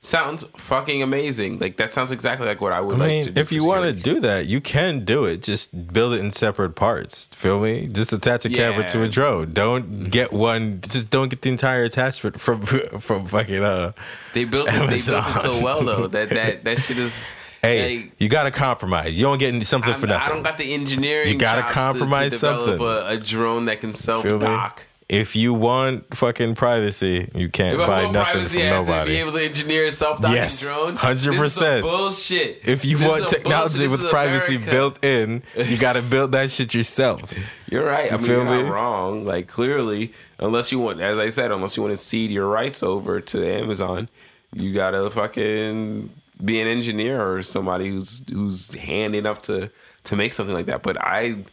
sounds 0.00 0.44
fucking 0.56 1.02
amazing. 1.02 1.58
Like 1.58 1.76
that 1.76 1.90
sounds 1.90 2.10
exactly 2.10 2.46
like 2.46 2.60
what 2.60 2.72
I 2.72 2.80
would 2.80 2.96
I 2.96 2.98
like 2.98 3.08
mean, 3.08 3.24
to 3.26 3.30
do. 3.32 3.40
if 3.40 3.52
you 3.52 3.64
want 3.64 3.84
to 3.84 3.92
do 3.92 4.20
that, 4.20 4.46
you 4.46 4.60
can 4.60 5.04
do 5.04 5.24
it. 5.24 5.42
Just 5.42 5.92
build 5.92 6.14
it 6.14 6.20
in 6.20 6.30
separate 6.30 6.74
parts. 6.74 7.26
Feel 7.28 7.60
me? 7.60 7.86
Just 7.86 8.12
attach 8.12 8.44
a 8.44 8.50
camera 8.50 8.88
to 8.88 9.02
a 9.02 9.08
drone. 9.08 9.50
Don't 9.50 10.10
get 10.10 10.32
one. 10.32 10.80
Just 10.82 11.10
don't 11.10 11.28
get 11.28 11.42
the 11.42 11.50
entire 11.50 11.84
attachment 11.84 12.40
from 12.40 12.62
from 13.00 13.26
fucking 13.26 13.62
uh. 13.62 13.92
they 14.34 14.44
built 14.44 14.68
it, 14.68 14.72
they 14.72 14.86
built 14.86 15.26
it 15.26 15.40
so 15.40 15.62
well 15.62 15.84
though 15.84 16.06
that 16.06 16.30
that 16.30 16.64
that 16.64 16.78
shit 16.80 16.98
is. 16.98 17.32
Hey, 17.62 17.96
like, 17.96 18.12
you 18.18 18.28
gotta 18.28 18.50
compromise. 18.50 19.18
You 19.18 19.24
don't 19.24 19.38
get 19.38 19.54
something 19.66 19.90
I'm- 19.92 20.00
for 20.00 20.06
nothing. 20.06 20.30
I 20.30 20.34
don't 20.34 20.42
got 20.42 20.58
the 20.58 20.72
engineering. 20.74 21.28
You 21.32 21.38
gotta 21.38 21.62
compromise 21.62 22.38
something. 22.38 22.80
A, 22.80 23.06
a 23.08 23.16
drone 23.18 23.64
that 23.66 23.80
can 23.80 23.92
self 23.94 24.24
me? 24.24 24.38
dock. 24.38 24.84
If 25.08 25.34
you 25.34 25.54
want 25.54 26.14
fucking 26.14 26.54
privacy, 26.54 27.30
you 27.34 27.48
can't 27.48 27.80
If 27.80 27.86
buy 27.86 28.02
nothing 28.10 28.12
privacy, 28.42 28.58
from 28.58 28.90
I 28.90 28.94
have 28.96 29.06
to 29.06 29.10
be 29.10 29.16
able 29.16 29.32
to 29.32 29.42
engineer 29.42 29.86
a 29.86 29.90
self-docking 29.90 30.36
Yes, 30.36 30.60
drone. 30.60 30.98
100%. 30.98 31.24
This 31.24 31.42
is 31.46 31.52
some 31.54 31.80
bullshit. 31.80 32.68
If 32.68 32.84
you 32.84 32.98
This 32.98 33.08
want 33.08 33.26
technology 33.28 33.86
bullshit. 33.86 34.02
with 34.02 34.10
privacy 34.10 34.56
America. 34.56 34.70
built 34.70 35.02
in, 35.04 35.42
you 35.56 35.78
gotta 35.86 36.02
build 36.02 36.32
that 36.32 36.50
shit 36.50 36.74
yourself. 36.74 37.32
You're 37.70 37.86
right. 37.86 38.12
I 38.12 38.18
mean, 38.18 38.26
feel 38.26 38.44
you're 38.44 38.64
not 38.64 38.70
wrong. 38.70 39.24
Like 39.24 39.48
clearly, 39.48 40.12
unless 40.38 40.70
you 40.72 40.78
want, 40.78 41.00
as 41.00 41.16
I 41.16 41.30
said, 41.30 41.52
unless 41.52 41.78
you 41.78 41.82
want 41.82 41.92
to 41.92 41.96
cede 41.96 42.30
your 42.30 42.46
rights 42.46 42.82
over 42.82 43.18
to 43.18 43.50
Amazon, 43.50 44.10
you 44.52 44.74
gotta 44.74 45.10
fucking 45.10 46.10
be 46.44 46.60
an 46.60 46.66
engineer 46.66 47.26
or 47.26 47.42
somebody 47.42 47.88
who's 47.88 48.22
who's 48.30 48.72
handy 48.74 49.18
enough 49.18 49.42
to 49.42 49.70
to 50.04 50.16
make 50.16 50.32
something 50.32 50.54
like 50.54 50.66
that. 50.66 50.82
But 50.82 51.00
I, 51.00 51.44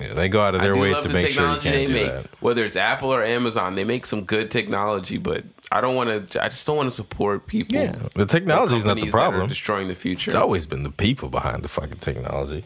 Yeah, 0.00 0.14
they 0.14 0.28
go 0.28 0.40
out 0.40 0.54
of 0.54 0.62
their 0.62 0.74
way 0.74 0.94
to 0.94 1.06
the 1.06 1.12
make 1.12 1.28
sure 1.28 1.46
you 1.46 1.60
technology 1.60 1.70
can't 1.70 1.86
do 1.86 1.92
make. 1.92 2.06
that. 2.06 2.42
Whether 2.42 2.64
it's 2.64 2.76
Apple 2.76 3.12
or 3.12 3.22
Amazon, 3.22 3.74
they 3.74 3.84
make 3.84 4.06
some 4.06 4.24
good 4.24 4.50
technology. 4.50 5.18
But 5.18 5.44
I 5.70 5.82
don't 5.82 5.94
want 5.94 6.30
to. 6.30 6.42
I 6.42 6.48
just 6.48 6.66
don't 6.66 6.76
want 6.76 6.86
to 6.86 6.94
support 6.94 7.46
people. 7.46 7.76
Yeah, 7.76 7.96
the 8.14 8.24
technology 8.24 8.76
is 8.76 8.86
not 8.86 8.94
the 8.94 9.02
companies 9.02 9.12
that 9.12 9.18
are 9.18 9.30
problem. 9.30 9.48
destroying 9.48 9.88
the 9.88 9.94
future. 9.94 10.30
It's 10.30 10.36
always 10.36 10.64
been 10.64 10.82
the 10.82 10.90
people 10.90 11.28
behind 11.28 11.62
the 11.62 11.68
fucking 11.68 11.98
technology. 11.98 12.64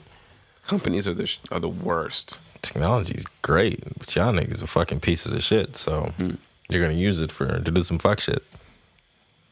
Companies 0.67 1.09
are 1.09 1.15
the 1.15 1.31
are 1.51 1.61
the 1.61 1.69
worst. 1.69 2.39
Technology's 2.63 3.25
great, 3.43 3.83
but 3.99 4.15
y'all 4.15 4.33
niggas 4.33 4.63
are 4.63 4.69
fucking 4.69 5.01
pieces 5.01 5.33
of 5.33 5.43
shit. 5.43 5.77
So 5.77 6.13
hmm. 6.17 6.35
you're 6.69 6.83
gonna 6.83 6.99
use 6.99 7.19
it 7.21 7.33
for 7.33 7.47
to 7.47 7.71
do 7.71 7.83
some 7.83 7.99
fuck 7.99 8.21
shit. 8.21 8.45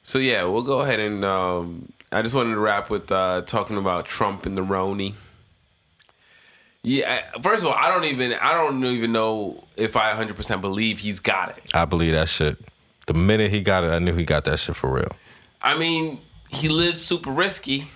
So 0.05 0.19
yeah, 0.19 0.45
we'll 0.45 0.63
go 0.63 0.81
ahead 0.83 1.01
and 1.01 1.25
um, 1.25 1.91
I 2.13 2.23
just 2.23 2.35
wanted 2.35 2.55
to 2.55 2.61
wrap 2.61 2.91
with 2.91 3.11
uh, 3.11 3.43
talking 3.43 3.77
about 3.77 4.05
Trump 4.05 4.47
and 4.47 4.57
the 4.57 4.63
Roni. 4.63 5.15
Yeah, 6.83 7.23
first 7.41 7.65
of 7.65 7.71
all, 7.71 7.75
I 7.75 7.89
don't 7.89 8.05
even 8.05 8.35
I 8.35 8.53
don't 8.53 8.85
even 8.85 9.13
know 9.13 9.65
if 9.79 9.97
I 9.97 10.13
100% 10.13 10.61
believe 10.61 10.99
he's 10.99 11.19
got 11.19 11.57
it. 11.57 11.75
I 11.75 11.87
believe 11.87 12.13
that 12.13 12.29
shit. 12.29 12.59
The 13.07 13.15
minute 13.15 13.51
he 13.51 13.63
got 13.63 13.83
it, 13.83 13.89
I 13.89 13.99
knew 13.99 14.15
he 14.15 14.25
got 14.25 14.45
that 14.45 14.59
shit 14.59 14.77
for 14.77 14.93
real. 14.93 15.17
I 15.63 15.79
mean, 15.79 16.21
he 16.51 16.69
lives 16.69 17.01
super 17.01 17.31
risky. 17.31 17.89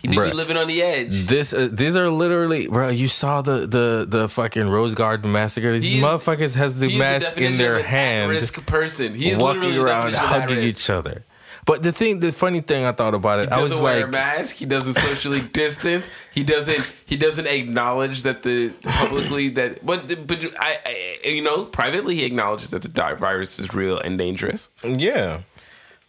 He 0.00 0.08
do 0.08 0.12
be 0.12 0.16
Bruh. 0.30 0.34
living 0.34 0.56
on 0.56 0.68
the 0.68 0.82
edge. 0.82 1.26
This, 1.26 1.52
uh, 1.52 1.68
these 1.72 1.96
are 1.96 2.08
literally, 2.08 2.68
bro. 2.68 2.88
You 2.88 3.08
saw 3.08 3.42
the 3.42 3.66
the 3.66 4.06
the 4.08 4.28
fucking 4.28 4.68
Rose 4.68 4.94
Garden 4.94 5.32
massacre. 5.32 5.78
These 5.78 6.02
motherfuckers 6.02 6.54
has 6.56 6.78
the 6.78 6.96
mask 6.98 7.36
in 7.38 7.56
their 7.58 7.82
hand, 7.82 8.30
Risk 8.30 8.64
person. 8.66 9.14
He 9.14 9.30
is 9.30 9.38
walking 9.38 9.76
around 9.76 10.14
hugging 10.14 10.58
each 10.58 10.88
other. 10.88 11.24
But 11.66 11.82
the 11.82 11.92
thing, 11.92 12.20
the 12.20 12.32
funny 12.32 12.62
thing 12.62 12.86
I 12.86 12.92
thought 12.92 13.12
about 13.12 13.40
it, 13.40 13.46
He 13.46 13.50
I 13.50 13.58
was 13.60 13.68
doesn't 13.70 13.84
wear 13.84 13.98
a 13.98 14.00
like, 14.04 14.10
mask. 14.10 14.56
He 14.56 14.64
doesn't 14.64 14.94
socially 14.94 15.40
distance. 15.52 16.08
He 16.32 16.42
doesn't. 16.42 16.94
He 17.04 17.16
doesn't 17.18 17.46
acknowledge 17.46 18.22
that 18.22 18.42
the 18.42 18.70
publicly 19.00 19.50
that. 19.50 19.84
But 19.84 20.26
but 20.26 20.42
I, 20.58 20.78
I 21.24 21.28
you 21.28 21.42
know 21.42 21.64
privately 21.66 22.14
he 22.14 22.24
acknowledges 22.24 22.70
that 22.70 22.82
the 22.82 22.88
virus 22.88 23.58
is 23.58 23.74
real 23.74 23.98
and 23.98 24.16
dangerous. 24.16 24.70
yeah, 24.82 25.40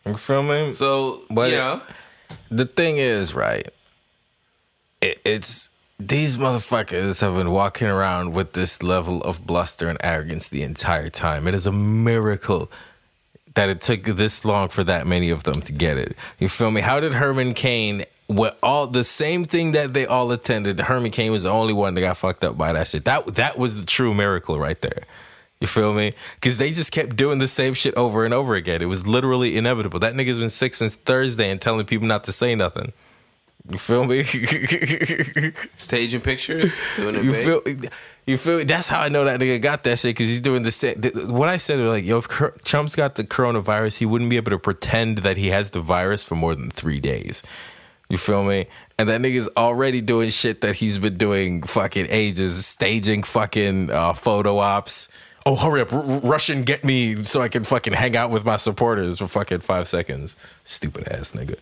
you 0.06 0.16
feel 0.16 0.44
me? 0.44 0.72
So 0.72 1.24
But 1.30 1.50
you 1.52 1.58
it- 1.58 1.82
the 2.52 2.66
thing 2.66 2.98
is, 2.98 3.34
right? 3.34 3.68
It, 5.02 5.20
it's 5.24 5.70
these 6.00 6.38
motherfuckers 6.38 7.22
have 7.22 7.36
been 7.36 7.52
walking 7.52 7.88
around 7.88 8.34
with 8.34 8.54
this 8.54 8.82
level 8.82 9.22
of 9.24 9.46
bluster 9.46 9.90
and 9.90 9.98
arrogance 10.04 10.48
the 10.48 10.64
entire 10.64 11.10
time. 11.10 11.48
It 11.48 11.54
is 11.54 11.68
a 11.68 11.72
miracle 11.72 12.72
that 13.56 13.70
it 13.70 13.82
took 13.82 14.04
this 14.04 14.46
long 14.46 14.70
for 14.70 14.84
that 14.86 15.06
many 15.06 15.30
of 15.30 15.44
them 15.44 15.62
to 15.62 15.74
get 15.74 15.98
it. 15.98 16.16
You 16.40 16.48
feel 16.48 16.72
me? 16.72 16.82
How 16.82 17.00
did 17.00 17.16
Herman 17.16 17.54
Cain? 17.54 18.06
What 18.28 18.58
all 18.62 18.88
the 18.88 19.04
same 19.04 19.44
thing 19.44 19.72
that 19.74 19.94
they 19.94 20.06
all 20.06 20.32
attended? 20.32 20.80
Herman 20.80 21.12
Cain 21.12 21.32
was 21.32 21.44
the 21.44 21.50
only 21.50 21.74
one 21.74 21.96
that 21.96 22.02
got 22.02 22.18
fucked 22.18 22.44
up 22.44 22.58
by 22.58 22.72
that 22.74 22.88
shit. 22.88 23.06
That 23.06 23.36
that 23.36 23.58
was 23.58 23.80
the 23.80 23.86
true 23.86 24.14
miracle 24.14 24.60
right 24.60 24.80
there. 24.80 25.04
You 25.60 25.68
feel 25.68 25.94
me? 25.94 26.14
Because 26.36 26.58
they 26.58 26.72
just 26.72 26.94
kept 26.94 27.18
doing 27.18 27.40
the 27.40 27.48
same 27.48 27.74
shit 27.74 27.94
over 27.96 28.24
and 28.24 28.34
over 28.34 28.56
again. 28.56 28.82
It 28.82 28.86
was 28.86 29.06
literally 29.06 29.58
inevitable. 29.58 30.00
That 30.00 30.14
nigga's 30.14 30.40
been 30.40 30.50
sick 30.50 30.74
since 30.74 30.96
Thursday 30.96 31.50
and 31.50 31.60
telling 31.60 31.86
people 31.86 32.08
not 32.08 32.24
to 32.26 32.32
say 32.32 32.56
nothing. 32.56 32.94
You 33.68 33.78
feel 33.78 34.06
me? 34.06 34.24
staging 35.76 36.22
pictures, 36.22 36.74
doing 36.96 37.16
it 37.16 37.24
you 37.24 37.32
big. 37.32 37.46
feel? 37.46 37.62
You 38.26 38.38
feel? 38.38 38.66
That's 38.66 38.88
how 38.88 39.02
I 39.02 39.10
know 39.10 39.26
that 39.26 39.40
nigga 39.40 39.62
got 39.62 39.84
that 39.84 40.00
shit 40.00 40.12
because 40.12 40.28
he's 40.28 40.42
doing 40.42 40.64
the 40.64 40.72
same. 40.72 41.02
What 41.28 41.50
I 41.50 41.58
said, 41.58 41.80
like, 41.80 42.06
yo, 42.06 42.20
if 42.20 42.28
Trump's 42.64 42.96
got 42.96 43.16
the 43.16 43.24
coronavirus, 43.24 43.98
he 43.98 44.06
wouldn't 44.06 44.30
be 44.30 44.38
able 44.38 44.52
to 44.52 44.60
pretend 44.60 45.20
that 45.20 45.38
he 45.38 45.50
has 45.50 45.72
the 45.72 45.82
virus 45.82 46.24
for 46.24 46.36
more 46.36 46.56
than 46.56 46.70
three 46.70 47.00
days. 47.00 47.44
You 48.10 48.18
feel 48.18 48.44
me? 48.44 48.68
And 48.98 49.08
that 49.08 49.22
nigga's 49.22 49.50
already 49.56 50.02
doing 50.02 50.32
shit 50.32 50.62
that 50.62 50.76
he's 50.76 50.98
been 50.98 51.18
doing 51.18 51.62
fucking 51.62 52.08
ages, 52.10 52.66
staging 52.66 53.22
fucking 53.24 53.92
uh, 53.92 54.14
photo 54.14 54.58
ops. 54.58 55.10
Oh, 55.46 55.56
hurry 55.56 55.82
up, 55.82 55.94
R- 55.94 56.04
R- 56.04 56.20
Russian, 56.22 56.64
get 56.64 56.84
me 56.84 57.24
so 57.24 57.42
I 57.42 57.50
can 57.50 57.64
fucking 57.64 57.94
hang 57.94 58.18
out 58.18 58.32
with 58.32 58.46
my 58.46 58.56
supporters 58.56 59.20
for 59.20 59.28
fucking 59.28 59.60
five 59.60 59.88
seconds. 59.88 60.38
Stupid 60.64 61.08
ass 61.08 61.34
nigga. 61.34 61.58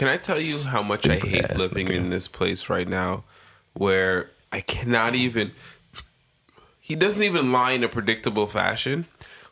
Can 0.00 0.08
I 0.08 0.16
tell 0.16 0.40
you 0.40 0.56
how 0.70 0.82
much 0.82 1.06
I 1.06 1.16
hate 1.16 1.54
living 1.58 1.88
nigga. 1.88 1.94
in 1.94 2.08
this 2.08 2.26
place 2.26 2.70
right 2.70 2.88
now, 2.88 3.24
where 3.74 4.30
I 4.50 4.62
cannot 4.62 5.14
even. 5.14 5.52
He 6.80 6.94
doesn't 6.94 7.22
even 7.22 7.52
lie 7.52 7.72
in 7.72 7.84
a 7.84 7.88
predictable 7.88 8.46
fashion. 8.46 9.04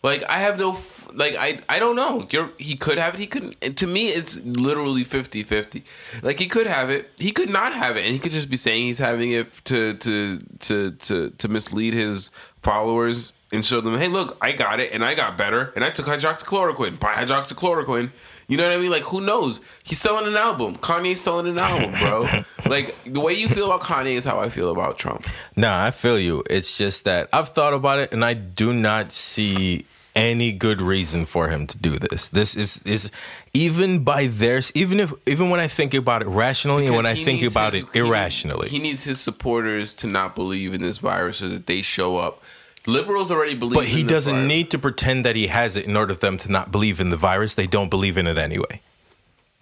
Like 0.03 0.25
I 0.27 0.39
have 0.39 0.59
no 0.59 0.79
like 1.13 1.37
I 1.37 1.61
I 1.69 1.79
don't 1.79 1.97
know. 1.97 2.27
You're 2.31 2.51
he 2.57 2.77
could 2.77 2.97
have 2.97 3.13
it. 3.13 3.21
He 3.21 3.27
couldn't. 3.27 3.57
And 3.61 3.77
to 3.77 3.87
me, 3.87 4.09
it's 4.09 4.37
literally 4.37 5.05
50-50. 5.05 5.83
Like 6.23 6.39
he 6.39 6.47
could 6.47 6.67
have 6.67 6.89
it. 6.89 7.11
He 7.19 7.31
could 7.31 7.51
not 7.51 7.75
have 7.75 7.99
it, 7.99 8.07
and 8.07 8.15
he 8.15 8.19
could 8.19 8.33
just 8.33 8.49
be 8.49 8.57
saying 8.57 8.87
he's 8.87 9.01
having 9.01 9.33
it 9.33 9.53
to 9.65 9.99
to 9.99 10.39
to 10.61 10.93
to 10.93 11.29
to 11.29 11.49
mislead 11.49 11.93
his 11.93 12.31
followers 12.63 13.35
and 13.53 13.65
show 13.65 13.81
them, 13.81 13.97
hey, 13.97 14.09
look, 14.09 14.37
I 14.41 14.53
got 14.53 14.81
it, 14.81 14.93
and 14.93 15.05
I 15.05 15.15
got 15.15 15.39
better, 15.39 15.73
and 15.75 15.85
I 15.85 15.91
took 15.91 16.07
hydroxychloroquine. 16.07 17.01
Buy 17.01 17.15
hydroxychloroquine. 17.15 18.11
You 18.49 18.57
know 18.57 18.67
what 18.67 18.77
I 18.77 18.81
mean? 18.81 18.91
Like, 18.91 19.03
who 19.03 19.21
knows? 19.21 19.61
He's 19.85 20.01
selling 20.01 20.27
an 20.27 20.35
album. 20.37 20.77
Kanye's 20.77 21.21
selling 21.21 21.47
an 21.47 21.59
album, 21.59 21.93
bro. 22.01 22.27
like 22.67 22.97
the 23.05 23.21
way 23.21 23.35
you 23.35 23.47
feel 23.49 23.67
about 23.67 23.83
Kanye 23.83 24.13
is 24.15 24.25
how 24.25 24.41
I 24.41 24.49
feel 24.49 24.71
about 24.71 24.97
Trump. 24.99 25.27
Nah, 25.55 25.85
I 25.85 25.91
feel 25.91 26.19
you. 26.19 26.43
It's 26.49 26.77
just 26.79 27.05
that 27.05 27.29
I've 27.33 27.51
thought 27.51 27.75
about 27.75 27.99
it 27.99 28.13
and 28.13 28.25
I 28.25 28.33
do 28.35 28.73
not 28.73 29.13
see 29.13 29.85
any 30.15 30.51
good 30.53 30.81
reason 30.81 31.27
for 31.27 31.49
him 31.49 31.67
to 31.67 31.79
do 31.79 31.99
this. 31.99 32.31
This 32.31 32.57
is 32.57 32.83
is 32.83 33.11
even 33.53 34.03
by 34.03 34.27
theirs 34.27 34.73
even 34.75 34.99
if 34.99 35.13
even 35.27 35.51
when 35.51 35.61
I 35.61 35.69
think 35.69 35.93
about 35.95 36.23
it 36.23 36.29
rationally 36.29 36.87
and 36.87 36.97
when 36.97 37.07
I 37.07 37.15
think 37.15 37.43
about 37.43 37.75
his- 37.75 37.83
it 37.85 37.89
he- 37.93 37.99
irrationally. 38.01 38.69
He, 38.69 38.79
needs 38.79 39.05
his 39.05 39.21
supporters 39.21 39.95
to 39.95 40.07
not 40.07 40.35
believe 40.35 40.73
in 40.75 40.81
this 40.81 40.99
virus 40.99 41.37
so 41.37 41.49
that 41.49 41.67
they 41.67 41.83
show 41.83 42.17
up. 42.17 42.43
Liberals 42.89 43.31
already 43.31 43.55
believe 43.55 43.75
but 43.75 43.85
he 43.85 44.03
doesn't 44.03 44.35
virus. 44.35 44.49
need 44.49 44.71
to 44.71 44.79
pretend 44.79 45.25
that 45.25 45.37
he 45.37 45.47
has 45.49 45.77
it 45.77 45.87
in 45.87 45.97
order 45.97 46.15
for 46.15 46.21
them 46.21 46.39
to 46.39 46.51
not 46.51 46.73
believe 46.73 46.99
in 47.01 47.11
the 47.11 47.17
virus. 47.17 47.55
They 47.55 47.67
don't 47.67 47.91
believe 47.91 48.17
in 48.17 48.27
it 48.27 48.39
anyway. 48.39 48.81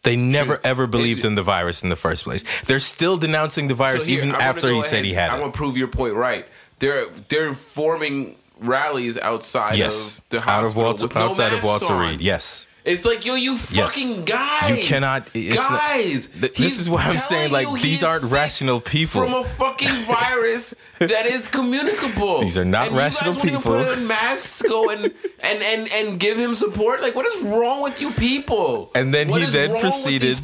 They 0.02 0.14
never 0.14 0.54
Sure. 0.54 0.60
ever 0.62 0.86
believed 0.86 1.24
in 1.24 1.34
the 1.34 1.42
virus 1.42 1.82
in 1.82 1.88
the 1.88 1.96
first 1.96 2.24
place. 2.24 2.44
They're 2.66 2.78
still 2.80 3.16
denouncing 3.16 3.66
the 3.66 3.74
virus 3.74 4.04
So 4.04 4.10
here, 4.10 4.18
even 4.22 4.36
after 4.36 4.70
he 4.70 4.80
said 4.82 5.04
he 5.04 5.14
had 5.14 5.30
it. 5.30 5.34
I'm 5.34 5.40
gonna 5.40 5.52
prove 5.52 5.76
your 5.76 5.88
point 5.88 6.14
right. 6.14 6.46
They're 6.78 7.06
they're 7.28 7.54
forming 7.54 8.36
rallies 8.60 9.18
outside 9.18 9.76
Yes, 9.76 10.18
of 10.18 10.24
the 10.30 10.48
out 10.50 10.64
of 10.64 10.76
Walter, 10.76 11.06
with 11.06 11.14
no 11.16 11.22
outside 11.28 11.52
of 11.52 11.64
Walter 11.64 11.92
on. 11.92 12.10
Reed. 12.10 12.20
Yes, 12.20 12.68
It's 12.86 13.04
like 13.04 13.24
yo, 13.26 13.34
you 13.34 13.58
Yes. 13.70 13.94
fucking 13.94 14.24
guys. 14.24 14.70
You 14.70 14.76
cannot- 14.88 15.28
it's 15.34 15.56
not- 15.56 15.70
guys. 15.80 16.28
Th- 16.40 16.54
this 16.54 16.78
is 16.78 16.88
what 16.88 17.04
I'm 17.04 17.18
saying, 17.18 17.50
like, 17.50 17.66
these 17.82 18.04
aren't 18.04 18.22
rational 18.24 18.80
people. 18.80 19.22
from 19.22 19.34
a 19.34 19.44
fucking 19.44 19.88
virus 20.06 20.72
that 21.00 21.26
is 21.26 21.48
communicable. 21.48 22.40
These 22.42 22.56
are 22.56 22.64
not 22.64 22.88
and 22.88 22.96
rational 22.96 23.34
you 23.34 23.42
guys 23.42 23.50
people. 23.50 23.84
Put 23.84 23.98
in 23.98 24.06
masks, 24.06 24.58
to 24.60 24.68
go 24.68 24.88
and, 24.90 25.02
and 25.40 25.62
and 25.62 25.90
and 25.92 26.20
give 26.20 26.38
him 26.38 26.54
support. 26.54 27.02
Like, 27.02 27.14
what 27.16 27.26
is 27.26 27.42
wrong 27.42 27.82
with 27.82 28.00
you 28.00 28.12
people? 28.12 28.92
And 28.94 29.12
then 29.12 29.28
What 29.28 29.42
he 29.42 29.50
then 29.50 29.78
proceeded 29.80 30.38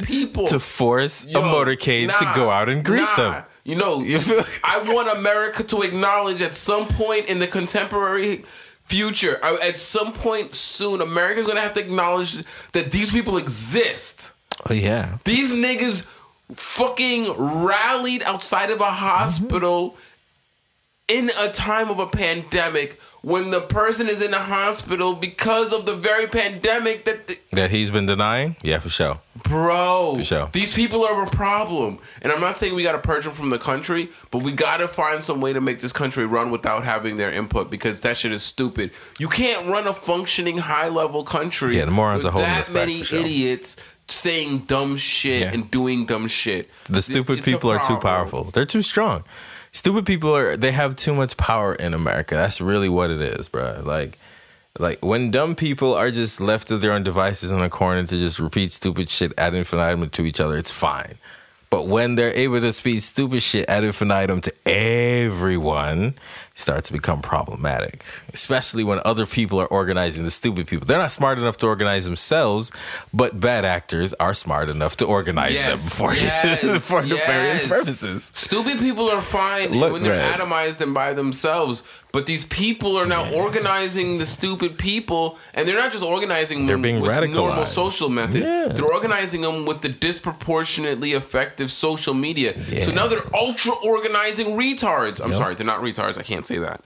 to 0.47 0.59
force 0.59 1.25
Yo, 1.25 1.39
a 1.39 1.43
motorcade 1.43 2.15
to 2.19 2.31
go 2.35 2.51
out 2.51 2.67
and 2.69 2.83
greet 2.83 3.01
nah. 3.01 3.15
them. 3.15 3.43
You 3.63 3.75
know, 3.77 4.03
I 4.65 4.79
want 4.93 5.17
America 5.17 5.63
to 5.63 5.81
acknowledge 5.83 6.41
at 6.41 6.53
some 6.53 6.85
point 6.85 7.27
in 7.27 7.39
the 7.39 7.47
contemporary 7.47 8.43
future, 8.85 9.43
at 9.43 9.79
some 9.79 10.13
point 10.13 10.55
soon, 10.55 11.01
America's 11.01 11.47
gonna 11.47 11.61
have 11.61 11.73
to 11.73 11.79
acknowledge 11.81 12.43
that 12.73 12.91
these 12.91 13.11
people 13.11 13.37
exist. 13.37 14.31
Oh 14.69 14.73
yeah. 14.73 15.17
These 15.23 15.53
niggas 15.53 16.07
fucking 16.53 17.33
rallied 17.37 18.23
outside 18.23 18.69
of 18.69 18.79
a 18.81 18.91
hospital 18.91 19.97
in 21.07 21.29
a 21.39 21.49
time 21.51 21.89
of 21.89 21.99
a 21.99 22.07
pandemic 22.07 22.99
when 23.21 23.51
the 23.51 23.61
person 23.61 24.07
is 24.07 24.21
in 24.21 24.31
the 24.31 24.39
hospital 24.39 25.13
because 25.15 25.71
of 25.73 25.85
the 25.85 25.95
very 25.95 26.27
pandemic 26.27 27.05
that 27.05 27.27
the, 27.27 27.37
That 27.51 27.71
he's 27.71 27.91
been 27.91 28.05
denying? 28.05 28.55
Yeah, 28.63 28.79
for 28.79 28.89
sure. 28.89 29.19
Bro, 29.43 30.15
For 30.17 30.23
sure. 30.23 30.49
these 30.53 30.73
people 30.73 31.05
are 31.05 31.23
a 31.25 31.29
problem. 31.29 31.99
And 32.21 32.31
I'm 32.31 32.39
not 32.41 32.55
saying 32.57 32.73
we 32.75 32.83
got 32.83 32.93
to 32.93 32.99
purge 32.99 33.25
them 33.25 33.33
from 33.33 33.49
the 33.49 33.59
country, 33.59 34.09
but 34.31 34.43
we 34.43 34.51
got 34.53 34.77
to 34.77 34.87
find 34.87 35.23
some 35.23 35.41
way 35.41 35.51
to 35.53 35.61
make 35.61 35.79
this 35.81 35.91
country 35.93 36.25
run 36.25 36.51
without 36.51 36.83
having 36.85 37.17
their 37.17 37.31
input 37.31 37.69
because 37.69 37.99
that 38.01 38.17
shit 38.17 38.31
is 38.31 38.43
stupid. 38.43 38.91
You 39.19 39.27
can't 39.29 39.67
run 39.67 39.87
a 39.87 39.93
functioning 39.93 40.57
high 40.57 40.87
level 40.89 41.23
country 41.23 41.77
Yeah, 41.77 41.85
the 41.85 41.91
morons 41.91 42.23
with 42.23 42.27
are 42.27 42.31
holding 42.31 42.49
that 42.51 42.71
many 42.71 43.03
sure. 43.03 43.19
idiots 43.19 43.75
saying 44.07 44.59
dumb 44.59 44.97
shit 44.97 45.41
Yeah. 45.41 45.53
and 45.53 45.69
doing 45.71 46.05
dumb 46.05 46.27
shit. 46.27 46.69
The 46.85 47.01
stupid 47.01 47.39
It's 47.39 47.47
a 47.47 47.51
people 47.51 47.71
are 47.71 47.79
too 47.79 47.97
powerful. 47.97 48.45
They're 48.51 48.65
too 48.65 48.81
strong. 48.81 49.23
Stupid 49.73 50.05
people 50.05 50.35
are 50.35 50.55
they 50.55 50.71
have 50.71 50.95
too 50.95 51.13
much 51.13 51.35
power 51.35 51.73
in 51.73 51.93
America. 51.93 52.35
That's 52.35 52.61
really 52.61 52.89
what 52.89 53.09
it 53.09 53.21
is, 53.21 53.49
bro. 53.49 53.81
Like 53.83 54.17
like 54.79 55.03
when 55.03 55.31
dumb 55.31 55.55
people 55.55 55.93
are 55.93 56.11
just 56.11 56.39
left 56.39 56.67
to 56.69 56.77
their 56.77 56.93
own 56.93 57.03
devices 57.03 57.51
in 57.51 57.61
a 57.61 57.69
corner 57.69 58.03
to 58.03 58.17
just 58.17 58.39
repeat 58.39 58.71
stupid 58.71 59.09
shit 59.09 59.33
ad 59.37 59.53
infinitum 59.53 60.09
to 60.09 60.25
each 60.25 60.39
other, 60.39 60.57
it's 60.57 60.71
fine. 60.71 61.17
But 61.69 61.87
when 61.87 62.15
they're 62.15 62.33
able 62.33 62.61
to 62.61 62.71
speak 62.71 63.01
stupid 63.01 63.41
shit 63.41 63.67
ad 63.67 63.83
infinitum 63.83 64.41
to 64.41 64.53
everyone, 64.67 66.15
starts 66.55 66.87
to 66.87 66.93
become 66.93 67.21
problematic, 67.21 68.03
especially 68.31 68.83
when 68.83 68.99
other 69.03 69.25
people 69.25 69.59
are 69.59 69.67
organizing 69.67 70.23
the 70.23 70.31
stupid 70.31 70.67
people. 70.67 70.85
They're 70.85 70.99
not 70.99 71.11
smart 71.11 71.39
enough 71.39 71.57
to 71.57 71.67
organize 71.67 72.05
themselves, 72.05 72.71
but 73.11 73.39
bad 73.39 73.65
actors 73.65 74.13
are 74.15 74.35
smart 74.35 74.69
enough 74.69 74.95
to 74.97 75.05
organize 75.05 75.59
them 75.59 75.79
for, 75.79 76.13
yes, 76.13 76.87
for 76.87 77.01
nefarious 77.01 77.63
yes. 77.63 77.67
purposes. 77.67 78.31
Stupid 78.35 78.77
people 78.77 79.09
are 79.09 79.21
fine 79.21 79.71
Look, 79.71 79.93
when 79.93 80.03
they're 80.03 80.15
man. 80.15 80.39
atomized 80.39 80.79
and 80.81 80.93
by 80.93 81.13
themselves, 81.13 81.81
but 82.13 82.27
these 82.27 82.45
people 82.45 82.95
are 82.95 83.07
now 83.07 83.33
organizing 83.33 84.19
the 84.19 84.27
stupid 84.27 84.77
people, 84.77 85.39
and 85.55 85.67
they're 85.67 85.79
not 85.79 85.91
just 85.91 86.03
organizing 86.03 86.67
They're 86.67 86.75
them 86.75 86.83
being 86.83 87.01
with 87.01 87.31
normal 87.31 87.65
social 87.65 88.07
methods. 88.07 88.47
Yeah. 88.47 88.67
They're 88.67 88.85
organizing 88.85 89.41
them 89.41 89.65
with 89.65 89.81
the 89.81 89.89
disproportionately 89.89 91.13
effective 91.13 91.71
social 91.71 92.13
media. 92.13 92.83
So 92.83 92.91
now 92.91 93.07
they're 93.07 93.35
ultra 93.35 93.73
organizing 93.83 94.55
retards. 94.55 95.19
I'm 95.25 95.33
sorry, 95.33 95.55
they're 95.55 95.65
not 95.65 95.81
retards. 95.81 96.19
I 96.19 96.21
can't 96.21 96.42
say 96.45 96.57
that, 96.59 96.83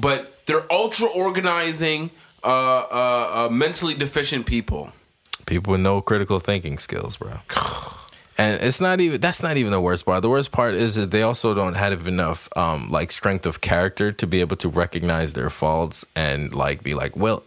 but 0.00 0.46
they're 0.46 0.70
ultra 0.72 1.08
organizing 1.08 2.10
uh, 2.44 2.46
uh, 2.46 3.46
uh, 3.46 3.48
mentally 3.50 3.94
deficient 3.94 4.46
people. 4.46 4.92
People 5.46 5.72
with 5.72 5.80
no 5.80 6.00
critical 6.00 6.40
thinking 6.40 6.78
skills, 6.78 7.16
bro. 7.16 7.40
And 8.38 8.62
it's 8.62 8.80
not 8.80 8.98
even 8.98 9.20
that's 9.20 9.42
not 9.42 9.58
even 9.58 9.72
the 9.72 9.80
worst 9.80 10.06
part. 10.06 10.22
The 10.22 10.30
worst 10.30 10.52
part 10.52 10.74
is 10.74 10.94
that 10.94 11.10
they 11.10 11.22
also 11.22 11.52
don't 11.52 11.74
have 11.74 12.08
enough 12.08 12.48
um 12.56 12.90
like 12.90 13.12
strength 13.12 13.44
of 13.44 13.60
character 13.60 14.10
to 14.10 14.26
be 14.26 14.40
able 14.40 14.56
to 14.56 14.70
recognize 14.70 15.34
their 15.34 15.50
faults 15.50 16.06
and 16.16 16.52
like 16.54 16.82
be 16.82 16.94
like, 16.94 17.14
well, 17.14 17.44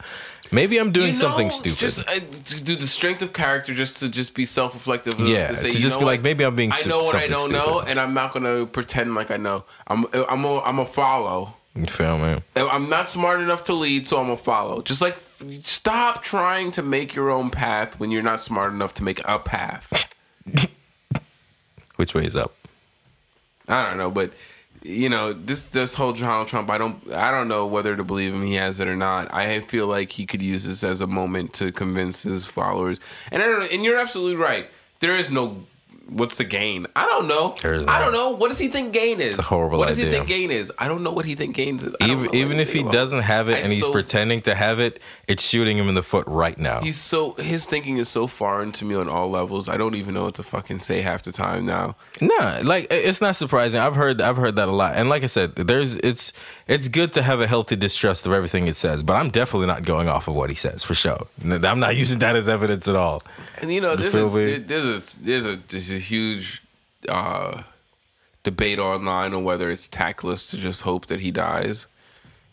maybe 0.51 0.77
I'm 0.77 0.91
doing 0.91 1.09
You 1.09 1.13
something 1.13 1.49
stupid. 1.51 1.77
Just 1.79 1.99
uh, 1.99 2.13
to 2.13 2.63
do 2.63 2.75
the 2.75 2.87
strength 2.87 3.21
of 3.21 3.33
character, 3.33 3.73
just 3.73 3.97
to 3.97 4.09
just 4.09 4.33
be 4.33 4.45
self-reflective. 4.45 5.19
of- 5.19 5.27
Yeah, 5.27 5.53
say, 5.55 5.69
to 5.71 5.75
you 5.77 5.81
just 5.81 5.95
know 5.95 5.99
be 6.01 6.05
what? 6.05 6.11
like, 6.11 6.21
maybe 6.21 6.43
I'm 6.43 6.55
being 6.55 6.71
I 6.73 6.87
know 6.87 6.99
what 6.99 7.15
I 7.15 7.27
don't 7.27 7.51
know, 7.51 7.79
and 7.81 7.99
I'm 7.99 8.13
not 8.13 8.33
gonna 8.33 8.65
pretend 8.65 9.15
like 9.15 9.31
I 9.31 9.37
know. 9.37 9.65
I'm 9.87 10.05
I'm 10.13 10.43
a, 10.45 10.59
I'm 10.61 10.79
a 10.79 10.85
follow. 10.85 11.55
you 11.75 11.85
feel 11.85 12.17
me? 12.17 12.41
I'm 12.55 12.89
not 12.89 13.09
smart 13.09 13.39
enough 13.41 13.63
to 13.65 13.73
lead, 13.73 14.07
so 14.07 14.19
I'm 14.19 14.29
a 14.29 14.37
follow. 14.37 14.81
Just 14.81 15.01
like 15.01 15.17
stop 15.63 16.23
trying 16.23 16.71
to 16.73 16.81
make 16.81 17.13
your 17.15 17.29
own 17.29 17.49
path 17.49 17.99
when 17.99 18.09
you're 18.11 18.23
not 18.23 18.41
smart 18.41 18.71
enough 18.73 18.93
to 18.95 19.03
make 19.03 19.21
a 19.25 19.37
path. 19.39 20.13
Which 21.97 22.13
way 22.13 22.25
is 22.25 22.35
up? 22.35 22.53
I 23.67 23.87
don't 23.87 23.97
know, 23.97 24.11
but 24.11 24.31
you 24.85 25.09
know 25.09 25.33
this 25.33 25.65
this 25.65 25.95
whole 25.95 26.13
Donald 26.13 26.47
Trump. 26.47 26.69
I 26.69 26.77
don't 26.77 27.11
I 27.11 27.31
don't 27.31 27.47
know 27.47 27.65
whether 27.65 27.95
to 27.95 28.03
believe 28.03 28.33
him. 28.33 28.43
He 28.43 28.55
has 28.55 28.79
it 28.79 28.87
or 28.87 28.95
not. 28.95 29.33
I 29.33 29.61
feel 29.61 29.87
like 29.87 30.11
he 30.11 30.25
could 30.25 30.41
use 30.41 30.65
this 30.65 30.83
as 30.83 31.01
a 31.01 31.07
moment 31.07 31.53
to 31.53 31.71
convince 31.71 32.23
his 32.23 32.45
followers. 32.45 32.99
And 33.31 33.41
I 33.41 33.47
don't. 33.47 33.71
And 33.71 33.83
you're 33.83 33.97
absolutely 33.97 34.35
right. 34.35 34.69
There 34.99 35.15
is 35.15 35.31
no. 35.31 35.65
What's 36.07 36.37
the 36.37 36.43
gain? 36.43 36.85
I 36.95 37.05
don't 37.07 37.27
know. 37.27 37.55
I 37.63 37.99
don't 37.99 38.13
know. 38.13 38.29
What 38.29 38.49
does 38.49 38.59
he 38.59 38.67
think 38.67 38.93
gain 38.93 39.19
is? 39.19 39.31
It's 39.31 39.39
a 39.39 39.41
horrible 39.41 39.79
What 39.79 39.87
does 39.87 39.97
he 39.97 40.07
think 40.09 40.27
gain 40.27 40.51
is? 40.51 40.71
I 40.77 40.87
don't 40.87 41.01
know 41.03 41.11
what 41.11 41.25
he 41.25 41.33
think 41.33 41.55
gain 41.55 41.77
is. 41.77 41.95
Even 42.01 42.35
even 42.35 42.59
if 42.59 42.73
he 42.73 42.81
about 42.81 42.93
doesn't 42.93 43.21
have 43.21 43.49
it 43.49 43.55
I 43.55 43.57
and 43.59 43.71
he's 43.71 43.83
so- 43.83 43.91
pretending 43.91 44.41
to 44.41 44.53
have 44.53 44.79
it, 44.79 44.99
it's 45.27 45.41
shooting 45.43 45.77
him 45.77 45.89
in 45.89 45.95
the 45.95 46.03
foot 46.03 46.27
right 46.27 46.57
now. 46.59 46.81
He's 46.81 46.99
so 46.99 47.33
his 47.33 47.65
thinking 47.65 47.97
is 47.97 48.07
so 48.07 48.27
foreign 48.27 48.71
to 48.73 48.85
me 48.85 48.93
on 48.93 49.09
all 49.09 49.29
levels. 49.31 49.67
I 49.67 49.77
don't 49.77 49.95
even 49.95 50.13
know 50.13 50.25
what 50.25 50.35
to 50.35 50.43
fucking 50.43 50.79
say 50.79 51.01
half 51.01 51.23
the 51.23 51.31
time 51.31 51.65
now. 51.65 51.95
Nah, 52.21 52.59
like 52.63 52.85
it's 52.91 53.19
not 53.19 53.35
surprising. 53.35 53.81
I've 53.81 53.95
heard 53.95 54.21
I've 54.21 54.37
heard 54.37 54.55
that 54.57 54.67
a 54.67 54.71
lot. 54.73 54.93
And 54.95 55.09
like 55.09 55.23
I 55.23 55.27
said, 55.27 55.55
there's 55.55 55.97
it's 55.97 56.33
it's 56.67 56.87
good 56.87 57.13
to 57.13 57.23
have 57.23 57.41
a 57.41 57.47
healthy 57.47 57.75
distrust 57.75 58.27
of 58.27 58.31
everything 58.31 58.67
it 58.67 58.75
says, 58.75 59.01
but 59.01 59.13
I'm 59.13 59.29
definitely 59.29 59.67
not 59.67 59.83
going 59.85 60.07
off 60.07 60.27
of 60.27 60.35
what 60.35 60.49
he 60.51 60.55
says 60.55 60.83
for 60.83 60.93
sure. 60.93 61.25
I'm 61.43 61.79
not 61.79 61.95
using 62.03 62.19
that 62.19 62.35
as 62.35 62.47
evidence 62.47 62.87
at 62.87 62.95
all. 62.95 63.23
And 63.59 63.71
you 63.73 63.81
know, 63.81 63.95
there's 63.95 64.13
a, 64.13 64.19
there's 64.59 64.83
a 64.85 65.19
there's 65.23 65.45
a 65.45 65.55
there's 65.67 65.91
a 65.91 65.94
huge 65.99 66.63
uh, 67.09 67.63
debate 68.43 68.79
online 68.79 69.33
on 69.33 69.43
whether 69.43 69.69
it's 69.69 69.87
tactless 69.87 70.49
to 70.51 70.57
just 70.57 70.81
hope 70.81 71.07
that 71.07 71.19
he 71.19 71.31
dies. 71.31 71.87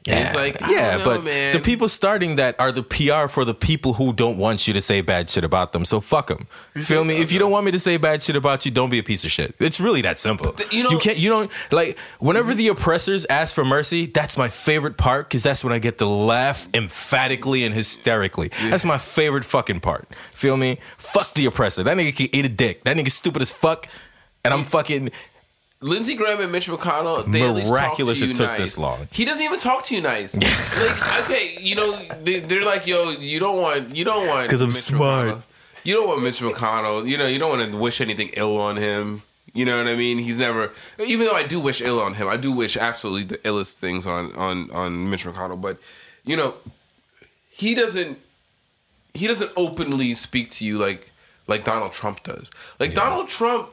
And 0.06 0.24
it's 0.24 0.34
like, 0.34 0.60
yeah, 0.68 0.96
know, 0.96 1.04
but 1.04 1.24
man. 1.24 1.52
the 1.52 1.60
people 1.60 1.88
starting 1.88 2.36
that 2.36 2.58
are 2.58 2.72
the 2.72 2.82
PR 2.82 3.28
for 3.28 3.44
the 3.44 3.54
people 3.54 3.94
who 3.94 4.12
don't 4.12 4.36
want 4.36 4.66
you 4.66 4.74
to 4.74 4.82
say 4.82 5.00
bad 5.00 5.28
shit 5.28 5.44
about 5.44 5.72
them. 5.72 5.84
So 5.84 6.00
fuck 6.00 6.26
them. 6.26 6.48
Feel 6.74 7.04
me? 7.04 7.18
Oh, 7.18 7.20
if 7.20 7.30
you 7.30 7.38
don't 7.38 7.52
want 7.52 7.66
me 7.66 7.72
to 7.72 7.78
say 7.78 7.96
bad 7.98 8.22
shit 8.22 8.34
about 8.34 8.64
you, 8.64 8.72
don't 8.72 8.90
be 8.90 8.98
a 8.98 9.02
piece 9.02 9.24
of 9.24 9.30
shit. 9.30 9.54
It's 9.60 9.78
really 9.78 10.02
that 10.02 10.18
simple. 10.18 10.52
th- 10.52 10.72
you 10.72 10.82
know- 10.82 10.90
you 10.90 10.98
can't. 10.98 11.18
You 11.18 11.30
don't 11.30 11.50
like. 11.70 11.98
Whenever 12.18 12.50
mm-hmm. 12.50 12.58
the 12.58 12.68
oppressors 12.68 13.26
ask 13.26 13.54
for 13.54 13.64
mercy, 13.64 14.06
that's 14.06 14.36
my 14.36 14.48
favorite 14.48 14.96
part 14.96 15.28
because 15.28 15.42
that's 15.44 15.62
when 15.62 15.72
I 15.72 15.78
get 15.78 15.98
to 15.98 16.06
laugh 16.06 16.68
emphatically 16.74 17.64
and 17.64 17.74
hysterically. 17.74 18.48
That's 18.70 18.84
my 18.84 18.98
favorite 18.98 19.44
fucking 19.44 19.80
part. 19.80 20.08
Feel 20.32 20.56
me? 20.56 20.78
Fuck 20.98 21.34
the 21.34 21.46
oppressor. 21.46 21.84
That 21.84 21.96
nigga 21.96 22.16
can 22.16 22.28
eat 22.32 22.44
a 22.44 22.48
dick. 22.48 22.82
That 22.82 22.96
nigga 22.96 23.10
stupid 23.10 23.42
as 23.42 23.52
fuck. 23.52 23.86
And 24.44 24.52
I'm 24.52 24.64
fucking. 24.64 25.10
Lindsey 25.82 26.14
Graham 26.14 26.40
and 26.40 26.50
Mitch 26.52 26.68
McConnell, 26.68 27.30
they 27.30 27.42
at 27.42 27.54
least 27.54 27.68
talk 27.68 27.74
Miraculous 27.80 28.18
to 28.20 28.24
you 28.26 28.30
it 28.30 28.36
took 28.36 28.46
nice. 28.48 28.58
this 28.58 28.78
long. 28.78 29.08
He 29.10 29.24
doesn't 29.24 29.42
even 29.42 29.58
talk 29.58 29.84
to 29.86 29.94
you 29.94 30.00
nice. 30.00 30.34
like, 30.36 31.24
okay, 31.24 31.58
you 31.60 31.74
know, 31.74 31.98
they, 32.22 32.40
they're 32.40 32.64
like, 32.64 32.86
yo, 32.86 33.10
you 33.10 33.38
don't 33.40 33.60
want, 33.60 33.94
you 33.96 34.04
don't 34.04 34.26
want 34.26 34.48
'Cause 34.48 34.60
I'm 34.62 34.68
Mitch 34.68 34.76
smart. 34.76 35.28
McConnell. 35.36 35.42
You 35.84 35.94
don't 35.94 36.06
want 36.08 36.22
Mitch 36.22 36.38
McConnell. 36.40 37.08
You 37.08 37.18
know, 37.18 37.26
you 37.26 37.38
don't 37.40 37.58
want 37.58 37.72
to 37.72 37.76
wish 37.76 38.00
anything 38.00 38.30
ill 38.34 38.56
on 38.58 38.76
him. 38.76 39.22
You 39.54 39.64
know 39.66 39.76
what 39.76 39.86
I 39.88 39.96
mean? 39.96 40.16
He's 40.18 40.38
never, 40.38 40.70
even 40.98 41.26
though 41.26 41.34
I 41.34 41.46
do 41.46 41.60
wish 41.60 41.80
ill 41.82 42.00
on 42.00 42.14
him, 42.14 42.26
I 42.28 42.36
do 42.38 42.52
wish 42.52 42.76
absolutely 42.76 43.24
the 43.24 43.38
illest 43.38 43.74
things 43.74 44.06
on 44.06 44.32
on 44.34 44.70
on 44.70 45.10
Mitch 45.10 45.24
McConnell. 45.26 45.60
But 45.60 45.76
you 46.24 46.36
know, 46.36 46.54
he 47.50 47.74
doesn't 47.74 48.18
he 49.12 49.26
doesn't 49.26 49.50
openly 49.56 50.14
speak 50.14 50.50
to 50.52 50.64
you 50.64 50.78
like 50.78 51.10
like 51.48 51.64
Donald 51.64 51.92
Trump 51.92 52.22
does. 52.22 52.48
Like 52.80 52.94
Donald 52.94 53.28
Trump, 53.28 53.68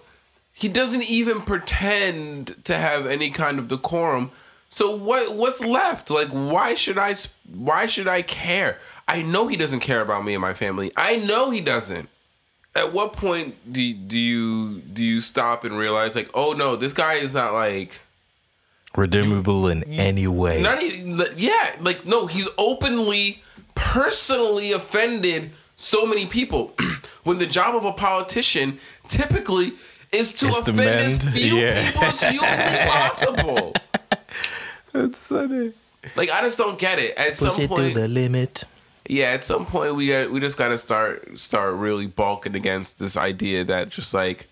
he 0.60 0.68
doesn't 0.68 1.10
even 1.10 1.42
pretend 1.42 2.56
to 2.66 2.78
have 2.78 3.06
any 3.06 3.30
kind 3.30 3.60
of 3.60 3.70
decorum. 3.70 4.32
So 4.68 4.96
what 4.96 5.36
what's 5.36 5.62
left? 5.62 6.10
Like 6.10 6.28
why 6.30 6.76
should 6.76 6.98
I 6.98 7.16
why 7.52 7.86
should 7.86 8.08
I 8.08 8.22
care? 8.22 8.78
I 9.08 9.22
know 9.22 9.48
he 9.48 9.58
doesn't 9.58 9.80
care 9.80 10.02
about 10.02 10.26
me 10.26 10.34
and 10.34 10.42
my 10.42 10.54
family. 10.54 10.92
I 10.96 11.16
know 11.16 11.50
he 11.50 11.62
doesn't. 11.62 12.10
At 12.76 12.94
what 12.94 13.14
point 13.14 13.56
do 13.72 13.94
do 13.94 14.18
you 14.18 14.82
do 14.82 15.04
you 15.04 15.22
stop 15.22 15.64
and 15.64 15.78
realize 15.78 16.14
like, 16.14 16.30
"Oh 16.34 16.54
no, 16.54 16.76
this 16.76 16.94
guy 16.94 17.14
is 17.14 17.34
not 17.34 17.54
like 17.54 18.02
Redeemable 18.96 19.68
in 19.70 19.84
any 19.94 20.28
way. 20.28 20.62
not 20.62 20.82
even 20.84 21.24
yeah 21.38 21.76
like 21.80 22.06
no 22.06 22.26
he's 22.26 22.48
openly 22.58 23.42
personally 23.76 24.72
offended 24.72 25.52
so 25.76 26.06
many 26.06 26.26
people 26.26 26.76
when 27.24 27.38
the 27.38 27.46
job 27.46 27.76
of 27.76 27.86
a 27.86 27.94
politician 27.94 28.80
typically 29.08 29.74
is 30.12 30.34
to 30.34 30.48
Is 30.48 30.56
to 30.62 30.72
offend 30.72 30.80
as 30.80 31.18
few 31.34 31.56
yeah. 31.58 31.86
people 31.86 32.04
as 32.04 32.22
humanly 32.22 32.78
possible 32.90 33.74
That's 34.92 35.20
funny. 35.20 35.74
like 36.16 36.30
i 36.32 36.42
just 36.42 36.58
don't 36.58 36.80
get 36.80 37.00
it 37.00 37.16
at 37.18 37.38
some 37.38 37.68
point 37.68 37.96
limit. 37.96 38.64
yeah 39.08 39.28
at 39.28 39.44
some 39.44 39.66
point 39.66 39.96
we 39.96 40.08
got 40.08 40.32
we 40.32 40.40
just 40.40 40.58
got 40.58 40.70
to 40.70 40.78
start 40.78 41.40
start 41.40 41.76
really 41.76 42.08
balking 42.08 42.56
against 42.56 43.00
this 43.00 43.16
idea 43.18 43.64
that 43.64 43.90
just 43.90 44.14
like 44.14 44.48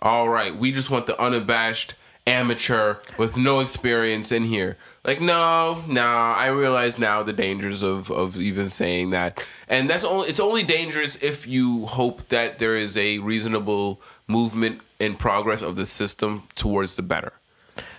all 0.00 0.28
right 0.28 0.54
we 0.56 0.70
just 0.72 0.90
want 0.90 1.06
the 1.06 1.20
unabashed 1.20 1.94
amateur 2.26 2.96
with 3.18 3.36
no 3.36 3.60
experience 3.60 4.30
in 4.30 4.44
here 4.44 4.76
like 5.04 5.20
no 5.20 5.82
no 5.88 6.04
i 6.06 6.46
realize 6.46 6.98
now 6.98 7.22
the 7.22 7.32
dangers 7.32 7.82
of 7.82 8.10
of 8.10 8.36
even 8.36 8.68
saying 8.70 9.10
that 9.10 9.42
and 9.68 9.88
that's 9.90 10.04
only 10.04 10.28
it's 10.28 10.38
only 10.38 10.62
dangerous 10.62 11.16
if 11.22 11.46
you 11.46 11.86
hope 11.86 12.28
that 12.28 12.58
there 12.58 12.76
is 12.76 12.96
a 12.96 13.18
reasonable 13.18 14.00
movement 14.30 14.80
and 14.98 15.18
progress 15.18 15.62
of 15.62 15.76
the 15.76 15.86
system 15.86 16.44
towards 16.54 16.96
the 16.96 17.02
better 17.02 17.32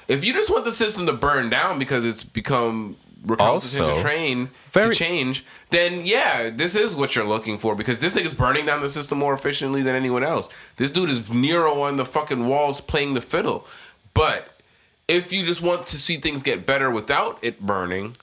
if 0.07 0.25
you 0.25 0.33
just 0.33 0.49
want 0.49 0.65
the 0.65 0.71
system 0.73 1.05
to 1.05 1.13
burn 1.13 1.49
down 1.49 1.79
because 1.79 2.03
it's 2.03 2.23
become 2.23 2.97
recalcitrant 3.25 3.89
Also, 3.89 3.95
to 3.95 4.01
train 4.01 4.49
very- 4.71 4.89
to 4.89 4.95
change, 4.95 5.45
then 5.69 6.05
yeah, 6.05 6.49
this 6.49 6.75
is 6.75 6.95
what 6.95 7.15
you're 7.15 7.23
looking 7.35 7.57
for 7.57 7.75
because 7.75 7.99
this 7.99 8.13
thing 8.13 8.25
is 8.25 8.33
burning 8.33 8.65
down 8.65 8.81
the 8.81 8.89
system 8.89 9.19
more 9.19 9.33
efficiently 9.33 9.81
than 9.83 9.95
anyone 9.95 10.23
else. 10.23 10.49
This 10.77 10.89
dude 10.89 11.09
is 11.11 11.31
Nero 11.31 11.81
on 11.83 11.95
the 11.95 12.05
fucking 12.05 12.45
walls 12.47 12.81
playing 12.81 13.13
the 13.13 13.21
fiddle. 13.21 13.65
But 14.13 14.59
if 15.07 15.31
you 15.31 15.45
just 15.45 15.61
want 15.61 15.87
to 15.87 15.97
see 15.97 16.17
things 16.17 16.43
get 16.43 16.65
better 16.65 16.89
without 16.91 17.39
it 17.41 17.61
burning, 17.61 18.17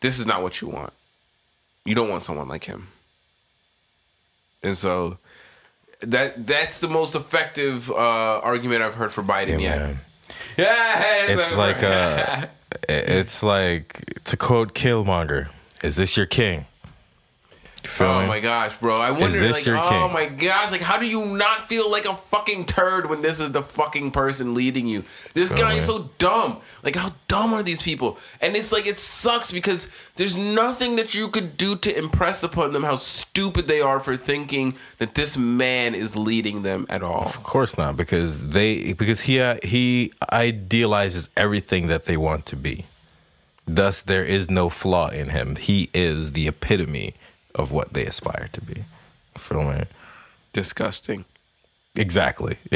this 0.00 0.18
is 0.20 0.26
not 0.26 0.42
what 0.42 0.60
you 0.60 0.68
want. 0.68 0.92
You 1.84 1.94
don't 1.96 2.10
want 2.10 2.22
someone 2.22 2.46
like 2.46 2.64
him. 2.64 2.88
And 4.62 4.76
so 4.78 5.18
that 6.02 6.46
that's 6.46 6.78
the 6.80 6.88
most 6.88 7.14
effective 7.14 7.90
uh, 7.90 7.94
argument 8.42 8.82
I've 8.82 8.94
heard 8.94 9.12
for 9.12 9.22
Biden 9.22 9.60
yet. 9.60 9.78
man. 9.78 10.00
Yeah, 10.58 11.26
It's 11.28 11.54
like 11.54 11.82
uh 11.82 12.46
it's 12.88 13.42
like 13.42 14.20
to 14.24 14.36
quote 14.36 14.74
Killmonger, 14.74 15.48
is 15.82 15.96
this 15.96 16.16
your 16.16 16.26
king? 16.26 16.66
Feel 17.84 18.06
Oh 18.06 18.26
my 18.26 18.38
gosh, 18.38 18.76
bro! 18.78 18.96
I 18.96 19.10
wonder, 19.10 19.50
like, 19.50 19.66
oh 19.66 19.88
king? 19.88 20.12
my 20.12 20.26
gosh, 20.26 20.70
like, 20.70 20.80
how 20.80 20.98
do 20.98 21.06
you 21.06 21.26
not 21.26 21.68
feel 21.68 21.90
like 21.90 22.04
a 22.04 22.14
fucking 22.14 22.66
turd 22.66 23.10
when 23.10 23.22
this 23.22 23.40
is 23.40 23.50
the 23.50 23.62
fucking 23.62 24.12
person 24.12 24.54
leading 24.54 24.86
you? 24.86 25.04
This 25.34 25.50
guy 25.50 25.74
is 25.74 25.86
so 25.86 26.10
dumb. 26.18 26.60
Like, 26.84 26.94
how 26.94 27.14
dumb 27.26 27.52
are 27.52 27.62
these 27.62 27.82
people? 27.82 28.18
And 28.40 28.54
it's 28.54 28.70
like 28.70 28.86
it 28.86 28.98
sucks 28.98 29.50
because 29.50 29.90
there's 30.16 30.36
nothing 30.36 30.96
that 30.96 31.14
you 31.14 31.28
could 31.28 31.56
do 31.56 31.74
to 31.76 31.98
impress 31.98 32.44
upon 32.44 32.72
them 32.72 32.84
how 32.84 32.96
stupid 32.96 33.66
they 33.66 33.80
are 33.80 33.98
for 33.98 34.16
thinking 34.16 34.76
that 34.98 35.14
this 35.14 35.36
man 35.36 35.94
is 35.94 36.16
leading 36.16 36.62
them 36.62 36.86
at 36.88 37.02
all. 37.02 37.24
Of 37.24 37.42
course 37.42 37.76
not, 37.76 37.96
because 37.96 38.50
they 38.50 38.92
because 38.92 39.22
he 39.22 39.40
uh, 39.40 39.56
he 39.62 40.12
idealizes 40.32 41.30
everything 41.36 41.88
that 41.88 42.04
they 42.04 42.16
want 42.16 42.46
to 42.46 42.56
be. 42.56 42.86
Thus, 43.66 44.02
there 44.02 44.24
is 44.24 44.50
no 44.50 44.68
flaw 44.68 45.08
in 45.08 45.30
him. 45.30 45.56
He 45.56 45.88
is 45.94 46.32
the 46.32 46.48
epitome 46.48 47.14
of 47.54 47.72
what 47.72 47.92
they 47.92 48.06
aspire 48.06 48.48
to 48.52 48.60
be. 48.60 48.84
Feel 49.36 49.64
me? 49.64 49.84
Disgusting. 50.52 51.24
Exactly. 51.94 52.56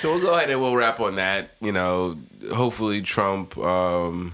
So 0.00 0.12
we'll 0.12 0.22
go 0.22 0.32
ahead 0.34 0.48
and 0.48 0.60
we'll 0.60 0.74
wrap 0.74 1.00
on 1.00 1.16
that. 1.16 1.50
You 1.60 1.72
know, 1.72 2.16
hopefully 2.52 3.02
Trump. 3.02 3.58
Um, 3.58 4.32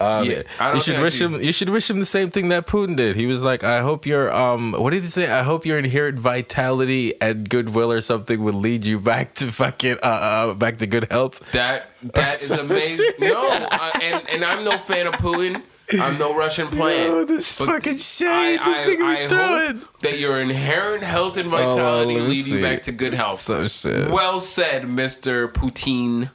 Um, 0.00 0.30
Yeah, 0.30 0.42
you 0.74 0.80
should 0.80 1.00
wish 1.00 1.20
him. 1.20 1.40
You 1.42 1.52
should 1.52 1.70
wish 1.70 1.90
him 1.90 1.98
the 1.98 2.06
same 2.06 2.30
thing 2.30 2.48
that 2.50 2.66
Putin 2.66 2.94
did. 2.96 3.16
He 3.16 3.26
was 3.26 3.42
like, 3.42 3.64
"I 3.64 3.80
hope 3.80 4.06
your 4.06 4.32
um, 4.34 4.72
what 4.72 4.90
did 4.90 5.02
he 5.02 5.08
say? 5.08 5.28
I 5.30 5.42
hope 5.42 5.66
your 5.66 5.76
inherent 5.78 6.18
vitality 6.20 7.14
and 7.20 7.48
goodwill 7.48 7.90
or 7.90 8.00
something 8.00 8.42
would 8.44 8.54
lead 8.54 8.84
you 8.84 9.00
back 9.00 9.34
to 9.34 9.50
fucking 9.50 9.98
uh, 10.02 10.06
uh 10.06 10.54
back 10.54 10.78
to 10.78 10.86
good 10.86 11.08
health." 11.10 11.40
that 11.52 11.90
that 12.14 12.40
is 12.42 12.50
amazing. 12.50 13.12
No, 13.18 13.34
I, 13.36 13.90
and 14.02 14.30
and 14.30 14.44
I'm 14.44 14.64
no 14.64 14.78
fan 14.78 15.06
of 15.08 15.14
Putin. 15.14 15.62
I'm 15.92 16.18
no 16.18 16.36
Russian 16.36 16.66
plan. 16.68 17.06
Yo, 17.06 17.24
this 17.24 17.58
But 17.58 17.66
fucking 17.66 17.96
shade 17.96 18.58
I, 18.60 18.64
this 18.64 18.78
I, 18.78 18.84
nigga 18.84 19.04
I 19.04 19.22
be 19.22 19.28
throwing. 19.28 19.78
hope 19.78 20.00
that 20.00 20.18
your 20.18 20.40
inherent 20.40 21.02
health 21.02 21.36
and 21.36 21.48
vitality 21.48 22.16
oh, 22.16 22.24
me 22.24 22.28
lead 22.28 22.46
you 22.46 22.60
back 22.60 22.82
to 22.84 22.92
good 22.92 23.14
health. 23.14 23.40
So 23.40 23.66
shit. 23.66 24.10
Well 24.10 24.40
said, 24.40 24.82
Mr. 24.82 25.50
Putin. 25.52 26.30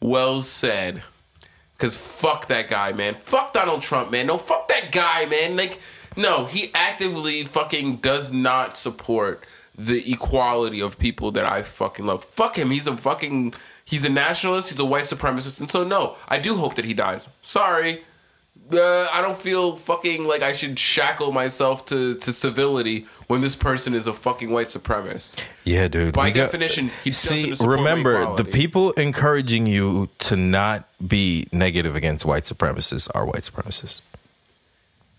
Well 0.00 0.42
said. 0.42 1.02
Cause 1.78 1.96
fuck 1.96 2.46
that 2.46 2.68
guy, 2.68 2.92
man. 2.94 3.14
Fuck 3.24 3.52
Donald 3.52 3.82
Trump, 3.82 4.10
man. 4.10 4.28
No, 4.28 4.38
fuck 4.38 4.68
that 4.68 4.88
guy, 4.92 5.26
man. 5.26 5.56
Like, 5.58 5.78
no, 6.16 6.46
he 6.46 6.70
actively 6.74 7.44
fucking 7.44 7.96
does 7.96 8.32
not 8.32 8.78
support 8.78 9.44
the 9.76 10.10
equality 10.10 10.80
of 10.80 10.98
people 10.98 11.30
that 11.32 11.44
I 11.44 11.62
fucking 11.62 12.06
love. 12.06 12.24
Fuck 12.24 12.56
him. 12.56 12.70
He's 12.70 12.86
a 12.86 12.96
fucking 12.96 13.52
he's 13.84 14.06
a 14.06 14.08
nationalist, 14.08 14.70
he's 14.70 14.80
a 14.80 14.86
white 14.86 15.04
supremacist, 15.04 15.60
and 15.60 15.70
so 15.70 15.84
no, 15.84 16.16
I 16.28 16.38
do 16.38 16.56
hope 16.56 16.76
that 16.76 16.86
he 16.86 16.94
dies. 16.94 17.28
Sorry. 17.42 18.04
Uh, 18.72 19.06
I 19.12 19.22
don't 19.22 19.38
feel 19.38 19.76
fucking 19.76 20.24
like 20.24 20.42
I 20.42 20.52
should 20.52 20.76
shackle 20.78 21.30
myself 21.30 21.86
to, 21.86 22.16
to 22.16 22.32
civility 22.32 23.06
when 23.28 23.40
this 23.40 23.54
person 23.54 23.94
is 23.94 24.08
a 24.08 24.12
fucking 24.12 24.50
white 24.50 24.68
supremacist. 24.68 25.44
Yeah, 25.64 25.86
dude. 25.86 26.14
By 26.14 26.30
got- 26.30 26.46
definition, 26.46 26.90
he 27.04 27.10
doesn't 27.10 27.56
see. 27.56 27.64
Remember, 27.66 28.34
the 28.34 28.44
people 28.44 28.90
encouraging 28.92 29.66
you 29.66 30.08
to 30.18 30.36
not 30.36 30.88
be 31.06 31.46
negative 31.52 31.94
against 31.94 32.24
white 32.24 32.42
supremacists 32.42 33.08
are 33.14 33.24
white 33.24 33.42
supremacists. 33.42 34.00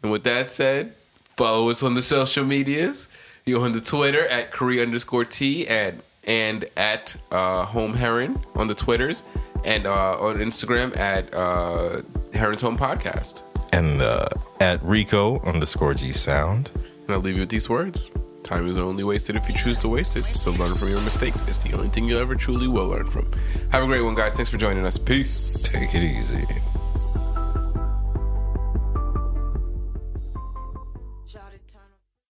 And 0.03 0.11
with 0.11 0.23
that 0.25 0.49
said, 0.49 0.93
follow 1.37 1.69
us 1.69 1.83
on 1.83 1.93
the 1.93 2.01
social 2.01 2.43
medias. 2.43 3.07
You're 3.45 3.63
on 3.63 3.71
the 3.71 3.81
Twitter 3.81 4.27
at 4.27 4.51
Korea 4.51 4.83
underscore 4.83 5.23
T 5.25 5.67
and 5.67 6.03
and 6.25 6.65
at 6.75 7.15
uh, 7.31 7.63
Home 7.65 7.93
Heron 7.93 8.41
on 8.55 8.67
the 8.67 8.75
Twitters 8.75 9.23
and 9.65 9.85
uh, 9.85 10.17
on 10.19 10.37
Instagram 10.37 10.95
at 10.97 11.33
uh, 11.33 12.01
Heron's 12.33 12.61
Home 12.61 12.77
Podcast. 12.77 13.43
And 13.73 14.01
uh, 14.01 14.27
at 14.59 14.81
Rico 14.83 15.39
underscore 15.41 15.93
G 15.93 16.11
Sound. 16.11 16.71
And 16.75 17.11
I'll 17.11 17.19
leave 17.19 17.35
you 17.35 17.41
with 17.41 17.49
these 17.49 17.69
words. 17.69 18.09
Time 18.43 18.67
is 18.67 18.77
only 18.77 19.03
wasted 19.03 19.35
if 19.35 19.47
you 19.49 19.55
choose 19.55 19.77
to 19.79 19.89
waste 19.89 20.15
it. 20.15 20.23
So 20.23 20.51
learn 20.51 20.73
from 20.75 20.87
your 20.87 21.01
mistakes. 21.01 21.41
It's 21.47 21.57
the 21.57 21.73
only 21.73 21.89
thing 21.89 22.05
you'll 22.05 22.21
ever 22.21 22.35
truly 22.35 22.67
will 22.67 22.87
learn 22.87 23.09
from. 23.09 23.29
Have 23.71 23.83
a 23.83 23.87
great 23.87 24.01
one, 24.01 24.15
guys. 24.15 24.35
Thanks 24.35 24.49
for 24.49 24.57
joining 24.57 24.85
us. 24.85 24.97
Peace. 24.97 25.61
Take 25.63 25.93
it 25.93 26.03
easy. 26.03 26.47